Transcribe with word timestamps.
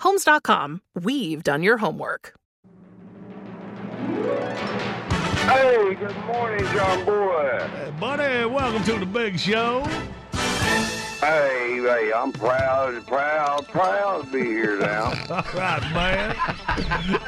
Homes.com, 0.00 0.82
we've 0.94 1.42
done 1.42 1.62
your 1.62 1.78
homework. 1.78 2.34
Hey, 5.46 5.94
good 5.94 6.16
morning, 6.26 6.64
John 6.72 7.04
Boy. 7.04 7.58
Hey, 7.70 7.92
buddy, 8.00 8.46
welcome 8.46 8.82
to 8.84 8.98
the 8.98 9.06
big 9.06 9.38
show. 9.38 9.86
Hey, 11.20 11.80
hey, 11.80 12.12
I'm 12.14 12.32
proud, 12.32 13.06
proud, 13.06 13.66
proud 13.68 14.24
to 14.24 14.30
be 14.32 14.44
here 14.44 14.78
now. 14.78 15.04
All 15.30 15.42
right, 15.54 15.82
man. 15.94 16.34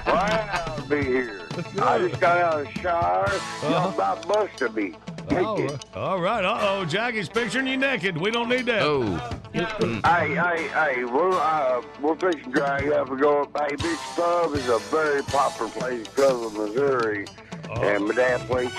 proud 0.04 0.76
to 0.76 0.82
be 0.88 1.04
here. 1.04 1.40
I 1.80 1.98
just 1.98 2.20
got 2.20 2.38
out 2.38 2.60
of 2.60 2.74
the 2.74 2.80
shower. 2.80 3.24
Uh-huh. 3.26 3.68
Y'all 3.70 3.94
about 3.94 4.28
busted 4.28 4.74
me. 4.74 4.94
All 5.30 5.58
right. 5.58 5.96
All 5.96 6.20
right. 6.20 6.44
Uh 6.44 6.58
oh, 6.60 6.84
Jackie's 6.84 7.28
picturing 7.28 7.66
you 7.66 7.76
naked. 7.76 8.16
We 8.18 8.30
don't 8.30 8.48
need 8.48 8.66
that. 8.66 8.82
Oh. 8.82 9.16
Hey, 9.54 10.34
hey, 10.34 10.68
hey, 10.68 11.04
we're, 11.04 11.32
uh, 11.32 11.82
we're 12.02 12.14
fixing 12.16 12.44
to 12.44 12.50
drag 12.50 12.88
up 12.88 13.08
and 13.08 13.18
go. 13.18 13.50
Hey, 13.58 13.74
Big 13.76 13.98
Pub 14.14 14.54
is 14.54 14.68
a 14.68 14.78
very 14.90 15.22
popular 15.22 15.70
place 15.72 16.00
in 16.00 16.04
Cleveland, 16.12 16.56
Missouri. 16.56 17.26
Oh. 17.70 17.82
And 17.82 18.06
my 18.06 18.14
dad 18.14 18.40
plays, 18.42 18.70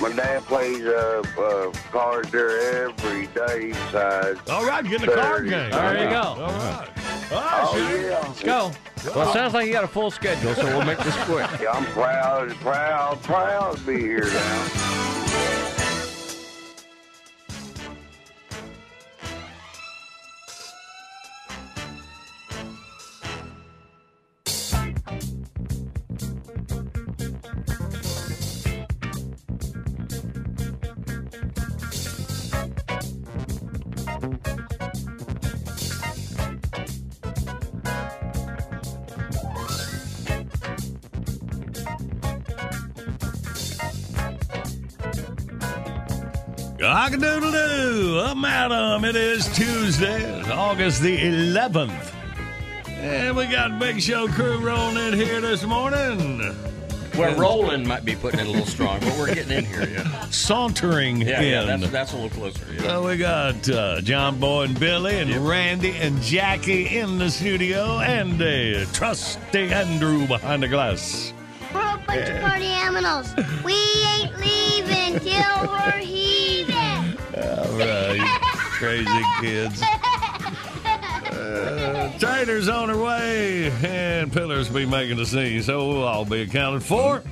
my 0.00 0.12
dad 0.12 0.42
plays 0.44 0.84
uh, 0.84 1.22
uh, 1.38 1.70
cards 1.90 2.30
there 2.30 2.84
every 2.86 3.26
day 3.28 3.68
besides. 3.68 4.40
All 4.50 4.64
right, 4.66 4.84
get 4.84 5.02
in 5.02 5.08
the 5.08 5.14
card 5.14 5.48
game. 5.48 5.70
There 5.70 6.04
you 6.04 6.10
go. 6.10 6.16
All 6.20 6.36
right. 6.38 6.88
All 7.32 7.40
right, 7.40 7.60
Oh, 7.64 7.74
Shane. 7.74 8.02
yeah. 8.04 8.18
Let's 8.26 8.42
go. 8.42 8.72
Well, 9.16 9.28
it 9.28 9.32
sounds 9.32 9.54
like 9.54 9.66
you 9.66 9.72
got 9.72 9.84
a 9.84 9.88
full 9.88 10.10
schedule, 10.10 10.54
so 10.54 10.64
we'll 10.66 10.84
make 10.84 10.98
this 10.98 11.16
quick. 11.24 11.48
Yeah, 11.60 11.70
I'm 11.72 11.84
proud, 11.86 12.50
proud, 12.56 13.20
proud 13.22 13.76
to 13.78 13.82
be 13.82 13.98
here 14.00 14.26
now. 14.26 15.81
Cock-a-doodle 47.02 47.50
doo. 47.50 48.20
I'm 48.24 48.44
Adam. 48.44 49.04
It 49.04 49.16
is 49.16 49.52
Tuesday, 49.56 50.40
August 50.52 51.02
the 51.02 51.18
11th. 51.18 52.14
And 52.86 53.36
we 53.36 53.48
got 53.48 53.80
Big 53.80 54.00
Show 54.00 54.28
crew 54.28 54.58
rolling 54.58 55.08
in 55.08 55.14
here 55.14 55.40
this 55.40 55.64
morning. 55.64 56.54
Well, 57.18 57.36
rolling 57.36 57.88
might 57.88 58.04
be 58.04 58.14
putting 58.14 58.38
it 58.38 58.46
a 58.46 58.50
little 58.50 58.66
strong, 58.66 59.00
but 59.00 59.18
we're 59.18 59.34
getting 59.34 59.50
in 59.50 59.64
here. 59.64 59.88
Yeah, 59.88 60.26
Sauntering 60.30 61.22
yeah, 61.22 61.40
in. 61.40 61.50
yeah 61.50 61.76
that's, 61.76 61.90
that's 61.90 62.12
a 62.12 62.16
little 62.18 62.30
closer. 62.30 62.72
Yeah. 62.72 62.82
So 62.82 63.08
we 63.08 63.16
got 63.16 63.68
uh, 63.68 64.00
John 64.02 64.38
Boy 64.38 64.66
and 64.66 64.78
Billy 64.78 65.18
and 65.18 65.34
Randy 65.44 65.96
and 65.96 66.22
Jackie 66.22 66.98
in 66.98 67.18
the 67.18 67.30
studio 67.30 67.98
and 67.98 68.40
uh, 68.40 68.84
trusty 68.92 69.72
Andrew 69.72 70.28
behind 70.28 70.62
the 70.62 70.68
glass. 70.68 71.32
We're 71.74 71.80
a 71.80 72.00
bunch 72.06 72.28
of 72.28 72.40
party 72.42 72.66
animals. 72.66 73.34
We 73.64 73.74
ain't 74.06 74.38
leaving 74.38 75.18
till 75.18 75.66
we're 75.68 75.90
heaving. 75.98 76.51
All 77.72 77.78
right, 77.78 78.20
crazy 78.72 79.22
kids. 79.40 79.82
Uh, 81.32 82.70
on 82.70 82.88
her 82.90 82.98
way, 82.98 83.70
and 83.82 84.30
Pillars 84.30 84.68
be 84.68 84.84
making 84.84 85.16
the 85.16 85.24
scene, 85.24 85.62
so 85.62 85.88
we'll 85.88 86.02
all 86.04 86.26
be 86.26 86.42
accounted 86.42 86.82
for. 86.82 87.22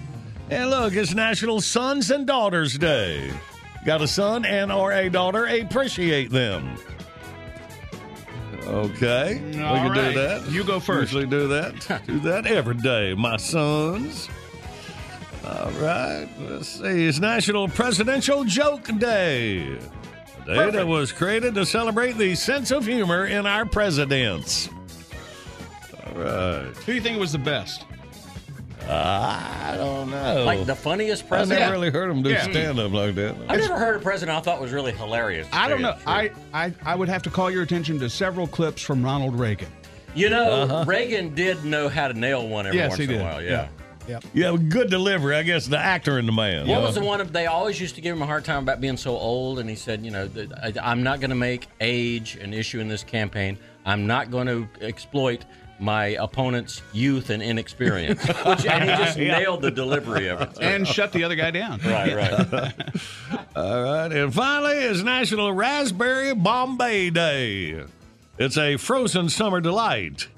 And 0.48 0.70
look, 0.70 0.94
it's 0.94 1.14
National 1.14 1.60
Sons 1.60 2.10
and 2.10 2.26
Daughters 2.26 2.78
Day. 2.78 3.30
Got 3.84 4.00
a 4.00 4.08
son 4.08 4.46
and 4.46 4.72
or 4.72 4.92
a 4.92 5.10
daughter? 5.10 5.44
Appreciate 5.46 6.30
them. 6.30 6.76
Okay, 8.64 9.42
we 9.54 9.62
All 9.62 9.76
can 9.76 9.90
right. 9.90 10.14
do 10.14 10.20
that. 10.20 10.50
You 10.50 10.64
go 10.64 10.80
first. 10.80 11.12
Usually 11.12 11.26
do 11.26 11.48
that. 11.48 12.02
do 12.06 12.18
that 12.20 12.46
every 12.46 12.76
day, 12.76 13.12
my 13.14 13.36
sons. 13.36 14.28
All 15.44 15.70
right, 15.72 16.28
let's 16.48 16.68
see. 16.68 17.06
It's 17.06 17.18
National 17.18 17.68
Presidential 17.68 18.44
Joke 18.44 18.84
Day. 18.98 19.78
A 20.50 20.72
day 20.72 20.84
was 20.84 21.12
created 21.12 21.54
to 21.54 21.64
celebrate 21.64 22.12
the 22.18 22.34
sense 22.34 22.70
of 22.70 22.84
humor 22.86 23.26
in 23.26 23.46
our 23.46 23.64
presidents. 23.64 24.68
All 26.06 26.12
right. 26.22 26.62
Who 26.76 26.84
do 26.86 26.94
you 26.94 27.00
think 27.00 27.18
was 27.20 27.32
the 27.32 27.38
best? 27.38 27.84
I 28.88 29.74
don't 29.76 30.10
know. 30.10 30.42
Like 30.44 30.66
the 30.66 30.74
funniest 30.74 31.28
president. 31.28 31.60
I 31.62 31.68
president. 31.68 31.70
never 31.70 31.72
really 31.72 31.90
heard 31.90 32.10
him 32.10 32.22
do 32.22 32.30
Yeah. 32.30 32.42
stand 32.42 32.78
up 32.80 32.92
like 32.92 33.14
that. 33.14 33.36
I've 33.48 33.60
never 33.60 33.78
heard 33.78 33.96
a 33.96 34.00
president 34.00 34.36
I 34.36 34.40
thought 34.40 34.60
was 34.60 34.72
really 34.72 34.92
hilarious. 34.92 35.46
I 35.52 35.68
don't 35.68 35.82
know. 35.82 35.96
I, 36.06 36.30
I 36.52 36.72
I 36.84 36.94
would 36.96 37.08
have 37.08 37.22
to 37.24 37.30
call 37.30 37.50
your 37.50 37.62
attention 37.62 37.98
to 38.00 38.10
several 38.10 38.46
clips 38.48 38.82
from 38.82 39.04
Ronald 39.04 39.38
Reagan. 39.38 39.68
You 40.14 40.28
know, 40.30 40.50
Uh-huh. 40.62 40.84
Reagan 40.88 41.34
did 41.36 41.64
know 41.64 41.88
how 41.88 42.08
to 42.08 42.14
nail 42.14 42.48
one 42.48 42.66
every 42.66 42.78
Yes, 42.78 42.88
once 42.90 42.98
he 42.98 43.04
in 43.04 43.10
did. 43.10 43.20
a 43.20 43.24
while. 43.24 43.42
Yeah. 43.42 43.68
Yep. 44.08 44.24
Yeah, 44.34 44.56
good 44.68 44.90
delivery. 44.90 45.36
I 45.36 45.42
guess 45.42 45.66
the 45.66 45.78
actor 45.78 46.18
and 46.18 46.26
the 46.26 46.32
man. 46.32 46.66
What 46.66 46.82
was 46.82 46.94
the 46.94 47.04
one 47.04 47.20
of 47.20 47.32
they 47.32 47.46
always 47.46 47.80
used 47.80 47.94
to 47.96 48.00
give 48.00 48.16
him 48.16 48.22
a 48.22 48.26
hard 48.26 48.44
time 48.44 48.62
about 48.62 48.80
being 48.80 48.96
so 48.96 49.16
old? 49.16 49.58
And 49.58 49.68
he 49.70 49.76
said, 49.76 50.04
you 50.04 50.10
know, 50.10 50.28
I, 50.62 50.72
I'm 50.82 51.02
not 51.02 51.20
going 51.20 51.30
to 51.30 51.36
make 51.36 51.68
age 51.80 52.36
an 52.36 52.52
issue 52.54 52.80
in 52.80 52.88
this 52.88 53.04
campaign. 53.04 53.58
I'm 53.84 54.06
not 54.06 54.30
going 54.30 54.46
to 54.48 54.68
exploit 54.80 55.44
my 55.78 56.08
opponent's 56.20 56.82
youth 56.92 57.30
and 57.30 57.42
inexperience. 57.42 58.22
Which, 58.44 58.66
and 58.66 58.84
he 58.84 58.96
just 58.96 59.16
Yeah. 59.16 59.38
nailed 59.38 59.62
the 59.62 59.70
delivery 59.70 60.28
of 60.28 60.40
it. 60.42 60.58
And 60.60 60.86
shut 60.86 61.12
the 61.12 61.24
other 61.24 61.36
guy 61.36 61.50
down. 61.50 61.80
Right, 61.84 62.14
right. 62.14 62.72
All 63.56 63.82
right. 63.82 64.12
And 64.12 64.32
finally, 64.34 64.74
it's 64.74 65.02
National 65.02 65.52
Raspberry 65.52 66.34
Bombay 66.34 67.10
Day. 67.10 67.84
It's 68.38 68.58
a 68.58 68.76
frozen 68.76 69.28
summer 69.30 69.60
delight. 69.60 70.28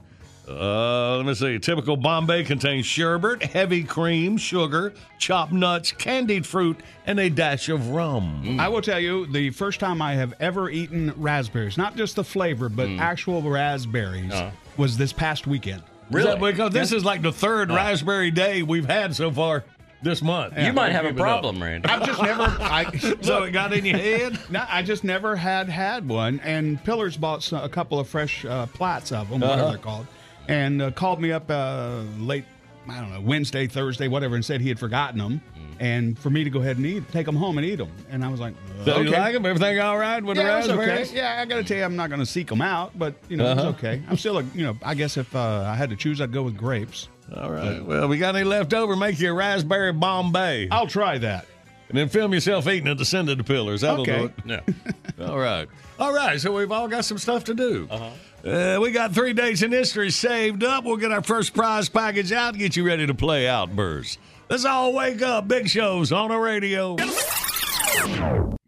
Uh, 0.49 1.17
let 1.19 1.27
me 1.27 1.35
see. 1.35 1.59
Typical 1.59 1.97
Bombay 1.97 2.43
contains 2.45 2.85
sherbet, 2.85 3.43
heavy 3.43 3.85
cream, 3.85 4.37
sugar, 4.37 4.93
chopped 5.19 5.53
nuts, 5.53 5.93
candied 5.93 6.45
fruit, 6.47 6.79
and 7.07 7.21
a 7.21 7.31
dash 7.31 7.69
of 7.69 7.91
rum. 7.91 8.59
I 8.59 8.69
will 8.69 8.83
tell 8.83 8.99
you, 8.99 9.27
the 9.27 9.51
first 9.51 9.79
time 9.79 10.03
I 10.03 10.15
have 10.15 10.35
ever 10.41 10.69
eaten 10.69 11.13
raspberries, 11.17 11.79
not 11.79 11.97
just 11.97 12.17
the 12.17 12.25
flavor, 12.25 12.69
but 12.69 12.89
actual 12.91 13.41
raspberries, 13.43 14.33
was 14.77 14.97
this 14.97 15.13
past 15.13 15.47
weekend. 15.47 15.83
Is 16.13 16.25
that 16.25 16.41
because 16.41 16.73
this 16.73 16.93
is 16.93 17.05
like 17.05 17.23
the 17.23 17.33
third 17.33 17.71
raspberry 17.71 18.31
day 18.31 18.63
we've 18.63 18.85
had 18.87 19.15
so 19.15 19.31
far 19.31 19.65
this 20.03 20.21
month. 20.21 20.59
You 20.59 20.73
might 20.73 20.91
have 20.91 21.05
a 21.05 21.09
Keep 21.11 21.19
it 21.19 21.21
up. 21.21 21.25
problem, 21.27 21.63
Randy. 21.63 21.89
I've 21.89 22.05
just 22.05 22.21
never. 22.21 22.43
I, 22.43 22.91
So 23.23 23.45
it 23.45 23.53
got 23.53 23.73
in 23.73 23.87
your 23.87 23.97
head? 23.97 24.39
No, 24.51 24.65
I 24.69 24.83
just 24.83 25.05
never 25.05 25.37
had 25.37 25.69
had 25.69 26.07
one. 26.09 26.41
And 26.41 26.83
Pillars 26.83 27.17
bought 27.17 27.45
some, 27.45 27.63
a 27.63 27.69
couple 27.69 28.01
of 28.01 28.09
fresh 28.09 28.45
uh, 28.45 28.67
plats 28.67 29.13
of 29.13 29.31
them, 29.31 29.41
whatever 29.41 29.61
Uh-huh. 29.63 29.71
they're 29.71 29.79
called, 29.79 30.07
and 30.49 30.83
uh, 30.83 30.91
called 30.91 31.21
me 31.21 31.33
up 31.33 31.51
uh, 31.51 32.03
late, 32.19 32.45
I 32.89 33.01
don't 33.01 33.13
know, 33.13 33.21
Wednesday, 33.21 33.67
Thursday, 33.67 34.09
whatever, 34.09 34.35
and 34.35 34.45
said 34.45 34.61
he 34.61 34.69
had 34.69 34.79
forgotten 34.79 35.19
them, 35.19 35.41
Mm. 35.53 35.77
and 35.81 36.19
for 36.19 36.31
me 36.31 36.43
to 36.45 36.51
go 36.51 36.61
ahead 36.61 36.77
and 36.79 36.87
eat, 36.87 37.11
take 37.13 37.27
them 37.27 37.37
home 37.37 37.57
and 37.59 37.67
eat 37.67 37.77
them. 37.77 37.91
And 38.11 38.25
I 38.25 38.29
was 38.29 38.41
like, 38.41 38.55
So 38.85 38.93
okay. 38.95 39.05
you 39.05 39.11
like 39.11 39.33
them? 39.35 39.47
Everything 39.47 39.79
all 39.81 39.99
right 39.99 40.23
with 40.23 40.37
yeah, 40.37 40.43
the 40.45 40.51
it 40.53 40.57
was 40.57 40.69
okay. 40.71 40.77
raspberries? 40.79 41.13
Yeah, 41.13 41.39
I 41.41 41.45
got 41.45 41.57
to 41.57 41.65
tell 41.65 41.77
you, 41.77 41.85
I'm 41.85 41.97
not 41.97 42.09
going 42.09 42.21
to 42.21 42.27
seek 42.27 42.49
them 42.49 42.61
out, 42.63 42.99
but 42.99 43.15
you 43.29 43.37
know, 43.37 43.47
Uh-huh. 43.47 43.69
it's 43.69 43.79
okay. 43.79 44.03
I'm 44.09 44.17
still, 44.17 44.39
a, 44.39 44.43
you 44.55 44.65
know, 44.65 44.77
I 44.83 44.95
guess 44.95 45.17
if 45.17 45.35
uh, 45.37 45.65
I 45.67 45.75
had 45.75 45.91
to 45.91 45.97
choose, 45.97 46.21
I'd 46.21 46.33
go 46.33 46.43
with 46.43 46.57
grapes. 46.57 47.09
All 47.37 47.51
right. 47.53 47.83
Well, 47.85 48.09
we 48.09 48.19
got 48.19 48.35
any 48.37 48.45
left 48.45 48.75
over? 48.75 48.95
Make 48.97 49.19
you 49.21 49.31
a 49.31 49.35
raspberry 49.35 49.93
Bombay. 49.93 50.69
I'll 50.71 50.87
try 50.87 51.17
that. 51.19 51.47
And 51.89 51.97
then 51.99 52.09
film 52.09 52.33
yourself 52.33 52.67
eating 52.69 52.87
it 52.89 52.97
to 52.99 53.05
send 53.05 53.29
it 53.29 53.37
to 53.37 53.45
Pillars. 53.45 53.83
That'll 53.83 54.01
Okay. 54.03 54.31
do 54.47 54.53
it. 54.55 54.65
Yeah. 55.19 55.27
All 55.27 55.39
right. 55.39 55.69
All 55.99 56.13
right. 56.13 56.41
So 56.41 56.53
we've 56.53 56.73
all 56.73 56.89
got 56.89 57.05
some 57.05 57.19
stuff 57.19 57.45
to 57.45 57.55
do. 57.55 57.87
Uh-huh. 57.91 58.11
Uh, 58.45 58.79
we 58.81 58.91
got 58.91 59.15
three 59.15 59.33
days 59.33 59.63
in 59.63 59.71
history 59.71 60.11
saved 60.11 60.65
up. 60.65 60.85
We'll 60.85 60.97
get 60.97 61.13
our 61.13 61.23
first 61.23 61.55
prize 61.55 61.89
package 61.89 62.33
out 62.33 62.59
get 62.59 62.77
you 62.77 62.85
ready 62.85 63.07
to 63.07 63.15
play 63.15 63.49
Outburst. 63.49 64.19
Let's 64.51 64.65
all 64.65 64.93
wake 64.93 65.23
up. 65.23 65.47
Big 65.49 65.69
shows 65.69 66.13
on 66.13 66.31
the 66.31 66.37
radio. 66.37 66.97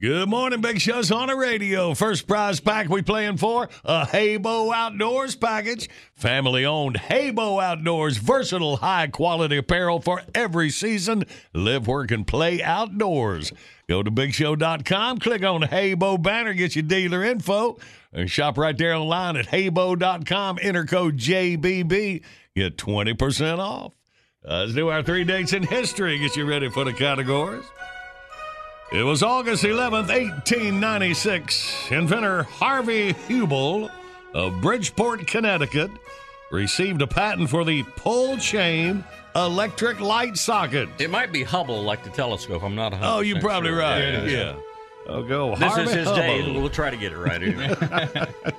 Good 0.01 0.29
morning, 0.29 0.61
Big 0.61 0.83
Shows 0.83 1.11
on 1.11 1.29
the 1.29 1.35
radio. 1.35 1.95
First 1.95 2.27
prize 2.27 2.61
pack 2.61 2.91
we 2.91 3.01
playing 3.01 3.39
for 3.39 3.71
a 3.83 4.05
Heybo 4.05 4.71
Outdoors 4.75 5.35
package. 5.35 5.89
Family 6.15 6.67
owned 6.67 6.97
Heybo 6.97 7.63
Outdoors, 7.63 8.19
versatile, 8.19 8.77
high 8.77 9.07
quality 9.07 9.57
apparel 9.57 10.01
for 10.01 10.21
every 10.35 10.69
season. 10.69 11.25
Live, 11.55 11.87
work, 11.87 12.11
and 12.11 12.27
play 12.27 12.63
outdoors. 12.63 13.51
Go 13.89 14.03
to 14.03 14.11
bigshow.com, 14.11 15.21
click 15.21 15.43
on 15.43 15.63
Heybo 15.63 16.23
banner, 16.23 16.53
get 16.53 16.77
your 16.77 16.83
dealer 16.83 17.25
info, 17.25 17.79
and 18.13 18.31
shop 18.31 18.59
right 18.59 18.77
there 18.77 18.93
online 18.93 19.39
at 19.39 19.47
heybo.com. 19.47 20.59
Enter 20.61 20.85
code 20.85 21.17
JBB, 21.17 22.23
get 22.55 22.77
20% 22.77 23.59
off. 23.59 23.95
Uh, 24.47 24.59
let's 24.61 24.75
do 24.75 24.91
our 24.91 25.03
three 25.03 25.25
dates 25.25 25.55
in 25.55 25.63
history, 25.63 26.19
get 26.19 26.37
you 26.37 26.45
ready 26.45 26.69
for 26.69 26.85
the 26.85 26.93
categories. 26.93 27.65
It 28.93 29.03
was 29.03 29.23
August 29.23 29.65
11th, 29.65 30.09
1896. 30.09 31.91
Inventor 31.91 32.45
Harvey 32.45 33.13
Hubel 33.13 33.91
of 34.35 34.61
Bridgeport, 34.61 35.27
Connecticut, 35.27 35.91
received 36.53 37.03
a 37.03 37.07
patent 37.07 37.51
for 37.51 37.65
the 37.65 37.83
pull 37.97 38.37
chain 38.37 39.03
electric 39.35 39.99
light 40.01 40.37
socket. 40.37 40.89
It 40.99 41.11
might 41.11 41.33
be 41.33 41.43
Hubble, 41.43 41.83
like 41.83 42.05
the 42.05 42.11
telescope. 42.11 42.63
I'm 42.63 42.77
not. 42.77 42.93
100% 42.93 42.99
Oh, 43.03 43.21
you're 43.21 43.41
probably 43.41 43.71
sure. 43.71 43.79
right. 43.79 43.99
Yeah, 43.99 44.05
it 44.09 44.25
is. 44.25 44.33
Yeah. 44.33 44.55
Oh, 45.09 45.23
go. 45.23 45.51
This 45.57 45.73
Harvey 45.73 45.83
is 45.83 45.93
his 45.95 46.07
Hubble. 46.09 46.21
day. 46.23 46.53
We'll 46.53 46.71
try 46.71 46.91
to 46.91 46.97
get 46.97 47.13
it 47.13 47.19
right. 47.19 47.43
Anyway. 47.43 47.75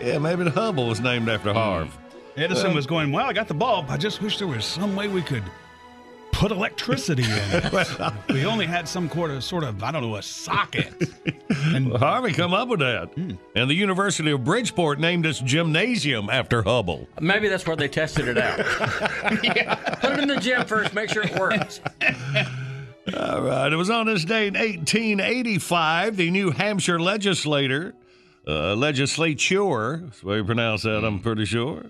Yeah, 0.00 0.18
maybe 0.18 0.44
the 0.44 0.50
Hubble 0.50 0.86
was 0.86 1.00
named 1.00 1.30
after 1.30 1.52
Harv. 1.54 1.88
Hmm. 1.88 2.40
Edison 2.40 2.74
was 2.74 2.86
going, 2.86 3.10
well, 3.10 3.24
I 3.26 3.32
got 3.32 3.48
the 3.48 3.54
bulb. 3.54 3.86
I 3.88 3.96
just 3.96 4.20
wish 4.20 4.36
there 4.38 4.46
was 4.46 4.64
some 4.66 4.94
way 4.94 5.08
we 5.08 5.22
could 5.22 5.42
put 6.34 6.50
electricity 6.50 7.22
in 7.24 7.30
it. 7.30 8.12
we 8.28 8.44
only 8.44 8.66
had 8.66 8.88
some 8.88 9.08
sort 9.08 9.30
of, 9.30 9.44
sort 9.44 9.64
of, 9.64 9.82
I 9.82 9.90
don't 9.92 10.02
know, 10.02 10.16
a 10.16 10.22
socket. 10.22 10.92
Well, 11.64 11.98
Harvey 11.98 12.32
come 12.32 12.52
up 12.52 12.68
with 12.68 12.80
that. 12.80 13.16
And 13.16 13.70
the 13.70 13.74
University 13.74 14.30
of 14.30 14.44
Bridgeport 14.44 14.98
named 14.98 15.24
its 15.24 15.38
gymnasium 15.40 16.28
after 16.28 16.62
Hubbell. 16.62 17.06
Maybe 17.20 17.48
that's 17.48 17.66
where 17.66 17.76
they 17.76 17.88
tested 17.88 18.28
it 18.28 18.36
out. 18.36 18.58
Put 20.00 20.12
it 20.12 20.18
in 20.20 20.28
the 20.28 20.36
gym 20.36 20.66
first. 20.66 20.92
Make 20.94 21.10
sure 21.10 21.22
it 21.22 21.38
works. 21.38 21.80
All 23.16 23.40
right. 23.42 23.72
It 23.72 23.76
was 23.76 23.88
on 23.88 24.06
this 24.06 24.24
day 24.24 24.46
in 24.48 24.54
1885, 24.54 26.16
the 26.16 26.30
New 26.30 26.50
Hampshire 26.50 27.00
legislator, 27.00 27.94
uh, 28.46 28.74
legislature, 28.74 30.02
that's 30.04 30.20
the 30.20 30.26
way 30.26 30.36
you 30.36 30.44
pronounce 30.44 30.82
that, 30.82 31.04
I'm 31.04 31.20
pretty 31.20 31.44
sure, 31.46 31.84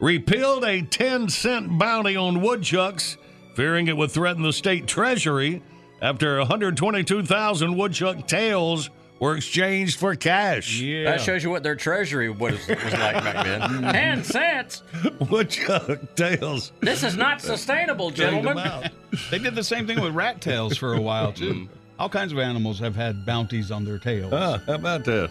repealed 0.00 0.64
a 0.64 0.82
10 0.82 1.28
cent 1.28 1.78
bounty 1.78 2.14
on 2.16 2.40
woodchucks, 2.42 3.16
fearing 3.54 3.88
it 3.88 3.96
would 3.96 4.10
threaten 4.10 4.42
the 4.42 4.52
state 4.52 4.86
treasury 4.86 5.62
after 6.02 6.38
122,000 6.38 7.76
woodchuck 7.76 8.26
tails 8.26 8.90
were 9.20 9.36
exchanged 9.36 9.98
for 9.98 10.14
cash. 10.16 10.80
Yeah. 10.80 11.04
That 11.04 11.20
shows 11.20 11.42
you 11.42 11.50
what 11.50 11.62
their 11.62 11.76
treasury 11.76 12.28
was, 12.28 12.54
was 12.66 12.68
like 12.68 12.92
back 12.92 13.44
then. 13.44 13.82
Ten 13.92 14.24
cents. 14.24 14.82
Woodchuck 15.30 16.14
tails. 16.16 16.72
This 16.80 17.02
is 17.02 17.16
not 17.16 17.40
sustainable, 17.40 18.10
gentlemen. 18.10 18.90
they 19.30 19.38
did 19.38 19.54
the 19.54 19.64
same 19.64 19.86
thing 19.86 20.00
with 20.00 20.14
rat 20.14 20.40
tails 20.40 20.76
for 20.76 20.94
a 20.94 21.00
while, 21.00 21.32
too. 21.32 21.68
All 21.98 22.08
kinds 22.08 22.32
of 22.32 22.38
animals 22.38 22.78
have 22.80 22.96
had 22.96 23.24
bounties 23.24 23.70
on 23.70 23.84
their 23.84 23.98
tails. 23.98 24.32
Ah, 24.32 24.60
how 24.66 24.74
about 24.74 25.04
that? 25.04 25.30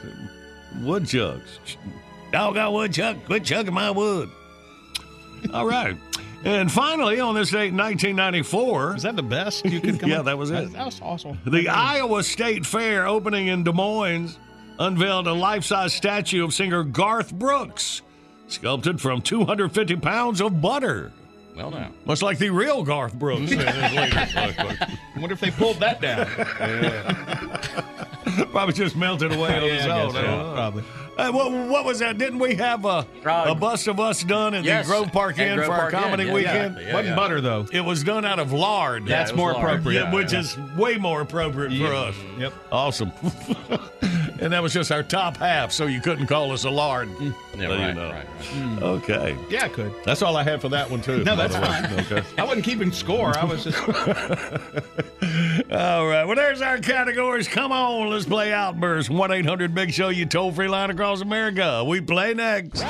Woodchucks. 0.81 1.60
Dog 2.31 2.56
got 2.56 2.74
woodchuck. 2.74 3.18
Quit 3.25 3.44
chucking 3.44 3.74
my 3.74 3.92
wood. 3.92 4.30
All 5.54 5.68
right. 5.68 5.96
And 6.45 6.72
finally, 6.72 7.19
on 7.19 7.36
this 7.36 7.51
date 7.51 7.69
in 7.69 7.78
1994. 7.78 8.95
Is 8.98 9.04
that 9.04 9.16
the 9.16 9.24
best 9.24 9.66
you 9.66 9.80
could 9.80 10.00
come 10.00 10.10
Yeah, 10.10 10.19
up- 10.19 10.25
that 10.25 10.38
was 10.38 10.51
it. 10.51 10.56
That, 10.56 10.74
that 10.74 10.86
was 10.88 11.01
awesome. 11.01 11.40
The 11.45 11.69
Iowa 11.69 12.24
State 12.24 12.66
Fair 12.66 13.07
opening 13.07 13.48
in 13.48 13.63
Des 13.63 13.72
Moines 13.72 14.38
unveiled 14.80 15.28
a 15.28 15.34
life 15.34 15.63
size 15.63 15.94
statue 15.94 16.44
of 16.44 16.54
singer 16.54 16.84
Garth 16.84 17.34
Brooks, 17.34 18.01
sculpted 18.48 19.00
from 19.00 19.22
250 19.22 19.95
pounds 19.98 20.42
of 20.42 20.62
butter. 20.62 21.12
Well, 21.56 21.69
now. 21.69 21.92
Much 22.06 22.24
like 22.24 22.40
the 22.40 22.50
real 22.50 22.84
Garth 22.84 23.13
Brooks. 23.13 23.51
I 23.56 24.98
wonder 25.16 25.34
if 25.36 25.39
they 25.39 25.51
pulled 25.51 25.78
that 25.78 26.01
down. 26.01 26.25
Probably 28.51 28.74
just 28.74 28.96
melted 28.96 29.31
away 29.31 29.57
on 29.57 29.63
Yeah, 29.66 29.74
his 29.75 29.86
own. 29.86 30.12
so, 30.12 30.18
I 30.18 30.22
don't 30.24 30.38
know. 30.39 30.54
probably. 30.54 30.84
Hey, 31.18 31.30
what, 31.30 31.51
what 31.51 31.86
was 31.86 32.00
that? 32.00 32.18
Didn't 32.18 32.39
we 32.39 32.56
have 32.56 32.86
a, 32.86 33.06
a 33.24 33.54
bust 33.54 33.88
of 33.88 34.00
us 34.00 34.24
done 34.24 34.56
at 34.56 34.63
yes, 34.63 34.86
the 34.88 34.92
Grove 34.92 35.12
Park 35.12 35.38
at 35.38 35.48
Inn 35.48 35.56
Grove 35.57 35.68
for 35.68 35.74
our 35.74 35.80
Park 35.92 35.94
Inn, 35.94 36.00
comedy 36.01 36.24
yeah, 36.25 36.33
weekend? 36.33 36.75
yeah, 36.77 36.88
yeah, 36.88 36.94
Wasn't 36.94 37.10
yeah. 37.10 37.15
butter, 37.15 37.39
though. 37.42 37.68
It 37.71 37.81
was 37.81 38.04
done 38.04 38.25
out 38.25 38.39
of 38.39 38.51
lard. 38.51 39.04
Yeah, 39.07 39.19
That's 39.19 39.33
more 39.33 39.54
lard. 39.54 39.63
appropriate. 39.63 40.01
Yeah, 40.06 40.13
which 40.13 40.33
is 40.33 40.57
way 40.75 40.98
more 40.98 41.21
appropriate 41.21 41.77
for 41.77 41.94
us. 41.94 42.15
Yep. 42.39 42.54
Awesome. 42.71 43.12
and 44.40 44.52
that 44.54 44.62
was 44.64 44.74
just 44.74 44.92
our 44.92 45.04
top 45.04 45.38
half, 45.38 45.72
so 45.72 45.86
you 45.86 46.02
couldn't 46.02 46.28
call 46.28 46.52
us 46.52 46.64
a 46.64 46.70
lard. 46.70 47.10
Yeah, 47.20 47.32
So 47.56 47.58
you 47.62 47.68
know. 47.68 48.10
right, 48.10 48.14
right. 48.14 48.26
Hmm. 48.48 48.84
Okay. 48.84 49.38
Yeah, 49.50 49.66
I 49.66 49.70
could. 49.70 49.94
That's 50.04 50.22
all 50.22 50.36
I 50.38 50.44
had 50.44 50.62
for 50.62 50.70
that 50.70 50.90
one, 50.90 51.02
too. 51.02 51.24
No, 51.24 51.36
that's 51.36 51.56
fine. 51.56 51.86
Okay. 52.02 52.24
I 52.38 52.44
wasn't 52.44 52.66
keeping 52.66 52.92
score. 52.92 53.38
I 53.38 53.46
was 53.46 53.63
just. 53.63 53.78
All 55.72 56.08
right. 56.08 56.24
Well, 56.25 56.36
there's 56.36 56.62
our 56.62 56.78
categories. 56.78 57.48
Come 57.48 57.72
on, 57.72 58.10
let's 58.10 58.25
play 58.25 58.52
Outburst. 58.54 59.10
1 59.10 59.32
800 59.32 59.74
Big 59.74 59.92
Show, 59.94 60.10
you 60.10 60.25
toll 60.25 60.52
free 60.52 60.68
line 60.68 60.90
across 60.92 61.22
America. 61.22 61.84
We 61.84 62.02
play 62.02 62.34
next. 62.34 62.84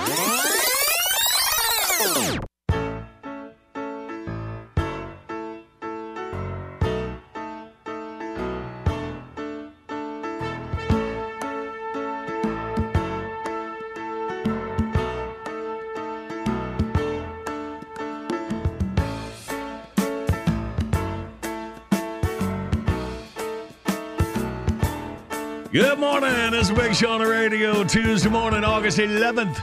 Big 26.76 26.96
Show 26.96 27.12
on 27.12 27.20
the 27.20 27.28
radio. 27.28 27.84
Tuesday 27.84 28.30
morning, 28.30 28.64
August 28.64 28.98
11th. 28.98 29.58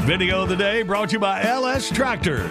Video 0.00 0.42
of 0.42 0.48
the 0.48 0.56
day 0.56 0.82
brought 0.82 1.10
to 1.10 1.14
you 1.14 1.18
by 1.18 1.42
LS 1.42 1.90
Tractor. 1.90 2.50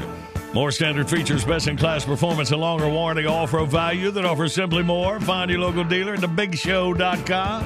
More 0.53 0.71
standard 0.71 1.09
features, 1.09 1.43
best 1.43 1.67
in 1.67 1.77
class 1.77 2.05
performance, 2.05 2.51
and 2.51 2.61
longer 2.61 2.87
warranty 2.87 3.25
offer 3.25 3.59
of 3.59 3.69
value 3.69 4.11
that 4.11 4.23
offers 4.23 4.53
simply 4.53 4.83
more. 4.83 5.19
Find 5.19 5.51
your 5.51 5.59
local 5.59 5.83
dealer 5.83 6.13
at 6.13 6.21
thebigshow.com 6.21 7.63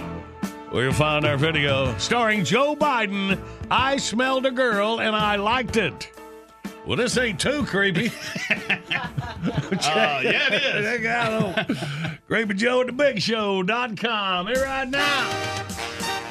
where 0.72 0.84
you'll 0.86 0.94
find 0.94 1.26
our 1.26 1.38
video 1.38 1.96
starring 1.98 2.46
Joe 2.46 2.76
Biden. 2.76 3.40
I 3.70 3.98
smelled 3.98 4.46
a 4.46 4.52
girl 4.52 5.02
and 5.02 5.16
I 5.16 5.36
liked 5.36 5.76
it. 5.78 6.10
Well, 6.88 6.98
this 6.98 7.18
ain't 7.18 7.40
too 7.40 7.66
creepy. 7.66 8.12
Uh, 9.44 10.22
yeah, 10.24 10.54
it 10.54 10.62
is. 10.62 10.86
Check 11.02 11.06
out 11.06 11.68
Creepy 12.28 12.54
Joe 12.54 12.82
at 12.82 12.88
thebigshow.com. 12.88 14.48
Here 14.48 14.64
right 14.64 14.88
now. 14.88 15.71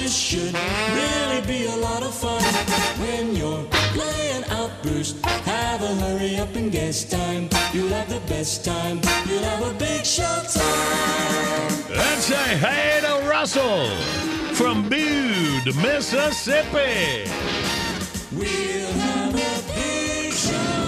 This 0.00 0.16
should 0.16 0.54
really 0.94 1.40
be 1.44 1.66
a 1.66 1.76
lot 1.76 2.04
of 2.04 2.14
fun. 2.14 2.40
When 3.02 3.34
you're 3.34 3.64
playing 3.98 4.44
Outburst, 4.44 5.26
have 5.44 5.82
a 5.82 5.92
hurry 6.02 6.36
up 6.36 6.54
and 6.54 6.70
guess 6.70 7.02
time. 7.02 7.48
You'll 7.72 7.88
have 7.88 8.08
the 8.08 8.20
best 8.32 8.64
time. 8.64 9.00
You'll 9.28 9.42
have 9.42 9.74
a 9.74 9.74
big 9.76 10.06
show 10.06 10.38
time. 10.54 11.68
Let's 11.90 12.24
say 12.26 12.56
hey 12.64 13.00
to 13.02 13.28
Russell 13.28 13.88
from 14.54 14.88
Bude, 14.88 15.74
Mississippi. 15.76 17.28
We'll 18.32 18.92
have 19.04 19.34
a 19.34 19.74
big 19.74 20.32
show 20.32 20.78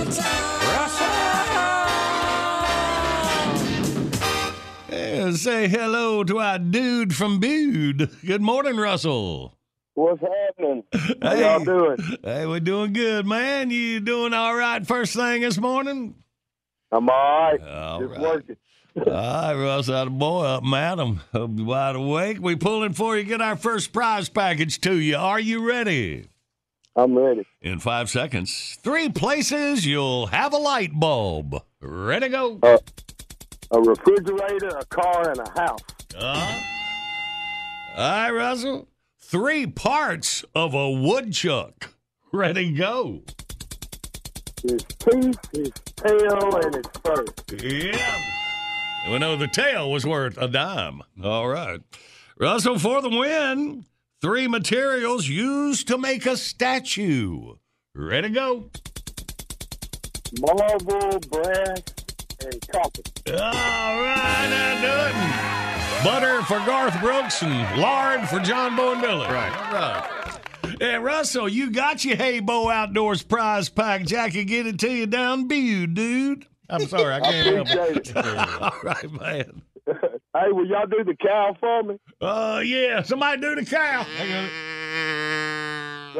Say 5.37 5.69
hello 5.69 6.25
to 6.25 6.39
our 6.39 6.59
dude 6.59 7.15
from 7.15 7.39
Bude. 7.39 8.11
Good 8.25 8.43
morning, 8.43 8.77
Russell. 8.77 9.57
What's 9.95 10.21
happening? 10.21 10.83
How 11.23 11.35
y'all 11.35 11.65
doing? 11.65 11.97
Hey, 12.23 12.47
we're 12.47 12.61
doing 12.61 12.93
good, 12.93 13.27
man. 13.27 13.71
You 13.71 14.01
doing 14.01 14.33
all 14.35 14.55
right 14.55 14.85
first 14.87 15.15
thing 15.15 15.43
this 15.43 15.59
morning? 15.59 16.15
I'm 16.91 17.09
all 17.09 17.15
right. 17.17 17.61
All 17.63 18.01
Just 18.01 18.13
right. 18.13 18.21
working. 18.21 18.57
All 18.97 19.05
right, 19.13 19.55
Russ, 19.55 19.89
out 19.89 20.09
of 20.09 20.19
boy 20.19 20.45
up, 20.45 20.65
madam. 20.65 21.21
Wide 21.33 21.97
awake. 21.97 22.39
We 22.41 22.57
pulling 22.57 22.93
for 22.93 23.17
you. 23.17 23.23
Get 23.25 23.41
our 23.41 23.57
first 23.57 23.93
prize 23.93 24.29
package 24.29 24.81
to 24.81 24.95
you. 24.99 25.17
Are 25.17 25.41
you 25.41 25.67
ready? 25.67 26.27
I'm 26.97 27.17
ready. 27.17 27.47
In 27.63 27.79
five 27.79 28.11
seconds, 28.11 28.79
three 28.83 29.09
places 29.09 29.87
you'll 29.87 30.27
have 30.27 30.53
a 30.53 30.59
light 30.59 30.93
bulb. 30.99 31.63
Ready 31.81 32.27
to 32.27 32.31
go. 32.31 32.59
Uh, 32.63 32.79
a 33.71 33.81
refrigerator, 33.81 34.69
a 34.69 34.85
car, 34.87 35.31
and 35.31 35.41
a 35.41 35.51
house. 35.61 35.81
Uh, 36.17 36.61
all 37.97 38.11
right, 38.11 38.31
Russell. 38.31 38.89
Three 39.19 39.67
parts 39.67 40.45
of 40.55 40.75
a 40.75 40.91
woodchuck. 40.91 41.95
Ready 42.33 42.73
go. 42.73 43.23
His 44.63 44.85
teeth, 44.99 45.39
his 45.53 45.71
tail, 45.97 46.57
and 46.57 46.75
his 46.75 46.87
fur. 47.05 47.25
Yeah. 47.57 48.19
We 49.09 49.19
know 49.19 49.37
the 49.37 49.49
tail 49.49 49.91
was 49.91 50.05
worth 50.05 50.37
a 50.37 50.49
dime. 50.49 51.03
All 51.23 51.49
right. 51.49 51.81
Russell, 52.39 52.79
for 52.79 53.01
the 53.01 53.09
win, 53.09 53.87
three 54.21 54.49
materials 54.49 55.29
used 55.29 55.89
to 55.89 55.97
make 55.97 56.27
a 56.27 56.37
statue. 56.37 57.55
Ready 57.95 58.29
go. 58.31 58.71
Marble, 60.41 61.19
brass, 61.31 61.83
and 62.45 62.69
copper. 62.69 63.03
All 63.29 64.01
right, 64.03 64.47
now 64.51 64.81
do 64.81 64.89
it. 65.09 66.05
Butter 66.05 66.43
for 66.45 66.59
Garth 66.67 66.99
Brooks 67.01 67.43
and 67.43 67.81
lard 67.81 68.27
for 68.29 68.39
John 68.41 68.75
Boy 68.77 68.93
and 68.93 69.03
Billy. 69.03 69.27
Right. 69.27 69.53
All 69.57 69.73
right. 69.73 70.77
Hey, 70.81 70.97
Russell, 70.97 71.49
you 71.49 71.71
got 71.71 72.05
your 72.05 72.17
Heybo 72.17 72.73
Outdoors 72.73 73.23
prize 73.23 73.69
pack. 73.69 74.05
Jackie, 74.07 74.45
get 74.45 74.67
it 74.67 74.79
to 74.81 74.91
you 74.91 75.07
down 75.07 75.47
Bude, 75.47 75.95
dude. 75.95 76.47
I'm 76.71 76.87
sorry, 76.87 77.15
I 77.15 77.21
can't 77.31 77.69
help 77.69 77.91
it. 77.97 78.17
All 78.17 78.73
right, 78.83 79.11
man. 79.13 79.63
hey, 79.87 80.53
will 80.53 80.67
y'all 80.67 80.87
do 80.87 81.05
the 81.05 81.17
cow 81.17 81.55
for 81.61 81.83
me? 81.83 81.99
Uh, 82.21 82.63
yeah, 82.65 83.03
somebody 83.03 83.41
do 83.43 83.55
the 83.57 83.65
cow. 83.67 84.07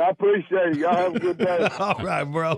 I 0.03 0.09
appreciate 0.11 0.73
it. 0.73 0.77
Y'all 0.77 0.95
have 0.95 1.17
a 1.17 1.19
good 1.21 1.39
day. 1.39 1.69
All 1.79 1.95
right, 2.03 2.25
bro. 2.25 2.57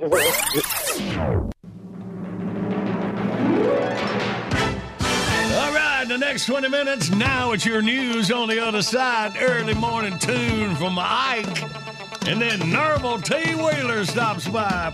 The 6.12 6.18
next 6.18 6.44
20 6.44 6.68
minutes. 6.68 7.10
Now 7.10 7.52
it's 7.52 7.64
your 7.64 7.80
news 7.80 8.30
on 8.30 8.46
the 8.46 8.58
other 8.58 8.82
side. 8.82 9.34
Early 9.40 9.72
morning 9.72 10.18
tune 10.18 10.76
from 10.76 10.98
Ike. 10.98 11.62
And 12.26 12.38
then 12.38 12.60
Nerval 12.60 13.24
T. 13.24 13.54
Wheeler 13.54 14.04
stops 14.04 14.46
by. 14.46 14.92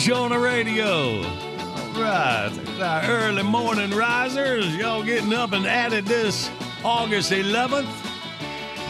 Show 0.00 0.22
on 0.22 0.30
the 0.30 0.38
radio. 0.38 1.18
All 1.18 1.92
right. 2.00 2.50
Our 2.80 3.02
early 3.10 3.42
morning 3.42 3.90
risers. 3.90 4.74
Y'all 4.74 5.02
getting 5.02 5.34
up 5.34 5.52
and 5.52 5.66
added 5.66 6.06
this 6.06 6.50
August 6.82 7.32
11th. 7.32 7.86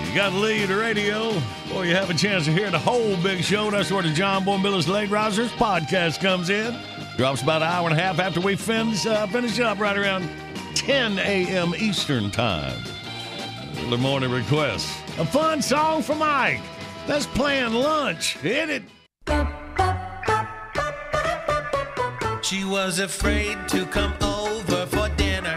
You 0.07 0.15
got 0.15 0.31
to 0.31 0.37
leave 0.37 0.69
the 0.69 0.77
radio 0.77 1.33
before 1.33 1.85
you 1.85 1.97
have 1.97 2.11
a 2.11 2.15
chance 2.15 2.45
to 2.45 2.53
hear 2.53 2.71
the 2.71 2.79
whole 2.79 3.17
Big 3.17 3.43
Show. 3.43 3.73
That's 3.73 3.91
where 3.91 4.05
the 4.05 4.13
John 4.13 4.45
Boy 4.45 4.55
and 4.55 4.63
Billy's 4.63 4.87
Late 4.87 5.11
Risers 5.11 5.51
podcast 5.53 6.21
comes 6.21 6.49
in. 6.49 6.77
Drops 7.17 7.43
about 7.43 7.63
an 7.63 7.69
hour 7.69 7.91
and 7.91 7.99
a 7.99 8.01
half 8.01 8.21
after 8.21 8.41
we 8.41 8.55
finish, 8.55 9.05
uh, 9.05 9.27
finish 9.27 9.59
up 9.59 9.81
right 9.81 9.99
around 9.99 10.29
10 10.77 11.19
a.m. 11.19 11.75
Eastern 11.77 12.31
Time. 12.31 12.81
Early 13.79 13.97
morning 13.97 14.31
requests. 14.31 14.97
A 15.19 15.27
fun 15.27 15.61
song 15.61 16.03
from 16.03 16.19
Mike. 16.19 16.61
That's 17.09 17.27
playing 17.27 17.73
lunch. 17.75 18.37
Hit 18.39 18.71
it. 18.71 18.85
She 22.51 22.65
was 22.65 22.99
afraid 22.99 23.69
to 23.69 23.87
come 23.87 24.13
over 24.21 24.85
for 24.87 25.09
dinner. 25.11 25.57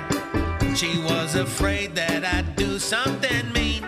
She 0.76 1.00
was 1.00 1.34
afraid 1.34 1.96
that 1.96 2.24
I'd 2.24 2.56
do 2.56 2.78
something 2.78 3.52
mean. 3.52 3.84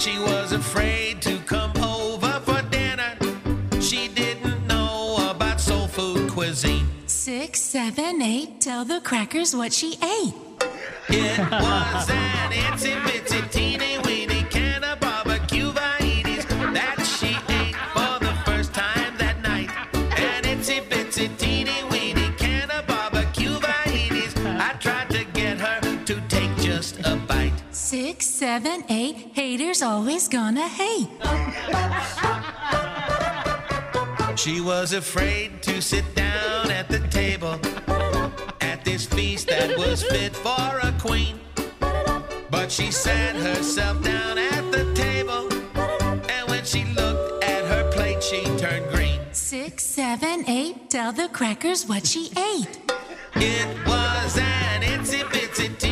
She 0.00 0.18
was 0.18 0.50
afraid 0.50 1.22
to 1.22 1.38
come 1.46 1.70
over 1.76 2.40
for 2.40 2.60
dinner. 2.70 3.16
She 3.80 4.08
didn't 4.08 4.66
know 4.66 5.30
about 5.30 5.60
soul 5.60 5.86
food 5.86 6.28
cuisine. 6.28 6.88
Six, 7.06 7.60
seven, 7.60 8.20
eight, 8.20 8.60
tell 8.60 8.84
the 8.84 9.00
crackers 9.00 9.54
what 9.54 9.72
she 9.72 9.96
ate. 10.02 10.34
It 11.08 11.38
was 11.38 12.10
an 12.10 12.50
itsy 12.50 13.00
bitsy 13.02 13.48
teeny 13.52 13.96
weeny 13.98 14.17
seven, 28.38 28.84
eight, 28.88 29.16
haters 29.32 29.82
always 29.82 30.28
gonna 30.28 30.68
hate. 30.68 31.08
She 34.36 34.60
was 34.60 34.92
afraid 34.92 35.60
to 35.62 35.82
sit 35.82 36.04
down 36.14 36.70
at 36.70 36.88
the 36.88 37.00
table 37.10 37.58
at 38.60 38.84
this 38.84 39.06
feast 39.06 39.48
that 39.48 39.76
was 39.76 40.04
fit 40.04 40.36
for 40.36 40.78
a 40.80 40.94
queen. 41.00 41.40
But 42.48 42.70
she 42.70 42.92
sat 42.92 43.34
herself 43.34 44.04
down 44.04 44.38
at 44.38 44.70
the 44.70 44.84
table, 44.94 45.48
and 46.30 46.48
when 46.48 46.64
she 46.64 46.84
looked 46.94 47.42
at 47.42 47.64
her 47.64 47.90
plate, 47.90 48.22
she 48.22 48.44
turned 48.56 48.88
green. 48.92 49.20
Six, 49.32 49.82
seven, 49.84 50.48
eight, 50.48 50.90
tell 50.90 51.12
the 51.12 51.28
crackers 51.32 51.88
what 51.88 52.06
she 52.06 52.30
ate. 52.36 52.78
It 53.34 53.68
was 53.84 54.38
an 54.38 54.82
itsy 54.82 55.22
bitsy 55.24 55.87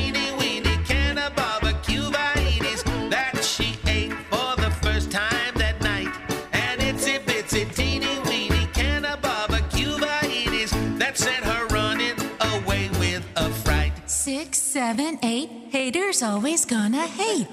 seven, 14.77 15.19
eight, 15.23 15.49
haters 15.71 16.23
always 16.23 16.67
gonna 16.67 17.07
hate. 17.07 17.49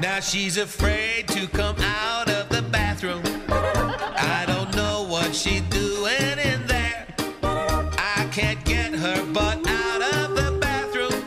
Now 0.00 0.18
she's 0.18 0.56
afraid 0.56 1.28
to 1.28 1.46
come 1.46 1.76
out 1.78 2.28
of 2.28 2.48
the 2.48 2.62
bathroom. 2.62 3.22
I 3.48 4.42
don't 4.48 4.74
know 4.74 5.06
what 5.08 5.32
she's 5.32 5.62
doing 5.70 6.36
in 6.50 6.66
there. 6.66 7.06
I 7.44 8.28
can't 8.32 8.64
get 8.64 8.92
her 8.92 9.24
butt 9.32 9.64
out 9.68 10.02
of 10.14 10.34
the 10.34 10.58
bathroom. 10.60 11.22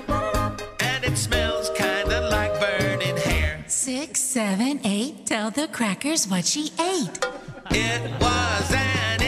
And 0.82 1.06
it 1.06 1.18
smells 1.18 1.70
kinda 1.78 2.28
like 2.30 2.60
burning 2.60 3.16
hair. 3.16 3.64
Six, 3.68 4.20
seven, 4.20 4.82
eight, 4.84 5.26
tell 5.26 5.50
the 5.50 5.70
crackers 5.70 6.28
what 6.28 6.44
she 6.44 6.74
ate. 6.78 7.26
It 7.72 8.02
was 8.20 8.72
an 8.74 9.22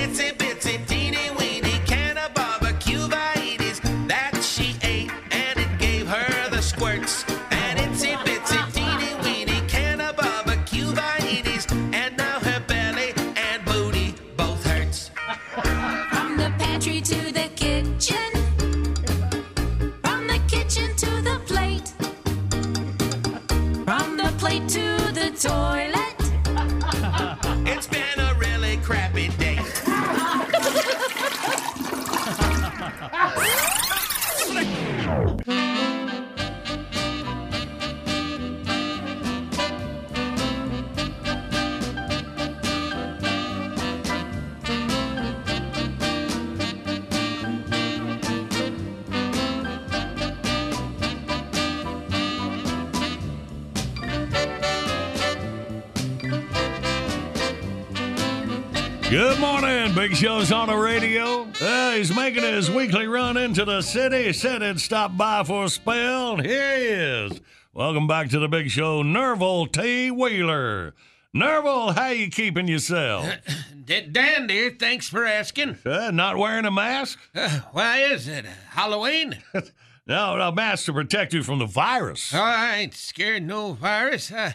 morning. 60.07 60.15
Big 60.15 60.17
Show's 60.17 60.51
on 60.51 60.67
the 60.69 60.75
radio. 60.75 61.47
Uh, 61.61 61.91
he's 61.91 62.15
making 62.15 62.43
his 62.43 62.71
weekly 62.71 63.07
run 63.07 63.37
into 63.37 63.65
the 63.65 63.81
city. 63.81 64.25
He 64.25 64.33
said 64.33 64.61
he'd 64.61 64.79
stop 64.79 65.17
by 65.17 65.43
for 65.43 65.65
a 65.65 65.69
spell. 65.69 66.37
Here 66.37 66.77
he 66.77 66.85
is. 66.85 67.41
Welcome 67.73 68.07
back 68.07 68.29
to 68.29 68.39
the 68.39 68.47
Big 68.47 68.69
Show, 68.69 69.03
Nerval 69.03 69.71
T. 69.71 70.09
Wheeler. 70.09 70.95
Nerval, 71.35 71.93
how 71.93 72.07
you 72.07 72.29
keeping 72.29 72.67
yourself? 72.67 73.29
D- 73.85 74.07
Dan, 74.11 74.47
dear, 74.47 74.75
thanks 74.79 75.09
for 75.09 75.25
asking. 75.25 75.77
Uh, 75.85 76.11
not 76.11 76.37
wearing 76.37 76.65
a 76.65 76.71
mask? 76.71 77.19
Uh, 77.35 77.61
why 77.71 77.99
is 77.99 78.27
it? 78.27 78.45
Halloween? 78.69 79.37
no, 80.07 80.39
a 80.39 80.51
mask 80.53 80.85
to 80.85 80.93
protect 80.93 81.33
you 81.33 81.43
from 81.43 81.59
the 81.59 81.65
virus. 81.65 82.33
Oh, 82.33 82.41
I 82.41 82.77
ain't 82.77 82.93
scared 82.93 83.43
no 83.43 83.73
virus. 83.73 84.31
Uh, 84.31 84.53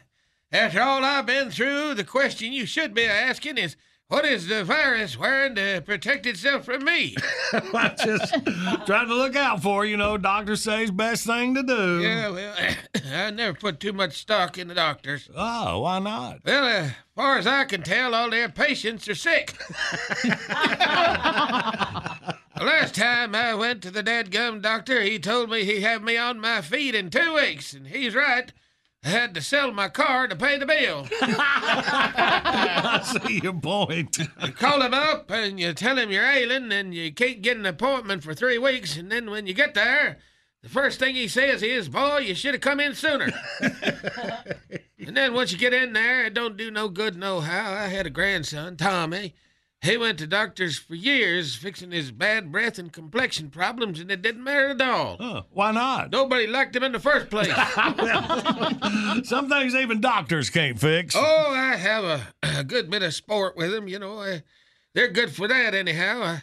after 0.50 0.80
all 0.80 1.04
I've 1.04 1.26
been 1.26 1.50
through, 1.50 1.94
the 1.94 2.04
question 2.04 2.52
you 2.52 2.66
should 2.66 2.94
be 2.94 3.04
asking 3.04 3.58
is, 3.58 3.76
what 4.12 4.26
is 4.26 4.46
the 4.46 4.62
virus 4.62 5.18
wearing 5.18 5.54
to 5.54 5.82
protect 5.86 6.26
itself 6.26 6.66
from 6.66 6.84
me? 6.84 7.16
I'm 7.54 7.96
just 7.96 8.34
trying 8.84 9.08
to 9.08 9.14
look 9.14 9.36
out 9.36 9.62
for 9.62 9.86
you. 9.86 9.92
You 9.92 9.96
know, 9.96 10.18
Doctor 10.18 10.56
says 10.56 10.90
best 10.90 11.26
thing 11.26 11.54
to 11.54 11.62
do. 11.62 12.00
Yeah, 12.00 12.28
well, 12.28 12.54
I 13.12 13.30
never 13.30 13.56
put 13.56 13.80
too 13.80 13.94
much 13.94 14.18
stock 14.18 14.58
in 14.58 14.68
the 14.68 14.74
doctors. 14.74 15.30
Oh, 15.34 15.80
why 15.80 15.98
not? 15.98 16.40
Well, 16.44 16.64
uh, 16.64 16.68
as 16.68 16.92
far 17.14 17.38
as 17.38 17.46
I 17.46 17.64
can 17.64 17.82
tell, 17.82 18.14
all 18.14 18.28
their 18.28 18.50
patients 18.50 19.08
are 19.08 19.14
sick. 19.14 19.56
The 22.54 22.66
Last 22.66 22.94
time 22.94 23.34
I 23.34 23.54
went 23.54 23.82
to 23.82 23.90
the 23.90 24.04
dadgum 24.04 24.62
doctor, 24.62 25.00
he 25.00 25.18
told 25.18 25.50
me 25.50 25.64
he 25.64 25.80
had 25.80 26.04
me 26.04 26.16
on 26.16 26.38
my 26.38 26.60
feet 26.60 26.94
in 26.94 27.10
two 27.10 27.34
weeks, 27.34 27.72
and 27.72 27.88
he's 27.88 28.14
right. 28.14 28.52
I 29.04 29.08
had 29.08 29.34
to 29.34 29.42
sell 29.42 29.72
my 29.72 29.88
car 29.88 30.28
to 30.28 30.36
pay 30.36 30.58
the 30.58 30.66
bill. 30.66 31.08
I 31.20 33.00
see 33.26 33.40
your 33.42 33.54
point. 33.54 34.16
You 34.18 34.52
call 34.52 34.80
him 34.80 34.94
up 34.94 35.28
and 35.30 35.58
you 35.58 35.72
tell 35.72 35.98
him 35.98 36.12
you're 36.12 36.24
ailing 36.24 36.70
and 36.70 36.94
you 36.94 37.12
can't 37.12 37.42
get 37.42 37.56
an 37.56 37.66
appointment 37.66 38.22
for 38.22 38.32
three 38.32 38.58
weeks, 38.58 38.96
and 38.96 39.10
then 39.10 39.28
when 39.28 39.48
you 39.48 39.54
get 39.54 39.74
there, 39.74 40.18
the 40.62 40.68
first 40.68 41.00
thing 41.00 41.16
he 41.16 41.26
says 41.26 41.64
is, 41.64 41.88
Boy, 41.88 42.18
you 42.18 42.36
should 42.36 42.54
have 42.54 42.60
come 42.60 42.78
in 42.78 42.94
sooner. 42.94 43.32
and 43.60 45.16
then 45.16 45.34
once 45.34 45.50
you 45.50 45.58
get 45.58 45.74
in 45.74 45.92
there, 45.92 46.26
it 46.26 46.34
don't 46.34 46.56
do 46.56 46.70
no 46.70 46.88
good 46.88 47.16
no 47.16 47.40
how. 47.40 47.72
I 47.72 47.88
had 47.88 48.06
a 48.06 48.10
grandson, 48.10 48.76
Tommy. 48.76 49.34
He 49.82 49.96
went 49.96 50.18
to 50.20 50.28
doctors 50.28 50.78
for 50.78 50.94
years 50.94 51.56
fixing 51.56 51.90
his 51.90 52.12
bad 52.12 52.52
breath 52.52 52.78
and 52.78 52.92
complexion 52.92 53.50
problems, 53.50 53.98
and 53.98 54.12
it 54.12 54.22
didn't 54.22 54.44
matter 54.44 54.68
at 54.68 54.80
all. 54.80 55.16
Huh, 55.18 55.42
why 55.50 55.72
not? 55.72 56.12
Nobody 56.12 56.46
liked 56.46 56.76
him 56.76 56.84
in 56.84 56.92
the 56.92 57.00
first 57.00 57.28
place. 57.30 57.48
Some 59.28 59.48
things 59.48 59.74
even 59.74 60.00
doctors 60.00 60.50
can't 60.50 60.78
fix. 60.78 61.16
Oh, 61.16 61.50
I 61.50 61.74
have 61.74 62.04
a, 62.04 62.20
a 62.60 62.62
good 62.62 62.90
bit 62.90 63.02
of 63.02 63.12
sport 63.12 63.56
with 63.56 63.72
them, 63.72 63.88
you 63.88 63.98
know. 63.98 64.20
Uh, 64.20 64.38
they're 64.94 65.08
good 65.08 65.34
for 65.34 65.48
that, 65.48 65.74
anyhow. 65.74 66.22
I, 66.22 66.42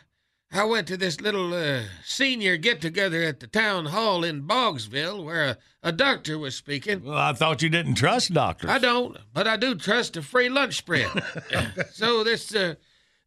I 0.52 0.66
went 0.66 0.88
to 0.88 0.98
this 0.98 1.22
little 1.22 1.54
uh, 1.54 1.84
senior 2.04 2.58
get 2.58 2.82
together 2.82 3.24
at 3.24 3.40
the 3.40 3.48
town 3.48 3.86
hall 3.86 4.26
in 4.26 4.48
Boggsville 4.48 5.24
where 5.24 5.46
a, 5.46 5.58
a 5.82 5.92
doctor 5.94 6.38
was 6.38 6.56
speaking. 6.56 7.06
Well, 7.06 7.18
I 7.18 7.32
thought 7.32 7.62
you 7.62 7.70
didn't 7.70 7.96
trust 7.96 8.34
doctors. 8.34 8.70
I 8.70 8.80
don't, 8.80 9.16
but 9.34 9.48
I 9.48 9.56
do 9.56 9.76
trust 9.76 10.18
a 10.18 10.22
free 10.22 10.50
lunch 10.50 10.76
spread. 10.76 11.10
so 11.94 12.26
this 12.26 12.54
uh, 12.54 12.76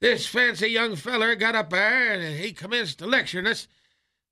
this 0.03 0.27
fancy 0.27 0.69
young 0.69 0.97
feller 0.97 1.37
got 1.37 1.55
up 1.55 1.71
there 1.71 2.12
and 2.12 2.37
he 2.37 2.53
commenced 2.53 2.99
to 2.99 3.07
lecture 3.07 3.47
us. 3.47 3.69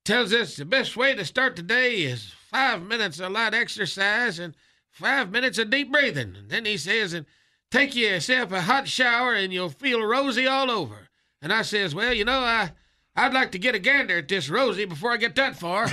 Tells 0.03 0.33
us 0.33 0.57
the 0.57 0.65
best 0.65 0.97
way 0.97 1.15
to 1.15 1.23
start 1.23 1.55
the 1.55 1.61
day 1.61 2.01
is 2.01 2.33
five 2.49 2.83
minutes 2.83 3.21
of 3.21 3.31
light 3.31 3.53
exercise 3.53 4.37
and 4.37 4.53
five 4.89 5.31
minutes 5.31 5.57
of 5.57 5.69
deep 5.69 5.89
breathing. 5.89 6.35
And 6.37 6.49
then 6.49 6.65
he 6.65 6.75
says, 6.75 7.13
and 7.13 7.25
take 7.71 7.95
yourself 7.95 8.51
a 8.51 8.61
hot 8.61 8.89
shower 8.89 9.33
and 9.33 9.53
you'll 9.53 9.69
feel 9.69 10.03
rosy 10.03 10.45
all 10.45 10.69
over. 10.69 11.07
And 11.41 11.53
I 11.53 11.61
says, 11.61 11.95
well, 11.95 12.13
you 12.13 12.25
know, 12.25 12.39
I 12.39 12.71
I'd 13.15 13.33
like 13.33 13.51
to 13.53 13.59
get 13.59 13.73
a 13.73 13.79
gander 13.79 14.17
at 14.17 14.27
this 14.27 14.49
rosy 14.49 14.83
before 14.85 15.11
I 15.11 15.17
get 15.17 15.35
that 15.35 15.57
far. 15.57 15.85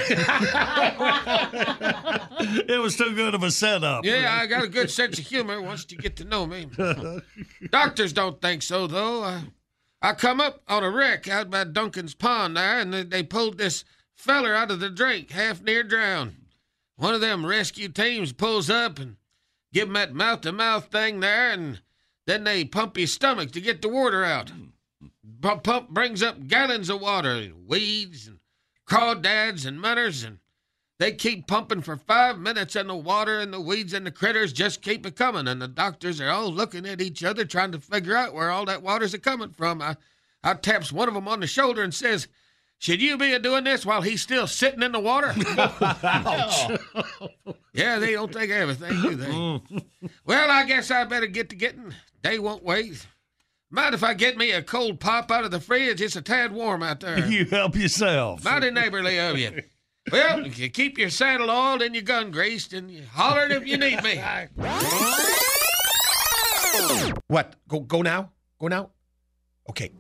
it 2.69 2.81
was 2.81 2.97
too 2.97 3.15
good 3.15 3.35
of 3.35 3.43
a 3.45 3.51
setup. 3.51 4.05
Yeah, 4.05 4.39
I 4.41 4.47
got 4.47 4.65
a 4.65 4.69
good 4.69 4.91
sense 4.91 5.19
of 5.19 5.27
humor 5.27 5.61
once 5.61 5.87
you 5.91 5.99
get 5.99 6.17
to 6.17 6.25
know 6.25 6.47
me. 6.47 6.67
Doctors 7.71 8.13
don't 8.13 8.41
think 8.41 8.63
so, 8.63 8.87
though. 8.87 9.25
I, 9.25 9.43
I 10.01 10.13
come 10.13 10.41
up 10.41 10.63
on 10.69 10.85
a 10.85 10.91
wreck 10.91 11.29
out 11.29 11.51
by 11.51 11.65
Duncan's 11.65 12.15
Pond 12.15 12.57
there, 12.57 12.79
and 12.79 12.93
they, 12.93 13.23
pulled 13.23 13.59
this 13.59 13.85
feller 14.15 14.55
out 14.55 14.71
of 14.71 14.81
the 14.81 14.91
drink, 14.91 15.31
half 15.31 15.61
near 15.63 15.83
drowned. 15.83 16.37
One 16.97 17.15
of 17.15 17.21
them 17.21 17.45
rescue 17.45 17.89
teams 17.89 18.33
pulls 18.33 18.71
up 18.71 18.99
and 18.99 19.17
give 19.73 19.89
him 19.89 19.95
that 19.95 20.15
mouth-to-mouth 20.15 20.87
thing 20.87 21.21
there, 21.21 21.51
and 21.51 21.81
then 22.27 22.45
they 22.45 22.65
pump 22.65 22.97
his 22.97 23.13
stomach 23.13 23.51
to 23.53 23.61
get 23.61 23.83
the 23.83 23.89
water 23.89 24.25
out. 24.25 24.53
Pump, 25.41 25.89
brings 25.91 26.23
up 26.23 26.47
gallons 26.47 26.91
of 26.91 27.01
water, 27.01 27.31
and 27.31 27.67
weeds 27.67 28.27
and 28.29 28.39
crawdads 28.89 29.67
and 29.67 29.81
munners, 29.81 30.23
and 30.23 30.39
they 30.99 31.13
keep 31.13 31.47
pumping 31.47 31.83
for 31.83 31.97
five 31.97 32.39
minutes, 32.39 32.75
and 32.75 32.91
the 32.91 32.97
water 32.97 33.39
and 33.39 33.53
the 33.53 33.61
weeds 33.61 33.93
and 33.93 34.05
the 34.05 34.11
critters 34.11 34.53
just 34.53 34.83
keep 34.83 35.07
a 35.07 35.13
coming. 35.13 35.47
And 35.47 35.63
the 35.63 35.69
doctors 35.69 36.21
are 36.21 36.31
all 36.31 36.53
looking 36.53 36.87
at 36.87 37.01
each 37.01 37.23
other, 37.23 37.45
trying 37.45 37.73
to 37.73 37.81
figure 37.81 38.17
out 38.17 38.35
where 38.35 38.51
all 38.51 38.65
that 38.65 38.83
water's 38.83 39.15
a 39.15 39.19
coming 39.19 39.51
from. 39.51 39.81
I, 39.81 39.97
I 40.43 40.55
taps 40.55 40.93
one 40.93 41.09
of 41.09 41.15
them 41.15 41.29
on 41.29 41.41
the 41.41 41.47
shoulder 41.47 41.83
and 41.83 41.95
says, 41.95 42.27
"Should 42.79 43.01
you 43.01 43.17
be 43.17 43.33
a 43.33 43.39
doing 43.39 43.65
this 43.65 43.87
while 43.87 44.03
he's 44.03 44.23
still 44.23 44.49
sitting 44.49 44.83
in 44.83 44.93
the 44.93 44.99
water?" 44.99 45.33
yeah, 47.73 47.99
they 47.99 48.13
don't 48.13 48.33
think 48.33 48.51
everything, 48.51 49.01
do 49.01 49.15
they? 49.15 49.31
well, 50.25 50.51
I 50.51 50.65
guess 50.65 50.91
I 50.91 51.05
better 51.05 51.29
get 51.29 51.51
to 51.51 51.57
getting. 51.57 51.95
They 52.23 52.41
won't 52.41 52.65
wait. 52.65 53.07
Mind 53.71 53.95
if 53.95 54.03
I 54.03 54.15
get 54.15 54.39
me 54.39 54.51
a 54.51 54.63
cold 54.63 54.99
pop 54.99 55.31
out 55.31 55.45
of 55.45 55.51
the 55.51 55.61
fridge? 55.61 56.01
It's 56.01 56.17
a 56.17 56.23
tad 56.23 56.53
warm 56.53 56.83
out 56.83 57.01
there. 57.01 57.19
You 57.29 57.45
help 57.45 57.77
yourself. 57.77 58.43
Mighty 58.43 58.71
neighborly 58.71 59.19
of 59.19 59.39
you. 59.39 59.63
Well, 60.13 60.47
you 60.47 60.69
keep 60.71 60.99
your 60.99 61.11
saddle 61.11 61.51
oiled 61.51 61.83
and 61.83 61.95
your 61.95 62.05
gun 62.05 62.31
greased, 62.31 62.73
and 62.73 62.91
you 62.91 63.03
holler 63.13 63.47
if 63.51 63.67
you 63.67 63.77
need 63.77 64.03
me. 64.03 64.23
What? 67.27 67.57
Go 67.69 67.81
go 67.81 68.03
now? 68.03 68.31
Go 68.61 68.69
now? 68.69 68.91
Okay. 69.71 69.91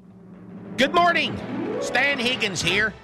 Good 0.76 0.94
morning. 0.94 1.36
Stan 1.80 2.18
Higgins 2.18 2.62
here. 2.62 2.94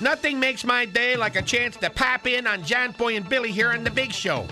Nothing 0.00 0.40
makes 0.40 0.64
my 0.64 0.84
day 0.84 1.16
like 1.16 1.36
a 1.36 1.42
chance 1.42 1.76
to 1.76 1.88
pop 1.88 2.26
in 2.26 2.46
on 2.46 2.64
John 2.64 2.92
Boy 2.92 3.16
and 3.16 3.28
Billy 3.28 3.52
here 3.52 3.70
on 3.70 3.84
the 3.84 3.90
Big 3.90 4.12
Show. 4.12 4.46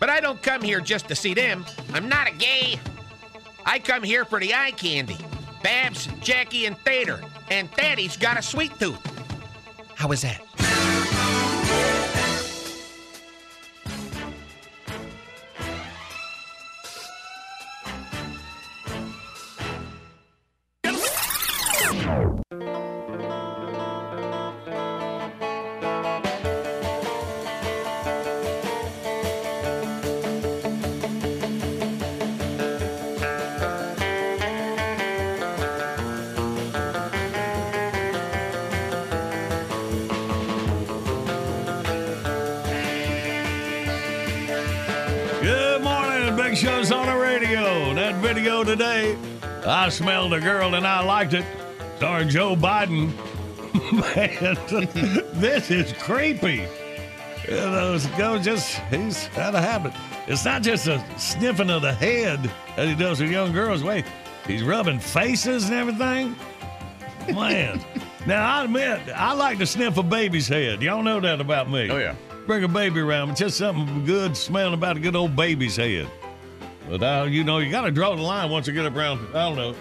But 0.00 0.10
I 0.10 0.20
don't 0.20 0.42
come 0.42 0.62
here 0.62 0.80
just 0.80 1.08
to 1.08 1.14
see 1.14 1.32
them. 1.32 1.64
I'm 1.92 2.08
not 2.08 2.28
a 2.28 2.32
gay. 2.32 2.78
I 3.64 3.78
come 3.78 4.02
here 4.02 4.24
for 4.24 4.40
the 4.40 4.52
eye 4.54 4.72
candy. 4.72 5.16
Babs, 5.62 6.08
Jackie, 6.20 6.66
and 6.66 6.76
Thader. 6.84 7.22
And 7.50 7.70
Thaddy's 7.72 8.16
got 8.16 8.38
a 8.38 8.42
sweet 8.42 8.76
tooth. 8.78 9.00
How 9.94 10.10
is 10.12 10.22
that? 10.22 10.42
Smelled 49.96 50.34
a 50.34 50.40
girl 50.40 50.74
and 50.74 50.86
I 50.86 51.02
liked 51.02 51.32
it. 51.32 51.44
Starring 51.96 52.28
Joe 52.28 52.54
Biden. 52.54 53.12
Man, 53.92 55.30
this 55.40 55.70
is 55.70 55.94
creepy. 55.94 56.66
You 57.48 57.54
know, 57.54 57.98
go 58.18 58.38
just, 58.38 58.78
he's 58.90 59.26
had 59.28 59.54
a 59.54 59.60
habit. 59.60 59.92
It's 60.26 60.44
not 60.44 60.62
just 60.62 60.86
a 60.86 61.02
sniffing 61.18 61.70
of 61.70 61.80
the 61.80 61.94
head 61.94 62.50
that 62.76 62.88
he 62.88 62.94
does 62.94 63.20
with 63.20 63.30
young 63.30 63.52
girls. 63.52 63.82
Wait, 63.82 64.04
he's 64.46 64.62
rubbing 64.62 64.98
faces 64.98 65.70
and 65.70 65.74
everything? 65.74 66.36
Man. 67.34 67.80
now, 68.26 68.58
I 68.58 68.64
admit, 68.64 69.00
I 69.14 69.32
like 69.32 69.58
to 69.58 69.66
sniff 69.66 69.96
a 69.96 70.02
baby's 70.02 70.48
head. 70.48 70.82
Y'all 70.82 71.02
know 71.02 71.20
that 71.20 71.40
about 71.40 71.70
me. 71.70 71.88
Oh, 71.90 71.96
yeah. 71.96 72.16
Bring 72.46 72.64
a 72.64 72.68
baby 72.68 73.00
around, 73.00 73.36
just 73.36 73.56
something 73.56 74.04
good 74.04 74.36
smelling 74.36 74.74
about 74.74 74.98
a 74.98 75.00
good 75.00 75.16
old 75.16 75.34
baby's 75.34 75.76
head. 75.76 76.06
But, 76.88 77.30
you 77.30 77.44
know, 77.44 77.58
you 77.58 77.70
got 77.70 77.82
to 77.82 77.90
draw 77.90 78.14
the 78.14 78.22
line 78.22 78.50
once 78.50 78.66
you 78.66 78.72
get 78.72 78.86
up 78.86 78.94
around, 78.94 79.26
I 79.34 79.48
don't 79.48 79.56
know, 79.56 79.74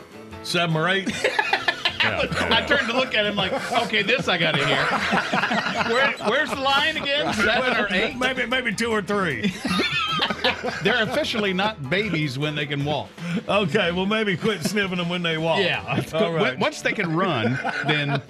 seven 0.43 0.75
or 0.75 0.89
eight. 0.89 1.11
I 2.51 2.65
turned 2.65 2.87
to 2.87 2.93
look 2.95 3.15
at 3.15 3.25
him 3.25 3.35
like, 3.35 3.53
okay, 3.83 4.01
this 4.01 4.27
I 4.27 4.37
got 4.37 4.55
to 4.55 4.65
hear. 4.65 4.85
Where, 5.93 6.11
where's 6.29 6.49
the 6.49 6.55
line 6.55 6.97
again? 6.97 7.33
Seven 7.33 7.77
or 7.77 7.87
eight? 7.91 8.17
Maybe, 8.17 8.45
maybe 8.45 8.73
two 8.73 8.89
or 8.91 9.01
three. 9.01 9.53
They're 10.83 11.03
officially 11.03 11.53
not 11.53 11.89
babies 11.89 12.39
when 12.39 12.55
they 12.55 12.65
can 12.65 12.85
walk. 12.85 13.09
Okay, 13.47 13.91
well, 13.91 14.05
maybe 14.05 14.37
quit 14.37 14.63
sniffing 14.63 14.97
them 14.97 15.09
when 15.09 15.21
they 15.21 15.37
walk. 15.37 15.59
Yeah. 15.59 16.03
All 16.13 16.33
right. 16.33 16.57
Once 16.57 16.81
they 16.81 16.93
can 16.93 17.15
run, 17.15 17.59
then 17.87 18.21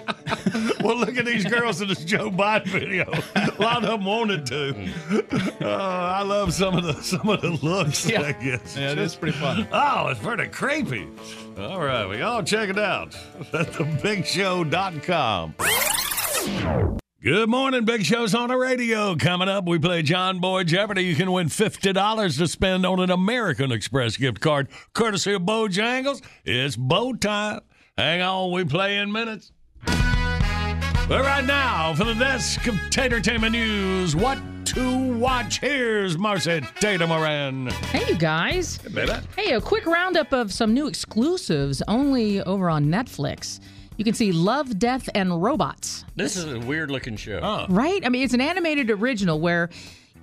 well, 0.80 0.96
look 0.96 1.16
at 1.16 1.24
these 1.24 1.44
girls 1.44 1.80
in 1.80 1.88
this 1.88 2.04
Joe 2.04 2.30
Biden 2.30 2.66
video. 2.66 3.10
A 3.34 3.62
lot 3.62 3.84
of 3.84 3.90
them 3.90 4.04
wanted 4.04 4.46
to. 4.46 4.90
Uh, 5.60 5.68
I 5.68 6.22
love 6.22 6.52
some 6.52 6.76
of 6.76 6.84
the 6.84 6.94
some 7.02 7.28
of 7.28 7.40
the 7.40 7.50
looks. 7.50 8.08
Yeah. 8.08 8.22
I 8.22 8.32
guess. 8.32 8.76
Yeah, 8.76 8.92
it 8.92 8.98
is 8.98 9.14
pretty 9.14 9.36
fun. 9.38 9.66
Oh, 9.72 10.08
it's 10.08 10.20
pretty 10.20 10.48
creepy. 10.48 11.08
All 11.58 11.80
right, 11.80 12.06
we 12.06 12.20
all 12.20 12.42
check 12.42 12.68
it 12.68 12.78
out 12.78 13.14
at 13.54 13.68
thebigshow.com. 13.68 15.54
Good 17.22 17.48
morning, 17.48 17.86
Big 17.86 18.04
Show's 18.04 18.34
on 18.34 18.48
the 18.50 18.56
radio. 18.58 19.16
Coming 19.16 19.48
up, 19.48 19.66
we 19.66 19.78
play 19.78 20.02
John 20.02 20.38
Boy 20.38 20.64
Jeopardy. 20.64 21.04
You 21.04 21.14
can 21.16 21.32
win 21.32 21.48
$50 21.48 22.38
to 22.38 22.46
spend 22.46 22.84
on 22.84 23.00
an 23.00 23.10
American 23.10 23.72
Express 23.72 24.18
gift 24.18 24.40
card, 24.40 24.68
courtesy 24.92 25.32
of 25.32 25.42
Bojangles. 25.42 26.22
It's 26.44 26.76
bow 26.76 27.14
time. 27.14 27.60
Hang 27.96 28.20
on, 28.20 28.52
we 28.52 28.64
play 28.64 28.98
in 28.98 29.10
minutes. 29.10 29.50
But 31.08 31.20
right 31.20 31.44
now, 31.44 31.94
for 31.94 32.02
the 32.02 32.14
desk 32.14 32.66
of 32.66 32.74
Tatertainment 32.90 33.52
News, 33.52 34.16
what 34.16 34.38
to 34.66 35.14
watch? 35.14 35.60
Here's 35.60 36.18
Marcy 36.18 36.62
Tatum 36.80 37.10
Moran. 37.10 37.68
Hey, 37.92 38.12
you 38.12 38.18
guys. 38.18 38.78
baby. 38.78 39.12
Hey, 39.36 39.52
a 39.52 39.60
quick 39.60 39.86
roundup 39.86 40.32
of 40.32 40.52
some 40.52 40.74
new 40.74 40.88
exclusives 40.88 41.80
only 41.86 42.42
over 42.42 42.68
on 42.68 42.86
Netflix. 42.86 43.60
You 43.96 44.04
can 44.04 44.14
see 44.14 44.32
Love, 44.32 44.80
Death, 44.80 45.08
and 45.14 45.40
Robots. 45.40 46.04
This 46.16 46.36
is 46.36 46.52
a 46.52 46.58
weird 46.58 46.90
looking 46.90 47.16
show. 47.16 47.66
Right? 47.68 48.04
I 48.04 48.08
mean, 48.08 48.24
it's 48.24 48.34
an 48.34 48.40
animated 48.40 48.90
original 48.90 49.38
where 49.38 49.70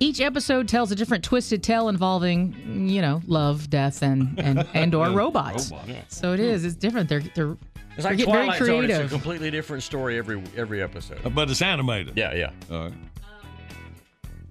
each 0.00 0.20
episode 0.20 0.68
tells 0.68 0.90
a 0.92 0.94
different 0.96 1.24
twisted 1.24 1.62
tale 1.62 1.88
involving, 1.88 2.88
you 2.88 3.00
know, 3.00 3.22
love, 3.26 3.70
death, 3.70 4.02
and 4.02 4.38
and 4.38 4.66
and 4.74 4.94
or 4.94 5.10
robots. 5.10 5.70
Robot, 5.70 5.88
yeah. 5.88 6.02
So 6.08 6.32
it 6.32 6.40
is. 6.40 6.64
It's 6.64 6.74
different. 6.74 7.08
They're 7.08 7.22
they're 7.34 7.56
It's 7.96 8.04
like 8.04 8.16
getting 8.16 8.32
very 8.32 8.46
Twilight 8.46 8.64
Zone. 8.64 8.90
It's 8.90 8.98
a 8.98 9.08
completely 9.08 9.50
different 9.50 9.82
story 9.82 10.18
every 10.18 10.42
every 10.56 10.82
episode. 10.82 11.20
But 11.34 11.50
it's 11.50 11.62
animated. 11.62 12.16
Yeah, 12.16 12.34
yeah. 12.34 12.50
All 12.70 12.84
right. 12.84 12.92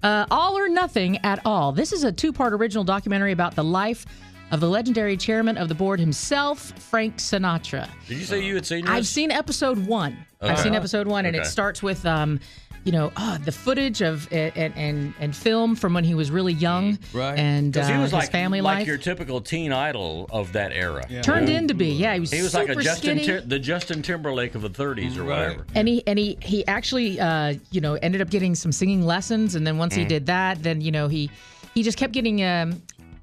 Uh, 0.02 0.26
all 0.30 0.58
or 0.58 0.68
Nothing 0.68 1.16
at 1.24 1.40
All. 1.46 1.72
This 1.72 1.90
is 1.92 2.04
a 2.04 2.12
two 2.12 2.32
part 2.32 2.52
original 2.52 2.84
documentary 2.84 3.32
about 3.32 3.54
the 3.54 3.64
life 3.64 4.04
of 4.50 4.60
the 4.60 4.68
legendary 4.68 5.16
chairman 5.16 5.56
of 5.56 5.68
the 5.68 5.74
board 5.74 5.98
himself, 5.98 6.60
Frank 6.78 7.16
Sinatra. 7.16 7.88
Did 8.06 8.18
you 8.18 8.24
say 8.24 8.44
you 8.44 8.54
had 8.54 8.66
seen 8.66 8.84
this? 8.84 8.90
I've 8.92 9.06
seen 9.06 9.30
episode 9.30 9.78
one. 9.86 10.16
I've 10.42 10.60
seen 10.60 10.74
episode 10.74 11.06
one, 11.06 11.24
and 11.24 11.34
it 11.34 11.46
starts 11.46 11.82
with, 11.82 12.04
um, 12.04 12.38
you 12.84 12.92
know, 12.92 13.10
uh, 13.16 13.38
the 13.38 13.50
footage 13.52 14.02
of 14.02 14.28
and, 14.30 14.72
and 14.76 15.14
and 15.18 15.34
film 15.34 15.74
from 15.74 15.94
when 15.94 16.04
he 16.04 16.14
was 16.14 16.30
really 16.30 16.52
young, 16.52 16.98
Right. 17.14 17.38
And 17.38 17.72
Because 17.72 17.88
he 17.88 17.94
uh, 17.94 18.00
was 18.00 18.10
his 18.10 18.12
like, 18.18 18.30
family 18.30 18.60
like 18.60 18.80
life 18.80 18.86
your 18.86 18.98
typical 18.98 19.40
teen 19.40 19.72
idol 19.72 20.26
of 20.30 20.52
that 20.52 20.70
era. 20.72 21.02
turned 21.22 21.48
into 21.48 21.72
be. 21.74 21.88
Yeah, 21.92 22.12
he 22.14 22.20
was. 22.20 22.30
He 22.30 22.42
was 22.42 22.52
super 22.52 22.66
like 22.74 22.76
a 22.78 22.82
Justin. 22.82 23.18
Tim- 23.18 23.48
the 23.48 23.58
Justin 23.58 24.02
Timberlake 24.02 24.54
of 24.54 24.60
the 24.62 24.68
30s 24.70 25.16
or 25.16 25.24
whatever. 25.24 25.66
And 25.74 25.88
he 25.88 26.06
and 26.06 26.18
he 26.18 26.36
he 26.42 26.66
actually 26.66 27.18
uh, 27.18 27.54
you 27.70 27.80
know 27.80 27.94
ended 27.94 28.20
up 28.20 28.28
getting 28.28 28.54
some 28.54 28.70
singing 28.72 29.02
lessons, 29.06 29.54
and 29.54 29.66
then 29.66 29.78
once 29.78 29.94
he 29.94 30.04
Mm. 30.04 30.08
did 30.08 30.26
that, 30.26 30.62
then 30.62 30.80
you 30.82 30.92
know 30.92 31.08
he 31.08 31.30
he 31.74 31.82
just 31.82 31.96
kept 31.96 32.12
getting 32.12 32.44
um, 32.44 32.82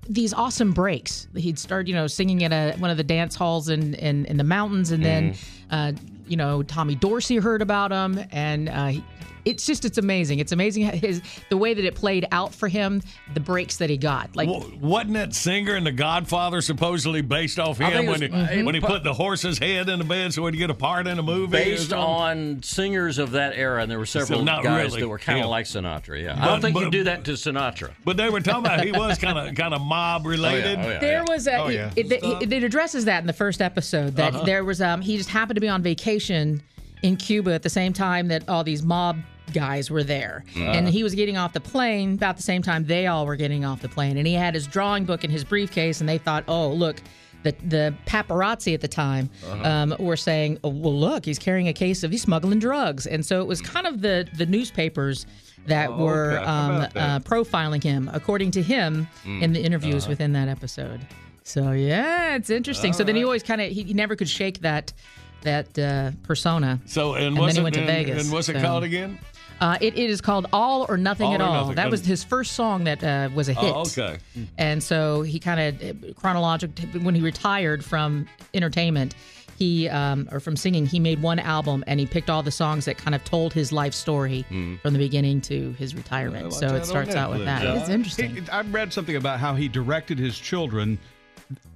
these 0.09 0.33
awesome 0.33 0.71
breaks. 0.71 1.27
He'd 1.35 1.59
start 1.59 1.85
you 1.87 1.93
know 1.93 2.07
singing 2.07 2.43
at 2.43 2.51
a, 2.51 2.75
one 2.79 2.89
of 2.89 2.97
the 2.97 3.03
dance 3.03 3.35
halls 3.35 3.69
in 3.69 3.93
in, 3.93 4.25
in 4.25 4.37
the 4.37 4.43
mountains, 4.43 4.89
and 4.91 5.05
then 5.05 5.33
Mm. 5.33 5.37
uh, 5.69 5.99
you 6.27 6.35
know 6.37 6.63
Tommy 6.63 6.95
Dorsey 6.95 7.35
heard 7.37 7.61
about 7.61 7.91
him, 7.91 8.19
and 8.31 8.67
uh, 8.69 8.87
he, 8.87 9.03
it's 9.45 9.65
just 9.65 9.85
it's 9.85 9.97
amazing. 9.97 10.39
It's 10.39 10.51
amazing 10.51 10.83
his 10.83 11.21
the 11.49 11.57
way 11.57 11.73
that 11.73 11.83
it 11.85 11.95
played 11.95 12.27
out 12.31 12.53
for 12.53 12.67
him, 12.67 13.01
the 13.33 13.39
breaks 13.39 13.77
that 13.77 13.89
he 13.89 13.97
got. 13.97 14.35
Like 14.35 14.49
Wa- 14.49 14.63
wasn't 14.79 15.13
that 15.13 15.33
singer 15.35 15.75
in 15.75 15.83
The 15.83 15.91
Godfather 15.91 16.61
supposedly 16.61 17.21
based 17.21 17.59
off 17.59 17.77
him 17.79 17.91
think 17.91 18.05
it 18.05 18.09
when, 18.09 18.31
was- 18.31 18.49
he, 18.49 18.57
Mhm. 18.59 18.65
when 18.65 18.75
he 18.75 18.81
put 18.81 19.03
the 19.03 19.13
horse's 19.13 19.57
head 19.57 19.89
in 19.89 19.99
the 19.99 20.05
bed 20.05 20.33
so 20.33 20.45
he'd 20.45 20.57
get 20.57 20.69
a 20.69 20.73
part 20.73 21.07
in 21.07 21.17
a 21.19 21.23
movie? 21.23 21.51
Based 21.51 21.91
on 21.93 22.61
singers 22.63 23.17
of 23.17 23.31
that 23.31 23.53
era, 23.55 23.81
and 23.81 23.91
there 23.91 23.99
were 23.99 24.05
several 24.05 24.43
not 24.43 24.63
guys 24.63 24.85
really 24.89 25.01
that 25.01 25.07
were 25.07 25.19
kind 25.19 25.39
of 25.39 25.45
him. 25.45 25.49
like 25.51 25.65
Sinatra. 25.65 26.21
Yeah, 26.21 26.41
I 26.41 26.45
don't 26.47 26.61
think 26.61 26.73
but- 26.73 26.83
you 26.83 26.91
do 26.91 27.03
that 27.05 27.23
to 27.25 27.31
Sinatra. 27.31 27.91
But 28.05 28.17
they 28.17 28.29
were 28.29 28.41
talking 28.41 28.65
about 28.65 28.83
he 28.83 28.91
was 28.91 29.17
kind 29.17 29.37
of 29.37 29.55
kind 29.61 29.73
of 29.73 29.81
mob 29.81 30.25
related. 30.25 30.79
Oh, 30.79 30.89
yeah. 30.89 30.99
There 30.99 31.23
was 31.27 31.47
a 31.47 31.55
Oh, 31.55 31.67
yeah. 31.67 31.91
it, 31.95 32.11
it, 32.11 32.23
it- 32.23 32.53
it 32.53 32.63
addresses 32.63 33.05
that 33.05 33.21
in 33.21 33.27
the 33.27 33.33
first 33.33 33.61
episode 33.61 34.15
that 34.17 34.33
Uh-huh. 34.35 34.43
there 34.43 34.63
was 34.63 34.81
um 34.81 35.01
he 35.01 35.17
just 35.17 35.29
happened 35.29 35.55
to 35.55 35.61
be 35.61 35.67
on 35.69 35.81
vacation 35.81 36.61
in 37.01 37.15
Cuba 37.17 37.53
at 37.53 37.63
the 37.63 37.69
same 37.69 37.93
time 37.93 38.27
that 38.29 38.47
all 38.49 38.63
these 38.63 38.83
mob 38.83 39.17
guys 39.53 39.89
were 39.91 40.03
there 40.03 40.43
Uh-huh. 40.55 40.63
and 40.63 40.87
he 40.87 41.03
was 41.03 41.13
getting 41.13 41.35
off 41.35 41.51
the 41.51 41.59
plane 41.59 42.13
about 42.13 42.37
the 42.37 42.43
same 42.43 42.61
time 42.61 42.85
they 42.85 43.07
all 43.07 43.25
were 43.25 43.35
getting 43.35 43.65
off 43.65 43.81
the 43.81 43.89
plane 43.89 44.17
and 44.17 44.25
he 44.25 44.33
had 44.33 44.53
his 44.53 44.65
drawing 44.65 45.03
book 45.03 45.23
in 45.25 45.29
his 45.29 45.43
briefcase 45.43 45.99
and 45.99 46.07
they 46.07 46.17
thought 46.17 46.43
oh 46.47 46.69
look 46.71 47.01
the, 47.43 47.53
the 47.67 47.93
paparazzi 48.05 48.73
at 48.73 48.81
the 48.81 48.87
time 48.87 49.29
Uh-huh. 49.49 49.67
um, 49.67 49.95
were 49.99 50.15
saying, 50.15 50.59
oh, 50.63 50.69
"Well, 50.69 50.93
look, 50.93 51.25
he's 51.25 51.39
carrying 51.39 51.67
a 51.69 51.73
case 51.73 52.03
of 52.03 52.11
he's 52.11 52.21
smuggling 52.21 52.59
drugs," 52.59 53.07
and 53.07 53.25
so 53.25 53.41
it 53.41 53.47
was 53.47 53.61
kind 53.61 53.87
of 53.87 54.01
the 54.01 54.27
the 54.37 54.45
newspapers 54.45 55.25
that 55.65 55.89
Oh, 55.89 55.97
were 56.05 56.33
okay. 56.37 56.45
Um, 56.45 56.79
that? 56.81 56.95
uh, 56.97 57.19
profiling 57.21 57.81
him, 57.81 58.11
according 58.13 58.51
to 58.51 58.61
him, 58.61 59.07
Mm. 59.25 59.41
in 59.41 59.53
the 59.53 59.59
interviews 59.63 60.03
Uh-huh. 60.03 60.11
within 60.11 60.33
that 60.33 60.49
episode. 60.49 60.99
So 61.43 61.71
yeah, 61.71 62.35
it's 62.35 62.51
interesting. 62.51 62.93
so 62.93 63.03
then 63.03 63.15
he 63.15 63.23
always 63.23 63.41
kind 63.41 63.59
of 63.59 63.71
he, 63.71 63.81
he 63.85 63.93
never 63.95 64.15
could 64.15 64.29
shake 64.29 64.59
that 64.61 64.93
that 65.41 65.77
uh, 65.79 66.11
persona. 66.23 66.79
So 66.85 67.13
and, 67.15 67.37
and 67.37 67.37
then 67.37 67.51
he 67.55 67.59
it, 67.59 67.63
went 67.63 67.75
to 67.75 67.81
and, 67.81 67.87
Vegas. 67.89 68.23
And 68.23 68.33
what's 68.33 68.49
it 68.49 68.55
so- 68.55 68.61
called 68.61 68.83
again? 68.83 69.19
Uh, 69.59 69.77
it, 69.79 69.95
it 69.95 70.09
is 70.09 70.21
called 70.21 70.47
All 70.51 70.87
or 70.89 70.97
Nothing 70.97 71.27
All 71.27 71.33
at 71.35 71.41
or 71.41 71.43
All. 71.43 71.53
Nothing. 71.61 71.75
That 71.75 71.91
was 71.91 72.03
his 72.03 72.23
first 72.23 72.53
song 72.53 72.85
that 72.85 73.03
uh, 73.03 73.29
was 73.35 73.47
a 73.47 73.53
hit. 73.53 73.71
Oh, 73.75 73.81
okay. 73.81 74.17
And 74.57 74.81
so 74.81 75.21
he 75.21 75.37
kind 75.39 75.59
of 75.83 76.15
chronologic 76.15 76.71
when 77.03 77.13
he 77.13 77.21
retired 77.21 77.85
from 77.85 78.27
entertainment, 78.55 79.13
he 79.59 79.87
um, 79.87 80.27
or 80.31 80.39
from 80.39 80.55
singing, 80.57 80.87
he 80.87 80.99
made 80.99 81.21
one 81.21 81.37
album 81.37 81.83
and 81.85 81.99
he 81.99 82.07
picked 82.07 82.27
all 82.27 82.41
the 82.41 82.49
songs 82.49 82.85
that 82.85 82.97
kind 82.97 83.13
of 83.13 83.23
told 83.23 83.53
his 83.53 83.71
life 83.71 83.93
story 83.93 84.41
Hmm. 84.49 84.77
from 84.77 84.93
the 84.93 84.99
beginning 84.99 85.41
to 85.41 85.73
his 85.73 85.93
retirement. 85.93 86.53
so 86.53 86.73
it 86.75 86.83
starts 86.83 87.13
out 87.13 87.29
with 87.29 87.45
that. 87.45 87.63
It's 87.63 87.87
interesting. 87.89 88.37
He- 88.37 88.49
I 88.49 88.61
read 88.61 88.91
something 88.91 89.15
about 89.15 89.39
how 89.39 89.53
he 89.53 89.67
directed 89.67 90.17
his 90.17 90.39
children 90.39 90.97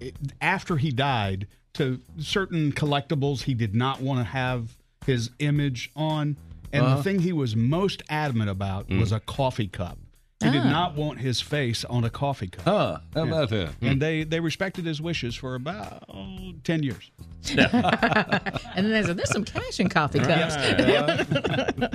eh, 0.01 0.09
after 0.41 0.75
he 0.77 0.89
died 0.89 1.45
to 1.75 1.99
certain 2.19 2.71
collectibles 2.71 3.43
he 3.43 3.53
did 3.53 3.73
not 3.75 4.01
want 4.01 4.19
to 4.19 4.23
have 4.25 4.75
his 5.05 5.29
image 5.39 5.91
on. 5.95 6.35
And 6.73 6.83
Uh-huh. 6.85 6.97
the 6.97 7.03
thing 7.03 7.19
he 7.19 7.31
was 7.33 7.55
most 7.55 8.03
adamant 8.09 8.49
about 8.49 8.89
was 8.89 9.11
a 9.11 9.19
coffee 9.21 9.67
cup. 9.67 9.97
He 10.43 10.49
did 10.51 10.61
Ah. 10.63 10.69
not 10.69 10.95
want 10.95 11.19
his 11.19 11.39
face 11.41 11.85
on 11.85 12.03
a 12.03 12.09
coffee 12.09 12.47
cup. 12.47 12.65
Huh. 12.65 12.97
How 13.13 13.23
about 13.23 13.49
that? 13.49 13.69
And 13.81 14.01
they, 14.01 14.23
they 14.25 14.39
respected 14.41 14.85
his 14.85 15.01
wishes 15.01 15.33
for 15.35 15.55
about 15.55 16.03
oh, 16.09 16.51
10 16.65 16.83
years. 16.83 17.09
and 17.57 18.85
then 18.85 18.89
there's, 18.89 19.07
there's 19.07 19.29
some 19.31 19.45
cash 19.45 19.79
in 19.79 19.87
coffee 19.89 20.19
cups. 20.19 20.55
Yeah. 20.79 21.87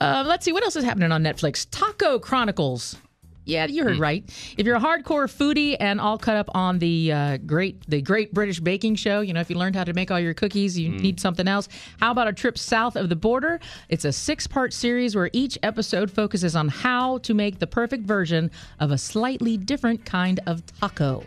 uh, 0.00 0.24
let's 0.26 0.44
see 0.44 0.52
what 0.52 0.62
else 0.62 0.76
is 0.76 0.84
happening 0.84 1.10
on 1.12 1.22
Netflix. 1.22 1.66
Taco 1.70 2.18
Chronicles. 2.18 2.96
Yeah, 3.44 3.66
you 3.66 3.84
heard 3.84 3.98
right. 3.98 4.24
If 4.56 4.64
you're 4.64 4.76
a 4.76 4.80
hardcore 4.80 5.28
foodie 5.28 5.76
and 5.78 6.00
all 6.00 6.16
cut 6.16 6.36
up 6.36 6.50
on 6.54 6.78
the 6.78 7.12
uh, 7.12 7.36
great 7.38 7.88
the 7.88 8.00
Great 8.00 8.32
British 8.32 8.60
Baking 8.60 8.94
Show, 8.94 9.20
you 9.20 9.32
know 9.34 9.40
if 9.40 9.50
you 9.50 9.56
learned 9.56 9.76
how 9.76 9.84
to 9.84 9.92
make 9.92 10.10
all 10.10 10.20
your 10.20 10.34
cookies, 10.34 10.78
you 10.78 10.88
need 10.88 11.20
something 11.20 11.46
else. 11.46 11.68
How 12.00 12.10
about 12.10 12.26
a 12.26 12.32
trip 12.32 12.56
south 12.56 12.96
of 12.96 13.08
the 13.10 13.16
border? 13.16 13.60
It's 13.88 14.04
a 14.04 14.12
six 14.12 14.46
part 14.46 14.72
series 14.72 15.14
where 15.14 15.28
each 15.32 15.58
episode 15.62 16.10
focuses 16.10 16.56
on 16.56 16.68
how 16.68 17.18
to 17.18 17.34
make 17.34 17.58
the 17.58 17.66
perfect 17.66 18.04
version 18.04 18.50
of 18.80 18.90
a 18.90 18.98
slightly 18.98 19.56
different 19.56 20.04
kind 20.06 20.40
of 20.46 20.64
taco. 20.80 21.24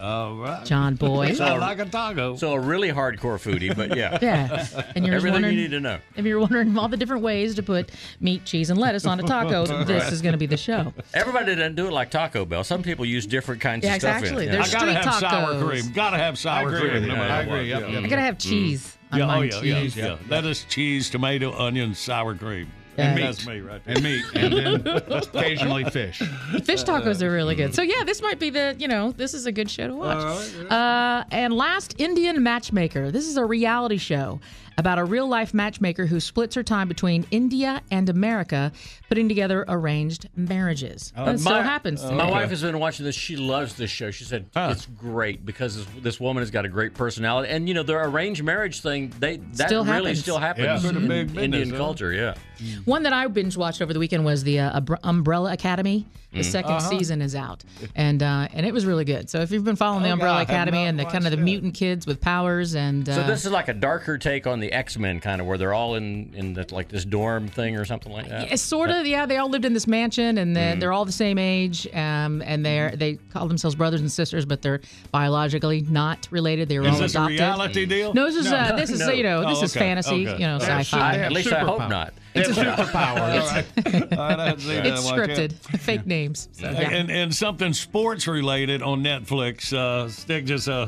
All 0.00 0.36
right. 0.36 0.64
John 0.64 0.94
Boy. 0.94 1.34
So 1.34 1.44
I 1.44 1.56
a- 1.56 1.60
like 1.60 1.78
a 1.78 1.84
taco. 1.84 2.34
So 2.36 2.52
a 2.54 2.60
really 2.60 2.88
hardcore 2.88 3.38
foodie, 3.38 3.76
but 3.76 3.96
yeah. 3.96 4.18
Yeah. 4.22 4.66
And 4.94 5.04
you're 5.06 5.16
Everything 5.16 5.34
wondering, 5.34 5.54
you 5.56 5.62
need 5.62 5.70
to 5.72 5.80
know. 5.80 5.98
If 6.16 6.24
you're 6.24 6.40
wondering 6.40 6.76
all 6.78 6.88
the 6.88 6.96
different 6.96 7.22
ways 7.22 7.54
to 7.56 7.62
put 7.62 7.90
meat, 8.20 8.44
cheese, 8.44 8.70
and 8.70 8.78
lettuce 8.78 9.06
on 9.06 9.20
a 9.20 9.22
taco, 9.22 9.66
this 9.84 10.02
Right. 10.04 10.12
is 10.12 10.22
going 10.22 10.32
to 10.32 10.38
be 10.38 10.46
the 10.46 10.56
show. 10.56 10.92
Everybody 11.14 11.54
doesn't 11.54 11.74
do 11.74 11.86
it 11.86 11.92
like 11.92 12.10
Taco 12.10 12.44
Bell. 12.44 12.64
Some 12.64 12.82
people 12.82 13.04
use 13.04 13.26
different 13.26 13.60
kinds 13.60 13.84
Yeah, 13.84 13.94
of 13.96 14.00
stuff 14.00 14.18
exactly. 14.20 14.44
in 14.46 14.50
it. 14.50 14.52
There's 14.56 14.74
I 14.74 14.78
gotta 14.78 14.92
street 14.92 15.04
have 15.04 15.14
sour 15.20 15.54
tacos. 15.54 15.68
cream. 15.68 15.92
Gotta 15.92 16.16
have 16.18 16.38
sour 16.38 16.68
agree 16.68 16.80
cream. 16.80 16.92
with 16.94 17.04
no 17.04 17.14
you. 17.16 17.20
I 17.20 17.28
what. 17.38 17.46
agree. 17.46 17.68
Yep, 17.68 17.80
Yeah. 17.80 17.88
yep. 17.88 18.04
I 18.04 18.06
got 18.08 18.16
to 18.16 18.22
have 18.22 18.34
mm. 18.38 18.48
cheese. 18.48 18.96
on 19.12 19.18
Yeah, 19.18 19.24
oh 19.24 19.28
mine, 19.28 19.50
yeah, 19.52 19.60
yeah, 19.62 19.80
cheese. 19.82 19.96
yeah. 19.96 20.16
That 20.28 20.44
is 20.44 20.64
cheese, 20.64 21.10
tomato, 21.10 21.52
onion, 21.58 21.94
sour 21.94 22.34
cream. 22.34 22.70
And 22.96 23.12
Uh, 23.12 23.14
meat. 23.14 23.22
That's 23.22 23.46
me 23.46 23.60
right 23.60 23.84
there. 23.84 23.94
And 23.94 24.04
meat. 24.04 24.24
And 24.34 24.84
then 24.84 24.86
occasionally 25.10 25.84
fish. 25.84 26.18
Fish 26.64 26.84
tacos 26.84 27.22
are 27.22 27.30
really 27.30 27.54
good. 27.54 27.74
So 27.74 27.82
yeah, 27.82 28.04
this 28.04 28.20
might 28.22 28.38
be 28.38 28.50
the 28.50 28.74
you 28.78 28.88
know 28.88 29.12
this 29.12 29.34
is 29.34 29.46
a 29.46 29.52
good 29.52 29.70
show 29.70 29.86
to 29.88 29.94
watch. 29.94 30.16
All 30.18 30.64
right, 30.64 30.72
uh, 30.72 31.24
and 31.30 31.52
last 31.54 31.94
Indian 31.98 32.42
matchmaker. 32.42 33.10
This 33.10 33.26
is 33.26 33.36
a 33.36 33.44
reality 33.44 33.96
show 33.96 34.40
about 34.78 34.98
a 34.98 35.04
real 35.04 35.26
life 35.28 35.52
matchmaker 35.52 36.06
who 36.06 36.18
splits 36.20 36.54
her 36.54 36.62
time 36.62 36.88
between 36.88 37.26
India 37.30 37.82
and 37.90 38.08
America, 38.08 38.72
putting 39.08 39.28
together 39.28 39.64
arranged 39.68 40.26
marriages. 40.36 41.12
Uh, 41.14 41.26
that 41.26 41.40
still 41.40 41.52
my- 41.52 41.62
happens. 41.62 42.02
My 42.04 42.30
wife 42.30 42.48
has 42.50 42.62
been 42.62 42.78
watching 42.78 43.04
this. 43.04 43.14
She 43.14 43.36
loves 43.36 43.74
this 43.74 43.90
show. 43.90 44.10
She 44.10 44.24
said 44.24 44.46
it's 44.56 44.86
great 44.86 45.44
because 45.44 45.76
this, 45.76 45.86
this 46.02 46.20
woman 46.20 46.40
has 46.40 46.50
got 46.50 46.64
a 46.64 46.68
great 46.68 46.94
personality, 46.94 47.50
and 47.50 47.68
you 47.68 47.74
know 47.74 47.82
the 47.82 47.94
arranged 47.94 48.42
marriage 48.42 48.80
thing. 48.80 49.12
They 49.18 49.36
that 49.36 49.68
Still 49.68 49.84
really 49.84 49.96
happens. 49.96 50.20
still 50.20 50.38
happens 50.38 50.84
Yeah. 50.84 50.92
Been 50.92 51.02
in 51.02 51.08
big 51.08 51.26
business, 51.28 51.44
Indian 51.44 51.70
huh? 51.70 51.76
culture. 51.76 52.34
Yeah. 52.62 52.76
One 52.84 53.02
that 53.04 53.12
I 53.12 53.26
binge 53.28 53.56
watched 53.56 53.80
over 53.82 53.92
the 53.92 53.98
weekend 53.98 54.24
was 54.24 54.44
the 54.44 54.60
uh, 54.60 54.80
Umbrella 55.04 55.52
Academy. 55.52 56.06
The 56.32 56.42
Mm. 56.42 56.44
second 56.44 56.70
Uh-huh. 56.74 56.90
season 56.90 57.22
is 57.22 57.34
out, 57.34 57.64
and 57.96 58.22
uh, 58.22 58.46
and 58.54 58.64
it 58.64 58.72
was 58.72 58.86
really 58.86 59.04
good. 59.04 59.28
So 59.28 59.40
if 59.40 59.50
you've 59.50 59.64
been 59.64 59.74
following 59.74 60.04
the 60.04 60.10
Oh, 60.10 60.12
Umbrella 60.12 60.44
God, 60.44 60.48
Academy 60.54 60.84
and 60.86 60.96
the 60.96 61.04
kind 61.04 61.24
of 61.26 61.32
the 61.32 61.36
mutant 61.36 61.74
kids 61.74 62.06
with 62.06 62.20
powers 62.20 62.76
and 62.76 63.08
uh, 63.08 63.14
So 63.16 63.22
this 63.24 63.44
is 63.44 63.50
like 63.50 63.66
a 63.66 63.74
darker 63.74 64.16
take 64.16 64.46
on 64.46 64.60
the 64.60 64.72
X 64.72 64.96
Men, 64.96 65.18
kind 65.18 65.40
of 65.40 65.48
where 65.48 65.58
they're 65.58 65.74
all 65.74 65.96
in 65.96 66.30
in 66.36 66.54
the, 66.54 66.64
like 66.72 66.86
this 66.88 67.04
dorm 67.04 67.48
thing 67.48 67.76
or 67.76 67.84
something 67.84 68.12
like 68.12 68.28
that. 68.28 68.52
It's 68.52 68.62
sort 68.62 68.90
of, 68.90 69.06
yeah. 69.08 69.26
They 69.26 69.38
all 69.38 69.48
lived 69.50 69.64
in 69.64 69.72
this 69.74 69.88
mansion, 69.88 70.38
and 70.38 70.54
then 70.54 70.76
Mm. 70.76 70.80
they're 70.80 70.92
all 70.92 71.04
the 71.04 71.10
same 71.10 71.36
age, 71.36 71.88
um, 71.94 72.42
and 72.46 72.64
they're 72.64 72.92
they 72.94 73.14
call 73.32 73.48
themselves 73.48 73.74
brothers 73.74 74.00
and 74.00 74.12
sisters, 74.12 74.44
but 74.44 74.62
they're 74.62 74.80
biologically 75.10 75.80
not 75.90 76.28
related. 76.30 76.68
They 76.68 76.78
were 76.78 76.86
Is 76.86 76.94
all 76.94 77.00
this 77.00 77.14
a 77.16 77.18
adopted. 77.18 77.40
reality 77.40 77.86
deal? 77.86 78.14
No, 78.14 78.26
this 78.26 78.36
is 78.36 78.44
No, 78.50 78.56
uh, 78.56 78.68
no, 78.70 78.76
this 78.76 78.90
is 78.90 79.00
no. 79.00 79.10
you 79.10 79.24
know 79.24 79.40
this 79.48 79.58
Oh, 79.58 79.64
is 79.64 79.74
fantasy, 79.74 80.28
okay. 80.28 80.40
you 80.40 80.46
know, 80.46 80.58
sci-fi. 80.58 81.16
At 81.16 81.32
least 81.32 81.52
I 81.52 81.58
hope 81.58 81.88
not. 81.88 82.14
They 82.32 82.42
have 82.42 82.50
superpowers. 82.50 83.40
All 83.40 83.92
right. 83.92 84.12
All 84.12 84.18
right, 84.18 84.40
I'd 84.40 84.60
see 84.60 84.74
that. 84.74 84.86
It's 84.86 85.10
scripted, 85.10 85.52
fake 85.52 86.06
names. 86.06 86.48
So, 86.52 86.70
yeah. 86.70 86.90
And 86.90 87.10
and 87.10 87.34
something 87.34 87.72
sports 87.72 88.26
related 88.28 88.82
on 88.82 89.02
Netflix. 89.02 89.72
Uh, 89.72 90.08
Stick 90.08 90.44
just 90.44 90.68
uh, 90.68 90.86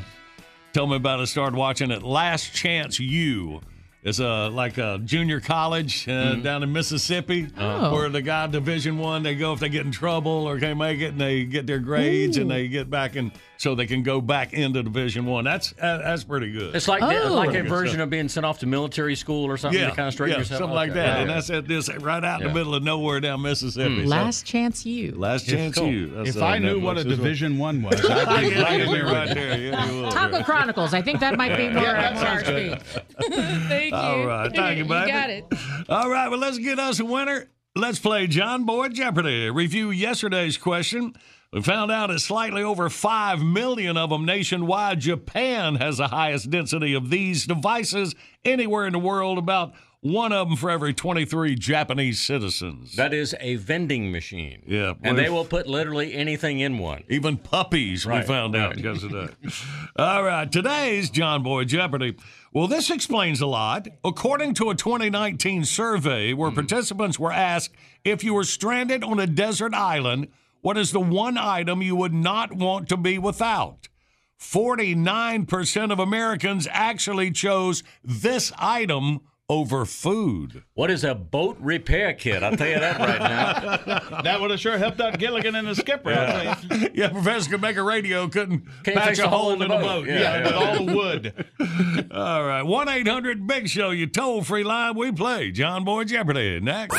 told 0.73 0.91
me 0.91 0.97
about 0.97 1.21
it. 1.21 1.27
Started 1.27 1.57
watching 1.57 1.91
it. 1.91 2.03
Last 2.03 2.53
Chance 2.55 3.01
U. 3.01 3.61
It's 4.05 4.19
a 4.19 4.49
like 4.49 4.79
a 4.79 5.01
junior 5.05 5.39
college 5.39 6.09
uh, 6.09 6.35
down 6.35 6.65
in 6.65 6.73
Mississippi, 6.73 7.47
Oh. 7.57 7.93
where 7.95 8.09
the 8.09 8.21
guy 8.21 8.49
Division 8.49 8.99
One 8.99 9.23
they 9.23 9.37
go 9.37 9.53
if 9.53 9.61
they 9.61 9.69
get 9.69 9.87
in 9.87 9.93
trouble 9.93 10.33
or 10.49 10.59
can't 10.59 10.77
make 10.79 11.01
it, 11.01 11.13
and 11.13 11.21
they 11.21 11.45
get 11.45 11.69
their 11.69 11.79
grades 11.79 12.37
and 12.37 12.51
they 12.51 12.67
get 12.67 12.91
back 12.91 13.15
in, 13.15 13.31
so 13.59 13.77
they 13.77 13.87
can 13.87 14.03
go 14.03 14.21
back 14.21 14.55
into 14.55 14.83
Division 14.83 15.25
One. 15.25 15.45
That's 15.45 15.73
uh, 15.81 15.99
that's 15.99 16.25
pretty 16.25 16.51
good. 16.51 16.75
It's 16.75 16.89
like 16.89 17.01
Oh. 17.01 17.33
like 17.33 17.55
a 17.55 17.63
version 17.63 17.95
stuff. 17.95 18.03
of 18.05 18.11
being 18.11 18.29
sent 18.29 18.45
off 18.45 18.59
to 18.59 18.67
military 18.67 19.15
school 19.15 19.45
or 19.45 19.57
something 19.57 19.81
yeah, 19.81 19.91
to 19.91 19.95
kind 19.95 20.09
of 20.09 20.15
straighten 20.15 20.33
yeah, 20.35 20.39
yourself 20.41 20.59
something 20.63 20.73
out. 20.73 20.75
like 20.75 20.91
Okay. 20.91 20.99
that. 21.01 21.19
And 21.21 21.29
Yeah. 21.29 21.35
that's 21.37 21.51
at 21.51 21.69
this 21.69 21.89
right 21.99 22.25
out 22.25 22.41
in 22.43 22.49
the 22.49 22.53
middle 22.55 22.75
of 22.75 22.83
nowhere 22.83 23.21
down 23.21 23.41
Mississippi. 23.43 24.03
So- 24.03 24.09
Last 24.09 24.45
chance 24.45 24.85
you. 24.85 25.13
last 25.17 25.47
chance 25.47 25.79
cool. 25.79 25.87
you. 25.87 26.09
That's, 26.09 26.31
If 26.31 26.43
uh, 26.43 26.47
I 26.47 26.59
knew 26.59 26.81
what 26.81 26.99
a 26.99 27.03
Netflix 27.03 27.07
well. 27.07 27.17
Division 27.19 27.57
One 27.59 27.83
was, 27.83 28.05
I'd 28.11 28.51
be 28.51 28.61
right 28.61 28.79
there. 28.91 29.05
right 29.05 29.29
there. 29.33 29.59
Yeah, 29.61 29.87
you 29.93 30.03
will. 30.03 30.11
Taco 30.11 30.43
Chronicles. 30.43 30.93
I 30.93 31.03
think 31.03 31.21
that 31.21 31.37
might 31.39 31.57
be 31.57 31.69
more, 31.73 31.85
Yeah, 31.85 32.13
that 32.13 32.15
more 32.15 32.25
our 32.25 32.45
sounds 32.45 32.49
good. 32.49 32.81
speed. 32.81 33.92
Thank 34.01 34.17
you. 34.17 34.23
All 34.23 34.27
right. 34.27 34.55
Thank 34.55 34.79
you, 34.79 34.85
baby. 34.85 35.11
got 35.11 35.31
it. 35.31 35.45
All 35.89 36.11
right. 36.11 36.29
Well, 36.29 36.39
let's 36.39 36.59
get 36.59 36.79
us 36.79 37.01
a 37.01 37.05
winner. 37.05 37.49
Let's 37.75 37.99
play 37.99 38.27
John 38.27 38.65
Boy 38.65 38.89
Jeopardy. 38.89 39.51
Review 39.51 39.91
yesterday's 39.91 40.57
question. 40.57 41.15
We 41.53 41.61
found 41.63 41.91
out 41.91 42.09
that 42.09 42.21
slightly 42.21 42.63
over 42.63 42.89
5 42.89 43.43
million 43.43 43.99
of 43.99 44.09
them 44.11 44.25
nationwide. 44.25 45.01
Japan 45.01 45.75
has 45.77 45.99
the 45.99 46.09
highest 46.09 46.51
density 46.51 46.95
of 46.95 47.11
these 47.11 47.47
devices 47.47 48.15
anywhere 48.45 48.87
in 48.87 48.95
the 48.95 48.99
world, 48.99 49.37
about 49.37 49.75
one 50.03 50.33
of 50.33 50.49
them 50.49 50.57
for 50.57 50.69
every 50.69 50.93
23 50.93 51.55
Japanese 51.55 52.21
citizens. 52.21 52.97
That 52.97 53.15
is 53.15 53.37
a 53.39 53.55
vending 53.55 54.11
machine. 54.11 54.63
Yeah. 54.67 54.95
And 55.03 55.17
they 55.17 55.31
will 55.31 55.45
put 55.45 55.69
literally 55.69 56.13
anything 56.13 56.59
in 56.59 56.79
one. 56.79 57.05
Even 57.09 57.37
puppies, 57.37 58.05
we 58.05 58.11
Right, 58.11 58.27
found 58.27 58.57
out 58.57 58.71
right. 58.71 58.77
because 58.77 59.05
of 59.05 59.13
that. 59.13 59.35
All 59.97 60.25
right, 60.25 60.51
today's 60.51 61.09
John 61.09 61.45
Boy 61.45 61.65
Jeopardy. 61.65 62.17
Well, 62.53 62.67
this 62.67 62.91
explains 62.91 63.41
a 63.41 63.47
lot. 63.47 63.87
According 64.05 64.55
to 64.55 64.71
a 64.71 64.75
2019 64.75 65.65
survey 65.65 66.33
where 66.33 66.51
hmm. 66.51 66.57
participants 66.57 67.21
were 67.21 67.33
asked 67.33 67.73
if 68.05 68.25
you 68.25 68.35
were 68.35 68.45
stranded 68.45 69.05
on 69.05 69.21
a 69.21 69.29
desert 69.29 69.73
island, 69.73 70.27
what 70.63 70.77
is 70.77 70.91
the 70.91 71.01
one 71.01 71.39
item 71.39 71.81
you 71.81 71.95
would 71.95 72.13
not 72.13 72.53
want 72.53 72.89
to 72.89 72.97
be 72.97 73.19
without? 73.19 73.89
49% 74.41 75.93
of 75.93 76.01
Americans 76.01 76.67
actually 76.73 77.31
chose 77.31 77.85
this 78.03 78.53
item 78.59 79.21
over 79.53 79.85
food. 79.85 80.63
What 80.73 80.91
is 80.91 81.05
a 81.05 81.15
boat 81.15 81.59
repair 81.61 82.15
kit? 82.15 82.43
I'll 82.43 82.57
tell 82.57 82.69
you 82.69 82.79
that 82.81 82.99
right 82.99 83.21
now. 83.21 84.23
That 84.23 84.41
would 84.41 84.51
have 84.51 84.61
sure 84.61 84.79
helped 84.79 85.01
out 85.01 85.19
Gilligan 85.19 85.55
and 85.55 85.67
the 85.69 85.75
skipper. 85.75 86.11
I'll 86.11 86.57
tell 86.57 86.79
you. 86.81 86.89
Yeah, 86.95 87.09
Professor 87.13 87.51
could 87.51 87.61
make 87.61 87.77
a 87.77 87.83
radio, 87.83 88.29
couldn't 88.29 88.65
Can't 88.85 88.97
patch 88.97 89.19
a 89.19 89.29
hole 89.29 89.53
in 89.53 89.59
the 89.59 89.69
boat. 89.69 90.07
Yeah, 90.07 90.21
Yeah, 90.21 90.45
with 90.45 90.55
all 90.55 90.85
the 90.87 90.95
wood. 90.97 92.09
All 92.13 92.45
right, 92.45 92.63
1 92.63 92.89
800 92.89 93.47
Big 93.47 93.69
Show, 93.69 93.91
you 93.91 94.07
toll 94.07 94.43
free 94.43 94.65
line. 94.65 94.97
We 94.97 95.13
play 95.13 95.51
John 95.51 95.85
Boy 95.85 96.05
Jeopardy 96.05 96.61
next. 96.61 96.97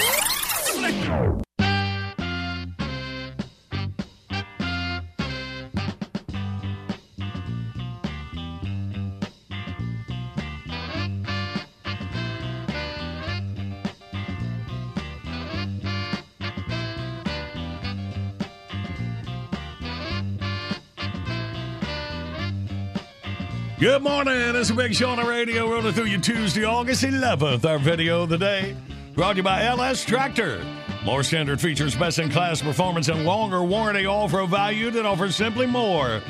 Good 23.83 24.01
morning. 24.01 24.55
It's 24.55 24.69
a 24.69 24.73
big 24.73 24.95
show 24.95 25.09
on 25.09 25.17
the 25.17 25.25
radio 25.25 25.69
rolling 25.69 25.91
through 25.91 26.05
you 26.05 26.17
Tuesday, 26.17 26.63
August 26.63 27.03
11th. 27.03 27.69
Our 27.69 27.77
video 27.77 28.23
of 28.23 28.29
the 28.29 28.37
day 28.37 28.77
brought 29.13 29.31
to 29.31 29.37
you 29.37 29.43
by 29.43 29.65
LS 29.65 30.05
Tractor. 30.05 30.65
More 31.03 31.21
standard 31.21 31.59
features, 31.59 31.93
best 31.93 32.17
in 32.17 32.31
class 32.31 32.61
performance, 32.61 33.09
and 33.09 33.25
longer 33.25 33.61
warranty 33.61 34.05
all 34.05 34.29
for 34.29 34.39
a 34.39 34.47
value 34.47 34.89
that 34.91 35.05
offers 35.05 35.35
simply 35.35 35.65
more. 35.65 36.21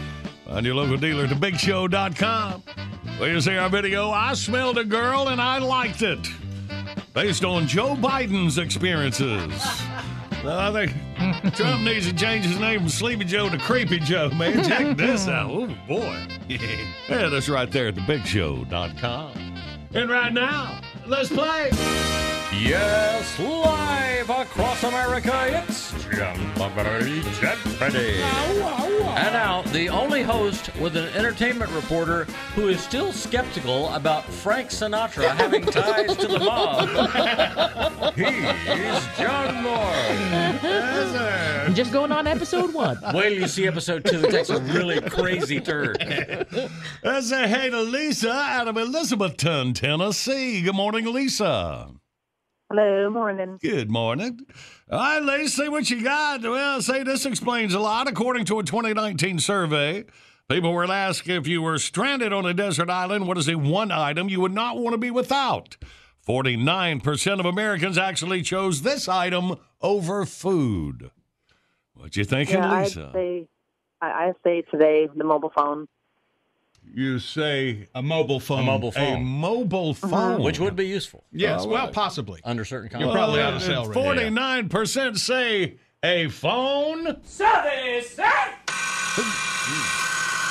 Find 0.47 0.65
your 0.65 0.73
local 0.73 0.97
dealer 0.97 1.25
at 1.25 1.29
thebigshow.com. 1.29 2.63
Well, 3.19 3.29
you 3.29 3.39
see 3.39 3.55
our 3.55 3.69
video, 3.69 4.09
I 4.09 4.33
smelled 4.33 4.79
a 4.79 4.83
girl 4.83 5.27
and 5.27 5.39
I 5.39 5.59
liked 5.59 6.01
it. 6.01 6.27
Based 7.13 7.45
on 7.45 7.67
Joe 7.67 7.93
Biden's 7.93 8.57
experiences. 8.57 9.83
Well, 10.43 10.59
I 10.75 10.87
think 10.87 11.55
Trump 11.55 11.83
needs 11.83 12.05
to 12.07 12.13
change 12.13 12.43
his 12.45 12.59
name 12.59 12.81
from 12.81 12.89
Sleepy 12.89 13.23
Joe 13.23 13.49
to 13.49 13.57
Creepy 13.57 13.99
Joe, 13.99 14.29
man. 14.31 14.63
Check 14.63 14.97
this 14.97 15.27
out. 15.27 15.49
Oh, 15.51 15.67
boy. 15.87 16.27
Yeah, 17.09 17.29
that's 17.29 17.47
right 17.49 17.69
there 17.71 17.87
at 17.89 17.95
thebigshow.com. 17.95 19.59
And 19.93 20.09
right 20.09 20.33
now, 20.33 20.81
let's 21.05 21.29
play. 21.29 21.69
Yes, 22.59 23.39
live 23.39 24.29
across 24.29 24.83
America, 24.83 25.63
it's 25.67 25.91
John 26.15 26.53
Boy 26.53 27.21
Jeopardy. 27.41 28.21
And 28.21 29.33
now, 29.33 29.63
the 29.63 29.89
only 29.89 30.21
host 30.21 30.73
with 30.77 30.95
an 30.95 31.05
entertainment 31.15 31.71
reporter 31.71 32.25
who 32.55 32.67
is 32.67 32.79
still 32.79 33.11
skeptical 33.11 33.89
about 33.93 34.25
Frank 34.25 34.69
Sinatra 34.69 35.35
having 35.35 35.65
ties 35.65 36.15
to 36.17 36.27
the 36.27 36.39
mob. 36.39 36.89
He's 38.15 39.17
John 39.17 39.63
Moore. 39.63 40.63
I'm 41.65 41.73
just 41.73 41.91
going 41.91 42.11
on 42.11 42.27
episode 42.27 42.73
one. 42.73 42.99
Wait 43.13 43.29
till 43.29 43.39
you 43.39 43.47
see 43.47 43.67
episode 43.67 44.05
two. 44.05 44.23
It 44.23 44.31
takes 44.31 44.49
a 44.49 44.61
really 44.61 45.01
crazy 45.01 45.59
turn. 45.59 45.95
Let's 47.03 47.29
say 47.29 47.47
hey 47.47 47.69
to 47.71 47.81
Lisa 47.81 48.31
out 48.31 48.67
of 48.67 48.75
Elizabethton, 48.75 49.73
Tennessee. 49.73 50.61
Good 50.61 50.75
morning, 50.75 51.11
Lisa. 51.11 51.89
Hello, 52.75 53.07
morning. 53.07 53.59
Good 53.61 53.91
morning. 53.91 54.47
All 54.89 54.97
right, 54.97 55.21
Lisa, 55.21 55.69
what 55.69 55.91
you 55.91 56.03
got? 56.03 56.41
Well, 56.41 56.81
say 56.81 57.03
this 57.03 57.23
explains 57.23 57.75
a 57.75 57.79
lot. 57.79 58.07
According 58.07 58.45
to 58.45 58.57
a 58.57 58.63
2019 58.63 59.37
survey, 59.37 60.05
people 60.49 60.73
were 60.73 60.85
asked 60.85 61.29
if 61.29 61.45
you 61.45 61.61
were 61.61 61.77
stranded 61.77 62.33
on 62.33 62.47
a 62.47 62.53
desert 62.55 62.89
island, 62.89 63.27
what 63.27 63.37
is 63.37 63.45
the 63.45 63.53
one 63.53 63.91
item 63.91 64.27
you 64.27 64.41
would 64.41 64.55
not 64.55 64.79
want 64.79 64.95
to 64.95 64.97
be 64.97 65.11
without? 65.11 65.77
49% 66.27 67.39
of 67.39 67.45
Americans 67.45 67.99
actually 67.99 68.41
chose 68.41 68.81
this 68.81 69.07
item 69.07 69.55
over 69.79 70.25
food. 70.25 71.11
What 71.93 72.17
you 72.17 72.25
thinking, 72.25 72.55
yeah, 72.55 72.81
Lisa? 72.81 73.05
I'd 73.09 73.13
say, 73.13 73.47
I, 74.01 74.07
I 74.07 74.33
say 74.43 74.63
today 74.63 75.07
the 75.15 75.23
mobile 75.23 75.51
phone. 75.55 75.87
You 76.91 77.19
say 77.19 77.87
a 77.95 78.01
mobile 78.03 78.39
phone. 78.39 78.59
A 78.59 78.63
mobile 78.63 78.91
phone. 78.91 79.17
A 79.17 79.19
mobile 79.19 79.93
phone. 79.93 80.41
Which 80.43 80.59
would 80.59 80.75
be 80.75 80.85
useful. 80.87 81.23
Yes, 81.31 81.61
All 81.61 81.69
well, 81.69 81.85
right. 81.85 81.93
possibly. 81.93 82.39
Under 82.43 82.65
certain 82.65 82.99
You're 82.99 83.11
probably 83.11 83.41
out 83.41 83.53
of 83.53 83.61
cell 83.61 83.85
right 83.87 83.95
now. 83.95 84.01
Forty-nine 84.03 84.69
percent 84.69 85.17
say 85.17 85.77
a 86.03 86.27
phone. 86.29 87.17
service. 87.23 88.19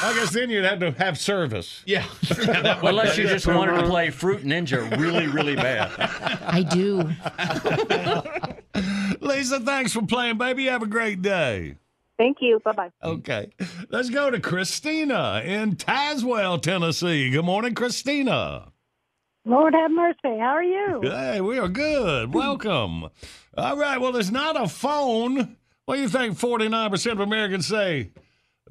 I 0.04 0.14
guess 0.16 0.30
then 0.30 0.50
you'd 0.50 0.64
have 0.64 0.80
to 0.80 0.90
have 0.92 1.16
service. 1.16 1.82
Yeah. 1.86 2.04
Unless 2.82 3.16
you 3.18 3.28
just 3.28 3.46
wanted 3.46 3.80
to 3.80 3.86
play 3.86 4.10
Fruit 4.10 4.42
Ninja 4.42 4.98
really, 4.98 5.28
really 5.28 5.54
bad. 5.54 5.92
I 6.44 6.62
do. 6.64 7.08
Lisa, 9.26 9.60
thanks 9.60 9.92
for 9.92 10.02
playing, 10.02 10.38
baby. 10.38 10.66
Have 10.66 10.82
a 10.82 10.88
great 10.88 11.22
day. 11.22 11.76
Thank 12.18 12.38
you. 12.40 12.60
Bye 12.64 12.72
bye. 12.72 12.90
Okay. 13.02 13.50
Let's 13.90 14.10
go 14.10 14.30
to 14.30 14.40
Christina 14.40 15.42
in 15.44 15.76
Tazewell, 15.76 16.60
Tennessee. 16.60 17.30
Good 17.30 17.44
morning, 17.44 17.74
Christina. 17.74 18.72
Lord 19.44 19.74
have 19.74 19.90
mercy. 19.90 20.38
How 20.38 20.54
are 20.54 20.62
you? 20.62 21.00
Hey, 21.02 21.40
we 21.40 21.58
are 21.58 21.68
good. 21.68 22.32
Welcome. 22.32 23.08
All 23.56 23.76
right. 23.76 24.00
Well, 24.00 24.16
it's 24.16 24.30
not 24.30 24.60
a 24.60 24.68
phone. 24.68 25.56
What 25.84 25.96
do 25.96 26.02
you 26.02 26.08
think 26.08 26.38
49% 26.38 27.12
of 27.12 27.20
Americans 27.20 27.66
say? 27.66 28.12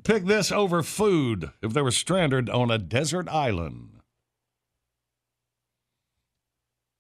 Pick 0.04 0.26
this 0.26 0.52
over 0.52 0.82
food 0.82 1.52
if 1.62 1.74
they 1.74 1.82
were 1.82 1.92
stranded 1.92 2.50
on 2.50 2.72
a 2.72 2.78
desert 2.78 3.28
island. 3.28 3.90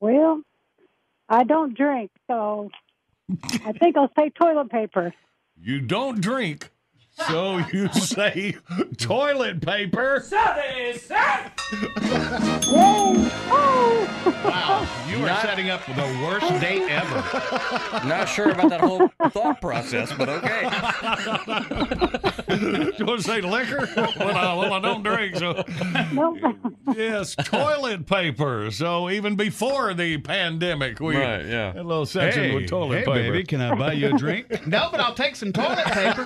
Well, 0.01 0.41
I 1.29 1.43
don't 1.43 1.75
drink, 1.77 2.11
so 2.27 2.69
I 3.65 3.71
think 3.71 3.95
I'll 3.95 4.11
say 4.19 4.29
toilet 4.29 4.69
paper. 4.69 5.13
You 5.63 5.79
don't 5.79 6.19
drink, 6.19 6.70
so 7.27 7.57
you 7.73 7.87
say 7.93 8.55
toilet 8.97 9.61
paper. 9.61 10.21
Whoa! 12.67 13.13
Oh! 13.53 14.07
Wow, 14.43 14.87
you 15.09 15.23
are 15.25 15.41
setting 15.41 15.69
up 15.69 15.85
the 15.85 16.19
worst 16.23 16.47
date 16.61 16.83
ever. 16.89 17.23
Not 18.07 18.25
sure 18.25 18.49
about 18.49 18.69
that 18.69 18.81
whole 18.81 19.09
thought 19.29 19.61
process, 19.61 20.11
but 20.17 20.29
okay. 20.29 20.63
you 22.97 23.05
want 23.05 23.21
to 23.21 23.23
say 23.23 23.41
liquor? 23.41 23.87
Well, 23.95 24.35
I, 24.35 24.53
well, 24.55 24.73
I 24.73 24.79
don't 24.79 25.03
drink, 25.03 25.35
so. 25.37 25.63
yes, 26.95 27.35
toilet 27.35 28.05
paper. 28.07 28.71
So 28.71 29.09
even 29.09 29.35
before 29.35 29.93
the 29.93 30.17
pandemic, 30.17 30.99
we 30.99 31.15
Right, 31.17 31.45
yeah. 31.45 31.67
had 31.67 31.77
a 31.77 31.83
little 31.83 32.05
section 32.05 32.43
Hey, 32.43 32.55
with 32.55 32.67
toilet 32.67 32.99
paper. 32.99 33.13
hey, 33.13 33.21
paper. 33.21 33.33
baby, 33.33 33.43
can 33.45 33.61
I 33.61 33.75
buy 33.75 33.93
you 33.93 34.15
a 34.15 34.17
drink? 34.17 34.47
no, 34.67 34.89
but 34.91 34.99
I'll 34.99 35.13
take 35.13 35.35
some 35.35 35.53
toilet 35.53 35.85
paper. 35.85 36.23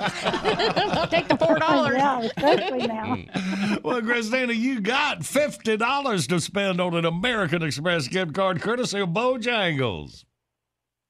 Take 1.09 1.27
the 1.27 1.37
four 1.37 1.59
dollars. 1.59 1.95
Yeah, 1.97 2.19
especially 2.21 2.87
now. 2.87 3.17
Well, 3.83 4.01
Christina, 4.01 4.53
you 4.53 4.81
got 4.81 5.25
fifty 5.25 5.77
dollars 5.77 6.27
to 6.27 6.39
spend 6.39 6.81
on 6.81 6.95
an 6.95 7.05
American 7.05 7.61
Express 7.61 8.07
gift 8.07 8.33
card 8.33 8.61
courtesy 8.61 8.99
of 8.99 9.09
Bojangles. 9.09 10.25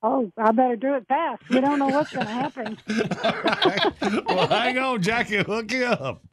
Oh, 0.04 0.32
I 0.38 0.52
better 0.52 0.76
do 0.76 0.94
it 0.96 1.08
fast. 1.08 1.42
We 1.50 1.62
don't 1.62 1.80
know 1.80 1.88
what's 1.88 2.12
going 2.12 2.28
to 2.28 2.32
happen. 2.32 2.78
well, 4.28 4.48
hang 4.48 4.78
on, 4.78 5.02
Jackie, 5.02 5.38
hook 5.38 5.72
you 5.72 5.86
up. 5.86 6.24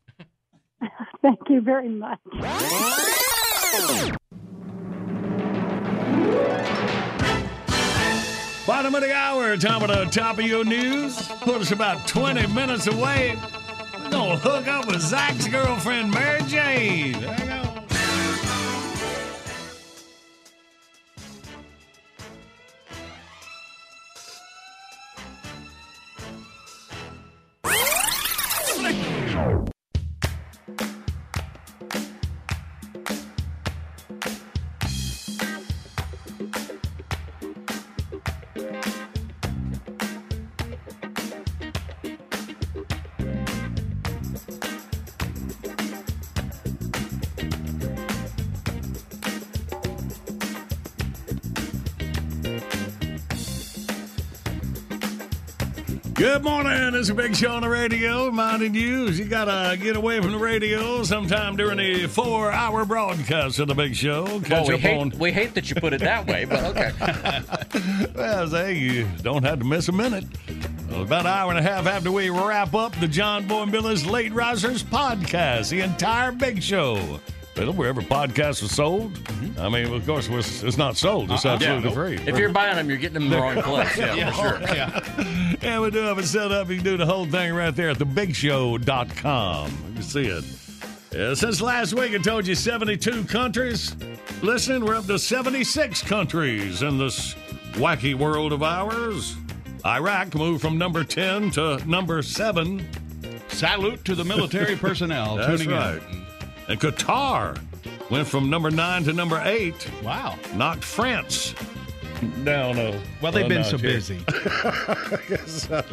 Thank 1.22 1.38
you 1.48 1.60
very 1.60 1.88
much. 1.88 2.18
Bottom 8.66 8.94
of 8.94 9.02
the 9.02 9.12
hour, 9.12 9.56
time 9.56 9.82
of 9.82 9.88
the 9.88 10.04
top 10.04 10.38
of 10.38 10.46
your 10.46 10.64
news. 10.64 11.26
Put 11.40 11.60
us 11.60 11.72
about 11.72 12.06
20 12.06 12.46
minutes 12.48 12.86
away. 12.86 13.36
We're 13.92 14.10
going 14.10 14.30
to 14.30 14.36
hook 14.36 14.68
up 14.68 14.86
with 14.86 15.00
Zach's 15.00 15.48
girlfriend, 15.48 16.12
Mary 16.12 16.42
Jane. 16.42 17.14
Hang 17.14 17.66
on. 17.66 17.71
Good 56.22 56.44
morning. 56.44 56.94
It's 56.94 57.08
a 57.08 57.14
big 57.14 57.34
show 57.34 57.50
on 57.50 57.62
the 57.62 57.68
radio. 57.68 58.26
Reminding 58.26 58.76
you, 58.76 59.08
you 59.08 59.24
got 59.24 59.46
to 59.46 59.76
get 59.76 59.96
away 59.96 60.20
from 60.20 60.30
the 60.30 60.38
radio 60.38 61.02
sometime 61.02 61.56
during 61.56 61.78
the 61.78 62.06
four 62.06 62.52
hour 62.52 62.84
broadcast 62.84 63.58
of 63.58 63.66
the 63.66 63.74
big 63.74 63.96
show. 63.96 64.22
Well, 64.26 64.40
Catch 64.40 64.68
we 64.68 64.74
up 64.74 64.80
hate, 64.80 64.98
on. 65.00 65.10
we 65.18 65.32
hate 65.32 65.54
that 65.54 65.68
you 65.68 65.74
put 65.74 65.92
it 65.92 66.00
that 66.02 66.24
way, 66.28 66.44
but 66.44 66.62
okay. 66.76 66.92
Well, 68.14 68.46
say 68.48 68.74
you 68.78 69.08
don't 69.22 69.42
have 69.42 69.58
to 69.58 69.64
miss 69.64 69.88
a 69.88 69.92
minute. 69.92 70.24
Well, 70.88 71.02
about 71.02 71.22
an 71.22 71.26
hour 71.32 71.50
and 71.50 71.58
a 71.58 71.62
half 71.62 71.86
after 71.88 72.12
we 72.12 72.30
wrap 72.30 72.72
up 72.72 72.94
the 73.00 73.08
John 73.08 73.48
Boy 73.48 73.62
and 73.62 73.72
Billy's 73.72 74.06
Late 74.06 74.32
Risers 74.32 74.84
podcast, 74.84 75.70
the 75.70 75.80
entire 75.80 76.30
big 76.30 76.62
show. 76.62 77.18
Well, 77.56 77.72
wherever 77.74 78.00
podcasts 78.00 78.62
are 78.62 78.68
sold. 78.68 79.18
I 79.58 79.68
mean, 79.68 79.92
of 79.92 80.06
course, 80.06 80.28
it's 80.62 80.78
not 80.78 80.96
sold. 80.96 81.30
It's 81.32 81.44
Uh-uh. 81.44 81.54
absolutely 81.56 81.88
Yeah. 81.90 81.94
free. 81.94 82.18
If 82.26 82.38
you're 82.38 82.48
buying 82.48 82.76
them, 82.76 82.88
you're 82.88 82.96
getting 82.96 83.14
them 83.14 83.24
in 83.24 83.30
the 83.30 83.36
wrong 83.38 83.56
place. 83.62 83.94
Yeah, 83.98 84.30
for 84.30 84.36
sure. 84.40 84.60
Yeah. 84.74 85.51
Yeah, 85.62 85.80
we 85.80 85.90
do 85.90 85.98
have 86.00 86.18
it 86.18 86.26
set 86.26 86.50
up. 86.52 86.68
You 86.68 86.76
can 86.76 86.84
do 86.84 86.96
the 86.96 87.06
whole 87.06 87.26
thing 87.26 87.54
right 87.54 87.74
there 87.74 87.90
at 87.90 87.98
thebigshow.com. 87.98 89.70
You 89.88 89.94
can 89.94 90.02
see 90.02 90.26
it. 90.26 90.44
Yeah, 91.12 91.34
since 91.34 91.60
last 91.60 91.92
week, 91.94 92.14
I 92.14 92.18
told 92.18 92.46
you 92.46 92.54
72 92.54 93.24
countries 93.24 93.94
listening. 94.42 94.84
We're 94.84 94.96
up 94.96 95.06
to 95.06 95.18
76 95.18 96.02
countries 96.02 96.82
in 96.82 96.98
this 96.98 97.34
wacky 97.72 98.14
world 98.14 98.52
of 98.52 98.62
ours. 98.62 99.36
Iraq 99.84 100.34
moved 100.34 100.62
from 100.62 100.78
number 100.78 101.04
10 101.04 101.50
to 101.52 101.82
number 101.86 102.22
7. 102.22 102.86
Salute 103.48 104.04
to 104.06 104.14
the 104.14 104.24
military 104.24 104.76
personnel 104.86 105.36
That's 105.36 105.60
tuning 105.60 105.74
right. 105.74 106.00
in. 106.10 106.22
And 106.68 106.80
Qatar 106.80 107.60
went 108.10 108.26
from 108.26 108.48
number 108.48 108.70
9 108.70 109.04
to 109.04 109.12
number 109.12 109.40
8. 109.44 109.90
Wow. 110.02 110.38
Knocked 110.54 110.84
France 110.84 111.54
down 112.44 112.76
no. 112.76 113.00
Well, 113.20 113.32
they've 113.32 113.48
been 113.48 113.64
so 113.64 113.78
here. 113.78 113.92
busy. 113.92 114.24
I 114.28 115.18
guess 115.28 115.68
so. 115.68 115.84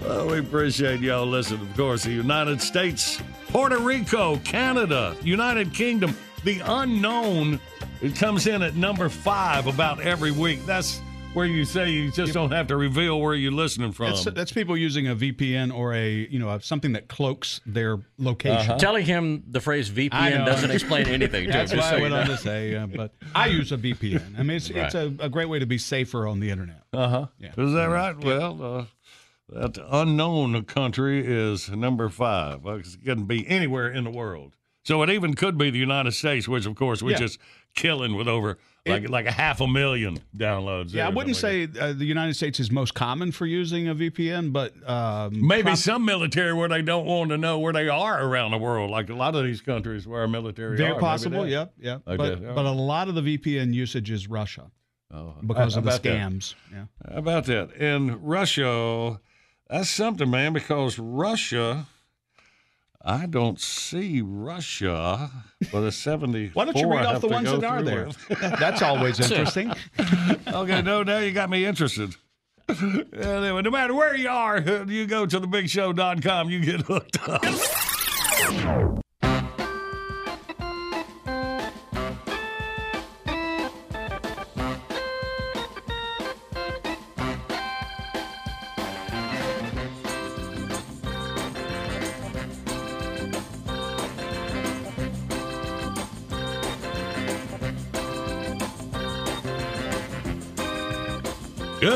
Well, 0.00 0.28
we 0.28 0.38
appreciate 0.38 1.00
y'all 1.00 1.26
listening. 1.26 1.62
Of 1.62 1.76
course, 1.76 2.04
the 2.04 2.10
United 2.12 2.60
States, 2.60 3.20
Puerto 3.48 3.78
Rico, 3.78 4.36
Canada, 4.38 5.16
United 5.22 5.72
Kingdom, 5.72 6.16
the 6.44 6.60
unknown. 6.64 7.60
It 8.02 8.14
comes 8.16 8.46
in 8.46 8.62
at 8.62 8.74
number 8.74 9.08
five 9.08 9.66
about 9.66 10.00
every 10.00 10.32
week. 10.32 10.64
That's 10.66 11.00
where 11.36 11.44
you 11.44 11.66
say 11.66 11.90
you 11.90 12.10
just 12.10 12.32
don't 12.32 12.50
have 12.50 12.66
to 12.68 12.76
reveal 12.78 13.20
where 13.20 13.34
you're 13.34 13.52
listening 13.52 13.92
from. 13.92 14.06
That's, 14.06 14.24
that's 14.24 14.52
people 14.52 14.74
using 14.74 15.06
a 15.06 15.14
VPN 15.14 15.70
or 15.72 15.92
a 15.92 16.10
you 16.10 16.38
know 16.38 16.58
something 16.60 16.94
that 16.94 17.08
cloaks 17.08 17.60
their 17.66 17.98
location. 18.16 18.78
Telling 18.78 19.04
him 19.04 19.44
the 19.46 19.60
phrase 19.60 19.90
VPN 19.90 20.46
doesn't 20.46 20.70
explain 20.70 21.06
anything 21.08 21.44
to 21.44 21.50
him. 21.50 21.52
That's 21.52 21.72
just 21.72 21.82
why 21.82 21.90
so 21.90 21.96
I 21.96 22.00
went 22.00 22.14
know. 22.14 22.20
on 22.20 22.26
to 22.28 22.36
say, 22.38 22.74
uh, 22.74 22.86
but 22.86 23.12
I 23.34 23.48
use 23.48 23.70
a 23.70 23.76
VPN. 23.76 24.38
I 24.38 24.42
mean, 24.44 24.56
it's, 24.56 24.70
it's 24.70 24.94
a, 24.94 25.12
a 25.20 25.28
great 25.28 25.50
way 25.50 25.58
to 25.58 25.66
be 25.66 25.76
safer 25.76 26.26
on 26.26 26.40
the 26.40 26.50
internet. 26.50 26.82
Uh 26.94 27.08
huh. 27.08 27.26
Yeah. 27.38 27.52
Is 27.58 27.74
that 27.74 27.84
right? 27.86 28.16
Well, 28.16 28.62
uh, 28.62 28.84
that 29.50 29.78
unknown 29.90 30.64
country 30.64 31.22
is 31.24 31.68
number 31.70 32.08
five. 32.08 32.64
It 32.64 32.86
can 33.04 33.26
be 33.26 33.46
anywhere 33.46 33.90
in 33.90 34.04
the 34.04 34.10
world. 34.10 34.54
So 34.84 35.02
it 35.02 35.10
even 35.10 35.34
could 35.34 35.58
be 35.58 35.68
the 35.68 35.78
United 35.78 36.12
States, 36.12 36.48
which, 36.48 36.64
of 36.64 36.76
course, 36.76 37.02
we're 37.02 37.10
Yeah. 37.10 37.18
just 37.18 37.38
killing 37.74 38.14
with 38.16 38.26
over 38.28 38.56
like 38.86 39.08
like 39.08 39.26
a 39.26 39.32
half 39.32 39.60
a 39.60 39.66
million 39.66 40.18
downloads. 40.36 40.92
Yeah, 40.92 41.06
I 41.06 41.10
wouldn't 41.10 41.36
say 41.36 41.68
uh, 41.78 41.92
the 41.92 42.04
United 42.04 42.34
States 42.34 42.60
is 42.60 42.70
most 42.70 42.94
common 42.94 43.32
for 43.32 43.46
using 43.46 43.88
a 43.88 43.94
VPN, 43.94 44.52
but 44.52 44.72
um, 44.88 45.46
Maybe 45.46 45.62
prob- 45.64 45.78
some 45.78 46.04
military 46.04 46.52
where 46.54 46.68
they 46.68 46.82
don't 46.82 47.06
want 47.06 47.30
to 47.30 47.38
know 47.38 47.58
where 47.58 47.72
they 47.72 47.88
are 47.88 48.22
around 48.24 48.52
the 48.52 48.58
world, 48.58 48.90
like 48.90 49.10
a 49.10 49.14
lot 49.14 49.34
of 49.34 49.44
these 49.44 49.60
countries 49.60 50.06
where 50.06 50.20
our 50.20 50.28
military 50.28 50.76
very 50.76 50.92
are. 50.92 51.00
Possible. 51.00 51.46
Yep, 51.46 51.72
yep. 51.78 52.02
But, 52.04 52.18
but 52.54 52.64
a 52.66 52.70
lot 52.70 53.08
of 53.08 53.14
the 53.14 53.22
VPN 53.22 53.74
usage 53.74 54.10
is 54.10 54.28
Russia 54.28 54.70
Oh, 55.12 55.34
because 55.46 55.74
how 55.74 55.78
of 55.78 55.84
the 55.84 55.90
about 55.90 56.02
that? 56.02 56.12
scams. 56.18 56.54
Yeah. 56.72 56.84
How 57.08 57.18
about 57.18 57.44
that? 57.46 57.72
In 57.74 58.20
Russia, 58.22 59.20
that's 59.70 59.88
something, 59.88 60.28
man, 60.30 60.52
because 60.52 60.98
Russia, 60.98 61.86
I 63.08 63.26
don't 63.26 63.60
see 63.60 64.20
Russia 64.20 65.30
for 65.70 65.80
the 65.80 65.92
70. 65.92 66.50
Why 66.54 66.64
don't 66.64 66.76
you 66.76 66.90
read 66.90 67.06
off 67.06 67.20
the 67.20 67.28
ones 67.28 67.48
that 67.48 67.62
are 67.62 67.80
there? 67.80 68.08
That's 68.58 68.82
always 68.82 69.20
interesting. 69.30 69.72
okay, 70.48 70.82
no, 70.82 71.04
now 71.04 71.18
you 71.18 71.30
got 71.30 71.48
me 71.48 71.64
interested. 71.64 72.16
Anyway, 72.68 73.62
no 73.62 73.70
matter 73.70 73.94
where 73.94 74.16
you 74.16 74.28
are, 74.28 74.58
you 74.58 75.06
go 75.06 75.24
to 75.24 75.40
thebigshow.com, 75.40 76.50
you 76.50 76.58
get 76.58 76.80
hooked 76.80 77.28
up. 77.28 79.04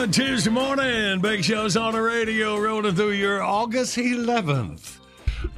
Good 0.00 0.14
Tuesday 0.14 0.48
morning. 0.48 1.20
Big 1.20 1.44
Show's 1.44 1.76
on 1.76 1.92
the 1.92 2.00
radio, 2.00 2.58
rolling 2.58 2.94
through 2.94 3.10
your 3.10 3.42
August 3.42 3.98
11th. 3.98 4.96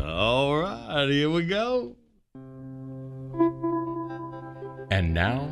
All 0.01 0.59
right, 0.59 1.07
here 1.09 1.31
we 1.31 1.47
go. 1.47 1.95
And 4.91 5.15
now, 5.15 5.49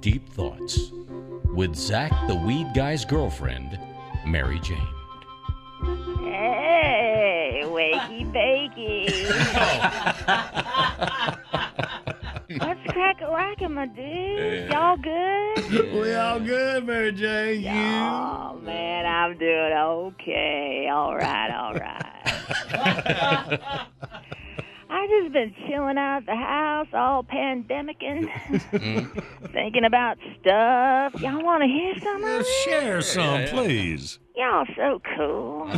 Deep 0.00 0.28
Thoughts 0.28 0.90
with 1.54 1.74
Zach 1.74 2.12
the 2.28 2.34
Weed 2.34 2.66
Guy's 2.74 3.06
girlfriend, 3.06 3.80
Mary 4.26 4.60
Jane. 4.60 4.76
Hey, 6.18 7.62
wakey 7.64 8.30
bakey. 8.34 9.08
What's 12.58 12.80
crack 12.88 13.20
a 13.20 13.30
lacking, 13.30 13.74
my 13.74 13.86
dude? 13.86 14.72
Y'all 14.72 14.96
good? 14.96 15.92
We 15.94 16.12
all 16.14 16.40
good, 16.40 16.84
Mary 16.84 17.12
Jane. 17.12 17.62
You? 17.62 17.70
Oh 17.70 18.58
man, 18.64 19.06
I'm 19.06 19.38
doing 19.38 19.72
okay. 19.72 20.88
All 20.92 21.14
right, 21.14 21.48
all 21.48 21.74
right. 21.74 22.06
I 24.90 25.06
just 25.06 25.32
been 25.32 25.54
chilling 25.68 25.96
out 25.96 26.26
the 26.26 26.34
house, 26.34 26.88
all 26.92 27.22
pandemicking, 27.22 28.28
mm-hmm. 28.28 29.46
thinking 29.52 29.84
about 29.84 30.18
stuff. 30.40 31.20
Y'all 31.20 31.44
want 31.44 31.62
to 31.62 31.68
hear 31.68 31.96
some 32.00 32.24
of 32.24 32.40
it? 32.40 32.46
Share 32.64 33.00
some, 33.00 33.46
please. 33.46 34.18
Y'all 34.34 34.66
so 34.76 35.00
cool. 35.16 35.70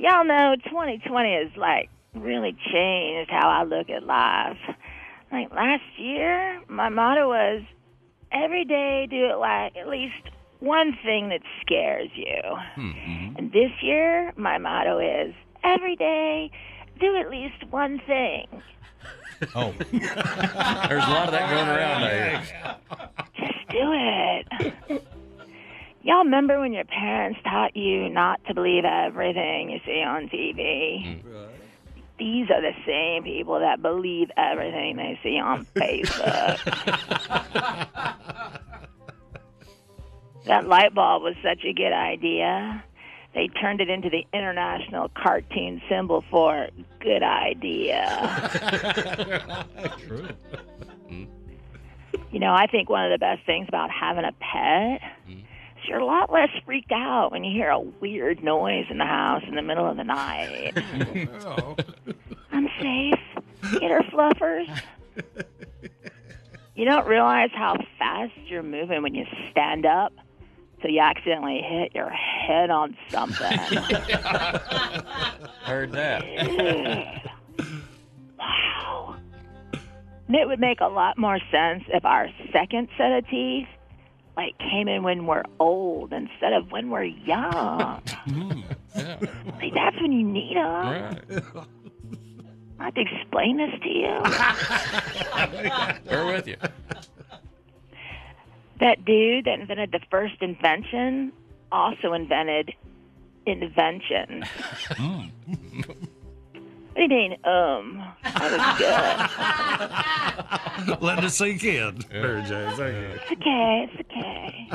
Y'all 0.00 0.24
know 0.24 0.56
2020 0.64 1.34
has 1.34 1.56
like 1.56 1.90
really 2.14 2.56
changed 2.72 3.30
how 3.30 3.48
I 3.48 3.62
look 3.62 3.88
at 3.88 4.02
life. 4.02 4.58
Like 5.30 5.50
last 5.52 5.82
year, 5.96 6.60
my 6.68 6.88
motto 6.88 7.28
was 7.28 7.62
every 8.32 8.64
day 8.64 9.06
do 9.10 9.26
it 9.26 9.36
like 9.38 9.76
at 9.76 9.88
least 9.88 10.14
one 10.60 10.96
thing 11.04 11.28
that 11.28 11.40
scares 11.60 12.10
you. 12.14 12.42
Mm-hmm. 12.76 13.36
And 13.36 13.52
this 13.52 13.70
year, 13.82 14.32
my 14.36 14.58
motto 14.58 14.98
is 14.98 15.34
every 15.62 15.96
day 15.96 16.50
do 17.00 17.16
at 17.16 17.30
least 17.30 17.64
one 17.70 18.00
thing. 18.06 18.46
Oh. 19.54 19.72
There's 19.92 21.04
a 21.04 21.10
lot 21.10 21.26
of 21.26 21.32
that 21.32 21.50
going 21.50 21.68
around 21.68 22.02
there. 22.02 22.44
Just 23.36 23.68
do 23.70 23.92
it. 23.92 25.04
Y'all 26.02 26.24
remember 26.24 26.58
when 26.58 26.72
your 26.72 26.84
parents 26.84 27.38
taught 27.44 27.76
you 27.76 28.08
not 28.08 28.40
to 28.46 28.54
believe 28.54 28.84
everything 28.84 29.70
you 29.70 29.78
see 29.84 30.02
on 30.02 30.28
TV? 30.28 31.22
Mm. 31.22 31.48
These 32.18 32.50
are 32.50 32.60
the 32.60 32.74
same 32.84 33.22
people 33.22 33.60
that 33.60 33.80
believe 33.80 34.30
everything 34.36 34.96
they 34.96 35.18
see 35.22 35.38
on 35.38 35.64
Facebook. 35.74 36.58
that 40.46 40.66
light 40.66 40.94
bulb 40.94 41.22
was 41.22 41.34
such 41.42 41.64
a 41.64 41.72
good 41.72 41.92
idea. 41.92 42.82
They 43.34 43.48
turned 43.48 43.80
it 43.80 43.88
into 43.88 44.10
the 44.10 44.26
international 44.32 45.10
cartoon 45.14 45.80
symbol 45.88 46.24
for 46.30 46.68
good 47.00 47.22
idea. 47.22 48.50
True. 49.98 50.28
You 52.30 52.40
know, 52.40 52.52
I 52.52 52.66
think 52.66 52.90
one 52.90 53.04
of 53.04 53.10
the 53.12 53.18
best 53.18 53.44
things 53.46 53.68
about 53.68 53.90
having 53.90 54.24
a 54.24 54.32
pet 54.32 55.00
is 55.28 55.36
you're 55.88 55.98
a 55.98 56.04
lot 56.04 56.30
less 56.32 56.50
freaked 56.64 56.92
out 56.92 57.32
when 57.32 57.44
you 57.44 57.52
hear 57.52 57.70
a 57.70 57.80
weird 57.80 58.42
noise 58.44 58.86
in 58.90 58.98
the 58.98 59.06
house 59.06 59.42
in 59.46 59.54
the 59.54 59.62
middle 59.62 59.86
of 59.86 59.96
the 59.96 60.04
night. 60.04 60.72
Oh. 61.44 61.76
I'm 62.52 62.68
safe. 62.80 63.18
Get 63.80 63.90
her 63.90 64.02
fluffers. 64.12 64.68
You 66.74 66.84
don't 66.84 67.06
realize 67.06 67.50
how 67.54 67.76
fast 67.98 68.32
you're 68.46 68.62
moving 68.62 69.02
when 69.02 69.14
you 69.14 69.24
stand 69.50 69.86
up 69.86 70.12
so 70.82 70.88
you 70.88 71.00
accidentally 71.00 71.60
hit 71.60 71.94
your 71.94 72.08
head 72.10 72.70
on 72.70 72.96
something. 73.10 73.58
Heard 75.64 75.92
that. 75.92 76.22
wow. 78.38 79.16
And 80.26 80.36
it 80.36 80.46
would 80.46 80.60
make 80.60 80.80
a 80.80 80.86
lot 80.86 81.18
more 81.18 81.38
sense 81.50 81.84
if 81.88 82.04
our 82.04 82.28
second 82.52 82.88
set 82.96 83.12
of 83.12 83.26
teeth 83.28 83.66
like 84.38 84.56
came 84.58 84.86
in 84.86 85.02
when 85.02 85.26
we're 85.26 85.42
old 85.58 86.12
instead 86.12 86.52
of 86.52 86.70
when 86.70 86.90
we're 86.90 87.02
young. 87.04 88.00
Mm, 88.28 88.62
See, 89.60 89.70
that's 89.74 89.98
when 90.02 90.12
you 90.12 90.22
need 90.22 90.56
them. 90.56 91.16
I 92.78 92.84
have 92.84 92.94
to 92.94 93.00
explain 93.00 93.56
this 93.56 93.70
to 93.82 93.88
you. 93.88 94.22
We're 96.10 96.26
with 96.26 96.46
you. 96.46 96.56
that 98.80 99.04
dude 99.06 99.46
that 99.46 99.60
invented 99.60 99.92
the 99.92 100.00
first 100.10 100.42
invention 100.42 101.32
also 101.72 102.12
invented 102.12 102.74
invention. 103.46 104.44
What 104.88 104.98
mm. 104.98 106.08
Do 106.98 107.02
you 107.04 107.08
mean, 107.08 107.32
um? 107.44 108.02
That 108.24 108.50
was 110.78 110.86
good. 110.86 111.02
Let 111.02 111.24
it 111.24 111.30
sink 111.30 111.64
in, 111.64 112.04
Mary 112.12 112.42
Jane. 112.42 112.70
Thank 112.76 112.94
you. 112.94 113.08
It's 113.14 113.32
okay, 113.32 113.86
it's 113.88 114.00
okay. 114.10 114.68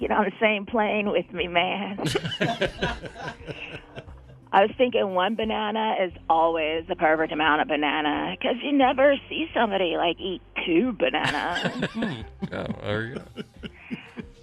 Get 0.00 0.10
on 0.10 0.24
the 0.24 0.32
same 0.40 0.66
plane 0.66 1.10
with 1.10 1.30
me, 1.32 1.46
man. 1.48 1.98
I 4.52 4.62
was 4.62 4.70
thinking 4.78 5.14
one 5.14 5.34
banana 5.34 5.96
is 6.04 6.12
always 6.30 6.86
the 6.86 6.94
perfect 6.94 7.32
amount 7.32 7.62
of 7.62 7.68
banana 7.68 8.36
because 8.38 8.54
you 8.62 8.70
never 8.70 9.16
see 9.28 9.46
somebody 9.52 9.96
like 9.96 10.16
eat 10.20 10.42
two 10.64 10.92
bananas. 10.92 11.88
Oh, 12.52 12.66
there 12.82 13.02
you 13.06 13.14
go. 13.16 13.22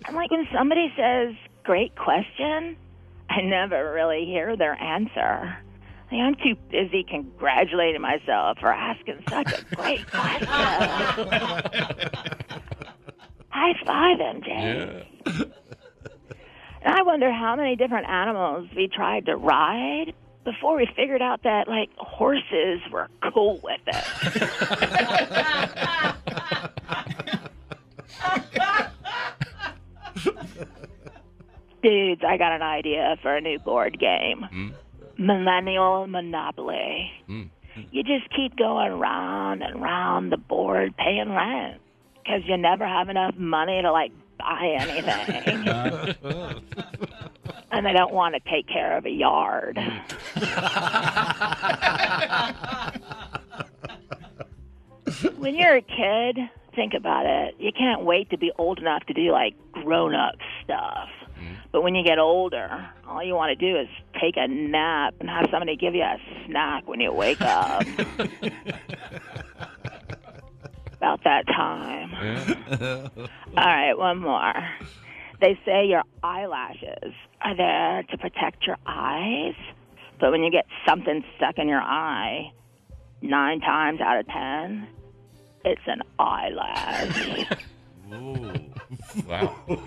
I'm 0.05 0.15
like 0.15 0.31
when 0.31 0.45
somebody 0.53 0.91
says 0.97 1.33
"great 1.63 1.95
question," 1.95 2.75
I 3.29 3.39
never 3.41 3.93
really 3.93 4.25
hear 4.25 4.57
their 4.57 4.73
answer. 4.81 5.55
I'm 6.19 6.35
too 6.35 6.55
busy 6.69 7.03
congratulating 7.03 8.01
myself 8.01 8.57
for 8.59 8.71
asking 8.71 9.23
such 9.29 9.53
a 9.53 9.75
great 9.75 10.05
question. 10.11 10.47
High 13.49 13.73
five, 13.85 14.17
MJ. 14.17 15.05
And 16.83 16.95
I 16.95 17.03
wonder 17.03 17.31
how 17.31 17.55
many 17.55 17.75
different 17.75 18.09
animals 18.09 18.67
we 18.75 18.87
tried 18.87 19.27
to 19.27 19.35
ride 19.35 20.13
before 20.43 20.75
we 20.75 20.87
figured 20.95 21.21
out 21.21 21.43
that 21.43 21.67
like 21.67 21.89
horses 21.97 22.81
were 22.91 23.07
cool 23.31 23.59
with 23.63 23.81
it. 23.87 24.03
Dudes, 31.83 32.21
I 32.27 32.37
got 32.37 32.51
an 32.51 32.61
idea 32.61 33.17
for 33.21 33.35
a 33.35 33.41
new 33.41 33.57
board 33.59 33.99
game. 33.99 34.43
Hmm? 34.43 34.69
Millennial 35.17 36.07
Monopoly. 36.07 37.11
Hmm. 37.27 37.43
You 37.91 38.03
just 38.03 38.29
keep 38.35 38.57
going 38.57 38.91
round 38.93 39.63
and 39.63 39.81
round 39.81 40.31
the 40.31 40.37
board 40.37 40.95
paying 40.97 41.29
rent 41.29 41.79
because 42.17 42.41
you 42.45 42.57
never 42.57 42.85
have 42.85 43.09
enough 43.09 43.35
money 43.37 43.81
to 43.81 43.91
like 43.91 44.11
buy 44.37 44.77
anything. 44.79 45.67
Uh-huh. 46.23 47.63
and 47.71 47.85
they 47.85 47.93
don't 47.93 48.13
want 48.13 48.35
to 48.35 48.41
take 48.49 48.67
care 48.67 48.97
of 48.97 49.05
a 49.05 49.09
yard. 49.09 49.77
Hmm. 49.77 49.97
when 55.37 55.55
you're 55.55 55.77
a 55.77 55.81
kid, 55.81 56.37
think 56.75 56.93
about 56.93 57.25
it. 57.25 57.55
You 57.59 57.71
can't 57.77 58.03
wait 58.03 58.29
to 58.31 58.37
be 58.37 58.51
old 58.57 58.79
enough 58.79 59.05
to 59.07 59.13
do 59.13 59.31
like 59.31 59.55
grown 59.71 60.13
up 60.15 60.35
stuff. 60.63 61.09
But 61.71 61.83
when 61.83 61.95
you 61.95 62.03
get 62.03 62.19
older, 62.19 62.89
all 63.07 63.23
you 63.23 63.33
want 63.33 63.57
to 63.57 63.65
do 63.65 63.77
is 63.79 63.87
take 64.19 64.35
a 64.35 64.47
nap 64.47 65.15
and 65.19 65.29
have 65.29 65.47
somebody 65.49 65.77
give 65.77 65.95
you 65.95 66.03
a 66.03 66.17
snack 66.45 66.87
when 66.87 66.99
you 66.99 67.13
wake 67.13 67.41
up. 67.41 67.85
About 70.97 71.23
that 71.23 71.47
time. 71.47 72.13
All 73.57 73.65
right, 73.65 73.93
one 73.93 74.19
more. 74.19 74.53
They 75.39 75.57
say 75.65 75.85
your 75.87 76.03
eyelashes 76.21 77.13
are 77.41 77.55
there 77.55 78.03
to 78.11 78.17
protect 78.17 78.67
your 78.67 78.77
eyes, 78.85 79.55
but 80.19 80.31
when 80.31 80.43
you 80.43 80.51
get 80.51 80.67
something 80.87 81.23
stuck 81.37 81.57
in 81.57 81.67
your 81.67 81.81
eye, 81.81 82.51
nine 83.21 83.61
times 83.61 84.01
out 84.01 84.19
of 84.19 84.27
ten, 84.27 84.87
it's 85.65 85.81
an 85.87 86.03
eyelash. 86.19 87.47
Wow. 89.27 89.55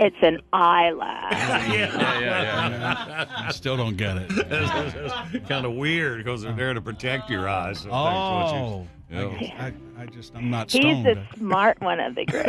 it's 0.00 0.16
an 0.22 0.40
eyelash. 0.52 1.32
yeah, 1.32 2.20
yeah, 2.20 2.22
yeah. 2.70 3.26
I 3.36 3.52
still 3.52 3.76
don't 3.76 3.96
get 3.96 4.16
it. 4.16 4.26
It's 4.30 5.46
kind 5.48 5.64
of 5.66 5.74
weird 5.74 6.24
because 6.24 6.42
they're 6.42 6.52
there 6.54 6.74
to 6.74 6.80
protect 6.80 7.30
your 7.30 7.48
eyes. 7.48 7.80
So 7.80 7.90
Oh, 7.92 8.00
that's 8.40 8.52
what 8.52 8.62
you- 8.62 8.88
I, 9.10 9.24
guess- 9.40 9.52
I, 9.58 9.72
I 10.02 10.06
just 10.06 10.34
I'm 10.36 10.50
not 10.50 10.70
He's 10.70 10.82
stoned. 10.82 11.06
the 11.06 11.18
smart 11.36 11.80
one 11.80 11.98
of 12.00 12.14
the 12.14 12.24
group. 12.26 12.46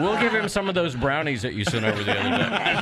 We'll 0.00 0.18
give 0.20 0.32
him 0.34 0.48
some 0.48 0.68
of 0.68 0.74
those 0.74 0.94
brownies 0.94 1.42
that 1.42 1.54
you 1.54 1.64
sent 1.64 1.84
over 1.84 2.02
the 2.02 2.18
other 2.18 2.30
day. 2.30 2.76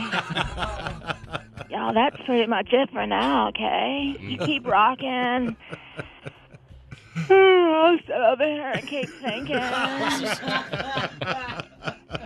Y'all, 1.71 1.95
that's 1.95 2.17
pretty 2.27 2.47
much 2.47 2.69
it 2.73 2.91
for 2.91 3.07
now, 3.07 3.49
okay? 3.49 4.17
You 4.21 4.37
keep 4.39 4.67
rocking. 4.67 5.57
I'll 7.17 7.99
sit 7.99 8.11
over 8.11 8.45
here 8.45 8.73
and 8.75 8.87
keep 8.87 9.09
thinking. 9.21 9.57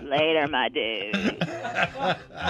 Later, 0.03 0.47
my 0.49 0.69
dude. 0.69 1.39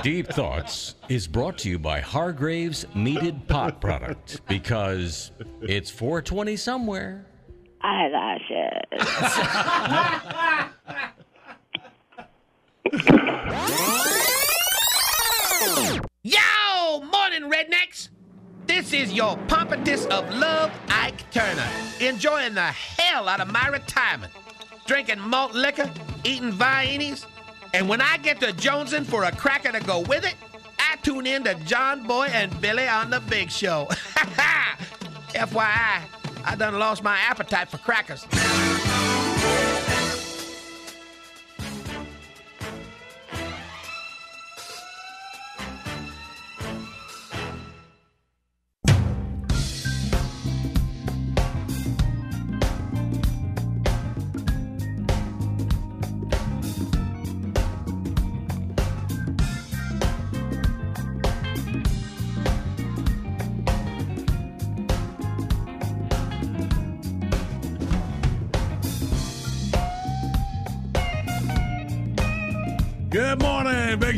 Deep 0.03 0.27
Thoughts 0.29 0.97
is 1.09 1.29
brought 1.29 1.59
to 1.59 1.71
you 1.71 1.79
by 1.79 2.01
Hargrave's 2.01 2.87
Meated 2.95 3.47
Pot 3.47 3.81
Product 3.81 4.41
because 4.49 5.31
it's 5.63 5.91
420 5.91 6.57
somewhere. 6.57 7.27
Eyelashes. 7.83 8.81
Yo, 16.23 17.01
morning, 17.01 17.51
rednecks. 17.51 18.09
This 18.67 18.95
is 18.95 19.13
your 19.13 19.37
pompatus 19.47 20.07
of 20.07 20.29
love, 20.35 20.73
Ike 20.89 21.31
Turner, 21.31 21.69
enjoying 22.01 22.55
the 22.55 22.63
hell 22.63 23.29
out 23.29 23.41
of 23.41 23.53
my 23.53 23.69
retirement, 23.69 24.33
drinking 24.87 25.21
malt 25.21 25.53
liquor, 25.53 25.91
eating 26.25 26.51
viennies, 26.51 27.27
and 27.75 27.89
when 27.89 28.01
I 28.01 28.17
get 28.19 28.41
to 28.41 28.53
jonesing 28.53 29.05
for 29.05 29.25
a 29.25 29.33
cracker 29.33 29.71
to 29.71 29.81
go 29.81 30.01
with 30.01 30.25
it, 30.25 30.37
I 30.79 30.97
tune 31.03 31.27
in 31.27 31.45
to 31.45 31.55
John 31.67 32.07
Boy 32.07 32.29
and 32.33 32.59
Billy 32.61 32.89
on 32.89 33.11
the 33.11 33.21
Big 33.21 33.51
Show. 33.51 33.87
FYI, 35.35 36.03
I 36.45 36.55
done 36.57 36.79
lost 36.79 37.03
my 37.03 37.19
appetite 37.19 37.69
for 37.69 37.79
crackers. 37.79 38.27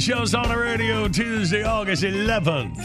Show's 0.07 0.35
on 0.37 0.49
the 0.49 0.57
radio 0.57 1.09
Tuesday, 1.09 1.65
August 1.65 2.05
11th. 2.05 2.79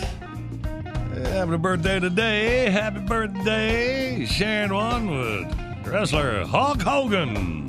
Happy 1.27 1.57
birthday 1.57 1.99
today. 1.99 2.67
Happy 2.71 2.99
birthday. 3.01 4.25
Sharing 4.25 4.73
one 4.73 5.11
with 5.11 5.85
wrestler 5.85 6.43
Hulk 6.45 6.81
Hogan. 6.81 7.67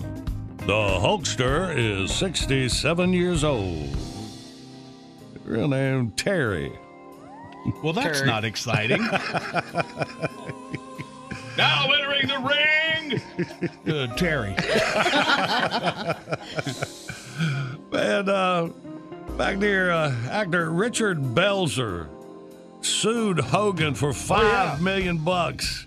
The 0.56 0.72
Hulkster 0.72 1.76
is 1.76 2.14
67 2.14 3.12
years 3.12 3.44
old. 3.44 3.94
Real 5.44 5.68
name 5.68 6.12
Terry. 6.12 6.72
Well, 7.82 7.92
that's 7.92 8.20
Terry. 8.20 8.30
not 8.30 8.46
exciting. 8.46 9.02
Now 11.58 11.90
entering 11.92 12.28
the 12.28 12.38
ring. 12.38 13.20
Uh, 13.86 14.06
Terry. 14.16 14.56
And 17.92 18.28
uh, 18.28 18.68
back 19.36 19.58
there, 19.58 19.90
uh, 19.90 20.14
actor 20.30 20.70
Richard 20.70 21.18
Belzer 21.18 22.08
sued 22.80 23.38
Hogan 23.38 23.94
for 23.94 24.12
five 24.12 24.82
million 24.82 25.18
bucks 25.18 25.86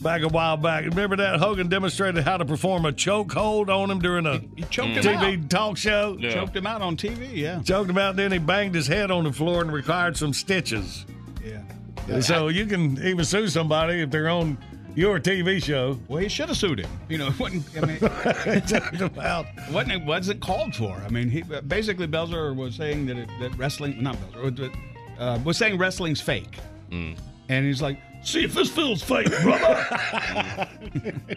back 0.00 0.22
a 0.22 0.28
while 0.28 0.56
back. 0.56 0.84
Remember 0.84 1.16
that 1.16 1.38
Hogan 1.38 1.68
demonstrated 1.68 2.24
how 2.24 2.36
to 2.36 2.44
perform 2.44 2.84
a 2.84 2.92
chokehold 2.92 3.68
on 3.68 3.90
him 3.90 4.00
during 4.00 4.26
a 4.26 4.40
choked 4.70 4.88
him 4.88 5.02
TV 5.02 5.42
out. 5.42 5.50
talk 5.50 5.76
show. 5.76 6.16
Choked 6.16 6.56
him 6.56 6.66
out 6.66 6.82
on 6.82 6.96
TV, 6.96 7.34
yeah. 7.34 7.60
Choked 7.62 7.90
him 7.90 7.98
out, 7.98 8.16
then 8.16 8.32
he 8.32 8.38
banged 8.38 8.74
his 8.74 8.86
head 8.86 9.10
on 9.10 9.24
the 9.24 9.32
floor 9.32 9.62
and 9.62 9.72
required 9.72 10.16
some 10.16 10.32
stitches. 10.32 11.06
Yeah. 11.42 12.20
So 12.20 12.48
you 12.48 12.66
can 12.66 13.02
even 13.02 13.24
sue 13.24 13.48
somebody 13.48 14.02
if 14.02 14.10
they're 14.10 14.28
on 14.28 14.58
your 14.94 15.18
TV 15.20 15.62
show. 15.62 15.98
Well, 16.08 16.18
he 16.22 16.28
should 16.28 16.48
have 16.48 16.56
sued 16.56 16.80
him. 16.80 16.90
You 17.08 17.18
know, 17.18 17.28
it 17.28 17.38
wasn't. 17.38 17.64
I 17.76 17.86
mean, 17.86 17.98
talked 18.66 19.00
about 19.00 19.46
wasn't 19.70 19.92
it 19.92 20.04
wasn't 20.04 20.40
called 20.40 20.74
for. 20.74 20.92
I 21.04 21.08
mean, 21.08 21.28
he 21.30 21.42
basically 21.42 22.06
Belzer 22.06 22.54
was 22.54 22.74
saying 22.76 23.06
that 23.06 23.16
it, 23.16 23.28
that 23.40 23.56
wrestling, 23.56 24.02
not 24.02 24.16
Belzer, 24.32 24.58
was, 24.58 24.70
uh, 25.18 25.38
was 25.44 25.56
saying 25.56 25.78
wrestling's 25.78 26.20
fake, 26.20 26.58
Mm. 26.90 27.16
and 27.48 27.66
he's 27.66 27.80
like, 27.82 27.98
"See 28.22 28.44
if 28.44 28.54
this 28.54 28.70
feels 28.70 29.02
fake, 29.02 29.30
brother." 29.42 30.68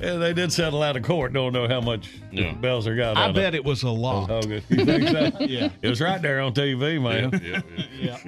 Yeah, 0.00 0.16
they 0.16 0.32
did 0.32 0.52
settle 0.52 0.82
out 0.82 0.96
of 0.96 1.02
court. 1.02 1.32
Don't 1.32 1.52
know 1.52 1.68
how 1.68 1.80
much 1.80 2.08
Belzer 2.32 2.96
got. 2.96 3.16
I 3.16 3.24
out 3.24 3.30
of 3.30 3.36
bet 3.36 3.54
it 3.54 3.64
was 3.64 3.82
a 3.82 3.90
lot. 3.90 4.28
Hogan. 4.28 4.62
You 4.68 4.84
think 4.84 5.08
so? 5.08 5.30
Yeah. 5.44 5.68
It 5.82 5.88
was 5.88 6.00
right 6.00 6.20
there 6.20 6.40
on 6.40 6.54
TV, 6.54 7.00
man. 7.00 7.40
yeah. 8.00 8.18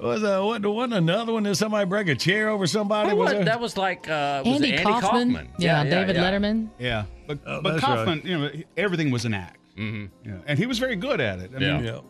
Was 0.00 0.22
uh, 0.24 0.40
what 0.42 0.64
wasn't 0.64 0.94
another 0.94 1.32
one? 1.32 1.42
Did 1.42 1.56
somebody 1.56 1.86
break 1.88 2.08
a 2.08 2.14
chair 2.14 2.48
over 2.48 2.66
somebody? 2.66 3.08
What 3.08 3.16
Was 3.18 3.34
was- 3.34 3.44
that 3.44 3.60
was 3.60 3.76
like 3.76 4.08
uh, 4.08 4.42
was 4.44 4.56
Andy 4.56 4.72
Andy 4.72 4.82
Kaufman. 4.82 5.32
Kaufman? 5.34 5.48
Yeah, 5.58 5.84
David 5.84 6.16
Letterman. 6.16 6.68
Yeah, 6.78 7.04
but, 7.26 7.38
Oh, 7.46 7.60
but 7.62 7.72
that's 7.72 7.82
right. 7.82 7.96
Kaufman, 7.96 8.22
you 8.24 8.38
know, 8.38 8.50
everything 8.76 9.10
was 9.10 9.24
an 9.24 9.34
act. 9.34 9.58
Mm-hmm. 9.76 10.28
Yeah, 10.28 10.36
and 10.46 10.58
he 10.58 10.66
was 10.66 10.78
very 10.78 10.96
good 10.96 11.20
at 11.20 11.38
it. 11.40 11.50
I 11.54 11.58
Yeah. 11.60 11.76
mean, 11.76 11.84
Yeah. 11.84 12.00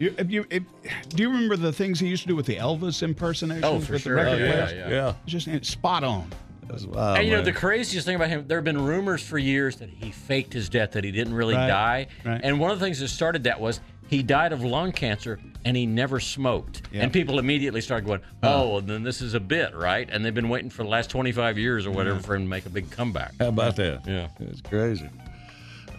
You, 0.00 0.12
if 0.18 0.28
you, 0.28 0.44
if, 0.50 0.64
do 1.10 1.22
you 1.22 1.30
remember 1.30 1.56
the 1.56 1.72
things 1.72 2.00
he 2.00 2.08
used 2.08 2.22
to 2.22 2.28
do 2.28 2.34
with 2.34 2.46
the 2.46 2.56
Elvis 2.56 3.00
impersonations? 3.04 3.64
Oh, 3.64 3.78
for 3.78 3.92
with 3.92 4.02
sure. 4.02 4.16
The 4.16 4.28
Oh, 4.28 4.34
yeah, 4.34 4.52
players? 4.52 4.72
yeah. 4.72 4.88
Yeah. 4.90 5.14
Just 5.24 5.64
spot 5.66 6.02
on. 6.02 6.28
That's 6.66 6.84
wild, 6.86 7.18
and 7.18 7.26
you 7.26 7.30
know 7.32 7.38
man. 7.38 7.44
the 7.44 7.52
craziest 7.52 8.04
thing 8.06 8.16
about 8.16 8.28
him, 8.30 8.46
there 8.48 8.56
have 8.56 8.64
been 8.64 8.82
rumors 8.82 9.22
for 9.22 9.38
years 9.38 9.76
that 9.76 9.90
he 9.90 10.10
faked 10.10 10.52
his 10.54 10.68
death, 10.70 10.92
that 10.92 11.04
he 11.04 11.12
didn't 11.12 11.34
really 11.34 11.54
Right, 11.54 11.68
die. 11.68 12.06
right. 12.24 12.40
And 12.42 12.58
one 12.58 12.70
of 12.72 12.80
the 12.80 12.84
things 12.86 12.98
that 13.00 13.08
started 13.08 13.44
that 13.44 13.60
was 13.60 13.80
he 14.08 14.22
died 14.22 14.52
of 14.52 14.62
lung 14.62 14.92
cancer 14.92 15.38
and 15.64 15.76
he 15.76 15.86
never 15.86 16.20
smoked. 16.20 16.82
Yeah. 16.92 17.02
And 17.02 17.12
people 17.12 17.38
immediately 17.38 17.80
started 17.80 18.06
going, 18.06 18.20
"Oh, 18.42 18.68
well, 18.70 18.80
then 18.80 19.02
this 19.02 19.20
is 19.22 19.34
a 19.34 19.40
bit, 19.40 19.74
right?" 19.74 20.08
And 20.10 20.24
they've 20.24 20.34
been 20.34 20.48
waiting 20.48 20.70
for 20.70 20.82
the 20.82 20.88
last 20.90 21.10
25 21.10 21.58
years 21.58 21.86
or 21.86 21.90
whatever 21.90 22.20
for 22.20 22.34
him 22.34 22.42
to 22.42 22.48
make 22.48 22.66
a 22.66 22.70
big 22.70 22.90
comeback. 22.90 23.32
How 23.38 23.48
about 23.48 23.76
that? 23.76 24.06
Yeah. 24.06 24.28
It's 24.40 24.60
crazy. 24.60 25.08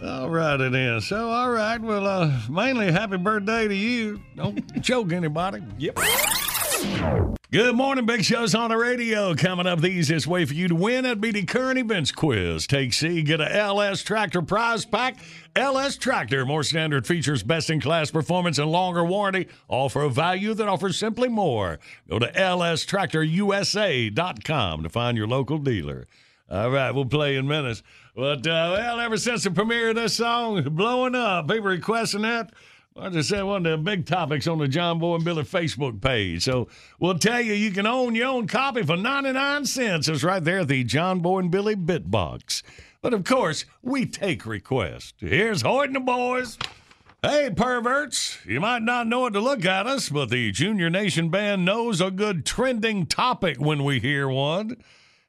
All 0.04 0.28
right, 0.28 0.60
it 0.60 0.74
is. 0.74 1.08
So, 1.08 1.30
all 1.30 1.50
right. 1.50 1.80
Well, 1.80 2.06
uh, 2.06 2.38
mainly 2.50 2.92
happy 2.92 3.16
birthday 3.16 3.66
to 3.66 3.74
you. 3.74 4.20
Don't 4.36 4.82
choke 4.82 5.12
anybody. 5.12 5.62
Yep. 5.78 5.98
Good 7.50 7.74
morning, 7.74 8.04
Big 8.04 8.22
Show's 8.22 8.54
on 8.54 8.68
the 8.68 8.76
radio. 8.76 9.34
Coming 9.34 9.66
up, 9.66 9.80
the 9.80 9.88
easiest 9.88 10.26
way 10.26 10.44
for 10.44 10.52
you 10.52 10.68
to 10.68 10.74
win 10.74 11.06
at 11.06 11.22
the 11.22 11.42
current 11.44 11.78
events 11.78 12.12
quiz. 12.12 12.66
Take 12.66 12.92
C, 12.92 13.22
get 13.22 13.40
a 13.40 13.56
LS 13.56 14.02
Tractor 14.02 14.42
prize 14.42 14.84
pack. 14.84 15.16
LS 15.54 15.96
Tractor, 15.96 16.44
more 16.44 16.62
standard 16.62 17.06
features, 17.06 17.42
best 17.42 17.70
in 17.70 17.80
class 17.80 18.10
performance, 18.10 18.58
and 18.58 18.70
longer 18.70 19.02
warranty, 19.04 19.48
all 19.68 19.88
for 19.88 20.02
a 20.02 20.10
value 20.10 20.52
that 20.52 20.68
offers 20.68 20.98
simply 20.98 21.28
more. 21.28 21.78
Go 22.10 22.18
to 22.18 22.30
lstractorusa.com 22.30 24.82
to 24.82 24.88
find 24.90 25.16
your 25.16 25.28
local 25.28 25.56
dealer. 25.56 26.06
All 26.50 26.70
right, 26.70 26.90
we'll 26.90 27.06
play 27.06 27.36
in 27.36 27.48
minutes. 27.48 27.82
But, 28.14 28.46
uh, 28.46 28.76
well, 28.76 29.00
ever 29.00 29.16
since 29.16 29.44
the 29.44 29.50
premiere 29.50 29.88
of 29.90 29.96
this 29.96 30.14
song, 30.14 30.62
blowing 30.62 31.14
up, 31.14 31.48
people 31.48 31.70
requesting 31.70 32.22
that. 32.22 32.52
I 32.98 33.20
said, 33.20 33.42
one 33.42 33.66
of 33.66 33.70
the 33.70 33.76
big 33.78 34.06
topics 34.06 34.46
on 34.46 34.58
the 34.58 34.68
John 34.68 34.98
Boy 34.98 35.16
and 35.16 35.24
Billy 35.24 35.42
Facebook 35.42 36.00
page. 36.00 36.44
So 36.44 36.68
we'll 36.98 37.18
tell 37.18 37.40
you, 37.40 37.52
you 37.52 37.70
can 37.70 37.86
own 37.86 38.14
your 38.14 38.28
own 38.28 38.46
copy 38.46 38.82
for 38.82 38.96
99 38.96 39.66
cents. 39.66 40.08
It's 40.08 40.24
right 40.24 40.42
there 40.42 40.60
at 40.60 40.68
the 40.68 40.82
John 40.82 41.20
Boy 41.20 41.40
and 41.40 41.50
Billy 41.50 41.76
Bitbox. 41.76 42.62
But 43.02 43.12
of 43.12 43.24
course, 43.24 43.66
we 43.82 44.06
take 44.06 44.46
requests. 44.46 45.14
Here's 45.18 45.62
Hoyt 45.62 45.88
and 45.88 45.96
the 45.96 46.00
boys. 46.00 46.58
Hey, 47.22 47.50
perverts, 47.54 48.38
you 48.46 48.60
might 48.60 48.82
not 48.82 49.06
know 49.06 49.26
it 49.26 49.32
to 49.32 49.40
look 49.40 49.64
at 49.64 49.86
us, 49.86 50.08
but 50.08 50.30
the 50.30 50.50
Junior 50.52 50.88
Nation 50.88 51.28
Band 51.28 51.64
knows 51.64 52.00
a 52.00 52.10
good 52.10 52.46
trending 52.46 53.04
topic 53.04 53.58
when 53.58 53.84
we 53.84 54.00
hear 54.00 54.28
one. 54.28 54.76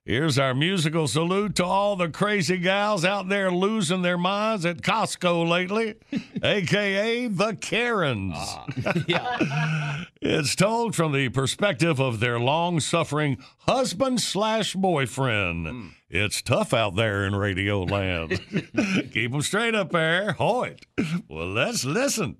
Here's 0.07 0.39
our 0.39 0.53
musical 0.53 1.05
salute 1.09 1.55
to 1.55 1.65
all 1.65 1.97
the 1.97 2.07
crazy 2.07 2.59
gals 2.59 3.03
out 3.03 3.27
there 3.27 3.51
losing 3.51 4.03
their 4.03 4.17
minds 4.17 4.65
at 4.65 4.77
Costco 4.77 5.45
lately, 5.45 5.95
aka 6.41 7.27
the 7.27 7.57
Karens. 7.59 8.33
Ah, 8.37 10.05
it's 10.21 10.55
told 10.55 10.95
from 10.95 11.11
the 11.11 11.27
perspective 11.27 11.99
of 11.99 12.21
their 12.21 12.39
long 12.39 12.79
suffering 12.79 13.37
husband 13.67 14.21
slash 14.21 14.75
boyfriend. 14.75 15.67
Hmm. 15.67 15.87
It's 16.09 16.41
tough 16.41 16.73
out 16.73 16.95
there 16.95 17.25
in 17.25 17.35
radio 17.35 17.83
land. 17.83 18.39
Keep 19.11 19.33
them 19.33 19.41
straight 19.41 19.75
up 19.75 19.91
there. 19.91 20.31
Hoyt. 20.31 20.85
Well, 21.27 21.49
let's 21.49 21.83
listen. 21.83 22.37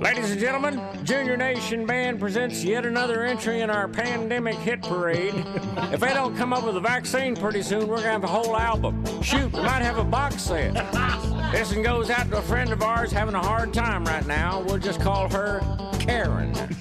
Ladies 0.00 0.30
and 0.30 0.38
gentlemen, 0.38 0.80
Junior 1.02 1.36
Nation 1.36 1.84
Band 1.84 2.20
presents 2.20 2.62
yet 2.62 2.86
another 2.86 3.24
entry 3.24 3.62
in 3.62 3.70
our 3.70 3.88
pandemic 3.88 4.54
hit 4.54 4.80
parade. 4.82 5.34
If 5.92 6.00
they 6.00 6.14
don't 6.14 6.36
come 6.36 6.52
up 6.52 6.64
with 6.64 6.76
a 6.76 6.80
vaccine 6.80 7.34
pretty 7.34 7.62
soon, 7.62 7.88
we're 7.88 7.96
gonna 7.96 8.10
have 8.10 8.22
a 8.22 8.28
whole 8.28 8.56
album. 8.56 9.04
Shoot, 9.22 9.52
we 9.52 9.60
might 9.60 9.82
have 9.82 9.98
a 9.98 10.04
box 10.04 10.42
set. 10.42 10.72
This 11.52 11.72
one 11.72 11.82
goes 11.82 12.10
out 12.10 12.30
to 12.30 12.36
a 12.36 12.42
friend 12.42 12.70
of 12.72 12.82
ours 12.82 13.10
having 13.10 13.34
a 13.34 13.42
hard 13.42 13.72
time 13.72 14.04
right 14.04 14.26
now. 14.26 14.60
We'll 14.60 14.78
just 14.78 15.00
call 15.00 15.28
her 15.30 15.60
Karen. 15.98 16.54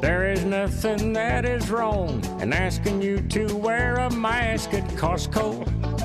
There 0.00 0.30
is 0.30 0.44
nothing 0.44 1.12
that 1.14 1.44
is 1.44 1.70
wrong 1.70 2.24
in 2.40 2.52
asking 2.52 3.02
you 3.02 3.20
to 3.20 3.54
wear 3.56 3.96
a 3.96 4.10
mask 4.10 4.72
at 4.72 4.88
Costco. 4.90 5.97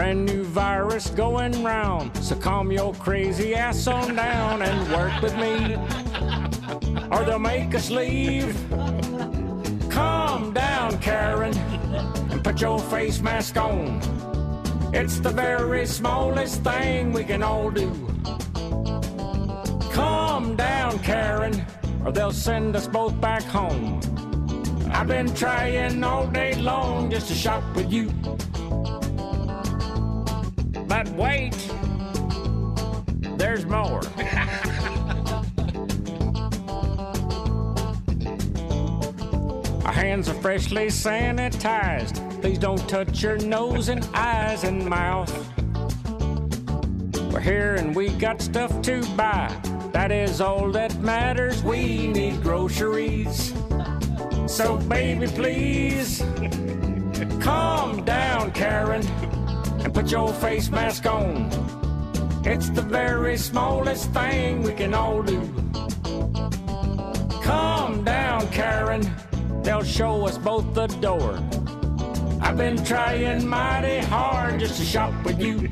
Brand 0.00 0.24
new 0.24 0.44
virus 0.44 1.10
going 1.10 1.62
round. 1.62 2.16
So 2.24 2.34
calm 2.34 2.72
your 2.72 2.94
crazy 2.94 3.54
ass 3.54 3.86
on 3.86 4.16
down 4.16 4.62
and 4.62 4.90
work 4.90 5.20
with 5.20 5.36
me. 5.36 5.76
Or 7.10 7.22
they'll 7.22 7.38
make 7.38 7.74
us 7.74 7.90
leave. 7.90 8.56
Calm 9.90 10.54
down, 10.54 10.98
Karen, 11.00 11.54
and 12.30 12.42
put 12.42 12.62
your 12.62 12.78
face 12.78 13.20
mask 13.20 13.58
on. 13.58 14.00
It's 14.94 15.20
the 15.20 15.28
very 15.28 15.84
smallest 15.84 16.64
thing 16.64 17.12
we 17.12 17.22
can 17.22 17.42
all 17.42 17.70
do. 17.70 17.90
Calm 19.92 20.56
down, 20.56 20.98
Karen, 21.00 21.66
or 22.06 22.10
they'll 22.10 22.32
send 22.32 22.74
us 22.74 22.86
both 22.86 23.20
back 23.20 23.42
home. 23.42 24.00
I've 24.92 25.08
been 25.08 25.34
trying 25.34 26.02
all 26.02 26.26
day 26.26 26.54
long 26.54 27.10
just 27.10 27.28
to 27.28 27.34
shop 27.34 27.62
with 27.76 27.92
you. 27.92 28.10
But 30.90 31.08
wait, 31.10 31.52
there's 33.38 33.64
more. 33.64 34.02
Our 39.84 39.92
hands 39.92 40.28
are 40.28 40.34
freshly 40.34 40.88
sanitized. 40.88 42.40
Please 42.40 42.58
don't 42.58 42.88
touch 42.88 43.22
your 43.22 43.38
nose 43.38 43.88
and 43.88 44.04
eyes 44.14 44.64
and 44.64 44.84
mouth. 44.84 45.32
We're 47.32 47.38
here 47.38 47.76
and 47.76 47.94
we 47.94 48.08
got 48.08 48.42
stuff 48.42 48.82
to 48.82 49.00
buy. 49.14 49.56
That 49.92 50.10
is 50.10 50.40
all 50.40 50.72
that 50.72 50.98
matters. 50.98 51.62
We 51.62 52.08
need 52.08 52.42
groceries. 52.42 53.54
So, 54.48 54.76
baby, 54.88 55.28
please 55.28 56.20
calm 57.40 58.04
down, 58.04 58.50
Karen, 58.50 59.06
put 60.00 60.10
your 60.10 60.32
face 60.32 60.70
mask 60.70 61.04
on. 61.04 61.50
It's 62.46 62.70
the 62.70 62.80
very 62.80 63.36
smallest 63.36 64.10
thing 64.12 64.62
we 64.62 64.72
can 64.72 64.94
all 64.94 65.22
do. 65.22 65.40
Calm 67.42 68.02
down, 68.02 68.48
Karen. 68.48 69.02
They'll 69.62 69.84
show 69.84 70.26
us 70.26 70.38
both 70.38 70.72
the 70.72 70.86
door. 70.86 71.38
I've 72.40 72.56
been 72.56 72.82
trying 72.82 73.46
mighty 73.46 73.98
hard 73.98 74.60
just 74.60 74.78
to 74.78 74.86
shop 74.86 75.12
with 75.22 75.38
you. 75.38 75.68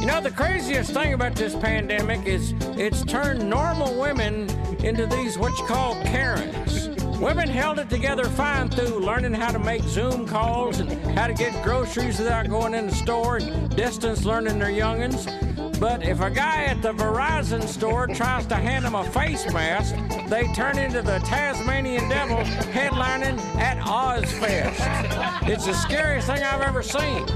You 0.00 0.06
know, 0.06 0.20
the 0.20 0.32
craziest 0.34 0.90
thing 0.90 1.14
about 1.14 1.36
this 1.36 1.54
pandemic 1.54 2.26
is 2.26 2.52
it's 2.76 3.04
turned 3.04 3.48
normal 3.48 3.96
women 4.00 4.50
into 4.84 5.06
these 5.06 5.38
what 5.38 5.56
you 5.56 5.66
call 5.66 5.94
Karens. 6.02 6.83
Women 7.20 7.48
held 7.48 7.78
it 7.78 7.88
together 7.88 8.24
fine 8.24 8.68
through 8.68 8.98
learning 8.98 9.34
how 9.34 9.52
to 9.52 9.58
make 9.58 9.82
Zoom 9.82 10.26
calls 10.26 10.80
and 10.80 10.90
how 11.16 11.26
to 11.26 11.34
get 11.34 11.62
groceries 11.62 12.18
without 12.18 12.48
going 12.48 12.74
in 12.74 12.86
the 12.86 12.94
store 12.94 13.36
and 13.36 13.74
distance 13.76 14.24
learning 14.24 14.58
their 14.58 14.68
youngins. 14.68 15.30
But 15.78 16.02
if 16.02 16.20
a 16.20 16.30
guy 16.30 16.64
at 16.64 16.82
the 16.82 16.92
Verizon 16.92 17.62
store 17.62 18.06
tries 18.06 18.46
to 18.46 18.56
hand 18.56 18.84
them 18.84 18.94
a 18.94 19.04
face 19.10 19.50
mask, 19.52 19.94
they 20.28 20.46
turn 20.54 20.78
into 20.78 21.02
the 21.02 21.18
Tasmanian 21.20 22.08
devil 22.08 22.38
headlining 22.72 23.38
at 23.56 23.78
Ozzfest. 23.78 25.48
It's 25.48 25.66
the 25.66 25.74
scariest 25.74 26.26
thing 26.26 26.42
I've 26.42 26.62
ever 26.62 26.82
seen. 26.82 27.28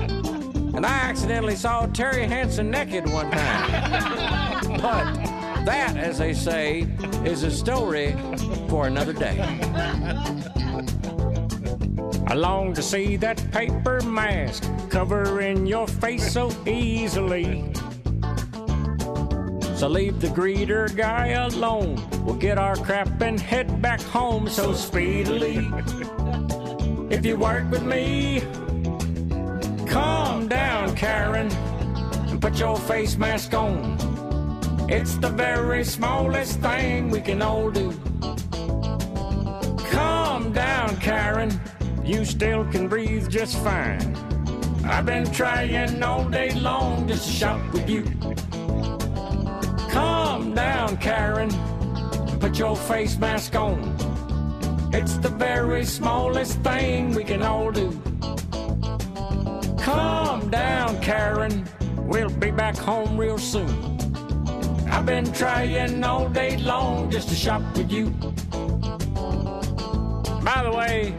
And 0.75 0.87
I 0.87 0.91
accidentally 0.91 1.57
saw 1.57 1.87
Terry 1.87 2.25
Hansen 2.25 2.71
naked 2.71 3.09
one 3.11 3.31
time. 3.31 4.81
but 4.81 5.15
that, 5.65 5.97
as 5.97 6.19
they 6.19 6.33
say, 6.35 6.87
is 7.25 7.43
a 7.43 7.51
story 7.51 8.15
for 8.69 8.87
another 8.87 9.13
day. 9.13 9.39
I 12.27 12.35
long 12.35 12.75
to 12.75 12.83
see 12.83 13.17
that 13.17 13.51
paper 13.51 14.01
mask 14.03 14.65
covering 14.91 15.67
your 15.67 15.87
face 15.87 16.31
so 16.33 16.53
easily. 16.67 17.73
So 19.77 19.89
leave 19.89 20.21
the 20.21 20.29
greeter 20.29 20.95
guy 20.95 21.29
alone. 21.29 22.05
We'll 22.25 22.35
get 22.35 22.59
our 22.59 22.77
crap 22.77 23.21
and 23.23 23.41
head 23.41 23.81
back 23.81 24.03
home 24.03 24.49
so 24.49 24.75
speedily. 24.75 25.67
If 27.11 27.25
you 27.25 27.37
work 27.37 27.71
with 27.71 27.85
me, 27.85 28.43
calm 29.87 30.49
down, 30.49 30.95
Karen, 30.95 31.51
and 32.29 32.41
put 32.43 32.59
your 32.59 32.77
face 32.77 33.17
mask 33.17 33.55
on. 33.55 33.97
It's 34.91 35.15
the 35.17 35.31
very 35.31 35.85
smallest 35.85 36.61
thing 36.61 37.09
we 37.09 37.21
can 37.21 37.41
all 37.41 37.71
do. 37.71 37.93
Calm 40.49 40.55
down, 40.55 40.97
Karen. 40.97 41.61
You 42.03 42.25
still 42.25 42.65
can 42.65 42.89
breathe 42.89 43.29
just 43.29 43.59
fine. 43.59 44.17
I've 44.83 45.05
been 45.05 45.31
trying 45.31 46.03
all 46.03 46.25
day 46.25 46.55
long 46.55 47.07
just 47.07 47.27
to 47.27 47.33
shop 47.33 47.61
with 47.75 47.87
you. 47.91 48.05
Calm 49.91 50.55
down, 50.55 50.97
Karen. 50.97 51.51
Put 52.41 52.59
your 52.59 52.77
face 52.77 53.19
mask 53.19 53.57
on. 53.57 53.95
It's 54.91 55.19
the 55.19 55.29
very 55.29 55.85
smallest 55.85 56.61
thing 56.61 57.13
we 57.13 57.25
can 57.25 57.43
all 57.43 57.71
do. 57.71 57.91
Calm 59.79 60.49
down, 60.49 60.99
Karen. 61.03 61.69
We'll 61.99 62.31
be 62.31 62.51
back 62.51 62.79
home 62.79 63.19
real 63.19 63.37
soon. 63.37 63.69
I've 64.89 65.05
been 65.05 65.31
trying 65.31 66.03
all 66.03 66.27
day 66.31 66.57
long 66.57 67.11
just 67.11 67.29
to 67.29 67.35
shop 67.35 67.61
with 67.77 67.93
you. 67.93 68.15
By 70.55 70.63
the 70.63 70.73
way, 70.73 71.15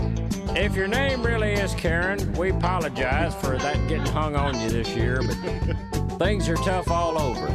if 0.60 0.76
your 0.76 0.88
name 0.88 1.22
really 1.22 1.54
is 1.54 1.76
Karen, 1.76 2.34
we 2.34 2.50
apologize 2.50 3.36
for 3.36 3.60
that 3.60 3.76
getting 3.88 4.08
hung 4.08 4.36
on 4.36 4.60
you 4.60 4.72
this 4.72 4.90
year, 4.96 5.22
but 5.22 6.18
things 6.18 6.50
are 6.50 6.56
tough 6.56 6.90
all 6.90 7.16
over. 7.16 7.46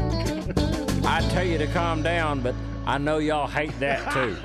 I 1.05 1.21
tell 1.31 1.43
you 1.43 1.59
to 1.59 1.67
calm 1.67 2.01
down, 2.01 2.43
but 2.43 2.55
I 2.87 2.99
know 2.99 3.19
y'all 3.19 3.49
hate 3.49 3.77
that 3.81 4.13
too. 4.13 4.37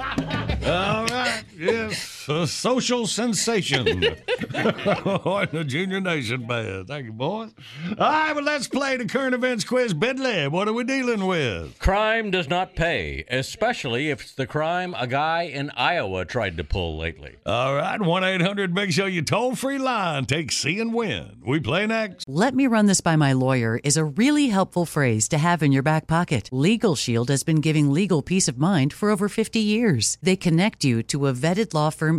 All 0.67 1.05
right, 1.05 1.43
yes, 1.55 2.18
a 2.29 2.45
social 2.45 3.07
sensation 3.07 3.87
on 4.55 5.47
the 5.51 5.63
Junior 5.65 5.99
Nation 5.99 6.45
Band. 6.45 6.87
Thank 6.87 7.05
you, 7.05 7.11
boys. 7.11 7.51
All 7.89 7.95
right, 7.97 8.33
well, 8.33 8.43
let's 8.43 8.67
play 8.67 8.97
the 8.97 9.05
current 9.05 9.33
events 9.33 9.63
quiz. 9.63 9.93
Bentley, 9.93 10.47
what 10.47 10.67
are 10.67 10.73
we 10.73 10.83
dealing 10.83 11.25
with? 11.25 11.79
Crime 11.79 12.29
does 12.29 12.47
not 12.47 12.75
pay, 12.75 13.25
especially 13.29 14.09
if 14.09 14.21
it's 14.21 14.33
the 14.33 14.45
crime 14.45 14.95
a 14.97 15.07
guy 15.07 15.43
in 15.43 15.71
Iowa 15.71 16.25
tried 16.25 16.57
to 16.57 16.63
pull 16.63 16.97
lately. 16.97 17.37
All 17.45 17.75
right, 17.75 17.99
1 17.99 18.23
800 18.23 18.73
Big 18.75 18.93
Show, 18.93 19.05
you 19.05 19.23
toll 19.23 19.55
free 19.55 19.79
line. 19.79 20.25
Take 20.25 20.51
C 20.51 20.79
and 20.79 20.93
win. 20.93 21.41
We 21.43 21.59
play 21.59 21.87
next. 21.87 22.25
Let 22.27 22.53
me 22.53 22.67
run 22.67 22.85
this 22.85 23.01
by 23.01 23.15
my 23.15 23.33
lawyer 23.33 23.79
is 23.83 23.97
a 23.97 24.05
really 24.05 24.49
helpful 24.49 24.85
phrase 24.85 25.27
to 25.29 25.37
have 25.37 25.63
in 25.63 25.71
your 25.71 25.83
back 25.83 26.05
pocket. 26.05 26.49
Legal 26.51 26.95
Shield 26.95 27.29
has 27.29 27.43
been 27.43 27.61
giving 27.61 27.91
legal 27.91 28.21
peace 28.21 28.47
of 28.47 28.57
mind 28.57 28.93
for 28.93 29.09
over 29.09 29.27
50 29.27 29.59
years. 29.59 30.17
They 30.21 30.35
connect 30.35 30.83
you 30.83 31.01
to 31.03 31.27
a 31.27 31.33
vetted 31.33 31.73
law 31.73 31.89
firm 31.89 32.18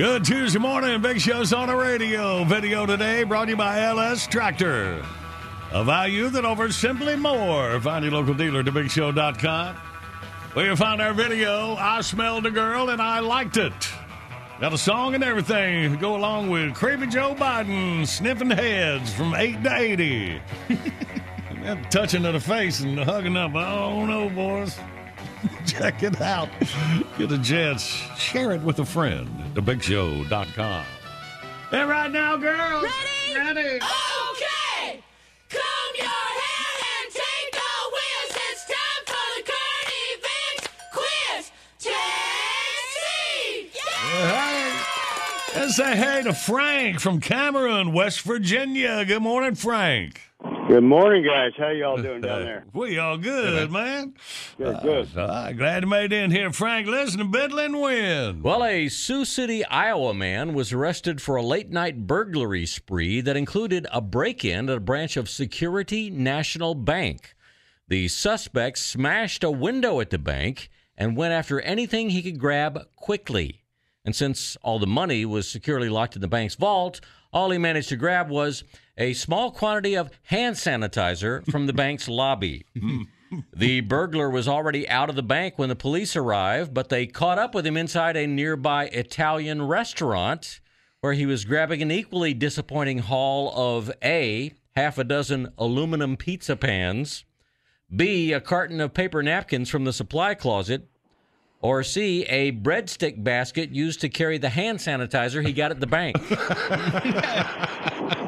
Good 0.00 0.24
Tuesday 0.24 0.58
morning. 0.58 1.02
Big 1.02 1.20
Show's 1.20 1.52
on 1.52 1.68
the 1.68 1.76
radio. 1.76 2.42
Video 2.44 2.86
today 2.86 3.22
brought 3.22 3.44
to 3.44 3.50
you 3.50 3.56
by 3.58 3.82
LS 3.82 4.26
Tractor. 4.26 5.04
A 5.72 5.84
value 5.84 6.30
that 6.30 6.42
offers 6.42 6.74
simply 6.74 7.16
more. 7.16 7.78
Find 7.82 8.02
your 8.02 8.14
local 8.14 8.32
dealer 8.32 8.60
at 8.60 8.64
thebigshow.com. 8.64 9.76
Where 10.54 10.70
you 10.70 10.74
find 10.74 11.02
our 11.02 11.12
video, 11.12 11.74
I 11.74 12.00
smelled 12.00 12.46
a 12.46 12.50
girl 12.50 12.88
and 12.88 13.02
I 13.02 13.20
liked 13.20 13.58
it. 13.58 13.74
Got 14.58 14.72
a 14.72 14.78
song 14.78 15.14
and 15.14 15.22
everything 15.22 15.98
go 15.98 16.16
along 16.16 16.48
with 16.48 16.72
Creepy 16.72 17.08
Joe 17.08 17.34
Biden 17.34 18.06
sniffing 18.06 18.48
heads 18.48 19.12
from 19.12 19.34
8 19.34 19.62
to 19.62 19.76
80. 19.76 20.40
That 21.62 21.90
Touching 21.90 22.24
of 22.24 22.32
the 22.32 22.40
face 22.40 22.80
and 22.80 22.98
hugging 22.98 23.36
up. 23.36 23.54
Oh 23.54 24.06
no, 24.06 24.30
boys. 24.30 24.78
Check 25.66 26.02
it 26.02 26.20
out. 26.20 26.48
Get 27.18 27.32
a 27.32 27.38
chance. 27.38 27.82
Share 28.16 28.52
it 28.52 28.62
with 28.62 28.78
a 28.78 28.84
friend. 28.84 29.28
TheBigShow.com. 29.54 30.84
And 31.72 31.88
right 31.88 32.10
now, 32.10 32.36
girls. 32.36 32.82
Ready? 32.82 33.38
Ready. 33.38 33.76
Okay. 33.76 35.00
Comb 35.48 35.94
your 35.96 36.08
hair 36.08 36.74
and 36.90 37.12
take 37.12 37.54
a 37.54 37.58
whiz. 37.92 38.36
It's 38.50 38.64
time 38.66 39.04
for 39.06 39.26
the 39.36 39.42
current 39.50 39.90
events 40.12 40.68
quiz. 40.92 41.50
Tennessee. 41.78 43.70
Hey. 44.10 45.60
Let's 45.60 45.76
say 45.76 45.96
hey 45.96 46.22
to 46.24 46.34
Frank 46.34 47.00
from 47.00 47.20
Cameron, 47.20 47.92
West 47.92 48.22
Virginia. 48.22 49.04
Good 49.04 49.22
morning, 49.22 49.54
Frank. 49.54 50.29
Good 50.70 50.84
morning, 50.84 51.24
guys. 51.24 51.50
How 51.58 51.70
y'all 51.70 52.00
doing 52.00 52.20
down 52.20 52.42
there? 52.44 52.64
We 52.72 52.96
all 52.96 53.18
good, 53.18 53.72
man. 53.72 54.14
Good, 54.56 54.78
good. 54.82 55.08
Uh, 55.16 55.22
all 55.22 55.26
right, 55.26 55.52
glad 55.52 55.80
to 55.80 55.88
made 55.88 56.12
it 56.12 56.22
in 56.22 56.30
here, 56.30 56.52
Frank. 56.52 56.86
Listen 56.86 57.18
to 57.18 57.24
Biddling 57.24 57.80
Win. 57.80 58.40
Well, 58.40 58.64
a 58.64 58.88
Sioux 58.88 59.24
City, 59.24 59.64
Iowa 59.64 60.14
man 60.14 60.54
was 60.54 60.72
arrested 60.72 61.20
for 61.20 61.34
a 61.34 61.42
late 61.42 61.70
night 61.70 62.06
burglary 62.06 62.66
spree 62.66 63.20
that 63.20 63.36
included 63.36 63.88
a 63.92 64.00
break 64.00 64.44
in 64.44 64.70
at 64.70 64.76
a 64.76 64.80
branch 64.80 65.16
of 65.16 65.28
Security 65.28 66.08
National 66.08 66.76
Bank. 66.76 67.34
The 67.88 68.06
suspect 68.06 68.78
smashed 68.78 69.42
a 69.42 69.50
window 69.50 69.98
at 69.98 70.10
the 70.10 70.18
bank 70.18 70.70
and 70.96 71.16
went 71.16 71.32
after 71.32 71.60
anything 71.62 72.10
he 72.10 72.22
could 72.22 72.38
grab 72.38 72.86
quickly. 72.94 73.64
And 74.04 74.14
since 74.14 74.56
all 74.62 74.78
the 74.78 74.86
money 74.86 75.24
was 75.24 75.48
securely 75.48 75.88
locked 75.88 76.14
in 76.14 76.22
the 76.22 76.28
bank's 76.28 76.54
vault, 76.54 77.00
all 77.32 77.50
he 77.50 77.58
managed 77.58 77.88
to 77.88 77.96
grab 77.96 78.30
was 78.30 78.62
a 79.00 79.14
small 79.14 79.50
quantity 79.50 79.96
of 79.96 80.10
hand 80.24 80.54
sanitizer 80.54 81.44
from 81.50 81.66
the 81.66 81.72
bank's 81.72 82.06
lobby. 82.06 82.66
The 83.56 83.80
burglar 83.80 84.28
was 84.28 84.46
already 84.46 84.88
out 84.88 85.08
of 85.08 85.16
the 85.16 85.22
bank 85.22 85.58
when 85.58 85.68
the 85.68 85.76
police 85.76 86.16
arrived, 86.16 86.74
but 86.74 86.90
they 86.90 87.06
caught 87.06 87.38
up 87.38 87.54
with 87.54 87.64
him 87.66 87.76
inside 87.76 88.16
a 88.16 88.26
nearby 88.26 88.86
Italian 88.86 89.62
restaurant 89.62 90.60
where 91.00 91.14
he 91.14 91.24
was 91.24 91.44
grabbing 91.44 91.80
an 91.80 91.90
equally 91.90 92.34
disappointing 92.34 92.98
haul 92.98 93.52
of 93.56 93.90
A, 94.04 94.52
half 94.76 94.98
a 94.98 95.04
dozen 95.04 95.52
aluminum 95.56 96.16
pizza 96.16 96.56
pans, 96.56 97.24
B, 97.94 98.32
a 98.32 98.40
carton 98.40 98.80
of 98.80 98.92
paper 98.92 99.22
napkins 99.22 99.70
from 99.70 99.84
the 99.84 99.92
supply 99.92 100.34
closet, 100.34 100.88
or 101.62 101.82
C, 101.82 102.24
a 102.24 102.52
breadstick 102.52 103.22
basket 103.22 103.70
used 103.70 104.00
to 104.00 104.08
carry 104.08 104.38
the 104.38 104.48
hand 104.50 104.78
sanitizer 104.78 105.44
he 105.46 105.52
got 105.52 105.70
at 105.70 105.80
the 105.80 105.86
bank. 105.86 106.16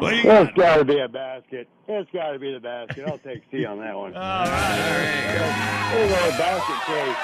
It's 0.00 0.52
got 0.56 0.76
to 0.76 0.84
be 0.84 0.98
a 0.98 1.08
basket. 1.08 1.68
It's 1.88 2.10
got 2.12 2.32
to 2.32 2.38
be 2.38 2.52
the 2.52 2.60
basket. 2.60 3.04
I'll 3.08 3.18
take 3.18 3.42
C 3.50 3.64
on 3.64 3.78
that 3.80 3.96
one. 3.96 4.14
All 4.16 4.22
right, 4.22 5.90
there 5.92 6.04
you 6.04 6.10
go. 6.10 6.38
Basket 6.38 6.86
case. 6.86 7.16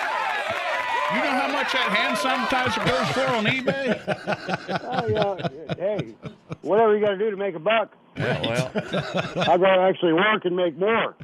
You 1.15 1.21
know 1.23 1.31
how 1.31 1.53
much 1.53 1.73
that 1.73 1.91
hand 1.91 2.17
sanitizer 2.17 2.85
goes 2.87 3.09
for 3.13 3.27
on 3.35 3.45
eBay? 3.45 4.01
Oh, 4.83 5.07
yeah. 5.07 5.75
Hey, 5.77 6.15
whatever 6.63 6.97
you 6.97 7.05
got 7.05 7.13
to 7.13 7.19
do 7.19 7.31
to 7.31 7.37
make 7.37 7.55
a 7.55 7.59
buck. 7.59 7.95
well, 8.17 8.71
I 8.75 9.57
got 9.59 9.77
to 9.77 9.83
actually 9.83 10.15
work 10.15 10.45
and 10.45 10.57
make 10.57 10.77
more. 10.79 11.15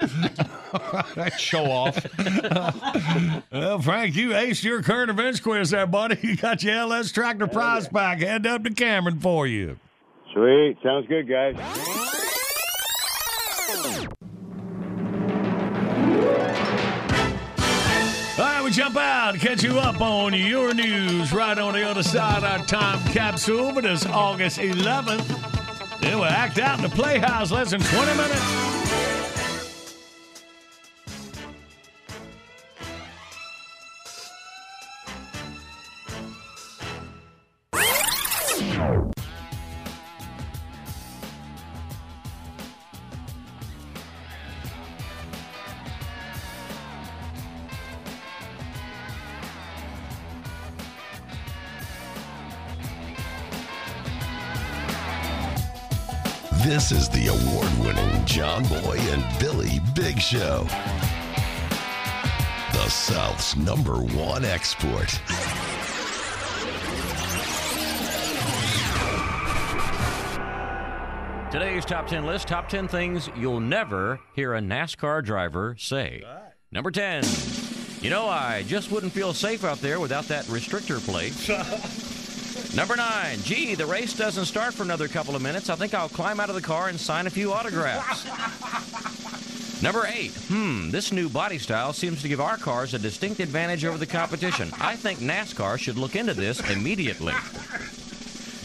Show 1.38 1.64
off. 1.64 2.04
Well, 3.52 3.78
Frank, 3.80 4.16
you 4.16 4.30
aced 4.30 4.64
your 4.64 4.82
current 4.82 5.10
events 5.10 5.40
quiz 5.40 5.70
there, 5.70 5.86
buddy. 5.86 6.18
You 6.22 6.36
got 6.36 6.62
your 6.62 6.74
LS 6.74 7.12
Tractor 7.12 7.46
prize 7.46 7.88
pack. 7.88 8.20
Head 8.20 8.46
up 8.46 8.64
to 8.64 8.70
Cameron 8.74 9.20
for 9.20 9.46
you. 9.46 9.78
Sweet. 10.32 10.76
Sounds 10.82 11.06
good, 11.08 11.28
guys. 11.28 11.56
All 18.38 18.46
right, 18.46 18.64
we 18.64 18.70
jump 18.70 18.96
out, 18.96 19.34
catch 19.34 19.62
you 19.62 19.78
up 19.78 20.00
on 20.00 20.32
your 20.32 20.72
news 20.72 21.32
right 21.32 21.58
on 21.58 21.74
the 21.74 21.82
other 21.82 22.02
side 22.02 22.38
of 22.38 22.44
our 22.44 22.64
time 22.66 22.98
capsule 23.12 23.72
But 23.74 23.84
it's 23.84 24.06
August 24.06 24.58
11th. 24.58 26.00
Then 26.00 26.18
we'll 26.18 26.24
act 26.24 26.58
out 26.58 26.78
in 26.78 26.88
the 26.88 26.94
Playhouse 26.96 27.50
less 27.50 27.72
than 27.72 27.80
20 27.80 28.16
minutes. 28.16 29.19
This 56.90 57.02
is 57.02 57.08
the 57.10 57.28
award 57.28 57.86
winning 57.86 58.24
John 58.24 58.64
Boy 58.64 58.98
and 58.98 59.24
Billy 59.38 59.78
Big 59.94 60.18
Show. 60.18 60.66
The 62.72 62.88
South's 62.88 63.54
number 63.54 64.02
one 64.02 64.44
export. 64.44 65.08
Today's 71.52 71.84
top 71.84 72.08
10 72.08 72.26
list 72.26 72.48
top 72.48 72.68
10 72.68 72.88
things 72.88 73.30
you'll 73.36 73.60
never 73.60 74.18
hear 74.34 74.56
a 74.56 74.60
NASCAR 74.60 75.24
driver 75.24 75.76
say. 75.78 76.24
Number 76.72 76.90
10. 76.90 77.22
You 78.02 78.10
know, 78.10 78.26
I 78.26 78.64
just 78.66 78.90
wouldn't 78.90 79.12
feel 79.12 79.32
safe 79.32 79.62
out 79.62 79.80
there 79.80 80.00
without 80.00 80.24
that 80.24 80.44
restrictor 80.46 80.98
plate. 80.98 81.36
Number 82.74 82.94
9. 82.94 83.38
Gee, 83.42 83.74
the 83.74 83.86
race 83.86 84.14
doesn't 84.16 84.44
start 84.44 84.74
for 84.74 84.84
another 84.84 85.08
couple 85.08 85.34
of 85.34 85.42
minutes. 85.42 85.68
I 85.68 85.74
think 85.74 85.92
I'll 85.92 86.08
climb 86.08 86.38
out 86.38 86.48
of 86.48 86.54
the 86.54 86.62
car 86.62 86.88
and 86.88 86.98
sign 86.98 87.26
a 87.26 87.30
few 87.30 87.52
autographs. 87.52 88.24
Number 89.82 90.06
8. 90.06 90.30
Hmm, 90.48 90.90
this 90.90 91.10
new 91.10 91.28
body 91.28 91.58
style 91.58 91.92
seems 91.92 92.22
to 92.22 92.28
give 92.28 92.40
our 92.40 92.56
cars 92.56 92.94
a 92.94 92.98
distinct 92.98 93.40
advantage 93.40 93.84
over 93.84 93.98
the 93.98 94.06
competition. 94.06 94.70
I 94.78 94.94
think 94.94 95.18
NASCAR 95.18 95.78
should 95.78 95.96
look 95.96 96.14
into 96.14 96.34
this 96.34 96.60
immediately. 96.70 97.34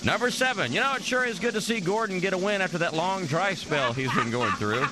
Number 0.03 0.29
seven, 0.29 0.71
you 0.71 0.81
know, 0.81 0.93
it 0.93 1.03
sure 1.03 1.25
is 1.25 1.39
good 1.39 1.55
to 1.55 1.61
see 1.61 1.79
Gordon 1.79 2.19
get 2.19 2.33
a 2.33 2.37
win 2.37 2.61
after 2.61 2.77
that 2.77 2.93
long 2.93 3.25
dry 3.25 3.55
spell 3.55 3.91
he's 3.91 4.13
been 4.13 4.29
going 4.29 4.51
through. 4.53 4.85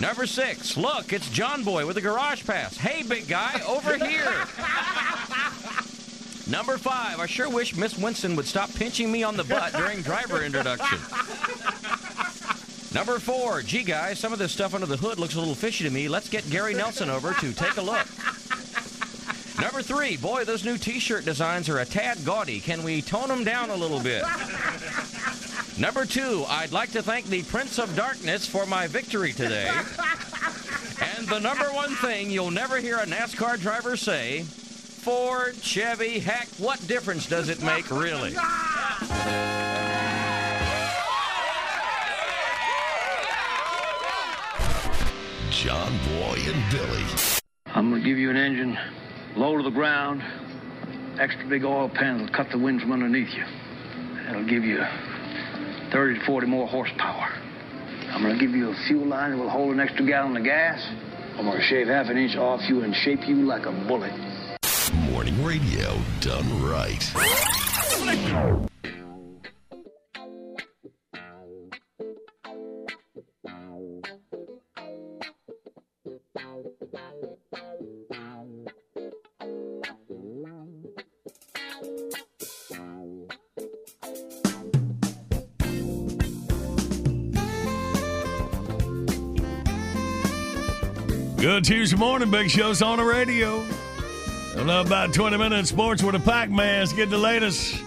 Number 0.00 0.26
six, 0.26 0.76
look, 0.76 1.12
it's 1.12 1.28
John 1.30 1.62
Boy 1.62 1.86
with 1.86 1.96
a 1.96 2.00
garage 2.00 2.44
pass. 2.44 2.76
Hey, 2.76 3.04
big 3.04 3.28
guy, 3.28 3.60
over 3.68 3.96
here. 3.96 4.32
Number 6.50 6.78
five, 6.78 7.20
I 7.20 7.26
sure 7.26 7.48
wish 7.48 7.76
Miss 7.76 7.96
Winston 7.96 8.34
would 8.34 8.46
stop 8.46 8.74
pinching 8.74 9.12
me 9.12 9.22
on 9.22 9.36
the 9.36 9.44
butt 9.44 9.72
during 9.72 10.02
driver 10.02 10.42
introduction. 10.42 10.98
Number 12.92 13.20
four, 13.20 13.62
gee, 13.62 13.84
guys, 13.84 14.18
some 14.18 14.32
of 14.32 14.40
this 14.40 14.50
stuff 14.50 14.74
under 14.74 14.86
the 14.86 14.96
hood 14.96 15.20
looks 15.20 15.36
a 15.36 15.38
little 15.38 15.54
fishy 15.54 15.84
to 15.84 15.90
me. 15.90 16.08
Let's 16.08 16.28
get 16.28 16.48
Gary 16.50 16.74
Nelson 16.74 17.08
over 17.08 17.34
to 17.34 17.52
take 17.52 17.76
a 17.76 17.82
look. 17.82 18.04
Number 19.60 19.80
three, 19.80 20.16
boy, 20.16 20.44
those 20.44 20.64
new 20.64 20.76
T-shirt 20.76 21.24
designs 21.24 21.68
are 21.68 21.78
a 21.78 21.84
tad 21.84 22.24
gaudy. 22.24 22.58
Can 22.58 22.82
we 22.82 23.00
tone 23.00 23.28
them 23.28 23.44
down 23.44 23.70
a 23.70 23.76
little 23.76 24.00
bit? 24.00 24.24
Number 25.78 26.04
two, 26.04 26.44
I'd 26.48 26.72
like 26.72 26.90
to 26.92 27.02
thank 27.02 27.26
the 27.26 27.44
Prince 27.44 27.78
of 27.78 27.94
Darkness 27.94 28.44
for 28.46 28.66
my 28.66 28.88
victory 28.88 29.32
today. 29.32 29.70
And 31.16 31.28
the 31.28 31.38
number 31.38 31.66
one 31.66 31.94
thing 31.96 32.28
you'll 32.28 32.50
never 32.50 32.78
hear 32.78 32.96
a 32.96 33.06
NASCAR 33.06 33.60
driver 33.60 33.96
say, 33.96 34.44
Ford, 35.00 35.56
Chevy, 35.62 36.18
heck, 36.18 36.46
what 36.58 36.78
difference 36.86 37.26
does 37.26 37.48
it 37.48 37.62
make, 37.62 37.90
really? 37.90 38.32
John 45.50 45.92
Boy 46.04 46.36
and 46.44 46.70
Billy. 46.70 47.04
I'm 47.66 47.88
going 47.88 48.02
to 48.02 48.06
give 48.06 48.18
you 48.18 48.28
an 48.28 48.36
engine 48.36 48.76
low 49.36 49.56
to 49.56 49.62
the 49.62 49.70
ground, 49.70 50.22
extra 51.18 51.48
big 51.48 51.64
oil 51.64 51.88
pan 51.88 52.18
that'll 52.18 52.34
cut 52.34 52.50
the 52.52 52.58
wind 52.58 52.82
from 52.82 52.92
underneath 52.92 53.32
you. 53.32 53.44
That'll 54.26 54.46
give 54.46 54.64
you 54.64 54.84
30 55.92 56.18
to 56.18 56.26
40 56.26 56.46
more 56.46 56.68
horsepower. 56.68 57.32
I'm 58.10 58.20
going 58.20 58.38
to 58.38 58.46
give 58.46 58.54
you 58.54 58.68
a 58.68 58.76
fuel 58.86 59.06
line 59.06 59.30
that 59.30 59.38
will 59.38 59.48
hold 59.48 59.72
an 59.72 59.80
extra 59.80 60.06
gallon 60.06 60.36
of 60.36 60.44
gas. 60.44 60.86
I'm 61.38 61.46
going 61.46 61.56
to 61.56 61.64
shave 61.64 61.86
half 61.86 62.10
an 62.10 62.18
inch 62.18 62.36
off 62.36 62.60
you 62.68 62.82
and 62.82 62.94
shape 62.94 63.26
you 63.26 63.36
like 63.46 63.64
a 63.64 63.72
bullet. 63.88 64.12
Morning 65.20 65.44
radio 65.44 66.00
done 66.20 66.62
right. 66.62 67.12
Good 91.36 91.64
Tuesday 91.64 91.98
morning, 91.98 92.30
Big 92.30 92.48
Show's 92.48 92.80
on 92.80 92.96
the 92.96 93.04
radio. 93.04 93.62
In 94.56 94.68
about 94.68 95.14
20 95.14 95.36
minutes, 95.36 95.68
sports 95.68 96.02
with 96.02 96.16
a 96.16 96.18
Pac 96.18 96.50
Man's 96.50 96.92
get 96.92 97.08
the 97.08 97.16
latest. 97.16 97.80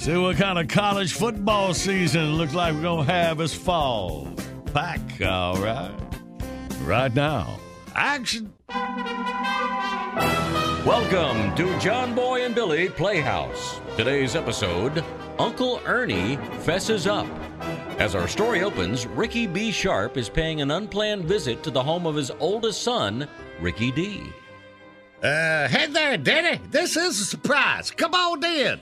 See 0.00 0.16
what 0.16 0.36
kind 0.36 0.58
of 0.58 0.66
college 0.66 1.12
football 1.12 1.72
season 1.72 2.34
looks 2.34 2.52
like 2.52 2.74
we're 2.74 2.82
going 2.82 3.06
to 3.06 3.12
have 3.12 3.38
this 3.38 3.54
fall. 3.54 4.28
Pack, 4.74 5.00
all 5.24 5.56
right. 5.56 5.94
Right 6.82 7.14
now, 7.14 7.60
action. 7.94 8.52
Welcome 10.84 11.54
to 11.54 11.78
John 11.78 12.12
Boy 12.16 12.44
and 12.44 12.56
Billy 12.56 12.88
Playhouse. 12.88 13.78
Today's 13.96 14.34
episode 14.34 15.04
Uncle 15.38 15.80
Ernie 15.86 16.36
Fesses 16.64 17.06
Up. 17.06 17.28
As 18.00 18.16
our 18.16 18.26
story 18.26 18.64
opens, 18.64 19.06
Ricky 19.06 19.46
B. 19.46 19.70
Sharp 19.70 20.16
is 20.16 20.28
paying 20.28 20.60
an 20.60 20.72
unplanned 20.72 21.24
visit 21.24 21.62
to 21.62 21.70
the 21.70 21.82
home 21.82 22.04
of 22.04 22.16
his 22.16 22.32
oldest 22.40 22.82
son, 22.82 23.28
Ricky 23.60 23.92
D. 23.92 24.32
Uh, 25.24 25.66
hey 25.68 25.86
there, 25.86 26.18
Danny. 26.18 26.60
This 26.70 26.98
is 26.98 27.18
a 27.18 27.24
surprise. 27.24 27.90
Come 27.90 28.12
on 28.12 28.44
in. 28.44 28.78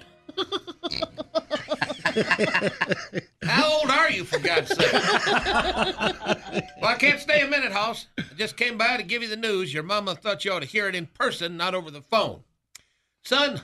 How 3.45 3.79
old 3.79 3.89
are 3.89 4.11
you, 4.11 4.25
for 4.25 4.41
God's 4.41 4.71
sake? 4.71 4.93
well, 4.93 6.65
I 6.83 6.97
can't 6.99 7.21
stay 7.21 7.43
a 7.43 7.47
minute, 7.47 7.71
Hoss. 7.71 8.09
I 8.19 8.25
just 8.37 8.57
came 8.57 8.77
by 8.77 8.97
to 8.97 9.05
give 9.05 9.23
you 9.23 9.29
the 9.29 9.37
news. 9.37 9.73
Your 9.73 9.85
mama 9.85 10.17
thought 10.17 10.45
you 10.45 10.51
ought 10.51 10.63
to 10.63 10.67
hear 10.67 10.89
it 10.89 10.97
in 10.97 11.07
person, 11.07 11.57
not 11.57 11.77
over 11.77 11.93
the 11.93 12.03
phone. 12.03 12.41
Son, 13.23 13.61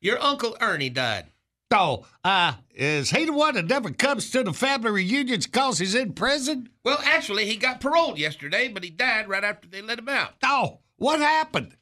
your 0.00 0.18
Uncle 0.18 0.56
Ernie 0.58 0.88
died. 0.88 1.26
Oh, 1.70 2.06
uh, 2.24 2.54
is 2.74 3.10
he 3.10 3.26
the 3.26 3.34
one 3.34 3.56
that 3.56 3.66
never 3.66 3.90
comes 3.90 4.30
to 4.30 4.42
the 4.42 4.54
family 4.54 4.90
reunions 4.90 5.46
because 5.46 5.80
he's 5.80 5.94
in 5.94 6.14
prison? 6.14 6.70
Well, 6.82 7.00
actually, 7.04 7.44
he 7.44 7.56
got 7.56 7.82
paroled 7.82 8.16
yesterday, 8.16 8.68
but 8.68 8.84
he 8.84 8.88
died 8.88 9.28
right 9.28 9.44
after 9.44 9.68
they 9.68 9.82
let 9.82 9.98
him 9.98 10.08
out. 10.08 10.32
Oh, 10.42 10.78
what 10.96 11.20
happened? 11.20 11.76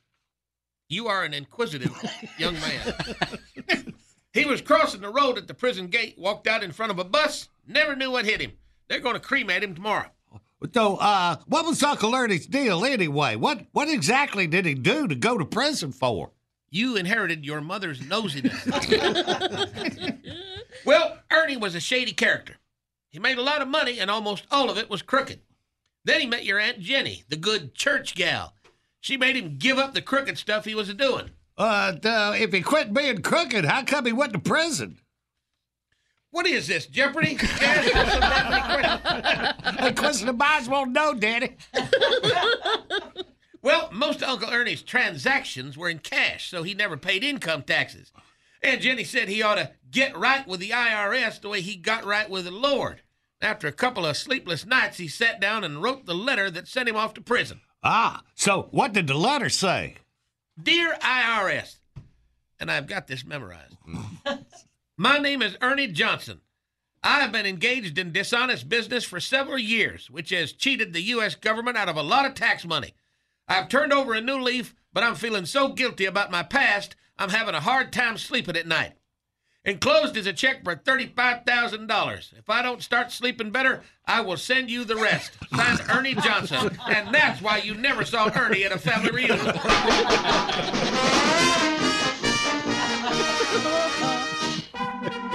You 0.91 1.07
are 1.07 1.22
an 1.22 1.32
inquisitive 1.32 1.97
young 2.36 2.55
man. 2.55 3.95
he 4.32 4.45
was 4.45 4.61
crossing 4.61 5.01
the 5.01 5.09
road 5.09 5.38
at 5.38 5.47
the 5.47 5.55
prison 5.55 5.86
gate, 5.86 6.16
walked 6.18 6.49
out 6.49 6.64
in 6.64 6.72
front 6.72 6.91
of 6.91 6.99
a 6.99 7.05
bus, 7.05 7.49
never 7.64 7.95
knew 7.95 8.11
what 8.11 8.24
hit 8.24 8.41
him. 8.41 8.53
They're 8.88 8.99
going 8.99 9.14
to 9.14 9.20
cremate 9.20 9.62
him 9.62 9.76
tomorrow. 9.76 10.11
So, 10.74 10.97
uh, 10.97 11.36
what 11.47 11.64
was 11.64 11.80
Uncle 11.82 12.14
Ernie's 12.14 12.47
deal 12.47 12.84
anyway? 12.84 13.36
What 13.36 13.66
what 13.72 13.88
exactly 13.88 14.47
did 14.49 14.66
he 14.66 14.74
do 14.74 15.07
to 15.07 15.14
go 15.14 15.38
to 15.38 15.45
prison 15.45 15.93
for? 15.93 16.32
You 16.70 16.97
inherited 16.97 17.47
your 17.47 17.61
mother's 17.61 18.01
nosiness. 18.01 18.53
well, 20.84 21.18
Ernie 21.30 21.57
was 21.57 21.74
a 21.74 21.80
shady 21.80 22.12
character. 22.12 22.57
He 23.11 23.18
made 23.18 23.38
a 23.38 23.43
lot 23.43 23.62
of 23.62 23.68
money, 23.68 24.01
and 24.01 24.11
almost 24.11 24.45
all 24.51 24.68
of 24.68 24.76
it 24.76 24.91
was 24.91 25.03
crooked. 25.03 25.41
Then 26.05 26.20
he 26.20 26.26
met 26.26 26.45
your 26.45 26.59
Aunt 26.59 26.80
Jenny, 26.80 27.24
the 27.28 27.36
good 27.36 27.74
church 27.74 28.14
gal. 28.14 28.55
She 29.01 29.16
made 29.16 29.36
him 29.36 29.57
give 29.59 29.78
up 29.78 29.94
the 29.94 30.03
crooked 30.03 30.38
stuff 30.38 30.64
he 30.64 30.74
was 30.74 30.92
doing. 30.94 31.30
Uh, 31.57 31.94
uh, 32.05 32.34
if 32.38 32.53
he 32.53 32.61
quit 32.61 32.94
being 32.94 33.22
crooked, 33.22 33.64
how 33.64 33.84
come 33.84 34.07
he 34.07 34.12
went 34.12 34.32
to 34.34 34.38
prison? 34.38 34.98
What 36.30 36.46
is 36.46 36.68
this, 36.68 36.86
Jeopardy? 36.86 37.34
A 37.40 37.46
question 39.96 40.26
the 40.26 40.32
might 40.32 40.68
won't 40.68 40.92
know, 40.92 41.12
Daddy. 41.12 41.57
well, 43.62 43.88
most 43.92 44.22
of 44.22 44.28
Uncle 44.28 44.51
Ernie's 44.51 44.82
transactions 44.82 45.76
were 45.76 45.88
in 45.88 45.98
cash, 45.98 46.48
so 46.48 46.62
he 46.62 46.72
never 46.72 46.96
paid 46.96 47.24
income 47.24 47.62
taxes. 47.62 48.12
And 48.62 48.80
Jenny 48.80 49.05
said 49.05 49.28
he 49.28 49.42
ought 49.42 49.57
to 49.57 49.72
get 49.90 50.16
right 50.16 50.46
with 50.46 50.61
the 50.61 50.70
IRS 50.70 51.40
the 51.40 51.48
way 51.48 51.62
he 51.62 51.74
got 51.76 52.05
right 52.05 52.30
with 52.30 52.44
the 52.44 52.53
Lord. 52.53 53.03
After 53.42 53.66
a 53.66 53.72
couple 53.72 54.07
of 54.07 54.16
sleepless 54.16 54.66
nights, 54.66 54.98
he 54.98 55.09
sat 55.09 55.40
down 55.40 55.64
and 55.64 55.82
wrote 55.82 56.07
the 56.07 56.14
letter 56.14 56.48
that 56.51 56.68
sent 56.68 56.88
him 56.88 56.96
off 56.96 57.14
to 57.14 57.22
prison. 57.22 57.61
Ah, 57.83 58.22
so 58.35 58.68
what 58.70 58.93
did 58.93 59.07
the 59.07 59.14
letter 59.14 59.49
say? 59.49 59.97
Dear 60.62 60.95
IRS, 61.01 61.76
and 62.59 62.70
I've 62.70 62.87
got 62.87 63.07
this 63.07 63.24
memorized. 63.24 63.76
My 64.99 65.18
name 65.18 65.41
is 65.41 65.57
Ernie 65.62 65.87
Johnson. 65.87 66.41
I 67.03 67.20
have 67.20 67.33
been 67.33 67.47
engaged 67.47 67.97
in 67.97 68.12
dishonest 68.12 68.68
business 68.68 69.05
for 69.05 69.18
several 69.20 69.59
years, 69.59 70.11
which 70.11 70.28
has 70.31 70.53
cheated 70.53 70.93
the 70.93 71.01
U.S. 71.03 71.35
government 71.35 71.78
out 71.78 71.89
of 71.89 71.97
a 71.97 72.03
lot 72.03 72.26
of 72.26 72.35
tax 72.35 72.66
money. 72.66 72.93
I've 73.49 73.70
turned 73.70 73.95
over 73.95 74.12
a 74.12 74.20
new 74.20 74.39
leaf, 74.39 74.74
but 74.93 75.03
I'm 75.03 75.14
feeling 75.14 75.47
so 75.47 75.68
guilty 75.68 76.05
about 76.05 76.31
my 76.31 76.43
past, 76.43 76.97
I'm 77.18 77.31
having 77.31 77.55
a 77.55 77.61
hard 77.61 77.93
time 77.93 78.18
sleeping 78.18 78.57
at 78.57 78.66
night. 78.66 78.93
Enclosed 79.65 80.17
is 80.17 80.27
a 80.27 80.33
check 80.33 80.65
for 80.65 80.75
$35,000. 80.75 82.39
If 82.39 82.49
I 82.49 82.63
don't 82.63 82.83
start 82.83 83.13
sleeping 83.13 83.51
better, 83.51 83.83
I 84.07 84.23
will 84.23 84.39
send 84.39 84.71
you 84.71 84.85
the 84.85 84.97
rest. 84.97 85.33
Signed 85.55 85.83
Ernie 85.91 86.15
Johnson. 86.15 86.79
And 86.89 87.15
that's 87.15 87.43
why 87.43 87.59
you 87.59 87.75
never 87.75 88.07
saw 88.07 88.31
Ernie 88.35 88.65
at 88.65 88.73
a 88.73 88.79
family 88.79 89.11
reunion. 89.11 89.39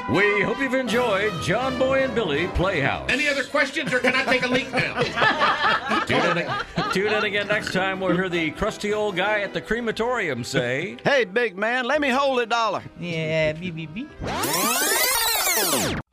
We 0.07 0.41
hope 0.41 0.59
you've 0.59 0.75
enjoyed 0.75 1.33
John 1.41 1.79
Boy 1.79 2.03
and 2.03 2.13
Billy 2.13 2.45
Playhouse. 2.49 3.09
Any 3.09 3.27
other 3.27 3.43
questions, 3.43 3.91
or 3.91 3.97
can 3.97 4.13
I 4.15 4.23
take 4.23 4.43
a 4.43 4.47
leak 4.47 4.71
now? 4.71 5.01
Tune 6.05 6.37
in, 6.37 6.91
tune 6.93 7.11
in 7.11 7.23
again 7.23 7.47
next 7.47 7.73
time. 7.73 7.99
We'll 7.99 8.13
hear 8.13 8.29
the 8.29 8.51
crusty 8.51 8.93
old 8.93 9.15
guy 9.15 9.41
at 9.41 9.51
the 9.51 9.61
crematorium 9.61 10.43
say, 10.43 10.97
Hey, 11.03 11.25
big 11.25 11.57
man, 11.57 11.85
let 11.85 12.01
me 12.01 12.09
hold 12.09 12.39
a 12.39 12.45
dollar. 12.45 12.83
Yeah, 12.99 13.53
beep, 13.53 13.75
beep, 13.75 13.95
beep. 13.95 14.11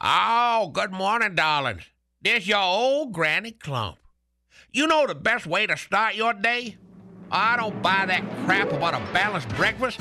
Oh, 0.00 0.70
good 0.72 0.92
morning, 0.92 1.34
darlings. 1.34 1.82
This 2.22 2.46
your 2.46 2.62
old 2.62 3.12
Granny 3.12 3.50
Clump. 3.50 3.98
You 4.72 4.86
know 4.86 5.06
the 5.06 5.14
best 5.14 5.46
way 5.46 5.66
to 5.66 5.76
start 5.76 6.14
your 6.14 6.32
day? 6.32 6.78
I 7.30 7.58
don't 7.58 7.82
buy 7.82 8.06
that 8.06 8.24
crap 8.46 8.72
about 8.72 8.94
a 8.94 9.12
balanced 9.12 9.50
breakfast. 9.50 10.00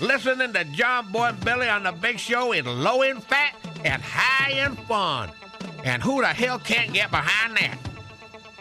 Listening 0.00 0.54
to 0.54 0.64
John 0.64 1.12
Boy 1.12 1.32
Billy 1.44 1.68
on 1.68 1.82
the 1.82 1.92
Big 1.92 2.18
Show 2.18 2.54
is 2.54 2.64
low 2.64 3.02
in 3.02 3.20
fat 3.20 3.54
and 3.84 4.00
high 4.02 4.52
in 4.64 4.74
fun. 4.86 5.30
And 5.84 6.02
who 6.02 6.22
the 6.22 6.28
hell 6.28 6.58
can't 6.58 6.90
get 6.94 7.10
behind 7.10 7.58
that? 7.58 7.76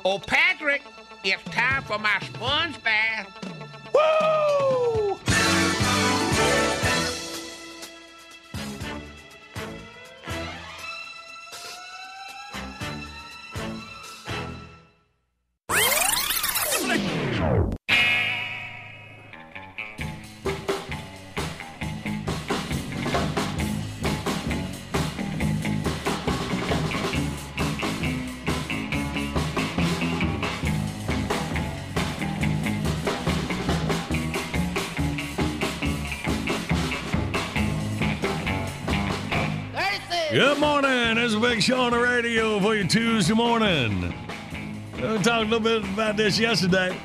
Oh, 0.04 0.20
Patrick, 0.20 0.82
it's 1.24 1.42
time 1.46 1.84
for 1.84 1.98
my 1.98 2.20
sponge 2.20 2.84
bath. 2.84 3.28
Woo! 3.94 4.99
Good 40.40 40.58
morning. 40.58 41.16
This 41.16 41.32
is 41.32 41.34
a 41.34 41.40
Big 41.42 41.62
Show 41.62 41.82
on 41.82 41.92
the 41.92 42.00
radio 42.00 42.62
for 42.62 42.74
you 42.74 42.88
Tuesday 42.88 43.34
morning. 43.34 44.14
We 44.96 45.02
talked 45.18 45.28
a 45.28 45.40
little 45.42 45.60
bit 45.60 45.84
about 45.84 46.16
this 46.16 46.40
yesterday. 46.40 46.98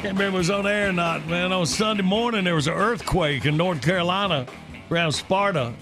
Can't 0.00 0.18
remember 0.18 0.24
if 0.24 0.34
it 0.34 0.38
was 0.38 0.50
on 0.50 0.66
air 0.66 0.88
or 0.88 0.92
not, 0.92 1.24
man. 1.28 1.52
On 1.52 1.64
Sunday 1.64 2.02
morning, 2.02 2.42
there 2.42 2.56
was 2.56 2.66
an 2.66 2.72
earthquake 2.72 3.44
in 3.46 3.56
North 3.56 3.80
Carolina 3.82 4.46
around 4.90 5.12
Sparta, 5.12 5.72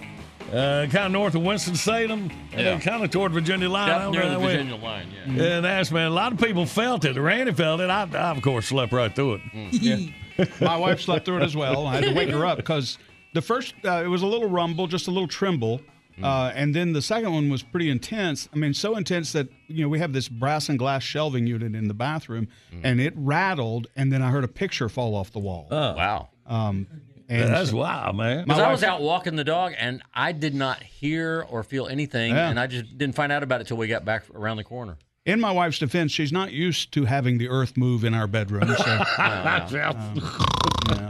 uh, 0.52 0.86
kind 0.90 1.06
of 1.06 1.12
north 1.12 1.34
of 1.34 1.40
Winston-Salem, 1.40 2.30
and 2.52 2.60
Yeah. 2.60 2.78
kind 2.80 3.02
of 3.02 3.10
toward 3.10 3.32
Virginia 3.32 3.70
line. 3.70 3.90
Up 3.92 4.12
near 4.12 4.24
the 4.24 4.28
that 4.32 4.40
way. 4.42 4.56
Virginia 4.58 4.76
line, 4.76 5.06
yeah. 5.26 5.42
And 5.42 5.64
that's, 5.64 5.90
man, 5.90 6.08
a 6.08 6.10
lot 6.10 6.32
of 6.34 6.38
people 6.38 6.66
felt 6.66 7.06
it. 7.06 7.16
Randy 7.16 7.52
felt 7.54 7.80
it. 7.80 7.88
I, 7.88 8.02
I 8.12 8.30
of 8.32 8.42
course, 8.42 8.66
slept 8.66 8.92
right 8.92 9.16
through 9.16 9.36
it. 9.36 9.40
Yeah. 9.72 10.44
My 10.60 10.76
wife 10.76 11.00
slept 11.00 11.24
through 11.24 11.38
it 11.38 11.44
as 11.44 11.56
well. 11.56 11.86
I 11.86 11.94
had 11.94 12.04
to 12.04 12.12
wake 12.12 12.28
her 12.28 12.44
up 12.44 12.58
because 12.58 12.98
the 13.32 13.40
first 13.40 13.74
uh, 13.86 14.02
it 14.04 14.08
was 14.08 14.20
a 14.20 14.26
little 14.26 14.50
rumble, 14.50 14.86
just 14.86 15.08
a 15.08 15.10
little 15.10 15.28
tremble, 15.28 15.80
uh, 16.22 16.52
and 16.54 16.74
then 16.74 16.92
the 16.92 17.02
second 17.02 17.32
one 17.32 17.48
was 17.50 17.62
pretty 17.62 17.90
intense. 17.90 18.48
I 18.52 18.56
mean, 18.56 18.74
so 18.74 18.96
intense 18.96 19.32
that 19.32 19.48
you 19.68 19.82
know 19.82 19.88
we 19.88 19.98
have 19.98 20.12
this 20.12 20.28
brass 20.28 20.68
and 20.68 20.78
glass 20.78 21.02
shelving 21.02 21.46
unit 21.46 21.74
in 21.74 21.88
the 21.88 21.94
bathroom, 21.94 22.48
and 22.82 23.00
it 23.00 23.12
rattled, 23.16 23.86
and 23.96 24.12
then 24.12 24.22
I 24.22 24.30
heard 24.30 24.44
a 24.44 24.48
picture 24.48 24.88
fall 24.88 25.14
off 25.14 25.30
the 25.32 25.38
wall. 25.40 25.66
wow. 25.70 26.28
Um, 26.46 26.86
and 27.28 27.48
That's 27.54 27.70
so- 27.70 27.76
wild, 27.76 28.16
man. 28.16 28.44
Because 28.44 28.58
I 28.60 28.72
was 28.72 28.82
out 28.82 29.00
walking 29.02 29.36
the 29.36 29.44
dog 29.44 29.72
and 29.78 30.02
I 30.12 30.32
did 30.32 30.52
not 30.52 30.82
hear 30.82 31.46
or 31.48 31.62
feel 31.62 31.86
anything, 31.86 32.32
Yeah. 32.34 32.50
and 32.50 32.58
I 32.58 32.66
just 32.66 32.98
didn't 32.98 33.14
find 33.14 33.30
out 33.30 33.44
about 33.44 33.60
it 33.60 33.68
till 33.68 33.76
we 33.76 33.86
got 33.86 34.04
back 34.04 34.24
around 34.34 34.56
the 34.56 34.64
corner. 34.64 34.96
In 35.26 35.38
my 35.38 35.52
wife's 35.52 35.78
defense, 35.78 36.12
she's 36.12 36.32
not 36.32 36.50
used 36.52 36.92
to 36.92 37.04
having 37.04 37.36
the 37.36 37.48
earth 37.48 37.76
move 37.76 38.04
in 38.04 38.14
our 38.14 38.26
bedroom. 38.26 38.66
So, 38.74 38.84
uh, 39.18 39.68
yeah. 39.70 40.14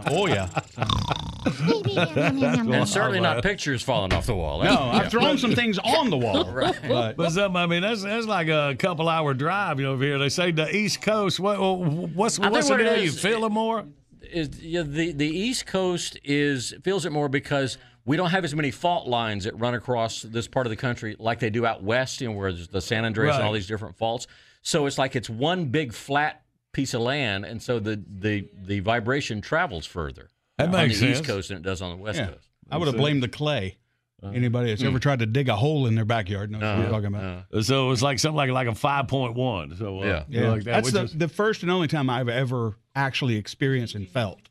Oh 0.06 0.26
yeah. 0.26 0.48
and 1.46 2.86
certainly 2.88 3.20
not 3.20 3.42
pictures 3.42 3.82
falling 3.82 4.12
off 4.12 4.26
the 4.26 4.34
wall. 4.34 4.62
No, 4.62 4.76
I've 4.76 5.11
thrown 5.11 5.38
some 5.38 5.54
things 5.54 5.78
on 5.78 6.11
the 6.11 6.18
wall. 6.18 6.44
Right. 6.52 6.74
But, 6.86 7.16
But 7.16 7.30
something, 7.30 7.56
I 7.56 7.66
mean, 7.66 7.80
that's 7.80 8.02
that's 8.02 8.26
like 8.26 8.48
a 8.48 8.76
couple 8.78 9.08
hour 9.08 9.32
drive, 9.32 9.78
you 9.80 9.86
know, 9.86 9.92
over 9.92 10.04
here. 10.04 10.18
They 10.18 10.28
say 10.28 10.50
the 10.50 10.74
East 10.74 11.00
Coast. 11.00 11.40
What, 11.40 11.58
what's 11.58 12.38
I 12.38 12.42
think 12.42 12.52
what's 12.52 12.68
what 12.68 12.80
it 12.80 12.86
it? 12.88 12.98
You 12.98 13.08
is- 13.08 13.20
feel 13.20 13.44
it 13.46 13.50
more? 13.52 13.86
is 14.22 14.61
yeah, 14.61 14.82
the 14.82 15.12
the 15.12 15.26
East 15.28 15.66
Coast 15.66 16.18
is 16.24 16.74
feels 16.82 17.06
it 17.06 17.12
more 17.12 17.28
because 17.28 17.78
we 18.05 18.16
don't 18.16 18.30
have 18.30 18.44
as 18.44 18.55
many 18.55 18.70
fault 18.70 19.07
lines 19.07 19.44
that 19.44 19.59
run 19.59 19.74
across 19.74 20.22
this 20.22 20.48
part 20.48 20.66
of 20.66 20.70
the 20.70 20.76
country 20.76 21.16
like 21.18 21.38
they 21.38 21.51
do 21.51 21.66
out 21.66 21.82
west, 21.82 22.20
you 22.20 22.28
know, 22.28 22.34
where 22.34 22.53
there's 22.53 22.68
the 22.68 22.80
San 22.80 23.05
Andreas 23.05 23.36
and 23.36 23.44
all 23.44 23.53
these 23.53 23.66
different 23.66 23.96
faults. 23.96 24.26
So 24.62 24.86
it's 24.86 24.98
like 24.98 25.16
it's 25.16 25.30
one 25.30 25.66
big 25.66 25.92
flat 25.92 26.42
piece 26.72 26.94
of 26.94 27.01
land, 27.01 27.44
and 27.44 27.62
so 27.62 27.78
the 27.78 28.03
the 28.18 28.48
the 28.62 28.80
vibration 28.80 29.40
travels 29.40 29.86
further 29.86 30.30
That 30.59 30.66
on 30.66 30.72
makes 30.72 31.01
the 31.01 31.11
East. 31.11 31.24
Coast 31.24 31.48
than 31.48 31.59
it 31.59 31.62
does 31.62 31.82
on 31.82 31.90
the 31.90 31.96
West 31.96 32.18
yeah. 32.18 32.28
Coast. 32.28 32.48
I 32.70 32.76
would 32.76 32.86
have 32.86 32.96
blamed 32.96 33.22
the 33.22 33.28
clay. 33.28 33.78
Uh-huh. 34.22 34.32
Anybody 34.34 34.68
that's 34.68 34.82
ever 34.82 34.92
hmm. 34.92 34.98
tried 34.98 35.20
to 35.20 35.26
dig 35.26 35.48
a 35.48 35.57
hole 35.57 35.86
in 35.86 35.94
their 35.94 36.05
backyard 36.05 36.51
knows 36.51 36.61
what 36.61 36.68
I'm 36.68 36.80
uh-huh. 36.80 36.90
talking 36.90 37.07
about. 37.07 37.24
Uh-huh. 37.24 37.62
So 37.62 37.90
it's 37.90 38.03
like 38.03 38.18
something 38.18 38.36
like 38.36 38.51
like 38.51 38.68
a 38.68 38.74
five 38.74 39.09
point 39.09 39.34
one. 39.34 39.74
So 39.78 40.03
uh, 40.03 40.05
Yeah. 40.05 40.24
Yeah, 40.28 40.51
like 40.51 40.64
that, 40.64 40.84
that's 40.84 40.92
the, 40.92 41.05
is- 41.05 41.14
the 41.14 41.28
first 41.28 41.62
and 41.62 41.72
only 41.72 41.88
time 41.88 42.11
I've 42.11 42.28
ever 42.28 42.76
actually 42.94 43.36
experienced 43.36 43.94
and 43.94 44.07
felt 44.07 44.49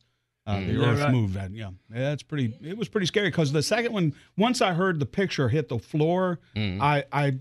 uh, 0.50 0.60
the 0.60 0.66
Yeah, 0.74 0.86
earth 0.88 1.00
right. 1.02 1.12
move. 1.12 1.34
That 1.34 1.52
yeah, 1.52 1.70
yeah, 1.94 2.00
that's 2.10 2.24
pretty. 2.24 2.54
It 2.62 2.78
was 2.78 2.88
pretty 2.90 3.08
scary 3.08 3.30
because 3.30 3.52
the 3.52 3.64
second 3.64 3.94
one, 3.94 4.14
once 4.38 4.62
I 4.62 4.74
heard 4.74 5.00
the 5.00 5.06
picture 5.06 5.50
hit 5.50 5.70
the 5.70 5.80
floor, 5.80 6.40
I 6.56 7.04
I 7.12 7.38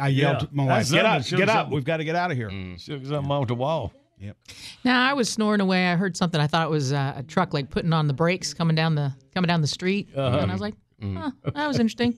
I 0.00 0.08
yelled 0.08 0.12
Yeah. 0.12 0.38
to 0.38 0.48
my 0.52 0.66
That's 0.66 0.90
wife, 0.90 0.96
"Get 0.98 1.06
up, 1.06 1.24
get 1.26 1.48
up! 1.48 1.54
something. 1.56 1.74
We've 1.74 1.84
got 1.84 1.98
to 1.98 2.04
get 2.04 2.16
out 2.16 2.30
of 2.30 2.36
here." 2.36 2.50
shook 2.78 3.04
something 3.06 3.30
off 3.30 3.46
the 3.48 3.54
wall. 3.54 3.92
Yep. 4.18 4.36
Now 4.84 5.08
I 5.08 5.14
was 5.14 5.30
snoring 5.30 5.60
away. 5.62 5.86
I 5.88 5.96
heard 5.96 6.14
something. 6.16 6.40
I 6.40 6.46
thought 6.46 6.66
it 6.66 6.70
was 6.70 6.92
uh, 6.92 7.14
a 7.16 7.22
truck 7.22 7.54
like 7.54 7.70
putting 7.70 7.92
on 7.94 8.06
the 8.06 8.12
brakes 8.12 8.52
coming 8.52 8.76
down 8.76 8.94
the 8.94 9.14
coming 9.34 9.48
down 9.48 9.60
the 9.62 9.66
street, 9.66 10.08
Uh-huh. 10.14 10.38
and 10.40 10.50
I 10.50 10.54
was 10.54 10.60
like, 10.60 10.74
huh, 11.02 11.30
that 11.54 11.66
was 11.68 11.78
interesting. 11.78 12.16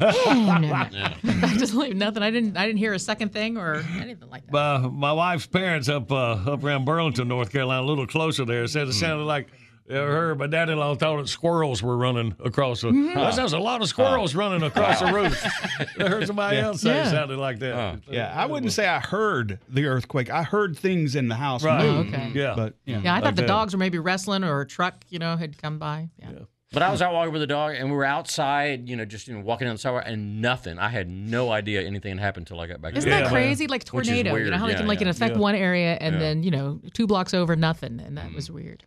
Yeah, 0.00 0.12
no, 0.34 0.58
no. 0.58 1.14
I 1.46 1.54
just 1.58 1.74
like 1.74 1.94
nothing. 1.94 2.22
I 2.22 2.30
didn't. 2.30 2.56
I 2.56 2.66
didn't 2.66 2.78
hear 2.78 2.92
a 2.94 2.98
second 2.98 3.32
thing 3.32 3.56
or 3.56 3.76
anything 4.00 4.28
like 4.30 4.46
that. 4.46 4.56
Uh, 4.56 4.88
my 4.90 5.12
wife's 5.12 5.46
parents 5.46 5.88
up 5.88 6.10
uh, 6.10 6.32
up 6.46 6.64
around 6.64 6.84
Burlington, 6.84 7.28
North 7.28 7.50
Carolina, 7.52 7.82
a 7.82 7.86
little 7.86 8.06
closer 8.06 8.44
there, 8.44 8.66
said 8.66 8.86
Mm. 8.86 8.90
it 8.90 8.94
sounded 8.94 9.24
like 9.24 9.48
uh, 9.90 9.94
her. 9.94 10.34
My 10.34 10.46
dad-in-law 10.46 10.94
thought 10.96 11.18
that 11.18 11.28
squirrels 11.28 11.82
were 11.82 11.96
running 11.96 12.34
across 12.44 12.80
the. 12.82 12.88
Mm-hmm. 12.88 13.14
That 13.14 13.34
sounds 13.34 13.52
a 13.52 13.58
lot 13.58 13.82
of 13.82 13.88
squirrels 13.88 14.34
running 14.34 14.62
across 14.62 15.00
the 15.00 15.12
roof. 15.12 15.44
I 15.98 16.08
heard 16.08 16.26
somebody 16.26 16.56
Yeah. 16.56 16.66
else 16.66 16.80
say 16.82 16.94
Yeah. 16.94 17.06
it 17.08 17.10
sounded 17.10 17.38
like 17.38 17.58
that. 17.60 18.00
Yeah, 18.08 18.32
I 18.34 18.46
wouldn't 18.46 18.72
say 18.72 18.86
I 18.86 19.00
heard 19.00 19.58
the 19.68 19.86
earthquake. 19.86 20.30
I 20.30 20.42
heard 20.42 20.78
things 20.78 21.16
in 21.16 21.28
the 21.28 21.34
house 21.34 21.62
Right. 21.64 21.82
move. 21.84 22.06
Oh, 22.06 22.08
okay. 22.08 22.30
Yeah. 22.34 22.54
but 22.56 22.74
yeah, 22.84 23.00
Yeah, 23.02 23.14
I 23.14 23.20
thought 23.20 23.36
the 23.36 23.42
that. 23.42 23.48
dogs 23.48 23.72
were 23.74 23.78
maybe 23.78 23.98
wrestling 23.98 24.44
or 24.44 24.60
a 24.60 24.66
truck, 24.66 25.04
you 25.08 25.18
know, 25.18 25.36
had 25.36 25.60
come 25.60 25.78
by. 25.78 26.08
Yeah. 26.18 26.30
But 26.72 26.84
I 26.84 26.90
was 26.92 27.02
out 27.02 27.12
walking 27.12 27.32
with 27.32 27.42
the 27.42 27.48
dog, 27.48 27.74
and 27.74 27.90
we 27.90 27.96
were 27.96 28.04
outside, 28.04 28.88
you 28.88 28.94
know, 28.94 29.04
just 29.04 29.26
you 29.26 29.34
know, 29.34 29.40
walking 29.40 29.66
down 29.66 29.74
the 29.74 29.78
sidewalk, 29.80 30.04
and 30.06 30.40
nothing. 30.40 30.78
I 30.78 30.88
had 30.88 31.10
no 31.10 31.50
idea 31.50 31.82
anything 31.82 32.12
had 32.16 32.20
happened 32.20 32.46
until 32.46 32.60
I 32.60 32.68
got 32.68 32.80
back. 32.80 32.94
Isn't 32.94 33.10
to 33.10 33.16
that 33.16 33.24
the 33.24 33.30
crazy? 33.30 33.66
Like 33.66 33.88
Which 33.90 34.06
is 34.06 34.14
tornado. 34.14 34.36
You 34.36 34.50
know 34.52 34.56
how 34.56 34.66
they 34.66 34.72
Yeah, 34.72 34.78
can 34.78 34.86
like 34.86 35.00
yeah. 35.00 35.08
it 35.08 35.10
affect 35.10 35.34
Yeah. 35.34 35.40
one 35.40 35.56
area 35.56 35.94
and 36.00 36.14
Yeah. 36.14 36.20
then 36.20 36.42
you 36.44 36.52
know 36.52 36.80
two 36.94 37.08
blocks 37.08 37.34
over 37.34 37.56
nothing, 37.56 37.98
and 37.98 38.16
that 38.16 38.32
was 38.32 38.52
weird. 38.52 38.84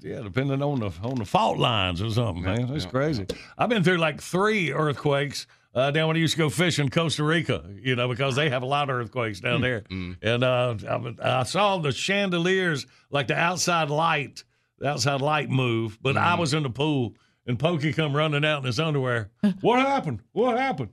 Yeah, 0.00 0.20
depending 0.22 0.60
on 0.62 0.80
the 0.80 0.90
on 1.04 1.14
the 1.14 1.24
fault 1.24 1.58
lines 1.58 2.02
or 2.02 2.10
something, 2.10 2.42
man. 2.42 2.66
That's 2.66 2.86
crazy. 2.86 3.26
I've 3.56 3.68
been 3.68 3.84
through 3.84 3.98
like 3.98 4.20
three 4.20 4.72
earthquakes 4.72 5.46
uh, 5.76 5.92
down 5.92 6.08
when 6.08 6.16
I 6.16 6.20
used 6.20 6.34
to 6.34 6.38
go 6.38 6.50
fish 6.50 6.80
in 6.80 6.90
Costa 6.90 7.22
Rica, 7.22 7.64
you 7.80 7.94
know, 7.94 8.08
because 8.08 8.34
they 8.34 8.50
have 8.50 8.64
a 8.64 8.66
lot 8.66 8.90
of 8.90 8.96
earthquakes 8.96 9.38
down 9.38 9.60
there. 9.60 9.84
And 9.90 10.42
uh, 10.42 10.74
I, 11.22 11.38
I 11.40 11.42
saw 11.44 11.78
the 11.78 11.92
chandeliers, 11.92 12.84
like 13.10 13.28
the 13.28 13.36
outside 13.38 13.90
light, 13.90 14.42
the 14.82 14.88
outside 14.88 15.20
light 15.20 15.48
move, 15.48 15.96
but 16.02 16.16
I 16.16 16.34
was 16.34 16.52
in 16.54 16.64
the 16.64 16.70
pool 16.70 17.14
and 17.46 17.56
Pokey 17.58 17.92
come 17.92 18.14
running 18.16 18.44
out 18.44 18.58
in 18.58 18.64
his 18.64 18.80
underwear. 18.80 19.30
what 19.60 19.78
happened? 19.78 20.22
What 20.32 20.58
happened? 20.58 20.90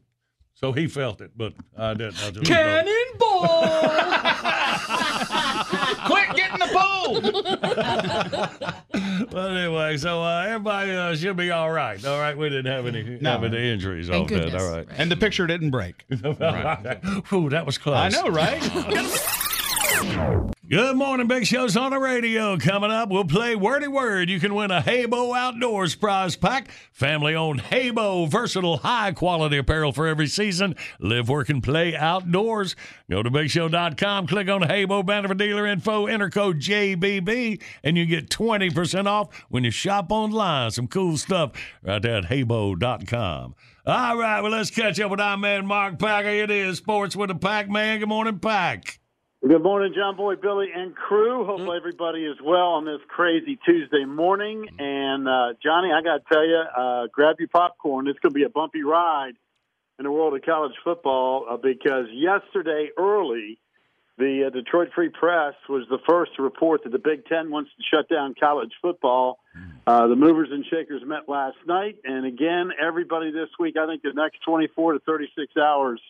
So 0.53 0.73
he 0.73 0.87
felt 0.87 1.21
it, 1.21 1.31
but 1.35 1.53
I 1.75 1.93
didn't. 1.95 2.23
I 2.23 2.31
just 2.31 2.45
Quick, 6.05 6.35
get 6.35 6.53
in 6.53 6.59
the 6.59 6.67
pool. 6.71 7.21
But 9.31 9.51
anyway, 9.51 9.97
so 9.97 10.23
uh, 10.23 10.45
everybody 10.47 10.91
uh, 10.91 11.15
should 11.15 11.37
be 11.37 11.51
all 11.51 11.71
right. 11.71 12.03
All 12.03 12.19
right, 12.19 12.35
we 12.37 12.49
didn't 12.49 12.71
have 12.71 12.87
any 12.87 13.19
No. 13.21 13.31
have 13.31 13.43
any 13.43 13.71
injuries. 13.71 14.07
Thank 14.07 14.31
all 14.31 14.37
that. 14.37 14.43
goodness. 14.45 14.63
All 14.63 14.71
right. 14.75 14.87
And 14.97 15.11
the 15.11 15.17
picture 15.17 15.45
didn't 15.45 15.69
break. 15.69 16.03
Ooh, 17.33 17.49
that 17.49 17.63
was 17.65 17.77
close. 17.77 17.95
I 17.95 18.09
know, 18.09 18.29
right? 18.29 18.59
Good 19.99 20.95
morning, 20.95 21.27
Big 21.27 21.45
Show's 21.45 21.75
on 21.75 21.91
the 21.91 21.99
radio. 21.99 22.57
Coming 22.57 22.89
up, 22.89 23.09
we'll 23.09 23.25
play 23.25 23.55
Wordy 23.55 23.89
Word. 23.89 24.29
You 24.29 24.39
can 24.39 24.55
win 24.55 24.71
a 24.71 24.81
Heybo 24.81 25.35
Outdoors 25.35 25.95
prize 25.95 26.37
pack. 26.37 26.69
Family 26.93 27.35
owned 27.35 27.63
Heybo, 27.63 28.29
versatile, 28.29 28.77
high 28.77 29.11
quality 29.11 29.57
apparel 29.57 29.91
for 29.91 30.07
every 30.07 30.27
season. 30.27 30.77
Live, 30.99 31.27
work, 31.27 31.49
and 31.49 31.61
play 31.61 31.97
outdoors. 31.97 32.77
Go 33.09 33.21
to 33.23 33.29
BigShow.com, 33.29 34.27
click 34.27 34.47
on 34.47 34.61
Heybo 34.61 35.05
banner 35.05 35.27
for 35.27 35.33
dealer 35.33 35.67
info, 35.67 36.05
enter 36.05 36.29
code 36.29 36.59
JBB, 36.61 37.61
and 37.83 37.97
you 37.97 38.05
get 38.05 38.29
20% 38.29 39.05
off 39.05 39.35
when 39.49 39.65
you 39.65 39.71
shop 39.71 40.11
online. 40.11 40.71
Some 40.71 40.87
cool 40.87 41.17
stuff 41.17 41.51
right 41.83 42.01
there 42.01 42.17
at 42.17 42.25
Heybo.com. 42.25 43.55
All 43.85 44.17
right, 44.17 44.39
well, 44.39 44.51
let's 44.51 44.71
catch 44.71 44.99
up 45.01 45.11
with 45.11 45.19
our 45.19 45.35
man, 45.35 45.65
Mark 45.65 45.99
Packer. 45.99 46.29
It 46.29 46.51
is 46.51 46.77
Sports 46.77 47.17
with 47.17 47.31
a 47.31 47.35
Pack 47.35 47.69
Man. 47.69 47.99
Good 47.99 48.07
morning, 48.09 48.39
Pack. 48.39 48.98
Good 49.41 49.63
morning, 49.63 49.93
John 49.95 50.17
Boy, 50.17 50.35
Billy, 50.35 50.67
and 50.75 50.93
crew. 50.93 51.45
Hopefully 51.45 51.77
everybody 51.77 52.25
is 52.25 52.35
well 52.43 52.73
on 52.73 52.83
this 52.83 52.99
crazy 53.07 53.57
Tuesday 53.65 54.03
morning. 54.03 54.67
And 54.77 55.29
uh, 55.29 55.53
Johnny, 55.63 55.93
I 55.93 56.01
got 56.01 56.17
to 56.17 56.23
tell 56.29 56.45
you, 56.45 56.57
uh, 56.57 57.07
grab 57.07 57.37
your 57.39 57.47
popcorn. 57.47 58.09
It's 58.09 58.19
going 58.19 58.33
to 58.33 58.35
be 58.35 58.43
a 58.43 58.49
bumpy 58.49 58.83
ride 58.83 59.35
in 59.97 60.03
the 60.03 60.11
world 60.11 60.35
of 60.35 60.41
college 60.41 60.73
football 60.83 61.45
uh, 61.49 61.55
because 61.55 62.07
yesterday 62.11 62.89
early, 62.97 63.57
the 64.17 64.47
uh, 64.47 64.49
Detroit 64.49 64.89
Free 64.93 65.07
Press 65.07 65.53
was 65.69 65.87
the 65.89 65.99
first 66.05 66.35
to 66.35 66.41
report 66.41 66.83
that 66.83 66.91
the 66.91 66.99
Big 66.99 67.25
Ten 67.25 67.49
wants 67.49 67.71
to 67.77 67.83
shut 67.95 68.09
down 68.09 68.35
college 68.37 68.73
football. 68.81 69.39
Uh, 69.87 70.07
the 70.07 70.17
movers 70.17 70.49
and 70.51 70.65
shakers 70.65 71.01
met 71.05 71.29
last 71.29 71.57
night, 71.65 71.95
and 72.03 72.25
again, 72.25 72.71
everybody 72.77 73.31
this 73.31 73.49
week. 73.57 73.77
I 73.77 73.87
think 73.87 74.01
the 74.01 74.11
next 74.13 74.39
24 74.45 74.93
to 74.93 74.99
36 74.99 75.55
hours 75.55 76.01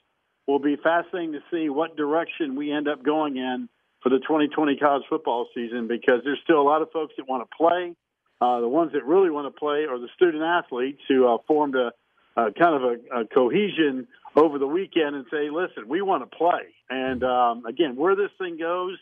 will 0.49 0.59
be 0.59 0.75
fascinating 0.75 1.33
to 1.33 1.41
see 1.51 1.69
what 1.69 1.95
direction 1.95 2.55
we 2.55 2.71
end 2.71 2.87
up 2.87 3.03
going 3.03 3.37
in 3.37 3.69
for 4.01 4.09
the 4.09 4.17
2020 4.19 4.77
college 4.77 5.03
football 5.09 5.47
season 5.53 5.87
because 5.87 6.21
there's 6.23 6.39
still 6.43 6.59
a 6.59 6.63
lot 6.63 6.81
of 6.81 6.91
folks 6.91 7.13
that 7.17 7.27
want 7.27 7.47
to 7.47 7.55
play. 7.55 7.95
Uh, 8.41 8.61
the 8.61 8.67
ones 8.67 8.93
that 8.93 9.05
really 9.05 9.29
want 9.29 9.53
to 9.53 9.59
play 9.59 9.85
are 9.85 9.99
the 9.99 10.07
student 10.15 10.43
athletes 10.43 11.01
who 11.07 11.27
uh, 11.27 11.37
formed 11.47 11.75
a, 11.75 11.91
a 12.35 12.51
kind 12.53 12.75
of 12.75 12.83
a, 12.83 13.21
a 13.21 13.25
cohesion 13.27 14.07
over 14.35 14.57
the 14.57 14.67
weekend 14.67 15.15
and 15.15 15.25
say, 15.29 15.49
listen, 15.51 15.87
we 15.87 16.01
want 16.01 16.29
to 16.29 16.37
play. 16.37 16.73
And 16.89 17.23
um, 17.23 17.65
again, 17.65 17.95
where 17.95 18.15
this 18.15 18.31
thing 18.39 18.57
goes, 18.57 18.97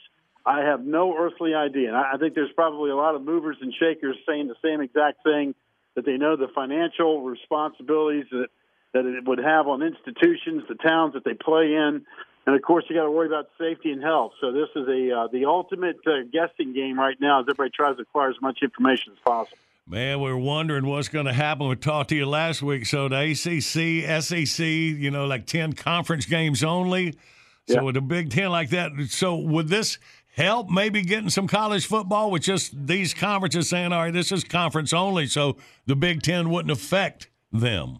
I 0.45 0.61
have 0.61 0.83
no 0.83 1.15
earthly 1.17 1.53
idea. 1.53 1.89
And 1.89 1.97
I 1.97 2.13
I 2.15 2.17
think 2.17 2.33
there's 2.33 2.51
probably 2.55 2.89
a 2.89 2.95
lot 2.95 3.15
of 3.15 3.21
movers 3.21 3.57
and 3.61 3.73
shakers 3.73 4.17
saying 4.27 4.47
the 4.47 4.55
same 4.63 4.81
exact 4.81 5.23
thing 5.23 5.53
that 5.95 6.05
they 6.05 6.17
know 6.17 6.35
the 6.35 6.47
financial 6.53 7.21
responsibilities 7.21 8.25
that 8.31 8.47
that 9.03 9.17
it 9.17 9.25
would 9.27 9.39
have 9.39 9.67
on 9.67 9.81
institutions, 9.81 10.63
the 10.67 10.75
towns 10.75 11.13
that 11.13 11.23
they 11.23 11.33
play 11.33 11.73
in, 11.73 12.05
and 12.45 12.55
of 12.55 12.61
course 12.61 12.85
you 12.89 12.95
got 12.95 13.03
to 13.03 13.11
worry 13.11 13.27
about 13.27 13.49
safety 13.57 13.91
and 13.91 14.01
health. 14.01 14.31
So 14.41 14.51
this 14.51 14.69
is 14.75 14.87
a 14.87 15.11
uh, 15.11 15.27
the 15.31 15.45
ultimate 15.45 15.97
uh, 16.05 16.23
guessing 16.31 16.73
game 16.73 16.99
right 16.99 17.17
now 17.19 17.39
as 17.41 17.43
everybody 17.43 17.71
tries 17.71 17.97
to 17.97 18.03
acquire 18.03 18.29
as 18.29 18.41
much 18.41 18.59
information 18.61 19.13
as 19.13 19.19
possible. 19.25 19.57
Man, 19.89 20.19
we're 20.19 20.35
wondering 20.35 20.85
what's 20.85 21.07
going 21.07 21.27
to 21.27 21.33
happen. 21.33 21.69
We 21.69 21.75
talked 21.77 22.09
to 22.09 22.15
you 22.15 22.25
last 22.25 22.61
week. 22.61 22.85
So 22.85 23.07
the 23.07 23.31
ACC, 23.31 24.21
SEC, 24.21 24.65
you 24.65 25.11
know, 25.11 25.25
like 25.27 25.45
10 25.45 25.73
conference 25.73 26.25
games 26.25 26.61
only. 26.61 27.13
So 27.67 27.75
Yeah. 27.75 27.81
with 27.81 27.95
a 27.95 28.01
Big 28.01 28.29
Ten 28.29 28.49
like 28.49 28.69
that, 28.71 28.91
so 29.07 29.35
would 29.37 29.69
this 29.69 29.97
help 30.35 30.69
maybe 30.69 31.01
getting 31.03 31.29
some 31.29 31.47
college 31.47 31.85
football 31.85 32.31
with 32.31 32.43
just 32.43 32.87
these 32.87 33.13
conferences 33.13 33.69
saying, 33.69 33.91
all 33.93 34.03
right, 34.03 34.13
this 34.13 34.31
is 34.31 34.43
conference 34.43 34.93
only, 34.93 35.25
so 35.25 35.57
the 35.85 35.95
Big 35.95 36.21
Ten 36.21 36.49
wouldn't 36.49 36.71
affect 36.71 37.29
them? 37.51 37.99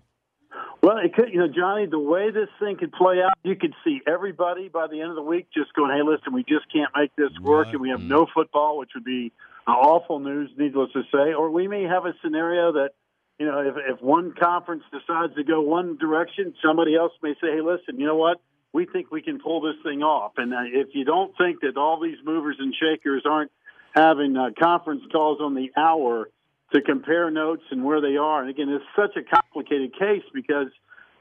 Well, 0.88 1.00
it 1.00 1.14
could, 1.14 1.34
you 1.34 1.40
know, 1.40 1.50
Johnny, 1.50 1.86
the 1.86 2.00
way 2.00 2.32
this 2.32 2.48
thing 2.62 2.78
could 2.78 2.94
play 2.94 3.22
out, 3.22 3.34
you 3.44 3.58
could 3.58 3.74
see 3.84 4.00
everybody 4.08 4.70
by 4.70 4.88
the 4.88 5.02
end 5.02 5.10
of 5.10 5.18
the 5.18 5.22
week 5.22 5.48
just 5.54 5.74
going, 5.74 5.92
hey, 5.92 6.02
listen, 6.02 6.32
we 6.32 6.44
just 6.44 6.72
can't 6.72 6.90
make 6.96 7.14
this 7.18 7.38
work, 7.42 7.68
and 7.74 7.82
we 7.82 7.90
have 7.90 8.00
no 8.00 8.26
football, 8.34 8.78
which 8.78 8.92
would 8.96 9.04
be 9.04 9.34
uh, 9.68 9.72
awful 9.72 10.20
news, 10.20 10.50
needless 10.58 10.94
to 10.94 11.02
say. 11.12 11.34
Or 11.34 11.52
we 11.52 11.68
may 11.68 11.84
have 11.84 12.06
a 12.06 12.14
scenario 12.24 12.72
that, 12.72 12.92
you 13.38 13.46
know, 13.46 13.60
if, 13.60 13.76
if 13.76 14.02
one 14.02 14.34
conference 14.42 14.84
decides 14.90 15.36
to 15.36 15.44
go 15.44 15.60
one 15.60 15.98
direction, 15.98 16.54
somebody 16.66 16.96
else 16.96 17.12
may 17.22 17.34
say, 17.42 17.48
hey, 17.52 17.60
listen, 17.60 18.00
you 18.00 18.06
know 18.06 18.16
what? 18.16 18.40
We 18.72 18.86
think 18.86 19.12
we 19.12 19.22
can 19.22 19.42
pull 19.42 19.60
this 19.60 19.76
thing 19.84 20.04
off. 20.04 20.38
And 20.38 20.54
uh, 20.54 20.60
if 20.72 20.96
you 20.96 21.04
don't 21.04 21.38
think 21.38 21.60
that 21.64 21.76
all 21.76 22.00
these 22.00 22.20
movers 22.24 22.56
and 22.60 22.74
shakers 22.74 23.24
aren't 23.30 23.52
having 23.94 24.38
uh, 24.38 24.52
conference 24.58 25.02
calls 25.12 25.42
on 25.42 25.54
the 25.54 25.70
hour, 25.76 26.30
to 26.74 26.82
compare 26.82 27.32
notes 27.32 27.64
and 27.72 27.84
where 27.84 28.02
they 28.02 28.18
are. 28.18 28.42
And 28.42 28.50
again, 28.50 28.70
it's 28.70 28.86
such 28.96 29.16
a 29.16 29.24
complicated 29.24 29.98
case 29.98 30.24
because 30.34 30.68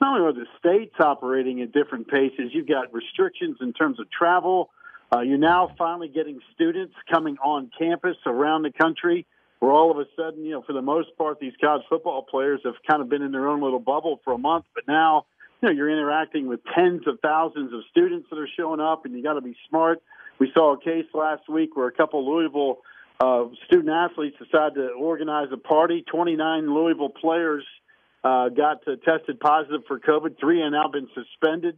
not 0.01 0.19
only 0.19 0.29
are 0.29 0.33
the 0.33 0.47
states 0.59 0.95
operating 0.99 1.63
at 1.63 1.73
different 1.73 2.09
paces, 2.09 2.51
you've 2.53 2.69
got 2.69 2.93
restrictions 2.93 3.59
in 3.61 3.73
terms 3.73 4.01
of 4.01 4.11
travel. 4.11 4.71
Uh, 5.15 5.21
you're 5.21 5.39
now 5.39 5.73
finally 5.79 6.09
getting 6.09 6.41
students 6.55 6.95
coming 7.11 7.37
on 7.39 7.71
campus 7.79 8.17
around 8.27 8.63
the 8.63 8.73
country 8.73 9.27
where 9.61 9.71
all 9.71 9.91
of 9.91 9.99
a 9.99 10.05
sudden, 10.17 10.45
you 10.45 10.51
know, 10.51 10.63
for 10.63 10.73
the 10.73 10.83
most 10.83 11.17
part, 11.17 11.41
these 11.41 11.55
college 11.61 11.83
football 11.89 12.23
players 12.23 12.61
have 12.65 12.75
kind 12.89 13.01
of 13.01 13.09
been 13.09 13.23
in 13.23 13.33
their 13.33 13.49
own 13.49 13.63
little 13.63 13.79
bubble 13.79 14.21
for 14.25 14.33
a 14.33 14.39
month, 14.39 14.65
but 14.75 14.85
now, 14.87 15.25
you 15.63 15.69
know, 15.69 15.75
you're 15.75 15.91
interacting 15.91 16.47
with 16.47 16.61
tens 16.75 17.07
of 17.07 17.19
thousands 17.21 17.73
of 17.73 17.81
students 17.91 18.29
that 18.31 18.39
are 18.39 18.49
showing 18.57 18.81
up 18.81 19.07
and 19.07 19.15
you 19.15 19.23
got 19.23 19.35
to 19.35 19.41
be 19.41 19.57
smart. 19.71 20.03
We 20.39 20.51
saw 20.53 20.75
a 20.75 20.81
case 20.81 21.07
last 21.15 21.49
week 21.49 21.75
where 21.77 21.87
a 21.87 21.93
couple 21.93 22.29
Louisville 22.31 22.79
uh, 23.21 23.45
student 23.67 23.91
athletes 23.91 24.37
decided 24.39 24.75
to 24.75 24.89
organize 24.91 25.49
a 25.53 25.57
party. 25.57 26.05
29 26.11 26.75
Louisville 26.75 27.09
players 27.09 27.65
uh, 28.23 28.49
got 28.49 28.87
uh, 28.87 28.97
tested 29.05 29.41
positive 29.41 29.83
for 29.87 29.99
COVID. 29.99 30.39
Three 30.39 30.61
have 30.61 30.73
now 30.73 30.89
been 30.89 31.09
suspended. 31.15 31.77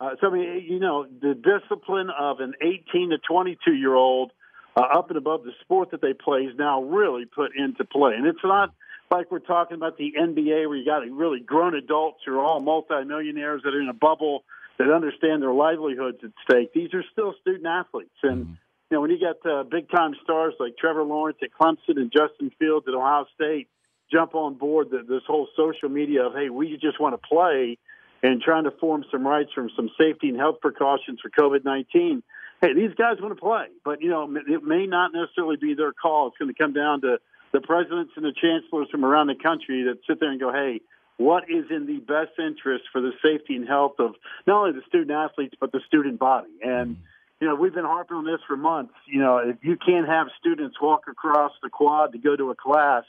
Uh, 0.00 0.10
so, 0.20 0.28
I 0.28 0.30
mean, 0.30 0.66
you 0.68 0.80
know, 0.80 1.04
the 1.04 1.34
discipline 1.34 2.10
of 2.10 2.40
an 2.40 2.54
18 2.60 3.10
to 3.10 3.18
22 3.18 3.74
year 3.74 3.94
old 3.94 4.32
uh, 4.76 4.80
up 4.80 5.10
and 5.10 5.18
above 5.18 5.44
the 5.44 5.52
sport 5.60 5.90
that 5.92 6.00
they 6.00 6.12
play 6.12 6.40
is 6.40 6.56
now 6.58 6.82
really 6.82 7.24
put 7.24 7.52
into 7.56 7.84
play. 7.84 8.14
And 8.16 8.26
it's 8.26 8.38
not 8.42 8.72
like 9.10 9.30
we're 9.30 9.40
talking 9.40 9.76
about 9.76 9.98
the 9.98 10.12
NBA 10.18 10.68
where 10.68 10.76
you 10.76 10.84
got 10.84 11.00
really 11.10 11.40
grown 11.40 11.74
adults 11.74 12.20
who 12.24 12.38
are 12.38 12.44
all 12.44 12.60
multimillionaires 12.60 13.62
that 13.64 13.74
are 13.74 13.80
in 13.80 13.88
a 13.88 13.94
bubble 13.94 14.44
that 14.78 14.90
understand 14.92 15.42
their 15.42 15.52
livelihoods 15.52 16.18
at 16.24 16.30
stake. 16.48 16.72
These 16.72 16.94
are 16.94 17.04
still 17.12 17.34
student 17.40 17.66
athletes. 17.66 18.14
And, 18.22 18.56
you 18.90 18.96
know, 18.96 19.02
when 19.02 19.10
you 19.10 19.20
got 19.20 19.48
uh, 19.48 19.62
big 19.62 19.88
time 19.88 20.14
stars 20.24 20.54
like 20.58 20.76
Trevor 20.76 21.04
Lawrence 21.04 21.38
at 21.42 21.50
Clemson 21.52 21.96
and 21.96 22.12
Justin 22.12 22.50
Fields 22.58 22.86
at 22.88 22.94
Ohio 22.94 23.24
State 23.34 23.68
jump 24.12 24.34
on 24.34 24.54
board 24.54 24.90
the, 24.90 25.04
this 25.08 25.22
whole 25.28 25.46
social 25.56 25.88
media 25.88 26.26
of, 26.26 26.34
hey, 26.34 26.50
we 26.50 26.72
just 26.72 27.00
want 27.00 27.14
to 27.14 27.28
play 27.28 27.78
and 28.22 28.42
trying 28.42 28.64
to 28.64 28.72
form 28.72 29.04
some 29.10 29.24
rights 29.24 29.50
from 29.54 29.70
some 29.76 29.88
safety 29.98 30.28
and 30.28 30.36
health 30.36 30.56
precautions 30.60 31.20
for 31.22 31.30
COVID 31.30 31.64
19. 31.64 32.22
Hey, 32.60 32.74
these 32.74 32.92
guys 32.98 33.16
want 33.20 33.34
to 33.34 33.40
play, 33.40 33.66
but, 33.84 34.02
you 34.02 34.10
know, 34.10 34.28
it 34.36 34.62
may 34.62 34.86
not 34.86 35.12
necessarily 35.14 35.56
be 35.56 35.74
their 35.74 35.92
call. 35.92 36.28
It's 36.28 36.36
going 36.36 36.52
to 36.52 36.58
come 36.60 36.74
down 36.74 37.00
to 37.02 37.18
the 37.52 37.60
presidents 37.60 38.12
and 38.16 38.24
the 38.24 38.34
chancellors 38.34 38.88
from 38.90 39.04
around 39.04 39.28
the 39.28 39.34
country 39.34 39.84
that 39.84 40.00
sit 40.06 40.20
there 40.20 40.30
and 40.30 40.38
go, 40.38 40.52
hey, 40.52 40.80
what 41.16 41.44
is 41.44 41.64
in 41.70 41.86
the 41.86 42.00
best 42.00 42.38
interest 42.38 42.84
for 42.92 43.00
the 43.00 43.12
safety 43.24 43.54
and 43.54 43.66
health 43.66 43.94
of 43.98 44.14
not 44.46 44.60
only 44.60 44.72
the 44.72 44.84
student 44.88 45.10
athletes, 45.10 45.54
but 45.60 45.72
the 45.72 45.80
student 45.86 46.18
body? 46.18 46.50
And, 46.62 46.96
you 47.40 47.48
know, 47.48 47.54
we've 47.54 47.74
been 47.74 47.84
harping 47.84 48.16
on 48.18 48.24
this 48.24 48.40
for 48.46 48.56
months. 48.56 48.94
You 49.06 49.20
know, 49.20 49.38
if 49.38 49.56
you 49.62 49.76
can't 49.76 50.06
have 50.08 50.26
students 50.38 50.76
walk 50.80 51.04
across 51.08 51.52
the 51.62 51.70
quad 51.70 52.12
to 52.12 52.18
go 52.18 52.36
to 52.36 52.50
a 52.50 52.54
class, 52.54 53.04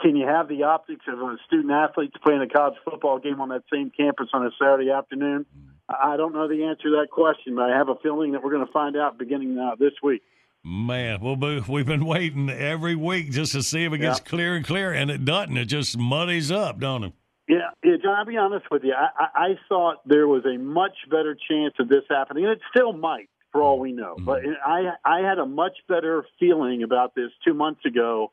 can 0.00 0.16
you 0.16 0.26
have 0.26 0.48
the 0.48 0.62
optics 0.64 1.04
of 1.08 1.18
a 1.20 1.36
student 1.46 1.70
athletes 1.72 2.14
playing 2.22 2.40
a 2.42 2.48
college 2.48 2.74
football 2.84 3.18
game 3.18 3.40
on 3.40 3.50
that 3.50 3.62
same 3.72 3.90
campus 3.90 4.28
on 4.32 4.44
a 4.46 4.50
Saturday 4.60 4.90
afternoon? 4.90 5.46
I 5.88 6.16
don't 6.16 6.32
know 6.32 6.48
the 6.48 6.64
answer 6.64 6.84
to 6.84 6.96
that 7.00 7.10
question, 7.10 7.54
but 7.56 7.70
I 7.70 7.76
have 7.76 7.88
a 7.88 7.96
feeling 7.96 8.32
that 8.32 8.42
we're 8.42 8.52
going 8.52 8.66
to 8.66 8.72
find 8.72 8.96
out 8.96 9.18
beginning 9.18 9.58
uh, 9.58 9.74
this 9.78 9.92
week. 10.02 10.22
Man, 10.62 11.20
well, 11.22 11.36
we- 11.36 11.62
we've 11.68 11.86
been 11.86 12.04
waiting 12.04 12.50
every 12.50 12.94
week 12.94 13.30
just 13.30 13.52
to 13.52 13.62
see 13.62 13.84
if 13.84 13.92
it 13.94 13.98
gets 13.98 14.18
Yeah. 14.20 14.24
clear 14.24 14.56
and 14.56 14.64
clear, 14.64 14.92
and 14.92 15.10
it 15.10 15.24
doesn't. 15.24 15.56
It 15.56 15.64
just 15.66 15.96
muddies 15.98 16.50
up, 16.52 16.78
don't 16.80 17.04
it? 17.04 17.12
Yeah, 17.48 17.70
yeah, 17.82 17.96
John. 18.02 18.14
I'll 18.18 18.24
be 18.26 18.36
honest 18.36 18.70
with 18.70 18.84
you. 18.84 18.92
I, 18.94 19.08
I, 19.18 19.44
I 19.52 19.58
thought 19.70 20.06
there 20.06 20.28
was 20.28 20.44
a 20.44 20.58
much 20.58 20.92
better 21.10 21.34
chance 21.48 21.74
of 21.80 21.88
this 21.88 22.04
happening, 22.10 22.44
and 22.44 22.52
it 22.52 22.60
still 22.70 22.92
might, 22.92 23.29
for 23.52 23.62
all 23.62 23.74
mm-hmm. 23.74 23.82
we 23.82 23.92
know. 23.92 24.14
Mm-hmm. 24.16 24.24
But 24.24 24.42
I, 24.64 24.92
I 25.04 25.20
had 25.20 25.38
a 25.38 25.46
much 25.46 25.76
better 25.88 26.24
feeling 26.38 26.82
about 26.82 27.14
this 27.14 27.30
two 27.44 27.54
months 27.54 27.84
ago 27.84 28.32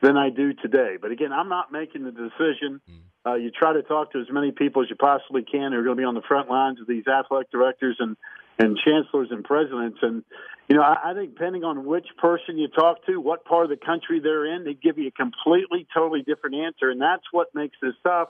than 0.00 0.16
I 0.16 0.30
do 0.30 0.52
today. 0.54 0.96
But 1.00 1.10
again, 1.10 1.32
I'm 1.32 1.48
not 1.48 1.72
making 1.72 2.04
the 2.04 2.12
decision. 2.12 2.80
Mm-hmm. 2.88 3.30
Uh, 3.30 3.34
you 3.34 3.50
try 3.50 3.72
to 3.72 3.82
talk 3.82 4.12
to 4.12 4.20
as 4.20 4.26
many 4.30 4.52
people 4.52 4.82
as 4.82 4.88
you 4.88 4.96
possibly 4.96 5.42
can 5.42 5.72
who 5.72 5.78
are 5.78 5.82
going 5.82 5.96
to 5.96 6.00
be 6.00 6.04
on 6.04 6.14
the 6.14 6.22
front 6.22 6.48
lines 6.48 6.80
of 6.80 6.86
these 6.86 7.06
athletic 7.06 7.50
directors 7.50 7.96
and 7.98 8.16
and 8.60 8.76
chancellors 8.84 9.28
and 9.30 9.44
presidents. 9.44 9.98
And 10.02 10.24
you 10.68 10.76
know, 10.76 10.82
I, 10.82 11.10
I 11.10 11.14
think 11.14 11.34
depending 11.34 11.64
on 11.64 11.86
which 11.86 12.06
person 12.18 12.58
you 12.58 12.68
talk 12.68 13.04
to, 13.06 13.20
what 13.20 13.44
part 13.44 13.64
of 13.64 13.70
the 13.70 13.84
country 13.84 14.20
they're 14.20 14.46
in, 14.46 14.64
they 14.64 14.74
give 14.74 14.98
you 14.98 15.08
a 15.08 15.10
completely, 15.10 15.86
totally 15.94 16.22
different 16.22 16.56
answer. 16.56 16.90
And 16.90 17.00
that's 17.00 17.22
what 17.30 17.54
makes 17.54 17.76
this 17.80 17.94
tough 18.02 18.28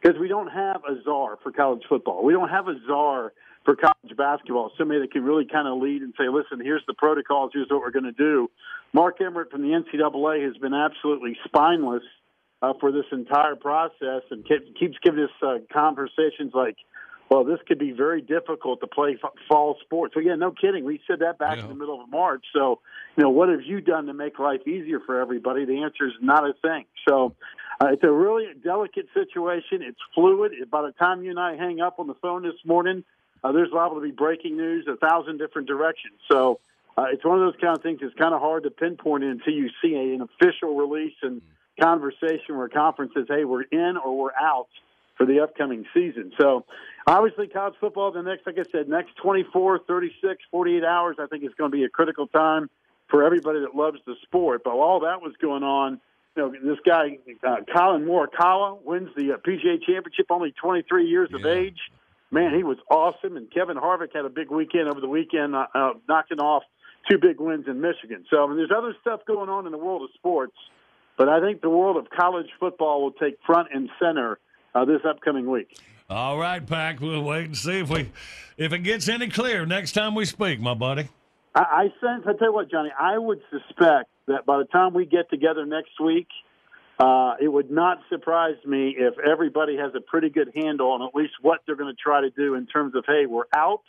because 0.00 0.18
we 0.18 0.28
don't 0.28 0.48
have 0.48 0.82
a 0.88 1.02
czar 1.02 1.38
for 1.42 1.52
college 1.52 1.82
football. 1.88 2.24
We 2.24 2.32
don't 2.32 2.48
have 2.48 2.68
a 2.68 2.74
czar 2.86 3.32
for 3.70 3.76
college 3.76 4.16
basketball. 4.16 4.72
Somebody 4.76 5.00
that 5.00 5.12
can 5.12 5.22
really 5.22 5.46
kind 5.46 5.68
of 5.68 5.80
lead 5.80 6.02
and 6.02 6.12
say, 6.18 6.28
"Listen, 6.28 6.60
here's 6.60 6.84
the 6.86 6.94
protocols. 6.94 7.52
Here's 7.54 7.68
what 7.70 7.80
we're 7.80 7.92
going 7.92 8.04
to 8.04 8.12
do." 8.12 8.50
Mark 8.92 9.20
Emmert 9.20 9.52
from 9.52 9.62
the 9.62 9.68
NCAA 9.68 10.44
has 10.44 10.56
been 10.56 10.74
absolutely 10.74 11.38
spineless 11.44 12.02
uh, 12.62 12.72
for 12.80 12.90
this 12.90 13.04
entire 13.12 13.54
process 13.54 14.22
and 14.30 14.44
ke- 14.44 14.74
keeps 14.78 14.96
giving 15.04 15.22
us 15.22 15.30
uh, 15.40 15.58
conversations 15.72 16.52
like, 16.52 16.76
well, 17.30 17.44
this 17.44 17.60
could 17.68 17.78
be 17.78 17.92
very 17.92 18.20
difficult 18.20 18.80
to 18.80 18.88
play 18.88 19.16
f- 19.22 19.30
fall 19.48 19.76
sports. 19.82 20.14
So, 20.14 20.20
yeah, 20.20 20.34
no 20.34 20.50
kidding. 20.50 20.84
We 20.84 21.00
said 21.06 21.20
that 21.20 21.38
back 21.38 21.58
in 21.58 21.68
the 21.68 21.74
middle 21.76 22.02
of 22.02 22.10
March. 22.10 22.44
So, 22.52 22.80
you 23.16 23.22
know, 23.22 23.30
what 23.30 23.50
have 23.50 23.62
you 23.62 23.80
done 23.80 24.06
to 24.06 24.12
make 24.12 24.40
life 24.40 24.66
easier 24.66 24.98
for 24.98 25.20
everybody? 25.20 25.64
The 25.64 25.82
answer 25.84 26.08
is 26.08 26.14
not 26.20 26.42
a 26.42 26.54
thing. 26.60 26.86
So, 27.08 27.36
uh, 27.80 27.92
it's 27.92 28.02
a 28.02 28.10
really 28.10 28.46
delicate 28.64 29.06
situation. 29.14 29.80
It's 29.82 30.00
fluid. 30.12 30.52
By 30.72 30.82
the 30.82 30.92
time 30.92 31.22
you 31.22 31.30
and 31.30 31.38
I 31.38 31.54
hang 31.54 31.80
up 31.80 32.00
on 32.00 32.08
the 32.08 32.14
phone 32.14 32.42
this 32.42 32.58
morning, 32.66 33.04
uh, 33.42 33.52
there's 33.52 33.70
liable 33.72 33.96
to 33.96 34.02
be 34.02 34.10
breaking 34.10 34.56
news 34.56 34.86
a 34.88 34.96
thousand 34.96 35.38
different 35.38 35.68
directions. 35.68 36.14
So, 36.30 36.60
uh, 36.96 37.06
it's 37.12 37.24
one 37.24 37.40
of 37.40 37.52
those 37.52 37.60
kind 37.60 37.76
of 37.76 37.82
things 37.82 38.00
that's 38.02 38.14
kind 38.14 38.34
of 38.34 38.40
hard 38.40 38.64
to 38.64 38.70
pinpoint 38.70 39.24
until 39.24 39.54
you 39.54 39.70
see 39.82 39.94
a, 39.94 40.14
an 40.14 40.22
official 40.22 40.76
release 40.76 41.14
and 41.22 41.40
conversation 41.80 42.56
where 42.56 42.66
a 42.66 42.70
conference 42.70 43.12
says, 43.16 43.26
hey, 43.28 43.44
we're 43.44 43.62
in 43.62 43.96
or 43.96 44.16
we're 44.16 44.34
out 44.40 44.68
for 45.16 45.26
the 45.26 45.40
upcoming 45.40 45.84
season. 45.94 46.32
So 46.38 46.64
obviously 47.06 47.46
college 47.48 47.74
football, 47.80 48.12
the 48.12 48.22
next, 48.22 48.46
like 48.46 48.58
I 48.58 48.64
said, 48.72 48.88
next 48.88 49.16
24, 49.22 49.80
36, 49.86 50.42
48 50.50 50.84
hours, 50.84 51.16
I 51.18 51.26
think 51.26 51.44
is 51.44 51.50
going 51.56 51.70
to 51.70 51.76
be 51.76 51.84
a 51.84 51.88
critical 51.88 52.26
time 52.26 52.70
for 53.08 53.24
everybody 53.24 53.60
that 53.60 53.74
loves 53.74 53.98
the 54.06 54.14
sport. 54.22 54.62
But 54.64 54.76
while 54.76 54.88
all 54.88 55.00
that 55.00 55.20
was 55.20 55.34
going 55.40 55.62
on, 55.62 56.00
you 56.36 56.42
know, 56.42 56.52
this 56.52 56.78
guy, 56.86 57.18
uh, 57.46 57.56
Collin 57.72 58.04
Morikawa, 58.04 58.82
wins 58.82 59.10
the 59.16 59.32
uh, 59.32 59.36
PGA 59.38 59.82
championship, 59.84 60.26
only 60.30 60.52
23 60.52 61.06
years 61.06 61.28
of 61.34 61.44
age. 61.44 61.78
Man, 62.30 62.54
he 62.54 62.62
was 62.62 62.78
awesome. 62.90 63.36
And 63.36 63.50
Kevin 63.52 63.76
Harvick 63.76 64.14
had 64.14 64.24
a 64.24 64.28
big 64.28 64.50
weekend 64.50 64.88
over 64.88 65.00
the 65.00 65.08
weekend, 65.08 65.54
uh, 65.54 65.66
uh, 65.74 65.92
knocking 66.08 66.38
off 66.38 66.62
two 67.10 67.18
big 67.18 67.40
wins 67.40 67.66
in 67.66 67.80
Michigan. 67.80 68.24
So 68.30 68.44
I 68.44 68.46
mean, 68.46 68.56
there's 68.56 68.72
other 68.76 68.94
stuff 69.00 69.20
going 69.26 69.48
on 69.48 69.66
in 69.66 69.72
the 69.72 69.78
world 69.78 70.02
of 70.02 70.10
sports, 70.14 70.56
but 71.16 71.28
I 71.28 71.40
think 71.40 71.60
the 71.60 71.70
world 71.70 71.96
of 71.96 72.08
college 72.10 72.46
football 72.58 73.02
will 73.02 73.12
take 73.12 73.38
front 73.44 73.68
and 73.72 73.88
center 74.00 74.38
uh, 74.74 74.84
this 74.84 75.00
upcoming 75.08 75.50
week. 75.50 75.78
All 76.08 76.38
right, 76.38 76.64
Pack. 76.64 77.00
We'll 77.00 77.22
wait 77.22 77.46
and 77.46 77.56
see 77.56 77.80
if 77.80 77.88
we 77.88 78.10
if 78.56 78.72
it 78.72 78.80
gets 78.80 79.08
any 79.08 79.28
clearer 79.28 79.66
next 79.66 79.92
time 79.92 80.14
we 80.14 80.24
speak, 80.24 80.60
my 80.60 80.74
buddy. 80.74 81.08
I, 81.54 81.60
I 81.60 81.82
sense. 82.00 82.24
I 82.26 82.32
tell 82.32 82.48
you 82.48 82.52
what, 82.52 82.70
Johnny. 82.70 82.90
I 82.98 83.18
would 83.18 83.40
suspect 83.50 84.10
that 84.26 84.46
by 84.46 84.58
the 84.58 84.64
time 84.64 84.92
we 84.92 85.06
get 85.06 85.30
together 85.30 85.66
next 85.66 86.00
week, 86.00 86.28
uh, 87.00 87.34
it 87.40 87.48
would 87.48 87.70
not 87.70 87.98
surprise 88.10 88.56
me 88.66 88.94
if 88.96 89.14
everybody 89.18 89.76
has 89.78 89.92
a 89.94 90.00
pretty 90.00 90.28
good 90.28 90.52
handle 90.54 90.90
on 90.90 91.02
at 91.02 91.14
least 91.14 91.32
what 91.40 91.60
they're 91.66 91.76
going 91.76 91.92
to 91.92 92.00
try 92.00 92.20
to 92.20 92.30
do 92.30 92.54
in 92.54 92.66
terms 92.66 92.94
of, 92.94 93.04
hey, 93.06 93.24
we're 93.26 93.48
out 93.56 93.82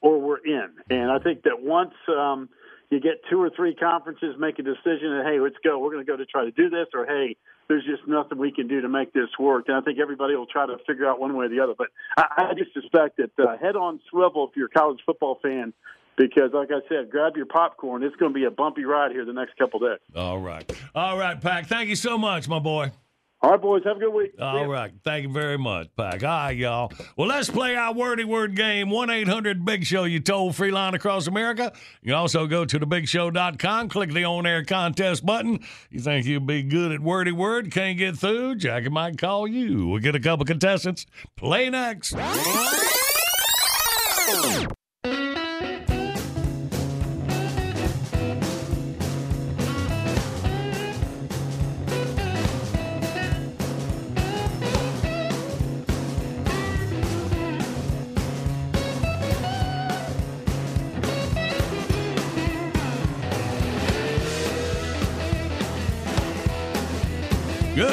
or 0.00 0.20
we're 0.20 0.44
in. 0.44 0.68
And 0.90 1.10
I 1.10 1.20
think 1.20 1.42
that 1.44 1.62
once 1.62 1.94
um, 2.08 2.48
you 2.90 2.98
get 3.00 3.20
two 3.30 3.40
or 3.40 3.50
three 3.54 3.76
conferences 3.76 4.34
make 4.40 4.58
a 4.58 4.64
decision 4.64 5.16
that, 5.16 5.24
hey, 5.24 5.38
let's 5.40 5.56
go, 5.62 5.78
we're 5.78 5.92
going 5.92 6.04
to 6.04 6.10
go 6.10 6.16
to 6.16 6.26
try 6.26 6.44
to 6.44 6.50
do 6.50 6.68
this, 6.68 6.86
or 6.94 7.06
hey, 7.06 7.36
there's 7.68 7.84
just 7.84 8.08
nothing 8.08 8.38
we 8.38 8.50
can 8.50 8.66
do 8.66 8.80
to 8.80 8.88
make 8.88 9.12
this 9.12 9.28
work. 9.38 9.66
And 9.68 9.76
I 9.76 9.80
think 9.82 10.00
everybody 10.00 10.34
will 10.34 10.46
try 10.46 10.66
to 10.66 10.78
figure 10.86 11.06
out 11.08 11.20
one 11.20 11.36
way 11.36 11.46
or 11.46 11.48
the 11.50 11.60
other. 11.60 11.74
But 11.78 11.88
I, 12.16 12.50
I 12.50 12.54
just 12.56 12.72
suspect 12.74 13.18
that 13.18 13.38
uh, 13.38 13.56
head 13.58 13.76
on 13.76 14.00
swivel 14.10 14.48
if 14.50 14.56
you're 14.56 14.66
a 14.66 14.70
college 14.70 15.00
football 15.06 15.38
fan, 15.42 15.72
because 16.18 16.50
like 16.52 16.70
I 16.70 16.86
said, 16.88 17.10
grab 17.10 17.36
your 17.36 17.46
popcorn. 17.46 18.02
It's 18.02 18.16
going 18.16 18.32
to 18.32 18.38
be 18.38 18.44
a 18.44 18.50
bumpy 18.50 18.84
ride 18.84 19.12
here 19.12 19.24
the 19.24 19.32
next 19.32 19.56
couple 19.56 19.80
days. 19.80 19.98
All 20.14 20.38
right. 20.38 20.70
All 20.94 21.16
right, 21.18 21.40
Pack. 21.40 21.66
Thank 21.66 21.88
you 21.88 21.96
so 21.96 22.18
much, 22.18 22.48
my 22.48 22.58
boy. 22.58 22.92
All 23.40 23.52
right, 23.52 23.60
boys. 23.60 23.82
Have 23.84 23.98
a 23.98 24.00
good 24.00 24.12
week. 24.12 24.32
All 24.40 24.66
right. 24.66 24.90
Thank 25.04 25.22
you 25.22 25.32
very 25.32 25.58
much, 25.58 25.88
Pack. 25.96 26.24
All 26.24 26.28
right, 26.28 26.56
y'all. 26.56 26.92
Well, 27.16 27.28
let's 27.28 27.48
play 27.48 27.76
our 27.76 27.94
wordy 27.94 28.24
word 28.24 28.56
game. 28.56 28.90
1 28.90 29.10
800 29.10 29.64
Big 29.64 29.84
Show, 29.84 30.04
you 30.04 30.18
toll 30.18 30.52
free 30.52 30.72
line 30.72 30.94
across 30.94 31.28
America. 31.28 31.72
You 32.02 32.08
can 32.08 32.14
also 32.14 32.48
go 32.48 32.64
to 32.64 32.80
thebigshow.com, 32.80 33.90
click 33.90 34.12
the 34.12 34.24
on 34.24 34.44
air 34.44 34.64
contest 34.64 35.24
button. 35.24 35.60
You 35.88 36.00
think 36.00 36.26
you'll 36.26 36.40
be 36.40 36.64
good 36.64 36.90
at 36.90 36.98
wordy 36.98 37.30
word, 37.30 37.70
can't 37.70 37.96
get 37.96 38.16
through? 38.16 38.56
Jackie 38.56 38.88
might 38.88 39.18
call 39.18 39.46
you. 39.46 39.86
We'll 39.86 40.00
get 40.00 40.16
a 40.16 40.20
couple 40.20 40.44
contestants. 40.44 41.06
Play 41.36 41.70
next. 41.70 42.16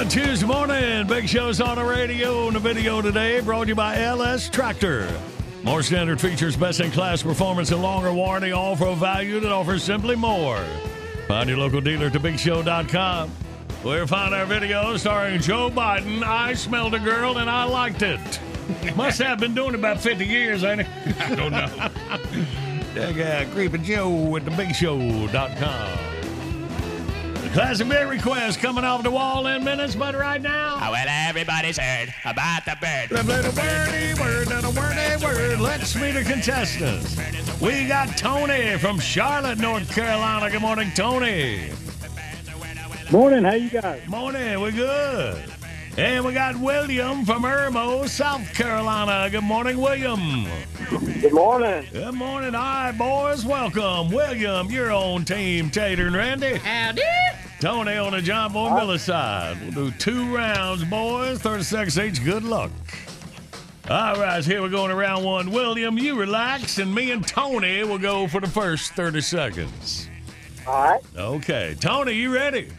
Good 0.05 0.23
Tuesday 0.23 0.45
morning. 0.45 1.07
Big 1.07 1.27
shows 1.27 1.59
on 1.59 1.77
the 1.77 1.83
radio 1.83 2.45
and 2.45 2.55
the 2.55 2.59
video 2.59 3.01
today 3.01 3.39
brought 3.39 3.63
to 3.63 3.69
you 3.69 3.75
by 3.75 3.99
LS 3.99 4.49
Tractor. 4.49 5.09
More 5.63 5.81
standard 5.81 6.21
features, 6.21 6.55
best 6.55 6.79
in 6.79 6.91
class 6.91 7.23
performance, 7.23 7.71
and 7.71 7.81
longer 7.81 8.13
warranty, 8.13 8.51
all 8.51 8.75
for 8.75 8.89
a 8.89 8.95
value 8.95 9.39
that 9.39 9.51
offers 9.51 9.83
simply 9.83 10.15
more. 10.15 10.63
Find 11.27 11.49
your 11.49 11.57
local 11.57 11.81
dealer 11.81 12.05
at 12.05 12.13
thebigshow.com. 12.13 13.31
We'll 13.83 14.05
find 14.05 14.35
our 14.35 14.45
video 14.45 14.95
starring 14.97 15.41
Joe 15.41 15.71
Biden. 15.71 16.21
I 16.21 16.53
smelled 16.53 16.93
a 16.93 16.99
girl 16.99 17.39
and 17.39 17.49
I 17.49 17.63
liked 17.63 18.03
it. 18.03 18.39
Must 18.95 19.19
have 19.23 19.39
been 19.39 19.55
doing 19.55 19.69
it 19.69 19.75
about 19.75 19.99
50 19.99 20.23
years, 20.23 20.63
ain't 20.63 20.81
it? 20.81 20.87
I 21.19 21.33
don't 21.33 21.51
know. 21.51 21.67
Check 22.93 23.17
out 23.17 23.51
Creepy 23.53 23.79
Joe 23.79 24.35
at 24.35 24.43
thebigshow.com. 24.43 26.14
The 27.55 27.61
classic 27.61 27.87
big 27.87 28.09
request 28.09 28.59
coming 28.59 28.83
off 28.83 29.01
the 29.03 29.11
wall 29.11 29.47
in 29.47 29.63
minutes, 29.63 29.95
but 29.95 30.13
right 30.13 30.41
now. 30.41 30.75
Oh, 30.75 30.91
well, 30.91 31.05
everybody's 31.07 31.77
heard 31.77 32.13
about 32.25 32.65
the 32.65 32.75
bird. 32.81 33.17
A 33.17 33.23
little 33.23 33.53
wordy 33.53 34.13
word 34.19 34.51
and 34.51 34.65
a 34.65 34.69
wordy 34.71 35.23
word. 35.23 35.61
Let's 35.61 35.95
meet 35.95 36.15
the 36.15 36.25
contestants. 36.25 37.15
We 37.61 37.87
got 37.87 38.17
Tony 38.17 38.77
from 38.77 38.99
Charlotte, 38.99 39.57
North 39.57 39.89
Carolina. 39.89 40.51
Good 40.51 40.61
morning, 40.61 40.91
Tony. 40.95 41.69
Morning. 43.09 43.45
How 43.45 43.53
you 43.53 43.69
guys? 43.69 44.05
Morning. 44.05 44.59
We're 44.59 44.71
good. 44.71 45.41
And 45.97 46.25
we 46.25 46.33
got 46.33 46.57
William 46.57 47.23
from 47.23 47.43
Irmo, 47.43 48.05
South 48.09 48.53
Carolina. 48.53 49.29
Good 49.31 49.45
morning, 49.45 49.77
William. 49.77 50.45
Good 51.21 51.31
morning. 51.31 51.85
Good 51.93 52.15
morning. 52.15 52.53
All 52.53 52.61
right, 52.61 52.91
boys. 52.91 53.45
Welcome. 53.45 54.11
William, 54.11 54.69
you're 54.69 54.91
on 54.91 55.23
Team 55.23 55.69
Tater 55.69 56.07
and 56.07 56.17
Randy. 56.17 56.55
Howdy. 56.55 57.24
Tony 57.59 57.95
on 57.95 58.11
the 58.11 58.21
John 58.21 58.51
Boy 58.51 58.75
Miller 58.75 58.97
side. 58.97 59.57
We'll 59.61 59.89
do 59.89 59.91
two 59.97 60.35
rounds, 60.35 60.83
boys. 60.83 61.39
30 61.39 61.63
seconds 61.63 61.99
each. 61.99 62.23
Good 62.23 62.43
luck. 62.43 62.71
All 63.89 64.15
right, 64.15 64.43
here 64.43 64.61
we're 64.61 64.69
going 64.69 64.89
to 64.89 64.95
round 64.95 65.23
one. 65.23 65.51
William, 65.51 65.97
you 65.97 66.19
relax, 66.19 66.79
and 66.79 66.93
me 66.93 67.11
and 67.11 67.25
Tony 67.25 67.83
will 67.83 67.99
go 67.99 68.27
for 68.27 68.41
the 68.41 68.47
first 68.47 68.93
30 68.93 69.21
seconds. 69.21 70.09
All 70.67 70.83
right. 70.83 71.01
Okay. 71.15 71.75
Tony, 71.79 72.13
you 72.13 72.33
ready? 72.33 72.69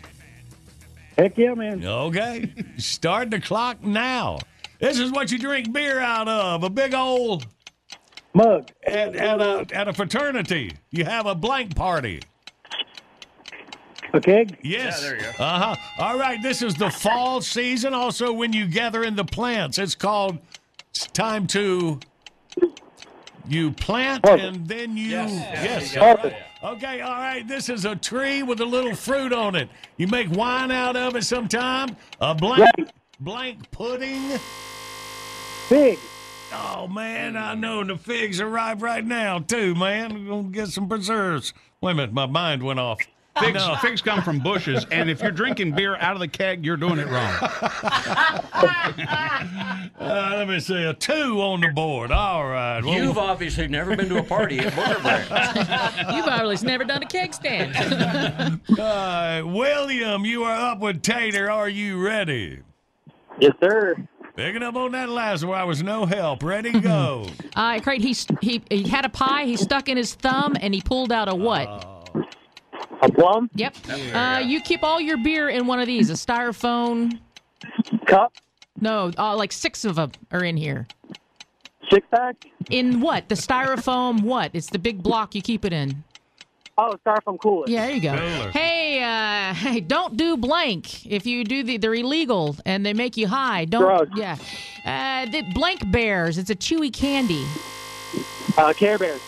Heck 1.16 1.39
yeah, 1.39 1.55
man. 1.55 1.85
Okay. 1.85 2.53
Start 2.77 3.31
the 3.31 3.40
clock 3.40 3.82
now. 3.82 4.39
This 4.81 4.98
is 4.98 5.12
what 5.12 5.31
you 5.31 5.39
drink 5.39 5.73
beer 5.73 6.01
out 6.01 6.28
of 6.28 6.65
a 6.65 6.70
big 6.70 6.93
old 6.93 7.47
mug. 8.35 8.69
At, 8.86 9.16
at, 9.16 9.40
a, 9.40 9.66
at 9.73 9.89
a 9.89 9.93
fraternity, 9.93 10.73
you 10.90 11.05
have 11.05 11.27
a 11.27 11.35
blank 11.35 11.74
party. 11.74 12.20
A 14.16 14.20
keg? 14.20 14.59
Yes. 14.62 15.02
Yeah, 15.02 15.09
there 15.09 15.18
you 15.18 15.22
go. 15.22 15.44
Uh 15.44 15.59
huh. 15.59 15.76
All 15.98 16.18
right. 16.18 16.43
This 16.43 16.62
is 16.62 16.74
the 16.74 16.90
fall 16.90 17.40
season. 17.40 17.94
Also, 17.94 18.32
when 18.32 18.52
you 18.52 18.66
gather 18.66 19.05
in 19.05 19.16
the 19.16 19.24
plants, 19.24 19.78
it's 19.78 19.94
called. 19.94 20.38
It's 20.90 21.06
time 21.09 21.47
to. 21.48 22.01
You 23.48 23.70
plant 23.70 24.26
and 24.26 24.66
then 24.66 24.97
you. 24.97 25.10
Yes. 25.10 25.93
Yes. 25.93 25.97
all 25.97 26.16
right. 26.16 26.34
Okay. 26.64 27.01
All 27.01 27.12
right. 27.12 27.47
This 27.47 27.68
is 27.68 27.84
a 27.84 27.94
tree 27.94 28.43
with 28.43 28.60
a 28.60 28.64
little 28.64 28.94
fruit 28.94 29.32
on 29.32 29.55
it. 29.55 29.68
You 29.98 30.09
make 30.09 30.30
wine 30.30 30.72
out 30.72 30.97
of 30.97 31.14
it 31.14 31.22
sometime. 31.22 31.97
A 32.20 32.34
blank 32.34 32.68
blank 33.20 33.70
pudding. 33.70 34.38
Fig. 35.68 35.98
Oh 36.52 36.86
man, 36.86 37.36
I 37.36 37.55
know 37.55 37.82
the 37.84 37.97
figs 37.97 38.40
arrive 38.40 38.82
right 38.82 39.05
now 39.05 39.40
too, 39.40 39.74
man. 39.74 40.14
We're 40.14 40.30
gonna 40.30 40.48
get 40.48 40.68
some 40.68 40.88
preserves. 40.88 41.52
Wait 41.80 41.93
a 41.93 41.94
minute, 41.94 42.12
my 42.12 42.26
mind 42.26 42.62
went 42.62 42.78
off. 42.78 43.01
Figs, 43.40 43.54
No. 43.66 43.76
figs 43.82 44.00
come 44.00 44.22
from 44.22 44.38
bushes, 44.38 44.86
and 44.90 45.10
if 45.10 45.20
you're 45.20 45.30
drinking 45.30 45.72
beer 45.72 45.96
out 45.96 46.14
of 46.14 46.20
the 46.20 46.28
keg, 46.28 46.64
you're 46.64 46.76
doing 46.78 46.98
it 46.98 47.06
wrong. 47.08 47.34
Uh, 49.98 50.34
let 50.36 50.48
me 50.48 50.60
see 50.60 50.82
a 50.84 50.94
two 50.94 51.40
on 51.40 51.60
the 51.60 51.68
board. 51.68 52.10
All 52.12 52.46
right. 52.46 52.82
well- 52.84 52.94
You've 52.94 53.18
obviously 53.18 53.66
never 53.68 53.96
been 53.96 54.08
to 54.08 54.18
a 54.18 54.22
party 54.22 54.58
at 54.60 54.72
Booger 54.72 55.02
Brand. 55.02 56.08
You've 56.16 56.26
obviously 56.26 56.68
never 56.68 56.84
done 56.84 57.02
a 57.02 57.06
keg 57.06 57.34
stand. 57.34 57.74
All 58.70 58.76
right, 58.76 59.42
William, 59.42 60.24
you 60.24 60.44
are 60.44 60.70
up 60.72 60.80
with 60.80 61.02
Tater. 61.02 61.50
Are 61.50 61.68
you 61.68 61.98
ready? 62.04 62.60
Yes, 63.40 63.52
sir. 63.60 63.96
Picking 64.36 64.62
up 64.62 64.76
on 64.76 64.92
that 64.92 65.08
last 65.08 65.44
one, 65.44 65.58
I 65.58 65.64
was 65.64 65.82
no 65.82 66.04
help. 66.06 66.42
Ready, 66.42 66.78
go. 66.78 67.26
Uh, 67.54 67.80
Craig, 67.80 68.02
he, 68.02 68.12
st- 68.12 68.42
he 68.42 68.62
he 68.70 68.82
had 68.88 69.04
a 69.06 69.08
pie. 69.08 69.44
He 69.44 69.56
stuck 69.56 69.88
in 69.88 69.96
his 69.96 70.14
thumb 70.14 70.54
and 70.60 70.74
he 70.74 70.82
pulled 70.82 71.10
out 71.10 71.28
a 71.28 71.34
what? 71.34 71.95
A 73.03 73.11
plum? 73.11 73.51
Yep. 73.55 73.77
Uh, 74.15 74.43
you 74.44 74.61
keep 74.61 74.82
all 74.82 75.01
your 75.01 75.16
beer 75.16 75.48
in 75.48 75.66
one 75.66 75.81
of 75.81 75.86
these, 75.86 76.11
a 76.11 76.15
styrofoam 76.15 77.19
cup. 78.07 78.32
No, 78.81 79.11
uh, 79.19 79.36
like 79.36 79.53
six 79.53 79.85
of 79.85 79.97
them 79.97 80.12
are 80.32 80.44
in 80.44 80.57
here. 80.57 80.86
Six 81.90 82.07
pack? 82.11 82.36
In 82.70 83.01
what? 83.01 83.28
The 83.28 83.35
styrofoam 83.35 84.23
what? 84.23 84.51
It's 84.55 84.70
the 84.70 84.78
big 84.78 85.03
block 85.03 85.35
you 85.35 85.43
keep 85.43 85.65
it 85.65 85.73
in. 85.73 86.03
Oh, 86.78 86.94
styrofoam 87.07 87.40
cooler. 87.40 87.65
Yeah, 87.69 87.86
there 87.86 87.94
you 87.94 88.03
go. 88.03 88.16
Cooler. 88.16 88.51
Hey, 88.51 89.03
uh, 89.03 89.55
hey, 89.55 89.81
don't 89.81 90.16
do 90.16 90.36
blank. 90.36 91.07
If 91.07 91.24
you 91.24 91.43
do 91.44 91.62
the, 91.62 91.78
they're 91.78 91.94
illegal 91.94 92.57
and 92.66 92.85
they 92.85 92.93
make 92.93 93.16
you 93.16 93.28
high. 93.28 93.65
Don't. 93.65 93.82
Drugs. 93.82 94.11
Yeah. 94.15 94.36
Uh, 94.85 95.31
the 95.31 95.43
blank 95.55 95.90
bears. 95.90 96.36
It's 96.36 96.51
a 96.51 96.55
chewy 96.55 96.93
candy. 96.93 97.47
Uh, 98.59 98.73
Care 98.73 98.98
Bears. 98.98 99.20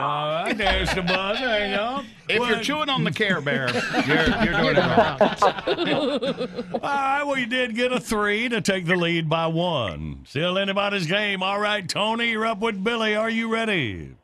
Or, 0.00 0.04
All 0.04 0.44
right, 0.44 0.56
there's 0.56 0.92
the 0.94 1.02
buzzer. 1.02 1.48
Hang 1.48 1.74
on. 1.78 2.06
If 2.28 2.48
you're 2.48 2.60
chewing 2.60 2.88
on 2.88 3.04
the 3.04 3.10
Care 3.10 3.40
Bear, 3.40 3.68
you're, 4.06 4.16
you're 4.44 4.60
doing 4.62 4.76
it 4.76 4.80
wrong. 4.80 5.20
All 6.74 6.80
right, 6.80 7.22
well, 7.24 7.36
you 7.38 7.46
did 7.46 7.74
get 7.74 7.92
a 7.92 8.00
three 8.00 8.48
to 8.48 8.60
take 8.60 8.86
the 8.86 8.96
lead 8.96 9.28
by 9.28 9.46
one. 9.46 10.24
Still 10.26 10.58
anybody's 10.58 11.06
game. 11.06 11.42
All 11.42 11.58
right, 11.60 11.88
Tony, 11.88 12.30
you're 12.30 12.46
up 12.46 12.60
with 12.60 12.82
Billy. 12.82 13.14
Are 13.16 13.30
you 13.30 13.48
ready? 13.52 14.14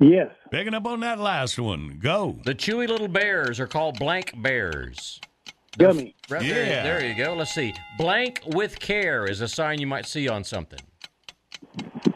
Yes. 0.00 0.30
Picking 0.50 0.74
up 0.74 0.86
on 0.86 1.00
that 1.00 1.18
last 1.18 1.58
one. 1.58 1.98
Go. 2.02 2.38
The 2.44 2.54
chewy 2.54 2.88
little 2.88 3.08
bears 3.08 3.58
are 3.60 3.66
called 3.66 3.98
blank 3.98 4.32
bears. 4.42 5.20
Gummy. 5.78 6.14
Right 6.28 6.42
there, 6.42 6.66
Yeah. 6.66 6.82
there 6.82 7.04
you 7.04 7.14
go. 7.16 7.34
Let's 7.34 7.54
see. 7.54 7.72
Blank 7.98 8.40
with 8.46 8.78
care 8.78 9.24
is 9.26 9.40
a 9.40 9.48
sign 9.48 9.80
you 9.80 9.86
might 9.86 10.06
see 10.06 10.28
on 10.28 10.44
something. 10.44 10.78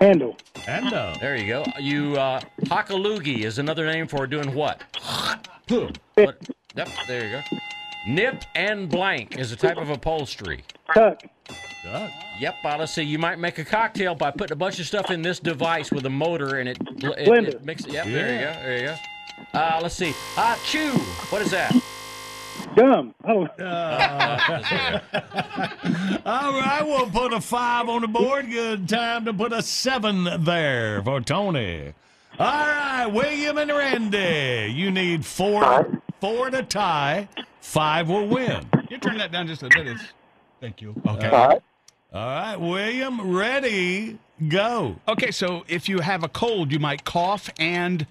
Handle. 0.01 0.37
Handle. 0.57 1.15
There 1.21 1.37
you 1.37 1.47
go. 1.49 1.65
You 1.81 2.17
uh, 2.17 2.41
hockaloogie 2.65 3.41
is 3.45 3.59
another 3.59 3.87
name 3.87 4.07
for 4.07 4.27
doing 4.27 4.55
what? 4.55 4.83
What- 6.15 6.39
Yep, 6.77 6.89
there 7.09 7.25
you 7.25 7.33
go. 7.33 7.59
Nip 8.07 8.45
and 8.55 8.89
blank 8.89 9.37
is 9.37 9.51
a 9.51 9.57
type 9.57 9.79
of 9.79 9.91
upholstery. 9.91 10.63
Tuck. 10.95 11.21
Yep, 12.39 12.55
uh, 12.65 12.77
let's 12.79 12.93
see. 12.93 13.03
You 13.03 13.19
might 13.19 13.39
make 13.41 13.59
a 13.59 13.65
cocktail 13.65 14.15
by 14.15 14.31
putting 14.31 14.53
a 14.53 14.57
bunch 14.57 14.79
of 14.79 14.87
stuff 14.87 15.11
in 15.11 15.23
this 15.23 15.41
device 15.41 15.91
with 15.91 16.07
a 16.07 16.11
motor 16.11 16.57
and 16.59 16.69
it, 16.69 16.79
it, 16.81 17.29
Blender. 17.29 17.49
it 17.49 17.65
mixes. 17.65 17.93
Yep, 17.93 18.05
there 18.07 18.33
you 18.33 18.39
go. 18.39 18.53
There 18.63 18.79
you 18.81 18.87
go. 18.87 19.59
Uh, 19.59 19.81
let's 19.83 19.95
see. 19.97 20.13
Ah, 20.37 20.59
chew. 20.65 20.93
What 21.31 21.43
is 21.43 21.51
that? 21.51 21.75
Gum. 22.79 23.13
I 23.25 23.29
don't 23.33 23.61
All 26.25 26.53
right, 26.53 26.83
we'll 26.85 27.11
put 27.11 27.33
a 27.33 27.41
five 27.41 27.89
on 27.89 28.03
the 28.03 28.07
board. 28.07 28.49
Good 28.49 28.89
time 28.89 29.25
to 29.25 29.35
put 29.35 29.53
a 29.53 29.63
seven 29.63 30.45
there 30.45 31.03
for 31.03 31.21
Tony. 31.21 31.93
All 32.39 32.47
right, 32.47 33.07
William 33.07 33.59
and 33.59 33.73
Randy, 33.73 34.73
you 34.73 34.93
need 34.93 35.27
four, 35.27 36.01
four 36.21 36.51
to 36.51 36.63
tie. 36.63 37.29
Five 37.61 38.09
will 38.09 38.29
win. 38.29 38.65
You 38.89 38.99
turn 38.99 39.19
that 39.19 39.33
down 39.33 39.49
just 39.49 39.65
a 39.65 39.69
bit. 39.71 39.89
It's, 39.89 40.03
thank 40.61 40.81
you. 40.81 40.95
Okay. 41.05 41.27
All 41.31 41.49
right. 41.49 41.63
All 42.13 42.27
right, 42.27 42.57
William, 42.57 43.35
ready, 43.37 44.21
go. 44.47 44.95
Okay, 45.09 45.33
so 45.33 45.65
if 45.67 45.89
you 45.89 45.99
have 45.99 46.23
a 46.23 46.29
cold, 46.29 46.71
you 46.71 46.79
might 46.79 47.05
cough 47.05 47.51
and 47.59 48.07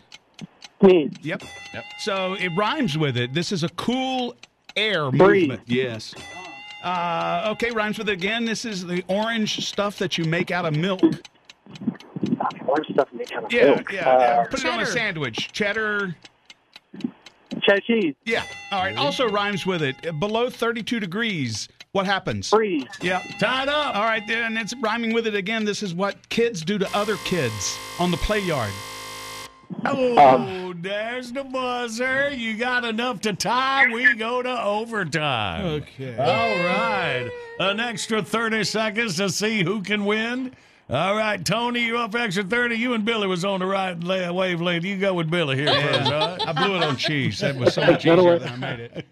sneeze. 0.82 1.14
Yep. 1.22 1.44
Yep. 1.74 1.84
So 2.00 2.34
it 2.34 2.50
rhymes 2.58 2.98
with 2.98 3.16
it. 3.16 3.34
This 3.34 3.54
is 3.54 3.64
a 3.64 3.70
cool 3.70 4.36
air 4.78 5.12
Breathe. 5.12 5.50
movement. 5.50 5.62
Yes. 5.68 6.14
Uh, 6.84 7.50
okay, 7.54 7.72
rhymes 7.72 7.98
with 7.98 8.08
it 8.10 8.14
again. 8.14 8.46
This 8.46 8.64
is 8.64 8.86
the 8.86 9.04
orange 9.08 9.66
stuff 9.68 9.98
that 9.98 10.18
you 10.18 10.24
make 10.26 10.52
out 10.52 10.66
of 10.66 10.76
milk. 10.76 11.02
Orange 12.66 12.88
stuff 12.94 13.10
made 13.14 13.32
out 13.34 13.46
of 13.46 13.52
Yeah, 13.54 13.66
milk. 13.76 13.92
yeah. 13.92 14.10
Uh, 14.10 14.20
yeah. 14.20 14.44
Put 14.50 14.60
it 14.64 14.66
on 14.68 14.80
a 14.80 14.86
sandwich. 14.86 15.52
Cheddar. 15.52 16.16
Cheddar 17.62 17.82
cheese. 17.82 18.14
Yeah. 18.26 18.44
All 18.72 18.84
right. 18.84 18.96
Also 18.96 19.28
rhymes 19.28 19.66
with 19.66 19.82
it. 19.82 19.96
Below 20.20 20.50
32 20.50 21.00
degrees, 21.00 21.68
what 21.92 22.06
happens? 22.06 22.50
Freeze. 22.50 22.84
Yeah. 23.02 23.22
Tied 23.40 23.68
up. 23.70 23.96
All 23.96 24.04
right, 24.04 24.24
then 24.28 24.56
it's 24.58 24.74
rhyming 24.82 25.14
with 25.14 25.26
it 25.28 25.36
again. 25.36 25.66
This 25.66 25.82
is 25.84 25.94
what 25.94 26.30
kids 26.30 26.62
do 26.62 26.78
to 26.78 26.88
other 26.96 27.16
kids 27.26 27.78
on 28.00 28.12
the 28.12 28.18
play 28.18 28.40
yard. 28.40 28.72
Um, 29.92 30.18
oh, 30.18 30.74
there's 30.76 31.32
the 31.32 31.44
buzzer. 31.44 32.30
You 32.34 32.58
got 32.58 32.84
enough 32.86 33.22
to 33.22 33.34
tie. 33.34 33.88
We 33.92 34.16
go 34.16 34.42
to 34.42 34.64
overtime. 34.64 35.66
Okay. 35.66 36.18
All 36.18 36.66
right. 36.66 37.30
An 37.60 37.80
extra 37.80 38.22
30 38.22 38.64
seconds 38.64 39.18
to 39.18 39.30
see 39.30 39.64
who 39.64 39.82
can 39.82 40.06
win. 40.06 40.54
All 40.90 41.18
right, 41.18 41.44
Tony, 41.44 41.82
you're 41.86 41.98
up 41.98 42.16
extra 42.16 42.44
30. 42.46 42.76
You 42.76 42.94
and 42.94 43.04
Billy 43.04 43.28
was 43.28 43.44
on 43.44 43.60
the 43.60 43.66
right 43.66 44.02
la- 44.02 44.32
wavelength. 44.32 44.86
You 44.86 44.98
go 44.98 45.14
with 45.14 45.30
Billy 45.30 45.58
here 45.58 45.68
first, 45.68 46.12
all 46.12 46.38
right? 46.38 46.48
I 46.48 46.54
blew 46.54 46.76
it 46.78 46.84
on 46.84 46.96
cheese. 46.96 47.40
That 47.40 47.58
was 47.58 47.74
so 47.74 47.82
much 47.86 48.06
easier 48.06 48.40
than 48.40 48.50
I 48.50 48.56
made 48.56 48.80
it. 48.80 49.06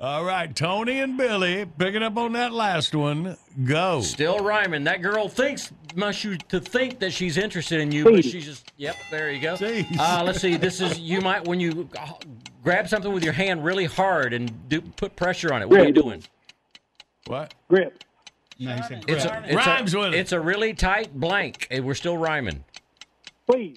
All 0.00 0.24
right, 0.24 0.54
Tony 0.54 1.00
and 1.00 1.16
Billy 1.16 1.66
picking 1.78 2.02
up 2.02 2.16
on 2.16 2.32
that 2.32 2.52
last 2.52 2.94
one. 2.94 3.36
Go. 3.64 4.00
Still 4.00 4.40
rhyming. 4.40 4.84
That 4.84 5.02
girl 5.02 5.28
thinks 5.28 5.72
must 5.94 6.24
you 6.24 6.36
to 6.48 6.58
think 6.60 6.98
that 6.98 7.12
she's 7.12 7.36
interested 7.36 7.80
in 7.80 7.92
you, 7.92 8.02
but 8.04 8.14
Please. 8.14 8.26
she's 8.26 8.44
just. 8.44 8.72
Yep, 8.76 8.96
there 9.10 9.30
you 9.30 9.40
go. 9.40 9.56
Uh, 9.98 10.22
let's 10.26 10.40
see. 10.40 10.56
This 10.56 10.80
is 10.80 10.98
you 10.98 11.20
might 11.20 11.46
when 11.46 11.60
you 11.60 11.88
grab 12.64 12.88
something 12.88 13.12
with 13.12 13.22
your 13.22 13.32
hand 13.32 13.64
really 13.64 13.84
hard 13.84 14.32
and 14.32 14.68
do, 14.68 14.80
put 14.80 15.14
pressure 15.14 15.54
on 15.54 15.62
it. 15.62 15.68
What 15.68 15.80
are 15.80 15.86
you 15.86 15.92
doing? 15.92 16.22
What? 17.26 17.54
Grip. 17.68 18.02
No, 18.58 18.74
he 18.74 18.94
It's 19.08 19.24
a, 19.24 19.42
it's 19.46 19.66
Rhymes 19.66 19.94
a, 19.94 19.98
with 19.98 20.14
it. 20.14 20.18
It's 20.18 20.32
a 20.32 20.40
really 20.40 20.74
tight 20.74 21.14
blank. 21.14 21.66
and 21.70 21.84
We're 21.84 21.94
still 21.94 22.18
rhyming. 22.18 22.64
Please. 23.46 23.76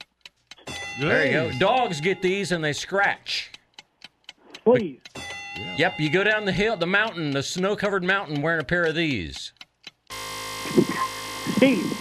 There 1.00 1.26
you 1.26 1.32
go. 1.32 1.60
Dogs 1.60 2.02
get 2.02 2.22
these 2.22 2.52
and 2.52 2.64
they 2.64 2.74
scratch. 2.74 3.52
Please. 4.64 5.00
Yep, 5.78 6.00
you 6.00 6.10
go 6.10 6.24
down 6.24 6.46
the 6.46 6.52
hill, 6.52 6.76
the 6.78 6.88
mountain, 6.88 7.32
the 7.32 7.44
snow-covered 7.44 8.04
mountain, 8.04 8.42
wearing 8.42 8.62
a 8.62 8.64
pair 8.64 8.86
of 8.86 8.96
these. 8.96 9.54
Cheese. 11.60 11.94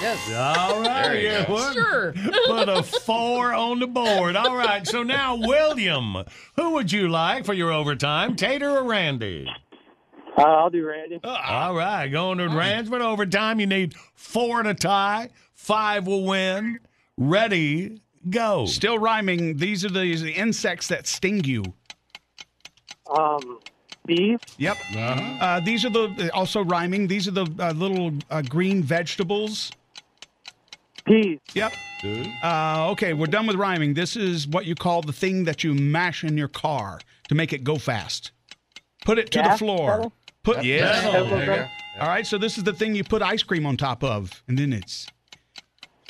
Yes. 0.00 0.32
All 0.34 0.80
right. 0.80 1.02
There 1.04 1.20
you 1.20 1.28
yeah, 1.28 1.46
go. 1.46 1.52
what? 1.52 1.72
Sure. 1.72 2.12
Put 2.46 2.68
a 2.68 2.82
four 2.82 3.54
on 3.54 3.78
the 3.78 3.86
board. 3.86 4.36
All 4.36 4.56
right. 4.56 4.86
So 4.86 5.02
now, 5.02 5.36
William, 5.36 6.16
who 6.56 6.70
would 6.72 6.92
you 6.92 7.08
like 7.08 7.46
for 7.46 7.54
your 7.54 7.72
overtime, 7.72 8.36
Tater 8.36 8.70
or 8.70 8.84
Randy? 8.84 9.48
Uh, 10.36 10.42
I'll 10.42 10.70
do 10.70 10.84
Randy. 10.84 11.20
All 11.22 11.74
right. 11.74 12.08
Going 12.08 12.38
to 12.38 12.48
Rands 12.48 12.90
for 12.90 13.00
overtime. 13.00 13.60
You 13.60 13.66
need 13.66 13.94
four 14.14 14.62
to 14.62 14.74
tie. 14.74 15.30
Five 15.54 16.06
will 16.06 16.24
win. 16.24 16.80
Ready, 17.16 18.02
go. 18.28 18.66
Still 18.66 18.98
rhyming. 18.98 19.56
These 19.56 19.84
are 19.84 19.90
the, 19.90 20.16
the 20.16 20.32
insects 20.32 20.88
that 20.88 21.06
sting 21.06 21.44
you. 21.44 21.62
Um, 23.10 23.58
bees. 24.06 24.38
Yep. 24.58 24.76
Uh, 24.96 25.60
these 25.60 25.84
are 25.84 25.90
the 25.90 26.30
also 26.34 26.62
rhyming. 26.64 27.06
These 27.06 27.28
are 27.28 27.32
the 27.32 27.46
uh, 27.58 27.72
little 27.72 28.12
uh, 28.30 28.42
green 28.42 28.82
vegetables. 28.82 29.72
Peas. 31.04 31.38
Yep. 31.54 31.74
Uh, 32.42 32.88
okay, 32.90 33.12
we're 33.14 33.26
done 33.26 33.46
with 33.46 33.56
rhyming. 33.56 33.94
This 33.94 34.14
is 34.16 34.46
what 34.48 34.66
you 34.66 34.74
call 34.74 35.00
the 35.02 35.12
thing 35.12 35.44
that 35.44 35.64
you 35.64 35.74
mash 35.74 36.22
in 36.24 36.36
your 36.36 36.48
car 36.48 37.00
to 37.28 37.34
make 37.34 37.52
it 37.52 37.64
go 37.64 37.76
fast. 37.76 38.32
Put 39.04 39.18
it 39.18 39.30
to 39.32 39.42
the 39.42 39.56
floor. 39.56 39.90
pedal? 39.96 40.12
Put 40.42 40.64
Yep, 40.64 40.64
yeah. 40.64 41.00
pedal. 41.00 41.26
There 41.28 41.40
you 41.40 41.46
go. 41.46 41.66
All 42.00 42.08
right, 42.08 42.26
so 42.26 42.36
this 42.38 42.58
is 42.58 42.64
the 42.64 42.72
thing 42.72 42.94
you 42.94 43.04
put 43.04 43.22
ice 43.22 43.42
cream 43.42 43.64
on 43.66 43.76
top 43.76 44.02
of, 44.04 44.42
and 44.48 44.58
then 44.58 44.72
it's 44.72 45.06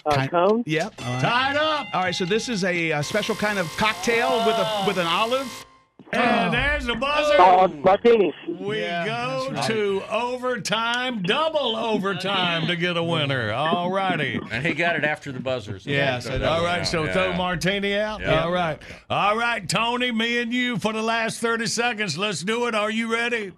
Uh, 0.06 0.26
cone. 0.26 0.62
Yep. 0.66 0.94
All 1.02 1.12
right. 1.14 1.22
Tied 1.22 1.56
up. 1.56 1.86
All 1.94 2.02
right, 2.02 2.14
so 2.14 2.24
this 2.24 2.48
is 2.48 2.62
a, 2.64 2.92
uh 2.92 3.02
special 3.02 3.34
kind 3.34 3.58
of 3.58 3.68
cocktail 3.76 4.44
with 4.46 4.56
a 4.56 4.84
with 4.86 4.98
an 4.98 5.06
olive. 5.06 5.64
And 6.12 6.54
there's 6.54 6.86
the 6.86 6.94
buzzer. 6.94 7.40
Uh, 7.40 7.66
martini. 7.82 8.32
We 8.46 8.80
Yeah, 8.80 9.04
go 9.04 9.48
right. 9.50 9.64
to 9.66 10.02
overtime, 10.10 11.22
double 11.22 11.74
overtime 11.76 12.66
to 12.68 12.76
get 12.76 12.96
a 12.96 13.02
winner. 13.02 13.52
All 13.52 13.90
righty. 13.90 14.38
And 14.52 14.64
he 14.64 14.74
got 14.74 14.94
it 14.94 15.04
after 15.04 15.32
the 15.32 15.40
buzzers. 15.40 15.84
Yeah, 15.86 16.20
so 16.20 16.38
that- 16.38 16.48
All 16.48 16.62
right, 16.64 16.86
so 16.86 17.04
Yeah. 17.04 17.12
throw 17.12 17.32
Martini 17.32 17.96
out. 17.96 18.20
Yeah. 18.20 18.44
All 18.44 18.52
right. 18.52 18.80
All 19.10 19.36
right, 19.36 19.68
Tony, 19.68 20.12
me 20.12 20.38
and 20.38 20.52
you 20.54 20.76
for 20.78 20.92
the 20.92 21.02
last 21.02 21.40
30 21.40 21.66
seconds. 21.66 22.16
Let's 22.16 22.42
do 22.42 22.66
it. 22.66 22.74
Are 22.76 22.90
you 22.90 23.12
ready? 23.12 23.52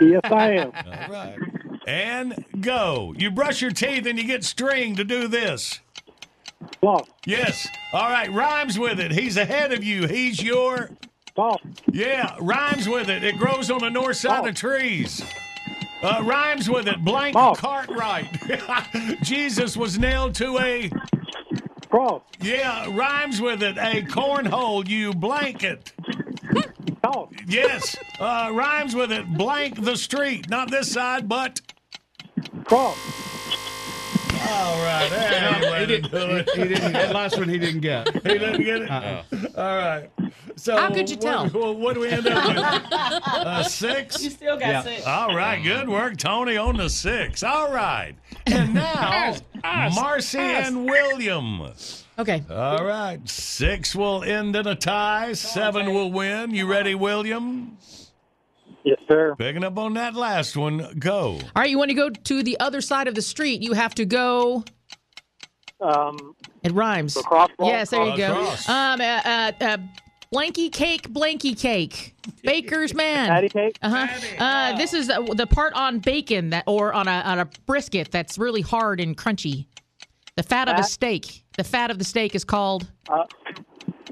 Yes, 0.00 0.20
I 0.24 0.52
am. 0.52 0.72
All 0.86 1.08
right. 1.12 1.36
And 1.86 2.44
go. 2.60 3.12
You 3.18 3.30
brush 3.32 3.60
your 3.60 3.72
teeth 3.72 4.06
and 4.06 4.18
you 4.18 4.24
get 4.24 4.44
string 4.44 4.94
to 4.96 5.04
do 5.04 5.26
this. 5.26 5.80
Floss. 6.80 7.08
Yes. 7.26 7.66
All 7.92 8.08
right, 8.08 8.30
rhymes 8.32 8.78
with 8.78 9.00
it. 9.00 9.10
He's 9.12 9.36
ahead 9.36 9.72
of 9.72 9.82
you. 9.82 10.06
He's 10.06 10.40
your. 10.42 10.90
False. 11.34 11.60
Yeah, 11.90 12.36
rhymes 12.40 12.88
with 12.88 13.08
it. 13.08 13.24
It 13.24 13.38
grows 13.38 13.70
on 13.70 13.80
the 13.80 13.88
north 13.88 14.16
side 14.16 14.46
of 14.48 14.54
trees. 14.54 15.22
Uh, 16.02 16.22
rhymes 16.24 16.68
with 16.70 16.88
it. 16.88 17.04
Blank 17.04 17.34
False. 17.34 17.58
Cartwright. 17.60 18.26
Jesus 19.22 19.76
was 19.76 19.98
nailed 19.98 20.34
to 20.36 20.58
a. 20.58 20.90
Cross. 21.88 22.22
Yeah, 22.40 22.86
rhymes 22.96 23.40
with 23.40 23.62
it. 23.62 23.76
A 23.76 24.02
cornhole, 24.02 24.88
you 24.88 25.12
blanket. 25.12 25.92
False. 27.02 27.32
Yes, 27.46 27.96
uh, 28.20 28.50
rhymes 28.52 28.94
with 28.94 29.10
it. 29.12 29.26
Blank 29.36 29.84
the 29.84 29.96
street. 29.96 30.48
Not 30.48 30.70
this 30.70 30.90
side, 30.92 31.28
but. 31.28 31.60
Cross. 32.64 33.29
All 34.48 34.82
right. 34.84 35.10
Anyway, 35.12 35.60
trying 35.68 35.80
He 35.80 35.86
didn't, 35.86 36.10
do 36.10 36.36
it. 36.36 36.50
he 36.50 36.64
didn't, 36.74 36.92
that 36.92 37.14
last 37.14 37.38
one 37.38 37.48
he 37.48 37.58
didn't 37.58 37.80
get. 37.80 38.08
He 38.22 38.38
didn't 38.38 38.62
get 38.64 38.82
it. 38.82 38.90
Uh-uh. 38.90 39.22
All 39.56 39.76
right. 39.76 40.10
So 40.56 40.76
How 40.76 40.90
could 40.92 41.08
you 41.08 41.16
tell? 41.16 41.44
What, 41.48 41.54
what, 41.54 41.76
what 41.78 41.94
do 41.94 42.00
we 42.00 42.08
end 42.08 42.26
up 42.26 42.46
with? 42.48 42.58
Uh, 42.58 43.62
six. 43.64 44.22
You 44.22 44.30
still 44.30 44.58
got 44.58 44.68
Yeah. 44.68 44.82
six. 44.82 45.06
All 45.06 45.34
right. 45.34 45.62
Good 45.62 45.88
work, 45.88 46.16
Tony, 46.16 46.56
on 46.56 46.76
the 46.76 46.88
six. 46.90 47.42
All 47.42 47.72
right. 47.72 48.14
And 48.46 48.74
now, 48.74 49.34
us, 49.64 49.94
Marcy 49.96 50.38
us. 50.38 50.68
and 50.68 50.84
William. 50.84 51.62
Okay. 52.18 52.42
All 52.50 52.84
right. 52.84 53.18
Six 53.28 53.94
will 53.96 54.22
end 54.22 54.54
in 54.56 54.66
a 54.66 54.74
tie. 54.74 55.32
Seven 55.32 55.94
will 55.94 56.10
win. 56.12 56.50
You 56.54 56.66
ready, 56.66 56.94
William? 56.94 57.76
Yes, 58.84 58.98
sir. 59.08 59.34
Picking 59.36 59.64
up 59.64 59.76
on 59.78 59.94
that 59.94 60.14
last 60.14 60.56
one. 60.56 60.86
Go. 60.98 61.32
All 61.32 61.40
right, 61.56 61.68
you 61.70 61.78
want 61.78 61.90
to 61.90 61.94
go 61.94 62.08
to 62.10 62.42
the 62.42 62.58
other 62.60 62.80
side 62.80 63.08
of 63.08 63.14
the 63.14 63.22
street. 63.22 63.62
You 63.62 63.72
have 63.74 63.94
to 63.96 64.04
go. 64.04 64.64
Um, 65.80 66.34
It 66.62 66.72
rhymes. 66.72 67.14
the 67.14 67.20
crosswalk? 67.20 67.48
Yes, 67.60 67.90
there 67.90 68.04
you 68.04 68.16
go. 68.16 68.32
Across. 68.32 68.68
Um, 68.68 69.00
uh, 69.00 69.04
uh, 69.04 69.52
uh, 69.60 69.76
blanky 70.32 70.70
cake, 70.72 71.08
blanky 71.08 71.58
cake, 71.58 72.14
baker's 72.42 72.94
man. 72.94 73.28
Patty 73.28 73.48
cake. 73.48 73.78
Uh-huh. 73.82 74.06
Uh 74.38 74.76
This 74.76 74.92
is 74.94 75.06
the, 75.08 75.34
the 75.36 75.46
part 75.46 75.72
on 75.74 75.98
bacon 75.98 76.50
that, 76.50 76.64
or 76.66 76.92
on 76.92 77.08
a 77.08 77.22
on 77.24 77.38
a 77.38 77.48
brisket 77.66 78.10
that's 78.10 78.38
really 78.38 78.60
hard 78.60 79.00
and 79.00 79.16
crunchy. 79.16 79.66
The 80.36 80.42
fat 80.42 80.68
of 80.68 80.78
a 80.78 80.84
steak. 80.84 81.44
The 81.56 81.64
fat 81.64 81.90
of 81.90 81.98
the 81.98 82.04
steak 82.04 82.34
is 82.34 82.44
called. 82.44 82.90
Uh, 83.08 83.24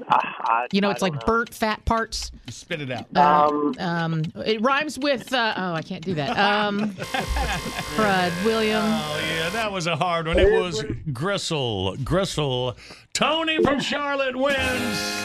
I, 0.07 0.67
You 0.71 0.81
know, 0.81 0.89
it's 0.89 1.01
don't 1.01 1.13
like 1.13 1.25
burnt 1.25 1.53
fat 1.53 1.83
parts. 1.85 2.31
You 2.47 2.53
Spit 2.53 2.81
it 2.81 2.91
out. 2.91 3.07
Uh, 3.15 3.73
um, 3.79 4.23
it 4.45 4.61
rhymes 4.61 4.97
with. 4.97 5.33
Uh, 5.33 5.53
oh, 5.57 5.73
I 5.73 5.81
can't 5.81 6.03
do 6.03 6.13
that. 6.15 6.37
Um, 6.37 6.91
crud, 7.95 8.45
William. 8.45 8.81
Oh, 8.83 9.21
yeah, 9.35 9.49
that 9.49 9.71
was 9.71 9.87
a 9.87 9.95
hard 9.95 10.27
one. 10.27 10.39
It 10.39 10.51
was 10.51 10.83
Gristle. 11.13 11.95
Gristle. 11.97 12.75
Tony 13.13 13.61
from 13.63 13.79
Charlotte 13.79 14.35
wins 14.35 15.19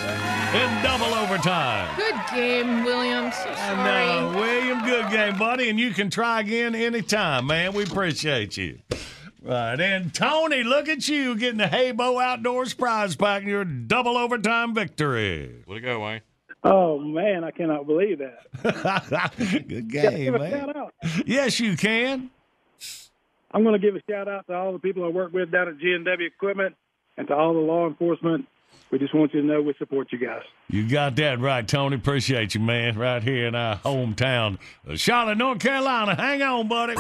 in 0.55 0.82
double 0.82 1.14
overtime. 1.14 1.94
Good 1.96 2.14
game, 2.34 2.84
William. 2.84 3.30
So 3.30 3.55
sorry. 3.55 4.09
And, 4.09 4.36
uh, 4.36 4.38
William, 4.38 4.84
good 4.84 5.10
game, 5.10 5.38
buddy. 5.38 5.68
And 5.70 5.78
you 5.78 5.92
can 5.92 6.10
try 6.10 6.40
again 6.40 6.74
anytime, 6.74 7.46
man. 7.46 7.72
We 7.72 7.84
appreciate 7.84 8.56
you. 8.56 8.78
Right. 9.44 9.78
And 9.78 10.14
Tony, 10.14 10.64
look 10.64 10.88
at 10.88 11.06
you 11.06 11.36
getting 11.36 11.58
the 11.58 11.64
Heybo 11.64 12.22
Outdoors 12.22 12.72
prize 12.72 13.14
pack 13.14 13.42
and 13.42 13.50
your 13.50 13.64
double 13.64 14.16
overtime 14.16 14.74
victory. 14.74 15.62
Way 15.66 15.74
to 15.74 15.80
go, 15.80 16.00
Wayne. 16.00 16.22
Oh 16.64 16.98
man, 16.98 17.44
I 17.44 17.50
cannot 17.50 17.86
believe 17.86 18.20
that. 18.20 19.34
Good 19.68 19.90
game, 19.90 20.24
give 20.24 20.34
a 20.34 20.38
man. 20.38 20.50
shout 20.50 20.76
out. 20.76 20.94
Yes, 21.26 21.60
you 21.60 21.76
can. 21.76 22.30
I'm 23.52 23.62
going 23.62 23.78
to 23.78 23.86
give 23.86 23.94
a 23.94 24.00
shout 24.10 24.28
out 24.28 24.46
to 24.46 24.54
all 24.54 24.72
the 24.72 24.78
people 24.78 25.04
I 25.04 25.08
work 25.08 25.32
with 25.32 25.52
down 25.52 25.68
at 25.68 25.78
G&W 25.78 26.26
Equipment 26.26 26.74
and 27.18 27.28
to 27.28 27.34
all 27.34 27.52
the 27.52 27.60
law 27.60 27.86
enforcement. 27.86 28.48
We 28.90 28.98
just 28.98 29.14
want 29.14 29.34
you 29.34 29.42
to 29.42 29.46
know 29.46 29.60
we 29.60 29.74
support 29.78 30.08
you 30.10 30.18
guys. 30.18 30.42
You 30.68 30.88
got 30.88 31.16
that 31.16 31.38
right, 31.38 31.66
Tony. 31.66 31.96
Appreciate 31.96 32.54
you, 32.54 32.60
man. 32.60 32.98
Right 32.98 33.22
here 33.22 33.46
in 33.46 33.54
our 33.54 33.76
hometown, 33.76 34.58
Charlotte, 34.94 35.36
North 35.38 35.60
Carolina. 35.60 36.14
Hang 36.14 36.42
on, 36.42 36.66
buddy. 36.68 36.94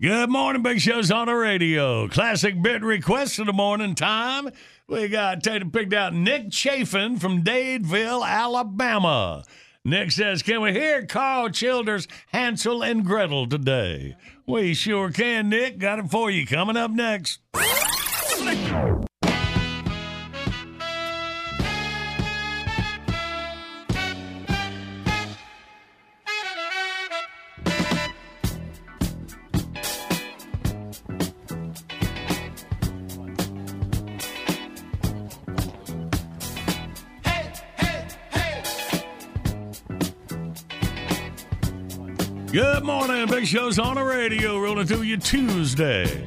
Good 0.00 0.30
morning, 0.30 0.62
Big 0.62 0.80
Show's 0.80 1.10
on 1.10 1.26
the 1.26 1.34
radio. 1.34 2.08
Classic 2.08 2.60
bit 2.62 2.82
request 2.82 3.38
of 3.38 3.46
the 3.46 3.52
morning 3.52 3.94
time. 3.94 4.48
We 4.88 5.08
got 5.08 5.42
Tatum 5.42 5.70
picked 5.70 5.92
out 5.92 6.14
Nick 6.14 6.52
Chafin 6.52 7.18
from 7.18 7.42
Dadeville, 7.42 8.26
Alabama. 8.26 9.44
Nick 9.84 10.10
says, 10.10 10.42
Can 10.42 10.62
we 10.62 10.72
hear 10.72 11.04
Carl 11.04 11.50
Childers' 11.50 12.08
Hansel 12.32 12.82
and 12.82 13.04
Gretel 13.04 13.46
today? 13.46 14.16
We 14.46 14.72
sure 14.72 15.10
can, 15.10 15.50
Nick. 15.50 15.78
Got 15.78 15.98
it 15.98 16.10
for 16.10 16.30
you. 16.30 16.46
Coming 16.46 16.76
up 16.78 16.90
next. 16.90 17.40
Good 42.80 42.86
morning, 42.86 43.26
Big 43.26 43.46
Show's 43.46 43.78
on 43.78 43.96
the 43.96 44.02
radio, 44.02 44.58
rolling 44.58 44.86
through 44.86 45.02
you 45.02 45.18
Tuesday. 45.18 46.26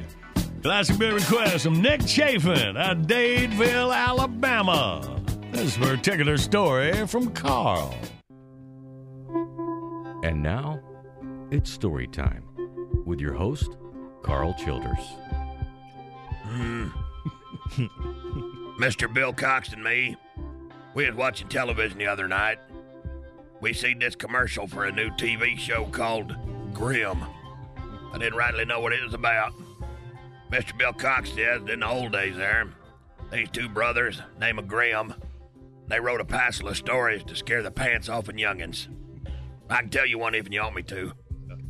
Classic 0.62 0.96
bit 0.96 1.12
request 1.12 1.64
from 1.64 1.82
Nick 1.82 2.06
Chafin 2.06 2.76
at 2.76 3.08
Dadeville, 3.08 3.92
Alabama. 3.92 5.20
This 5.50 5.76
particular 5.76 6.38
story 6.38 7.08
from 7.08 7.32
Carl. 7.32 7.92
And 10.22 10.44
now, 10.44 10.78
it's 11.50 11.72
story 11.72 12.06
time 12.06 12.44
with 13.04 13.18
your 13.18 13.34
host, 13.34 13.76
Carl 14.22 14.54
Childers. 14.54 15.04
Hmm. 16.44 16.86
Mr. 18.78 19.12
Bill 19.12 19.32
Cox 19.32 19.72
and 19.72 19.82
me, 19.82 20.16
we 20.94 21.04
was 21.06 21.16
watching 21.16 21.48
television 21.48 21.98
the 21.98 22.06
other 22.06 22.28
night. 22.28 22.60
We 23.64 23.72
seen 23.72 23.98
this 23.98 24.14
commercial 24.14 24.66
for 24.66 24.84
a 24.84 24.92
new 24.92 25.08
TV 25.12 25.58
show 25.58 25.86
called 25.86 26.36
Grimm. 26.74 27.24
I 28.12 28.18
didn't 28.18 28.36
rightly 28.36 28.66
know 28.66 28.80
what 28.80 28.92
it 28.92 29.02
was 29.02 29.14
about. 29.14 29.54
Mr. 30.50 30.76
Bill 30.76 30.92
Cox 30.92 31.30
said 31.30 31.70
in 31.70 31.80
the 31.80 31.88
old 31.88 32.12
days 32.12 32.36
there, 32.36 32.68
these 33.32 33.48
two 33.50 33.70
brothers, 33.70 34.20
name 34.38 34.58
of 34.58 34.68
Grimm, 34.68 35.14
they 35.88 35.98
wrote 35.98 36.20
a 36.20 36.26
passel 36.26 36.68
of 36.68 36.76
stories 36.76 37.24
to 37.24 37.34
scare 37.34 37.62
the 37.62 37.70
pants 37.70 38.10
off 38.10 38.28
of 38.28 38.34
youngins. 38.34 38.88
I 39.70 39.80
can 39.80 39.88
tell 39.88 40.04
you 40.04 40.18
one 40.18 40.34
if 40.34 40.52
you 40.52 40.60
want 40.60 40.76
me 40.76 40.82
to. 40.82 41.14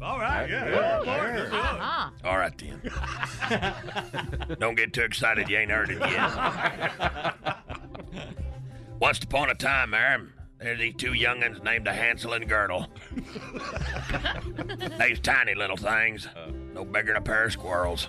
All 0.03 0.19
right, 0.19 0.51
yeah. 0.51 1.01
Uh-huh. 1.01 2.11
All 2.25 2.39
right 2.39 2.59
then. 2.59 4.57
Don't 4.59 4.75
get 4.75 4.93
too 4.93 5.03
excited. 5.03 5.49
You 5.49 5.59
ain't 5.59 5.71
heard 5.71 5.91
it 5.91 6.01
yet. 6.01 7.37
Once 9.01 9.23
upon 9.23 9.51
a 9.51 9.55
time, 9.55 9.93
there, 9.93 10.34
there's 10.65 10.79
these 10.79 10.95
two 10.97 11.13
young'uns 11.13 11.63
named 11.63 11.87
a 11.87 11.93
Hansel 11.93 12.33
and 12.33 12.49
Girdle. 12.49 12.87
They's 14.99 15.21
tiny 15.21 15.55
little 15.55 15.77
things, 15.77 16.27
no 16.73 16.87
bigger 16.87 17.09
than 17.09 17.17
a 17.17 17.21
pair 17.21 17.45
of 17.45 17.53
squirrels. 17.53 18.09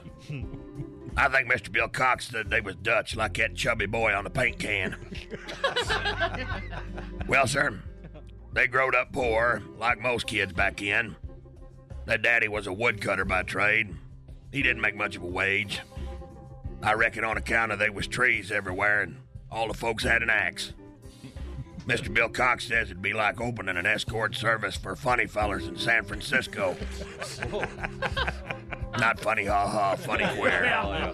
I 1.17 1.27
think 1.27 1.51
Mr. 1.51 1.69
Bill 1.69 1.89
Cox 1.89 2.29
said 2.29 2.49
they 2.49 2.61
was 2.61 2.77
Dutch, 2.77 3.17
like 3.17 3.33
that 3.33 3.55
chubby 3.55 3.87
boy 3.87 4.13
on 4.13 4.23
the 4.23 4.29
paint 4.29 4.57
can. 4.57 4.95
well, 7.27 7.45
sir, 7.45 7.77
they 8.53 8.67
growed 8.67 8.95
up 8.95 9.11
poor, 9.11 9.61
like 9.77 9.99
most 9.99 10.25
kids 10.25 10.53
back 10.53 10.81
in. 10.81 11.17
Their 12.05 12.19
daddy 12.19 12.47
was 12.47 12.67
a 12.67 12.73
woodcutter 12.73 13.25
by 13.25 13.43
trade. 13.43 13.93
He 14.53 14.61
didn't 14.61 14.81
make 14.81 14.95
much 14.95 15.17
of 15.17 15.23
a 15.23 15.27
wage. 15.27 15.81
I 16.81 16.93
reckon 16.93 17.25
on 17.25 17.35
account 17.35 17.73
of 17.73 17.79
there 17.79 17.91
was 17.91 18.07
trees 18.07 18.49
everywhere 18.49 19.01
and 19.01 19.17
all 19.51 19.67
the 19.67 19.73
folks 19.73 20.05
had 20.05 20.23
an 20.23 20.29
axe. 20.29 20.71
Mr. 21.87 22.11
Bill 22.11 22.29
Cox 22.29 22.67
says 22.67 22.89
it'd 22.89 23.01
be 23.01 23.13
like 23.13 23.39
opening 23.39 23.77
an 23.77 23.85
escort 23.85 24.35
service 24.35 24.75
for 24.75 24.95
funny 24.95 25.27
fellers 25.27 25.67
in 25.67 25.77
San 25.77 26.03
Francisco. 26.03 26.75
Not 28.97 29.19
funny 29.19 29.45
ha 29.45 29.67
ha, 29.67 29.95
funny 29.95 30.25
queer. 30.35 31.11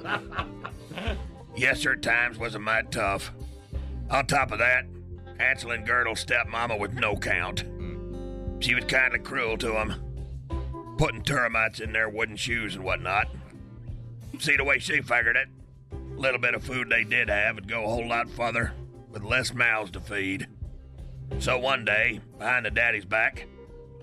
Yes, 1.53 1.81
sir, 1.81 1.95
times 1.98 2.38
was 2.38 2.56
a 2.56 2.60
mite 2.60 2.91
tough. 2.91 3.34
On 4.10 4.26
top 4.26 4.53
of 4.53 4.60
that, 4.60 4.85
Hansel 5.38 5.72
and 5.72 5.85
Gretel's 5.85 6.23
stepmama 6.23 6.80
was 6.80 6.93
no 6.93 7.18
count. 7.18 7.65
Mm. 7.77 8.64
She 8.64 8.73
was 8.73 8.85
kind 8.85 9.14
of 9.14 9.23
cruel 9.23 9.57
to 9.57 9.77
'em, 9.77 9.93
putting 10.98 11.23
termites 11.23 11.81
in 11.81 11.91
their 11.91 12.07
wooden 12.07 12.38
shoes 12.38 12.76
and 12.76 12.85
whatnot. 12.85 13.27
See 14.39 14.56
the 14.56 14.64
way 14.64 14.80
she 14.80 15.02
figured 15.02 15.35
it? 15.35 15.49
Little 16.15 16.39
bit 16.39 16.56
of 16.56 16.64
food 16.64 16.89
they 16.89 17.03
did 17.03 17.27
have 17.27 17.56
would 17.56 17.68
go 17.68 17.84
a 17.84 17.89
whole 17.89 18.07
lot 18.07 18.30
farther 18.30 18.72
with 19.10 19.23
less 19.23 19.53
mouths 19.53 19.91
to 19.91 19.99
feed. 19.99 20.48
So 21.40 21.58
one 21.58 21.86
day, 21.86 22.20
behind 22.38 22.66
the 22.66 22.72
daddy's 22.72 23.06
back, 23.06 23.48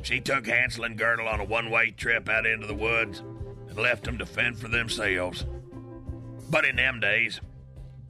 she 0.03 0.21
took 0.21 0.47
Hansel 0.47 0.85
and 0.85 0.97
Gretel 0.97 1.29
on 1.29 1.41
a 1.41 1.45
one-way 1.45 1.93
trip 1.93 2.29
out 2.29 2.47
into 2.47 2.67
the 2.67 2.75
woods 2.75 3.21
and 3.69 3.79
left 3.79 4.05
them 4.05 4.19
to 4.19 4.27
fend 4.27 4.59
for 4.59 4.69
themselves. 4.69 5.45
But 6.51 6.65
in 6.65 6.77
them 6.77 7.01
days, 7.01 7.41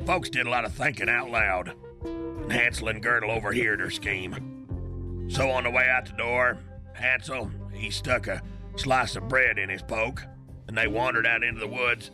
folks 0.07 0.31
did 0.31 0.47
a 0.47 0.51
lot 0.51 0.65
of 0.65 0.73
thinking 0.73 1.09
out 1.09 1.31
loud, 1.31 1.75
and 2.05 2.53
Hansel 2.53 2.89
and 2.89 3.03
Gretel 3.03 3.31
overheard 3.31 3.81
her 3.81 3.91
scheme. 3.91 5.27
So 5.29 5.51
on 5.51 5.65
the 5.65 5.71
way 5.71 5.89
out 5.89 6.07
the 6.07 6.13
door, 6.13 6.59
Hansel, 6.95 7.51
he 7.73 7.91
stuck 7.91 8.27
a 8.27 8.43
slice 8.77 9.17
of 9.17 9.29
bread 9.29 9.59
in 9.59 9.69
his 9.69 9.83
poke, 9.83 10.25
and 10.69 10.77
they 10.77 10.87
wandered 10.87 11.27
out 11.27 11.43
into 11.43 11.61
the 11.61 11.67
woods. 11.67 12.11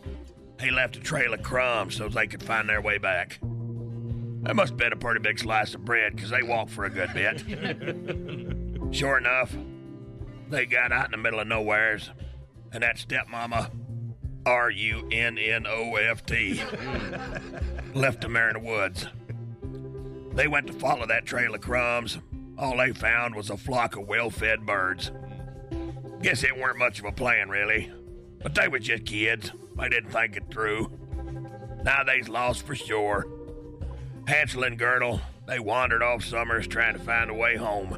He 0.59 0.71
left 0.71 0.97
a 0.97 0.99
trail 0.99 1.33
of 1.33 1.43
crumbs 1.43 1.95
so 1.95 2.09
they 2.09 2.27
could 2.27 2.43
find 2.43 2.67
their 2.67 2.81
way 2.81 2.97
back. 2.97 3.39
That 4.45 4.55
must 4.55 4.71
have 4.71 4.77
been 4.77 4.93
a 4.93 4.97
pretty 4.97 5.19
big 5.21 5.39
slice 5.39 5.73
of 5.73 5.83
bread, 5.83 6.17
'cause 6.17 6.29
they 6.29 6.43
walked 6.43 6.69
for 6.71 6.85
a 6.85 6.89
good 6.89 7.11
bit. 7.13 7.41
sure 8.95 9.17
enough, 9.17 9.55
they 10.49 10.67
got 10.67 10.91
out 10.91 11.05
in 11.05 11.11
the 11.11 11.17
middle 11.17 11.39
of 11.39 11.47
nowheres, 11.47 12.11
and 12.71 12.83
that 12.83 12.97
stepmama, 12.97 13.71
R 14.45 14.69
U 14.69 15.09
N 15.11 15.39
N 15.39 15.65
O 15.67 15.95
F 15.95 16.23
T. 16.27 16.61
Left 17.95 18.21
them 18.21 18.33
there 18.33 18.49
in 18.49 18.53
the 18.63 18.69
woods. 18.69 19.07
They 20.35 20.47
went 20.47 20.67
to 20.67 20.73
follow 20.73 21.07
that 21.07 21.25
trail 21.25 21.55
of 21.55 21.61
crumbs. 21.61 22.19
All 22.57 22.77
they 22.77 22.91
found 22.93 23.33
was 23.33 23.49
a 23.49 23.57
flock 23.57 23.95
of 23.95 24.07
well 24.07 24.29
fed 24.29 24.63
birds. 24.65 25.11
Guess 26.21 26.43
it 26.43 26.55
weren't 26.55 26.77
much 26.77 26.99
of 26.99 27.05
a 27.05 27.11
plan, 27.11 27.49
really. 27.49 27.91
But 28.43 28.53
they 28.53 28.67
was 28.67 28.83
just 28.83 29.05
kids. 29.05 29.51
They 29.75 29.89
didn't 29.89 30.11
think 30.11 30.37
it 30.37 30.43
through. 30.51 30.91
Now 31.83 32.03
they's 32.03 32.29
lost 32.29 32.65
for 32.65 32.75
sure. 32.75 33.25
Hansel 34.27 34.63
and 34.63 34.77
Gretel, 34.77 35.21
they 35.47 35.59
wandered 35.59 36.01
off 36.01 36.23
summers 36.23 36.67
trying 36.67 36.93
to 36.93 36.99
find 36.99 37.29
a 37.29 37.33
way 37.33 37.55
home. 37.55 37.97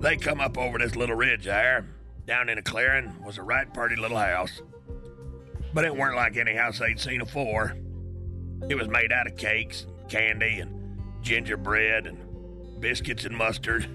They 0.00 0.16
come 0.16 0.40
up 0.40 0.56
over 0.56 0.78
this 0.78 0.94
little 0.94 1.16
ridge 1.16 1.44
there. 1.44 1.86
Down 2.26 2.48
in 2.48 2.58
a 2.58 2.62
clearing 2.62 3.14
was 3.24 3.38
a 3.38 3.42
right 3.42 3.72
pretty 3.72 3.96
little 3.96 4.18
house. 4.18 4.62
But 5.74 5.84
it 5.84 5.96
weren't 5.96 6.16
like 6.16 6.36
any 6.36 6.54
house 6.54 6.78
they'd 6.78 7.00
seen 7.00 7.20
afore. 7.20 7.76
It 8.68 8.76
was 8.76 8.88
made 8.88 9.12
out 9.12 9.26
of 9.26 9.36
cakes, 9.36 9.86
candy, 10.08 10.60
and 10.60 11.00
gingerbread, 11.22 12.06
and 12.06 12.80
biscuits 12.80 13.24
and 13.24 13.36
mustard. 13.36 13.86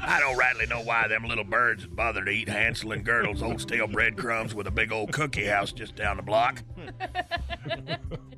I 0.00 0.18
don't 0.20 0.36
rightly 0.36 0.66
know 0.66 0.82
why 0.82 1.08
them 1.08 1.24
little 1.24 1.44
birds 1.44 1.86
bothered 1.86 2.26
to 2.26 2.32
eat 2.32 2.48
Hansel 2.48 2.92
and 2.92 3.04
Gretel's 3.04 3.42
old 3.42 3.60
stale 3.60 3.86
breadcrumbs 3.86 4.54
with 4.54 4.66
a 4.66 4.70
big 4.70 4.92
old 4.92 5.12
cookie 5.12 5.46
house 5.46 5.72
just 5.72 5.94
down 5.96 6.16
the 6.16 6.22
block. 6.22 6.62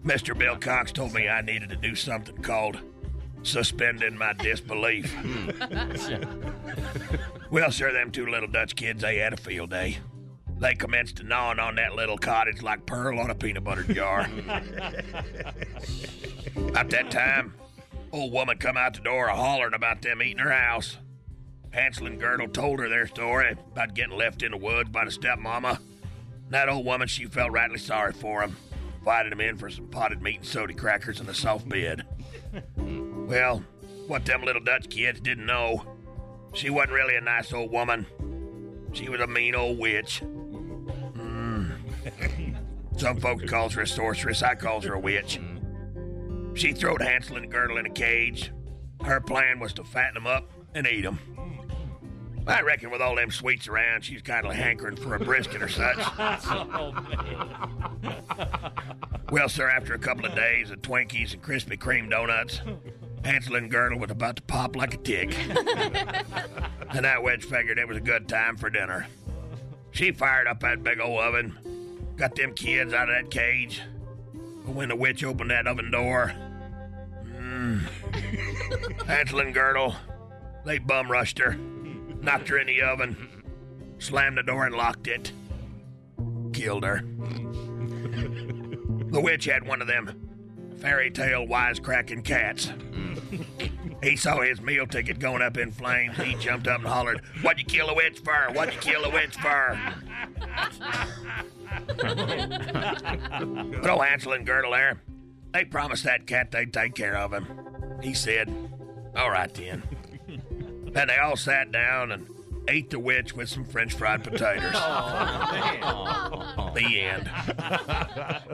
Mr. 0.04 0.36
Bill 0.36 0.56
Cox 0.56 0.92
told 0.92 1.14
me 1.14 1.28
I 1.28 1.40
needed 1.40 1.70
to 1.70 1.76
do 1.76 1.94
something 1.94 2.36
called 2.42 2.78
suspending 3.42 4.16
my 4.16 4.32
disbelief. 4.34 5.14
well, 7.50 7.70
sir, 7.70 7.92
them 7.92 8.10
two 8.10 8.26
little 8.26 8.48
Dutch 8.48 8.74
kids, 8.76 9.02
they 9.02 9.18
had 9.18 9.32
a 9.32 9.36
field 9.36 9.70
day. 9.70 9.98
They 10.58 10.74
commenced 10.74 11.16
to 11.16 11.24
gnawing 11.24 11.58
on 11.58 11.74
that 11.76 11.94
little 11.94 12.16
cottage 12.16 12.62
like 12.62 12.86
pearl 12.86 13.18
on 13.18 13.30
a 13.30 13.34
peanut 13.34 13.64
butter 13.64 13.82
jar. 13.82 14.28
About 16.56 16.90
that 16.90 17.10
time, 17.10 17.54
old 18.14 18.32
woman 18.32 18.56
come 18.56 18.76
out 18.76 18.94
the 18.94 19.00
door 19.00 19.26
a 19.26 19.34
hollering 19.34 19.74
about 19.74 20.00
them 20.02 20.22
eating 20.22 20.38
her 20.38 20.52
house. 20.52 20.98
Hansel 21.70 22.06
and 22.06 22.20
Gretel 22.20 22.48
told 22.48 22.78
her 22.78 22.88
their 22.88 23.08
story 23.08 23.56
about 23.72 23.94
getting 23.94 24.16
left 24.16 24.44
in 24.44 24.52
the 24.52 24.56
woods 24.56 24.90
by 24.90 25.04
the 25.04 25.10
stepmama. 25.10 25.80
That 26.50 26.68
old 26.68 26.86
woman, 26.86 27.08
she 27.08 27.24
felt 27.26 27.50
rightly 27.50 27.78
sorry 27.78 28.12
for 28.12 28.42
him, 28.42 28.56
invited 28.98 29.32
him 29.32 29.40
in 29.40 29.56
for 29.56 29.68
some 29.68 29.88
potted 29.88 30.22
meat 30.22 30.36
and 30.36 30.46
soda 30.46 30.72
crackers 30.74 31.18
and 31.18 31.28
a 31.28 31.34
soft 31.34 31.68
bed. 31.68 32.04
well, 32.76 33.64
what 34.06 34.24
them 34.24 34.44
little 34.44 34.62
Dutch 34.62 34.88
kids 34.88 35.18
didn't 35.18 35.46
know, 35.46 35.84
she 36.52 36.70
wasn't 36.70 36.92
really 36.92 37.16
a 37.16 37.20
nice 37.20 37.52
old 37.52 37.72
woman. 37.72 38.06
She 38.92 39.08
was 39.08 39.20
a 39.20 39.26
mean 39.26 39.56
old 39.56 39.78
witch. 39.78 40.22
Mm. 40.22 41.72
Some 42.96 43.18
folks 43.18 43.50
calls 43.50 43.74
her 43.74 43.82
a 43.82 43.86
sorceress. 43.88 44.44
I 44.44 44.54
calls 44.54 44.84
her 44.84 44.94
a 44.94 45.00
witch. 45.00 45.40
She 46.54 46.72
throwed 46.72 47.02
Hansel 47.02 47.36
and 47.36 47.50
Gretel 47.50 47.78
in 47.78 47.86
a 47.86 47.90
cage. 47.90 48.52
Her 49.04 49.20
plan 49.20 49.58
was 49.58 49.72
to 49.74 49.84
fatten 49.84 50.14
them 50.14 50.26
up 50.26 50.50
and 50.74 50.86
eat 50.86 51.02
them. 51.02 51.18
I 52.46 52.60
reckon 52.60 52.90
with 52.90 53.00
all 53.00 53.16
them 53.16 53.30
sweets 53.30 53.68
around, 53.68 54.04
she's 54.04 54.20
kind 54.22 54.46
of 54.46 54.52
hankering 54.52 54.96
for 54.96 55.14
a 55.14 55.18
brisket 55.18 55.62
or 55.62 55.68
such. 55.68 55.96
Oh, 56.46 56.92
well, 59.30 59.48
sir, 59.48 59.68
after 59.68 59.94
a 59.94 59.98
couple 59.98 60.26
of 60.26 60.34
days 60.34 60.70
of 60.70 60.82
Twinkies 60.82 61.32
and 61.32 61.42
Krispy 61.42 61.78
Kreme 61.78 62.10
donuts, 62.10 62.60
Hansel 63.24 63.56
and 63.56 63.70
Gretel 63.70 63.98
was 63.98 64.10
about 64.10 64.36
to 64.36 64.42
pop 64.42 64.76
like 64.76 64.94
a 64.94 64.96
tick. 64.98 65.36
and 66.90 67.04
that 67.04 67.22
witch 67.22 67.44
figured 67.44 67.78
it 67.78 67.88
was 67.88 67.96
a 67.96 68.00
good 68.00 68.28
time 68.28 68.56
for 68.56 68.68
dinner. 68.68 69.06
She 69.92 70.12
fired 70.12 70.46
up 70.46 70.60
that 70.60 70.82
big 70.82 71.00
old 71.00 71.20
oven, 71.20 72.12
got 72.16 72.36
them 72.36 72.52
kids 72.52 72.92
out 72.92 73.08
of 73.08 73.14
that 73.16 73.30
cage. 73.30 73.80
But 74.64 74.74
when 74.74 74.90
the 74.90 74.96
witch 74.96 75.24
opened 75.24 75.50
that 75.50 75.66
oven 75.66 75.90
door, 75.90 76.32
mm, 77.64 79.38
and 79.38 79.54
Gretel, 79.54 79.94
they 80.64 80.78
bum 80.78 81.10
rushed 81.10 81.38
her, 81.38 81.54
knocked 82.20 82.48
her 82.48 82.58
in 82.58 82.66
the 82.66 82.82
oven, 82.82 83.16
slammed 83.98 84.38
the 84.38 84.42
door 84.42 84.66
and 84.66 84.74
locked 84.74 85.06
it, 85.06 85.32
killed 86.52 86.84
her. 86.84 87.02
The 89.10 89.20
witch 89.20 89.44
had 89.44 89.66
one 89.66 89.80
of 89.80 89.86
them 89.86 90.24
fairy 90.78 91.10
tale 91.10 91.46
wisecracking 91.46 92.24
cats. 92.24 92.70
He 94.02 94.16
saw 94.16 94.42
his 94.42 94.60
meal 94.60 94.86
ticket 94.86 95.18
going 95.18 95.40
up 95.40 95.56
in 95.56 95.72
flames. 95.72 96.14
He 96.18 96.34
jumped 96.34 96.68
up 96.68 96.80
and 96.80 96.88
hollered, 96.88 97.22
What'd 97.40 97.58
you 97.58 97.64
kill 97.64 97.88
a 97.88 97.94
witch 97.94 98.18
for? 98.18 98.52
What'd 98.52 98.74
you 98.74 98.80
kill 98.80 99.02
a 99.04 99.10
witch 99.10 99.34
for? 99.36 99.78
but 103.80 103.90
old 103.90 104.04
Hansel 104.04 104.34
and 104.34 104.44
Gretel 104.44 104.72
there, 104.72 105.00
they 105.54 105.64
promised 105.64 106.04
that 106.04 106.26
cat 106.26 106.50
they'd 106.50 106.72
take 106.72 106.94
care 106.94 107.16
of 107.16 107.32
him. 107.32 107.46
He 108.02 108.12
said, 108.12 108.52
All 109.16 109.30
right 109.30 109.52
then. 109.54 109.82
Then 110.92 111.08
they 111.08 111.16
all 111.16 111.34
sat 111.34 111.72
down 111.72 112.12
and 112.12 112.28
ate 112.68 112.88
the 112.88 113.00
witch 113.00 113.34
with 113.34 113.48
some 113.48 113.64
French 113.64 113.94
fried 113.94 114.22
potatoes. 114.22 114.74
Oh, 116.56 116.70
the 116.72 117.00
end. 117.00 117.28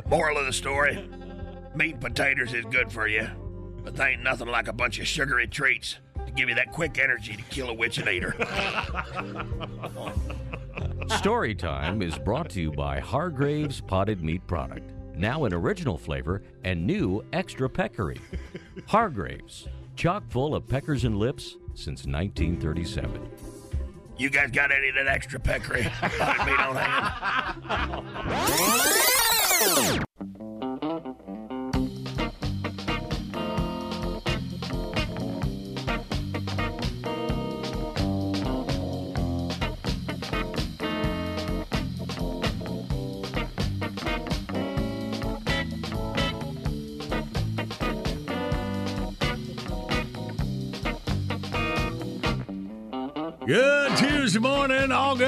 Moral 0.06 0.38
of 0.38 0.46
the 0.46 0.52
story 0.52 1.06
meat 1.74 1.92
and 1.92 2.00
potatoes 2.00 2.52
is 2.54 2.64
good 2.66 2.90
for 2.90 3.06
you, 3.06 3.28
but 3.84 3.94
they 3.94 4.12
ain't 4.12 4.22
nothing 4.22 4.48
like 4.48 4.68
a 4.68 4.72
bunch 4.72 4.98
of 4.98 5.06
sugary 5.06 5.46
treats 5.46 5.98
to 6.26 6.32
give 6.32 6.48
you 6.48 6.54
that 6.54 6.72
quick 6.72 6.98
energy 6.98 7.36
to 7.36 7.42
kill 7.44 7.68
a 7.68 7.74
witch 7.74 7.98
and 7.98 8.08
eat 8.08 8.22
her. 8.22 8.32
Storytime 11.08 12.02
is 12.02 12.18
brought 12.18 12.50
to 12.50 12.60
you 12.60 12.72
by 12.72 13.00
Hargrave's 13.00 13.80
Potted 13.80 14.22
Meat 14.22 14.46
Product. 14.46 14.90
Now 15.20 15.44
in 15.44 15.52
original 15.52 15.98
flavor 15.98 16.42
and 16.64 16.86
new 16.86 17.22
extra 17.34 17.68
peccary. 17.68 18.18
Hargrave's, 18.86 19.68
chock 19.94 20.22
full 20.30 20.54
of 20.54 20.66
peckers 20.66 21.04
and 21.04 21.18
lips 21.18 21.58
since 21.74 22.06
1937. 22.06 23.28
You 24.16 24.30
guys 24.30 24.50
got 24.50 24.72
any 24.72 24.88
of 24.88 24.94
that 24.94 25.08
extra 25.08 25.38
peccary? 25.38 25.82
Potted 26.00 26.46
meat 26.46 26.58
on 26.58 26.76
hand? 27.66 28.06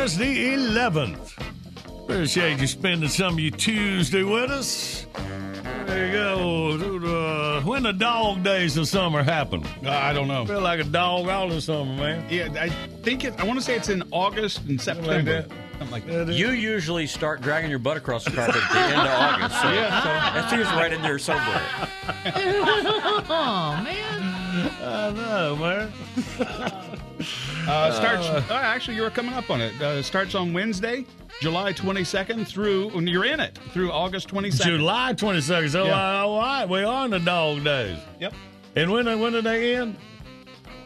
morning, 0.03 0.19
August 0.19 0.19
the 0.19 0.55
11th. 0.57 2.03
Appreciate 2.05 2.59
you 2.61 2.66
spending 2.66 3.09
some 3.09 3.35
of 3.35 3.41
your 3.41 3.53
Tuesday 3.53 4.23
with 4.24 4.51
us. 4.51 5.07
There 5.87 6.07
you 6.07 6.12
go. 6.12 7.59
Uh, 7.59 7.61
when 7.62 7.83
the 7.85 7.93
dog 7.93 8.43
days 8.43 8.77
of 8.77 8.89
summer 8.89 9.23
happen? 9.23 9.65
Uh, 9.85 9.91
I 9.91 10.12
don't 10.12 10.27
know. 10.29 10.45
feel 10.47 10.61
like 10.61 10.81
a 10.81 10.85
dog 10.85 11.29
all 11.29 11.49
the 11.49 11.61
summer, 11.61 11.95
man. 11.95 12.27
Yeah, 12.29 12.49
I 12.59 12.69
think 13.03 13.24
it. 13.24 13.39
I 13.39 13.45
want 13.45 13.59
to 13.59 13.65
say 13.65 13.77
it's 13.77 13.89
in 13.89 14.03
August 14.11 14.62
and 14.69 14.81
September. 14.81 15.47
Something 15.79 15.91
like 15.91 16.07
that. 16.07 16.29
You 16.29 16.51
usually 16.51 17.07
start 17.07 17.41
dragging 17.41 17.70
your 17.70 17.79
butt 17.79 17.97
across 17.97 18.24
the 18.24 18.31
carpet 18.31 18.57
at 18.62 18.73
the 18.73 18.79
end 18.79 19.01
of 19.01 19.07
August. 19.07 19.62
So 19.62 19.69
Yeah. 19.73 20.31
that's 20.35 20.53
usually 20.53 20.77
right 20.77 20.93
in 20.93 21.03
there 21.03 21.19
somewhere. 21.19 21.62
oh 23.29 23.81
man. 23.83 24.23
I 24.83 25.12
know, 25.15 25.57
man. 25.57 25.93
Uh, 27.69 27.93
starts. 27.93 28.27
Uh, 28.27 28.55
actually, 28.55 28.97
you 28.97 29.03
were 29.03 29.11
coming 29.11 29.33
up 29.35 29.51
on 29.51 29.61
it. 29.61 29.81
Uh, 29.81 30.03
starts 30.03 30.35
on 30.35 30.53
Wednesday, 30.53 31.05
July 31.41 31.73
22nd 31.73 32.47
through. 32.47 32.91
and 32.91 33.09
You're 33.09 33.25
in 33.25 33.41
it 33.41 33.59
through 33.73 33.93
August 33.93 34.29
22nd. 34.29 34.65
July 34.79 35.13
22nd. 35.15 35.71
So, 35.71 35.85
Yeah. 35.87 36.21
uh, 36.23 36.25
all 36.27 36.39
right, 36.41 36.69
we 36.69 36.83
are 36.83 37.05
in 37.05 37.11
the 37.13 37.21
dog 37.21 37.63
days. 37.65 37.99
Yep. 38.21 38.35
And 38.77 38.91
when, 38.91 39.21
when 39.21 39.33
did 39.33 39.45
they 39.45 39.77
end? 39.77 39.97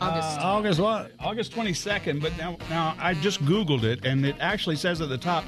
August. 0.01 0.39
Uh, 0.39 0.43
August 0.43 0.81
what? 0.81 1.12
August 1.20 1.53
22nd. 1.53 2.20
But 2.20 2.36
now, 2.36 2.57
now 2.69 2.94
I 2.98 3.15
just 3.15 3.43
Googled 3.44 3.85
it, 3.85 4.05
and 4.05 4.27
it 4.27 4.36
actually 4.40 4.77
says 4.77 5.01
at 5.01 5.09
the 5.09 5.16
top, 5.19 5.44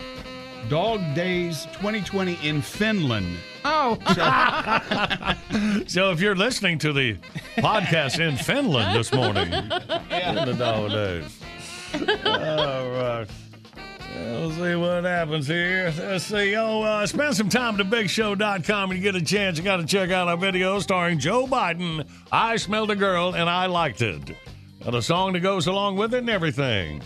Dog 0.68 1.00
Days 1.14 1.64
2020 1.72 2.38
in 2.46 2.60
Finland. 2.62 3.38
Oh. 3.64 3.96
So 5.88 6.10
if 6.10 6.20
you're 6.20 6.36
listening 6.36 6.78
to 6.80 6.92
the 6.92 7.16
podcast 7.56 8.20
in 8.20 8.36
Finland 8.36 8.94
this 8.94 9.12
morning, 9.12 9.52
in 9.52 10.34
the 10.34 10.54
dog 10.58 10.90
days. 10.90 11.40
All 12.26 12.90
right. 12.90 13.26
We'll 14.14 14.50
see 14.50 14.74
what 14.74 15.04
happens 15.04 15.46
here. 15.46 15.92
Let's 15.98 16.24
see. 16.24 16.54
Oh, 16.56 16.82
uh, 16.82 17.06
spend 17.06 17.36
some 17.36 17.48
time 17.48 17.80
at 17.80 17.86
thebigshow.com 17.86 18.90
and 18.90 18.98
you 18.98 19.02
get 19.02 19.20
a 19.20 19.24
chance. 19.24 19.58
You 19.58 19.64
got 19.64 19.76
to 19.78 19.86
check 19.86 20.10
out 20.10 20.28
our 20.28 20.36
video 20.36 20.78
starring 20.80 21.18
Joe 21.18 21.46
Biden. 21.46 22.06
I 22.30 22.56
smelled 22.56 22.90
a 22.90 22.96
girl 22.96 23.34
and 23.34 23.48
I 23.48 23.66
liked 23.66 24.02
it. 24.02 24.36
Got 24.84 24.94
a 24.94 25.02
song 25.02 25.32
that 25.32 25.40
goes 25.40 25.66
along 25.66 25.96
with 25.96 26.14
it 26.14 26.18
and 26.18 26.30
everything. 26.30 27.02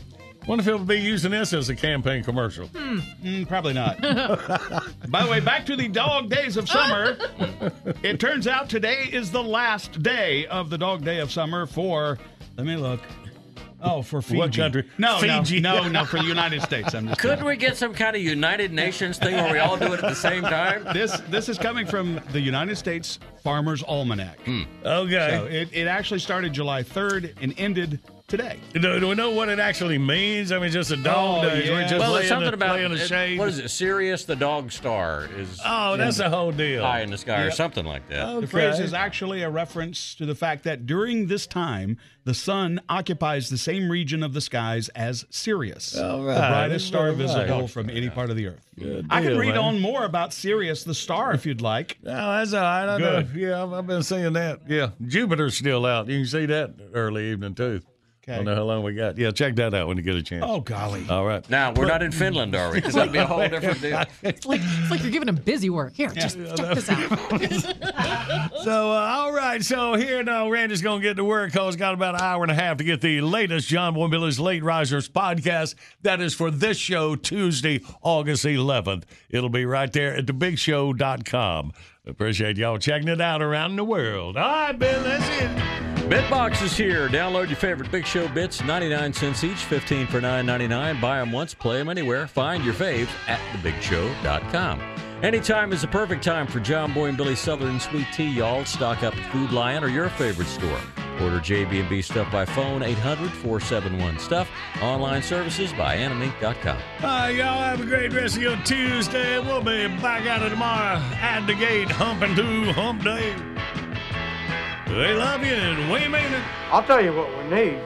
Wonder 0.46 0.62
if 0.62 0.66
he'll 0.66 0.84
be 0.84 0.98
using 1.00 1.30
this 1.30 1.52
as 1.52 1.68
a 1.68 1.76
campaign 1.76 2.24
commercial. 2.24 2.66
Mm, 2.68 3.46
probably 3.48 3.72
not. 3.72 4.00
By 5.08 5.22
the 5.22 5.28
way, 5.30 5.40
back 5.40 5.64
to 5.66 5.76
the 5.76 5.88
dog 5.88 6.28
days 6.30 6.56
of 6.56 6.68
summer. 6.68 7.16
it 8.02 8.18
turns 8.18 8.46
out 8.46 8.68
today 8.68 9.08
is 9.12 9.30
the 9.30 9.42
last 9.42 10.02
day 10.02 10.46
of 10.46 10.70
the 10.70 10.78
dog 10.78 11.04
day 11.04 11.20
of 11.20 11.30
summer 11.30 11.66
for. 11.66 12.18
Let 12.56 12.66
me 12.66 12.76
look. 12.76 13.00
Oh, 13.84 14.00
for 14.02 14.22
Fiji. 14.22 14.38
What 14.38 14.54
country? 14.54 14.88
No, 14.96 15.18
Fiji. 15.18 15.58
no, 15.60 15.82
no, 15.82 15.88
no, 15.88 16.04
for 16.04 16.18
the 16.18 16.24
United 16.24 16.62
States. 16.62 16.94
I'm 16.94 17.08
just. 17.08 17.20
Couldn't 17.20 17.44
we 17.44 17.56
get 17.56 17.76
some 17.76 17.92
kind 17.92 18.14
of 18.14 18.22
United 18.22 18.72
Nations 18.72 19.18
thing 19.18 19.34
where 19.34 19.52
we 19.52 19.58
all 19.58 19.76
do 19.76 19.92
it 19.92 19.94
at 19.94 20.08
the 20.08 20.14
same 20.14 20.42
time? 20.42 20.84
This 20.92 21.20
this 21.28 21.48
is 21.48 21.58
coming 21.58 21.86
from 21.86 22.20
the 22.30 22.40
United 22.40 22.76
States 22.76 23.18
Farmers 23.42 23.82
Almanac. 23.82 24.38
Okay. 24.84 25.28
So 25.30 25.46
it, 25.46 25.68
it 25.72 25.88
actually 25.88 26.20
started 26.20 26.52
July 26.52 26.84
3rd 26.84 27.34
and 27.40 27.54
ended 27.58 27.98
today. 28.32 28.58
Do, 28.72 28.98
do 28.98 29.08
we 29.08 29.14
know 29.14 29.30
what 29.30 29.50
it 29.50 29.58
actually 29.58 29.98
means? 29.98 30.52
I 30.52 30.58
mean, 30.58 30.70
just 30.72 30.90
a 30.90 30.96
dog 30.96 31.44
Oh, 31.44 31.48
days. 31.50 31.68
yeah. 31.68 31.82
Just 31.82 32.00
well, 32.00 32.12
laying 32.12 32.20
it's 32.22 32.28
something 32.30 32.48
the, 32.50 32.54
about 32.54 32.76
laying 32.76 32.88
the 32.88 32.94
it- 32.96 33.06
shade. 33.06 33.38
what 33.38 33.48
is 33.48 33.58
it? 33.58 33.68
Sirius 33.68 34.24
the 34.24 34.34
dog 34.34 34.72
star 34.72 35.28
is. 35.36 35.60
Oh, 35.64 35.98
that's 35.98 36.16
the 36.16 36.30
whole 36.30 36.50
deal. 36.50 36.82
High 36.82 37.02
in 37.02 37.10
the 37.10 37.18
sky 37.18 37.42
or 37.42 37.50
something 37.50 37.84
like 37.84 38.08
that. 38.08 38.40
The 38.40 38.46
phrase 38.46 38.80
is 38.80 38.94
actually 38.94 39.42
a 39.42 39.50
reference 39.50 40.14
to 40.14 40.24
the 40.24 40.34
fact 40.34 40.64
that 40.64 40.86
during 40.86 41.26
this 41.26 41.46
time, 41.46 41.98
the 42.24 42.32
sun 42.32 42.80
occupies 42.88 43.50
the 43.50 43.58
same 43.58 43.90
region 43.90 44.22
of 44.22 44.32
the 44.32 44.40
skies 44.40 44.88
as 44.90 45.26
Sirius, 45.28 45.98
All 45.98 46.22
the 46.22 46.28
right. 46.28 46.48
brightest 46.48 46.86
star 46.86 47.02
All 47.02 47.08
right. 47.08 47.16
visible 47.18 47.68
from 47.68 47.90
any 47.90 48.08
part 48.08 48.30
of 48.30 48.36
the 48.36 48.46
Earth. 48.46 48.64
I 49.10 49.20
can 49.22 49.36
read 49.36 49.50
man. 49.50 49.58
on 49.58 49.80
more 49.80 50.04
about 50.04 50.32
Sirius 50.32 50.84
the 50.84 50.94
star 50.94 51.34
if 51.34 51.44
you'd 51.44 51.60
like. 51.60 51.98
Oh, 52.02 52.06
that's 52.06 52.54
all 52.54 52.62
right. 52.62 52.88
I 52.94 52.98
Good. 52.98 53.34
know. 53.34 53.40
Yeah, 53.48 53.62
I've, 53.62 53.72
I've 53.74 53.86
been 53.86 54.02
seeing 54.02 54.32
that. 54.32 54.60
Yeah, 54.68 54.90
Jupiter's 55.06 55.56
still 55.58 55.84
out. 55.84 56.08
You 56.08 56.18
can 56.20 56.26
see 56.26 56.46
that 56.46 56.70
early 56.94 57.30
evening 57.30 57.54
too. 57.54 57.82
I 58.28 58.36
don't 58.36 58.44
know 58.44 58.54
how 58.54 58.62
long 58.62 58.84
we 58.84 58.94
got. 58.94 59.18
Yeah, 59.18 59.32
check 59.32 59.56
that 59.56 59.74
out 59.74 59.88
when 59.88 59.96
you 59.96 60.02
get 60.02 60.14
a 60.14 60.22
chance. 60.22 60.44
Oh, 60.46 60.60
golly. 60.60 61.04
All 61.08 61.24
right. 61.26 61.48
Now 61.50 61.72
we're 61.72 61.86
not 61.86 62.02
in 62.02 62.12
Finland, 62.12 62.54
are 62.54 62.70
we? 62.70 62.76
Because 62.76 62.94
that'd 62.94 63.12
be 63.12 63.18
a 63.18 63.26
whole 63.26 63.48
different 63.48 63.80
deal. 63.80 64.02
It's 64.22 64.46
like, 64.46 64.60
it's 64.62 64.90
like 64.90 65.02
you're 65.02 65.10
giving 65.10 65.28
him 65.28 65.34
busy 65.36 65.68
work. 65.70 65.94
Here, 65.94 66.08
just 66.10 66.36
check 66.56 66.74
this 66.74 66.88
out. 66.88 67.18
So, 68.62 68.92
uh, 68.92 68.94
all 68.94 69.32
right. 69.32 69.62
So 69.62 69.94
here 69.94 70.22
now, 70.22 70.48
Randy's 70.48 70.82
going 70.82 71.00
to 71.00 71.08
get 71.08 71.16
to 71.16 71.24
work 71.24 71.50
because 71.52 71.74
he's 71.74 71.76
got 71.80 71.94
about 71.94 72.14
an 72.14 72.20
hour 72.20 72.42
and 72.44 72.50
a 72.50 72.54
half 72.54 72.76
to 72.76 72.84
get 72.84 73.00
the 73.00 73.20
latest 73.20 73.66
John 73.68 73.94
Boy 73.94 74.04
and 74.04 74.38
Late 74.38 74.62
Risers 74.62 75.08
podcast. 75.08 75.74
That 76.02 76.20
is 76.20 76.32
for 76.34 76.50
this 76.50 76.76
show, 76.76 77.16
Tuesday, 77.16 77.80
August 78.02 78.44
11th. 78.44 79.02
It'll 79.30 79.48
be 79.48 79.64
right 79.66 79.92
there 79.92 80.14
at 80.14 80.26
thebigshow.com. 80.26 81.72
Appreciate 82.04 82.56
y'all 82.56 82.78
checking 82.78 83.08
it 83.08 83.20
out 83.20 83.42
around 83.42 83.76
the 83.76 83.84
world. 83.84 84.36
All 84.36 84.42
right, 84.42 84.76
Ben, 84.76 85.02
that's 85.04 85.28
it. 85.40 85.50
Bitbox 86.10 86.60
is 86.62 86.76
here. 86.76 87.08
Download 87.08 87.46
your 87.46 87.56
favorite 87.56 87.92
Big 87.92 88.04
Show 88.04 88.26
bits, 88.28 88.62
99 88.64 89.12
cents 89.12 89.44
each, 89.44 89.58
15 89.58 90.08
for 90.08 90.20
9.99. 90.20 91.00
Buy 91.00 91.20
them 91.20 91.30
once, 91.30 91.54
play 91.54 91.78
them 91.78 91.88
anywhere. 91.88 92.26
Find 92.26 92.64
your 92.64 92.74
faves 92.74 93.08
at 93.28 93.38
thebigshow.com. 93.56 94.80
Anytime 95.22 95.72
is 95.72 95.82
the 95.82 95.86
perfect 95.86 96.24
time 96.24 96.48
for 96.48 96.58
John 96.58 96.92
Boy 96.92 97.06
and 97.06 97.16
Billy 97.16 97.36
Southern 97.36 97.78
Sweet 97.78 98.08
Tea, 98.12 98.28
y'all. 98.28 98.64
Stock 98.64 99.04
up 99.04 99.16
at 99.16 99.32
Food 99.32 99.52
Lion 99.52 99.84
or 99.84 99.88
your 99.88 100.08
favorite 100.08 100.48
store. 100.48 100.80
Order 101.20 101.38
JB&B 101.38 102.02
stuff 102.02 102.28
by 102.32 102.44
phone, 102.44 102.80
800-471-STUFF. 102.80 104.48
Online 104.82 105.22
services 105.22 105.72
by 105.74 105.96
animink.com. 105.96 106.76
All 106.76 107.06
uh, 107.06 107.08
right, 107.08 107.36
y'all 107.36 107.62
have 107.62 107.80
a 107.80 107.86
great 107.86 108.12
rest 108.12 108.34
of 108.34 108.42
your 108.42 108.56
Tuesday. 108.64 109.38
We'll 109.38 109.62
be 109.62 109.86
back 110.02 110.26
at 110.26 110.42
it 110.42 110.50
tomorrow 110.50 110.96
at 110.96 111.46
the 111.46 111.54
gate, 111.54 111.88
humping 111.88 112.34
to 112.34 112.72
hump 112.72 113.04
day. 113.04 113.32
They 114.88 115.14
love 115.14 115.46
you 115.46 115.52
and 115.52 115.92
we 115.92 116.00
mean 116.00 116.32
it. 116.32 116.44
I'll 116.72 116.82
tell 116.82 117.00
you 117.00 117.12
what 117.12 117.28
we 117.38 117.44
need. 117.44 117.78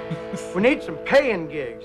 we 0.54 0.62
need 0.62 0.82
some 0.82 0.96
paying 1.04 1.48
gigs. 1.48 1.84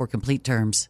complete 0.07 0.43
terms. 0.43 0.89